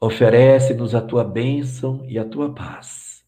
Oferece-nos 0.00 0.94
a 0.94 1.00
tua 1.00 1.24
bênção 1.24 2.04
e 2.08 2.18
a 2.18 2.24
tua 2.24 2.54
paz, 2.54 3.24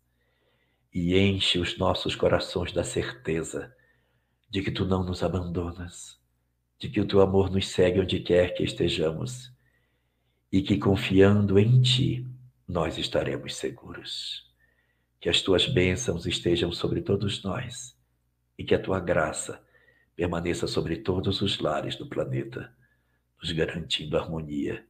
e 0.92 1.18
enche 1.18 1.58
os 1.58 1.76
nossos 1.78 2.14
corações 2.14 2.72
da 2.72 2.84
certeza 2.84 3.74
de 4.50 4.62
que 4.62 4.70
tu 4.70 4.84
não 4.84 5.02
nos 5.02 5.22
abandonas, 5.22 6.18
de 6.78 6.88
que 6.88 7.00
o 7.00 7.06
teu 7.06 7.20
amor 7.20 7.50
nos 7.50 7.68
segue 7.68 8.00
onde 8.00 8.20
quer 8.20 8.54
que 8.54 8.62
estejamos, 8.62 9.52
e 10.50 10.62
que 10.62 10.78
confiando 10.78 11.58
em 11.58 11.80
ti 11.82 12.26
nós 12.66 12.96
estaremos 12.98 13.56
seguros. 13.56 14.46
Que 15.20 15.28
as 15.28 15.42
tuas 15.42 15.66
bênçãos 15.66 16.26
estejam 16.26 16.70
sobre 16.70 17.02
todos 17.02 17.42
nós 17.42 17.96
e 18.56 18.64
que 18.64 18.74
a 18.74 18.80
tua 18.80 19.00
graça 19.00 19.62
permaneça 20.14 20.66
sobre 20.66 20.98
todos 20.98 21.42
os 21.42 21.58
lares 21.58 21.96
do 21.96 22.06
planeta 22.06 22.72
nos 23.40 23.52
garantindo 23.52 24.16
harmonia 24.16 24.84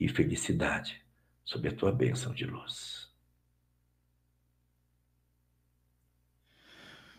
e 0.00 0.08
felicidade 0.08 1.02
sob 1.44 1.68
a 1.68 1.74
tua 1.74 1.92
bênção 1.92 2.32
de 2.34 2.44
luz. 2.44 3.04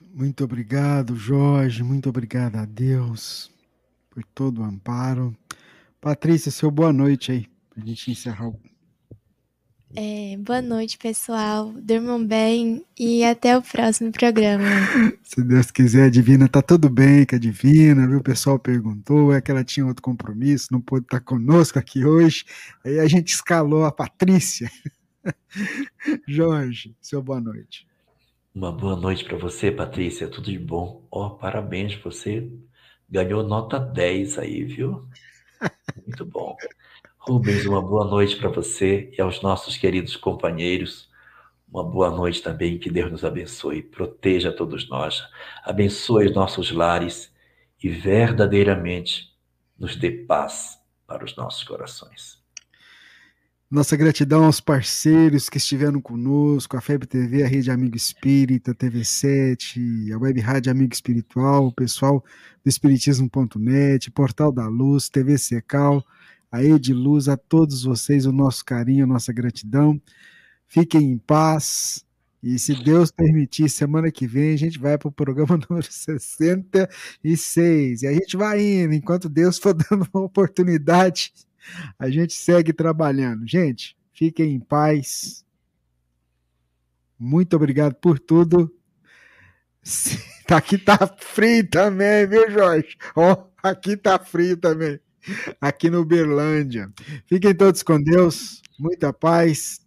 Muito 0.01 0.43
obrigado, 0.43 1.15
Jorge. 1.15 1.83
Muito 1.83 2.07
obrigado 2.09 2.55
a 2.55 2.65
Deus 2.65 3.51
por 4.09 4.23
todo 4.23 4.61
o 4.61 4.63
amparo. 4.63 5.35
Patrícia, 5.99 6.51
seu 6.51 6.71
boa 6.71 6.93
noite 6.93 7.31
aí, 7.31 7.47
para 7.69 7.83
a 7.83 7.85
gente 7.85 8.11
encerrar 8.11 8.47
o 8.47 8.59
é, 9.95 10.38
boa 10.38 10.61
noite, 10.61 10.97
pessoal. 10.97 11.72
Durmam 11.73 12.26
bem 12.26 12.85
e 12.99 13.23
até 13.23 13.57
o 13.57 13.61
próximo 13.61 14.11
programa. 14.11 14.65
Se 15.23 15.43
Deus 15.43 15.72
quiser, 15.72 16.05
a 16.05 16.09
Divina 16.09 16.47
tá 16.47 16.61
tudo 16.61 16.89
bem 16.89 17.26
com 17.26 17.35
a 17.35 17.39
Divina, 17.39 18.07
viu? 18.07 18.19
O 18.19 18.23
pessoal 18.23 18.59
perguntou, 18.59 19.34
é 19.34 19.41
que 19.41 19.51
ela 19.51 19.63
tinha 19.63 19.85
outro 19.85 20.01
compromisso, 20.01 20.67
não 20.72 20.81
pôde 20.81 21.05
estar 21.05 21.22
conosco 21.22 21.80
aqui 21.80 22.05
hoje. 22.05 22.45
Aí 22.84 22.99
a 22.99 23.07
gente 23.07 23.30
escalou 23.30 23.85
a 23.85 23.91
Patrícia. 23.91 24.69
Jorge, 26.27 26.95
seu 27.01 27.22
boa 27.22 27.39
noite. 27.39 27.88
Uma 28.53 28.72
boa 28.72 28.95
noite 28.95 29.23
para 29.23 29.38
você, 29.38 29.72
Patrícia. 29.72 30.27
Tudo 30.27 30.51
de 30.51 30.59
bom. 30.59 31.05
Ó, 31.09 31.27
oh, 31.27 31.30
parabéns, 31.31 31.95
você 31.95 32.49
ganhou 33.09 33.43
nota 33.43 33.80
10 33.80 34.39
aí, 34.39 34.63
viu? 34.63 35.07
Muito 36.05 36.26
bom. 36.26 36.55
Rubens, 37.27 37.65
uma 37.65 37.81
boa 37.81 38.06
noite 38.06 38.35
para 38.35 38.49
você 38.49 39.10
e 39.18 39.19
aos 39.19 39.41
nossos 39.41 39.76
queridos 39.77 40.15
companheiros. 40.15 41.10
Uma 41.68 41.84
boa 41.84 42.11
noite 42.11 42.39
também, 42.43 42.77
que 42.77 42.88
Deus 42.88 43.11
nos 43.11 43.26
abençoe, 43.26 43.81
proteja 43.81 44.52
todos 44.52 44.88
nós, 44.88 45.23
abençoe 45.64 46.27
os 46.27 46.35
nossos 46.35 46.72
lares 46.72 47.34
e 47.84 47.89
verdadeiramente 47.89 49.34
nos 49.77 49.95
dê 49.95 50.11
paz 50.11 50.80
para 51.07 51.26
os 51.26 51.35
nossos 51.35 51.64
corações. 51.64 52.45
Nossa 53.72 53.97
gratidão 53.97 54.45
aos 54.45 54.61
parceiros 54.61 55.49
que 55.49 55.57
estiveram 55.57 55.99
conosco, 55.99 56.77
a 56.77 56.81
FEB 56.81 57.07
TV, 57.07 57.43
a 57.43 57.47
Rede 57.47 57.72
Amigo 57.72 57.97
Espírita, 57.97 58.76
TV7, 58.76 60.14
a 60.14 60.19
Web 60.19 60.39
Rádio 60.41 60.72
Amigo 60.72 60.93
Espiritual, 60.93 61.65
o 61.65 61.73
pessoal 61.73 62.23
do 62.64 62.69
Espiritismo.net, 62.69 64.11
Portal 64.11 64.52
da 64.52 64.68
Luz, 64.68 65.10
TV 65.10 65.39
Secal, 65.39 66.06
a 66.56 66.64
Ediluz, 66.64 67.27
a 67.27 67.36
todos 67.36 67.84
vocês 67.84 68.26
o 68.26 68.32
nosso 68.32 68.64
carinho, 68.64 69.03
a 69.03 69.07
nossa 69.07 69.34
gratidão. 69.34 70.02
Fiquem 70.65 71.11
em 71.11 71.18
paz. 71.18 72.06
E 72.41 72.57
se 72.57 72.82
Deus 72.82 73.11
permitir, 73.11 73.68
semana 73.68 74.10
que 74.10 74.26
vem 74.26 74.53
a 74.53 74.57
gente 74.57 74.80
vai 74.80 74.98
para 74.98 75.10
o 75.10 75.11
programa 75.11 75.60
número 75.69 75.86
66. 75.86 78.03
E 78.03 78.07
a 78.07 78.14
gente 78.14 78.38
vai 78.38 78.61
indo, 78.61 78.94
enquanto 78.94 79.27
Deus 79.27 79.57
for 79.57 79.73
dando 79.76 80.07
uma 80.14 80.23
oportunidade, 80.23 81.34
a 81.99 82.10
gente 82.10 82.34
segue 82.34 82.72
trabalhando. 82.72 83.45
Gente, 83.45 83.98
fiquem 84.14 84.53
em 84.53 84.60
paz. 84.61 85.44
Muito 87.19 87.53
obrigado 87.57 87.95
por 87.95 88.18
tudo. 88.18 88.73
Aqui 90.48 90.77
tá 90.77 90.98
frio 91.18 91.69
também, 91.69 92.26
viu, 92.27 92.49
Jorge? 92.49 92.95
Oh, 93.15 93.36
aqui 93.64 93.98
tá 93.98 94.19
frio 94.19 94.56
também 94.56 94.99
aqui 95.60 95.89
no 95.89 96.06
Berlândia. 96.06 96.91
Fiquem 97.26 97.53
todos 97.53 97.84
com 97.84 98.02
Deus, 98.02 98.61
muita 98.80 99.11
paz 99.14 99.80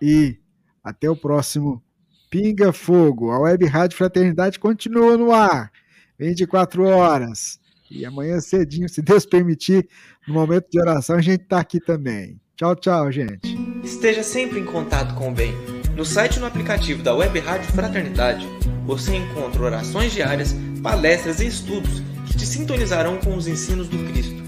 e 0.00 0.38
até 0.82 1.10
o 1.10 1.16
próximo 1.16 1.82
Pinga 2.30 2.72
Fogo. 2.72 3.30
A 3.30 3.40
Web 3.40 3.66
Rádio 3.66 3.96
Fraternidade 3.96 4.58
continua 4.58 5.16
no 5.16 5.32
ar, 5.32 5.70
24 6.18 6.84
horas. 6.84 7.58
E 7.90 8.04
amanhã 8.04 8.38
cedinho, 8.40 8.88
se 8.88 9.00
Deus 9.00 9.24
permitir, 9.24 9.88
no 10.26 10.34
momento 10.34 10.68
de 10.70 10.78
oração, 10.78 11.16
a 11.16 11.22
gente 11.22 11.42
está 11.42 11.58
aqui 11.58 11.80
também. 11.80 12.38
Tchau, 12.54 12.76
tchau, 12.76 13.10
gente. 13.10 13.56
Esteja 13.82 14.22
sempre 14.22 14.58
em 14.58 14.64
contato 14.64 15.14
com 15.14 15.30
o 15.30 15.34
bem. 15.34 15.54
No 15.96 16.04
site 16.04 16.36
e 16.36 16.40
no 16.40 16.46
aplicativo 16.46 17.02
da 17.02 17.14
Web 17.14 17.38
Rádio 17.38 17.72
Fraternidade, 17.72 18.46
você 18.84 19.16
encontra 19.16 19.62
orações 19.62 20.12
diárias, 20.12 20.54
palestras 20.82 21.40
e 21.40 21.46
estudos 21.46 22.02
que 22.26 22.36
te 22.36 22.46
sintonizarão 22.46 23.18
com 23.18 23.36
os 23.36 23.48
ensinos 23.48 23.88
do 23.88 23.98
Cristo 24.10 24.47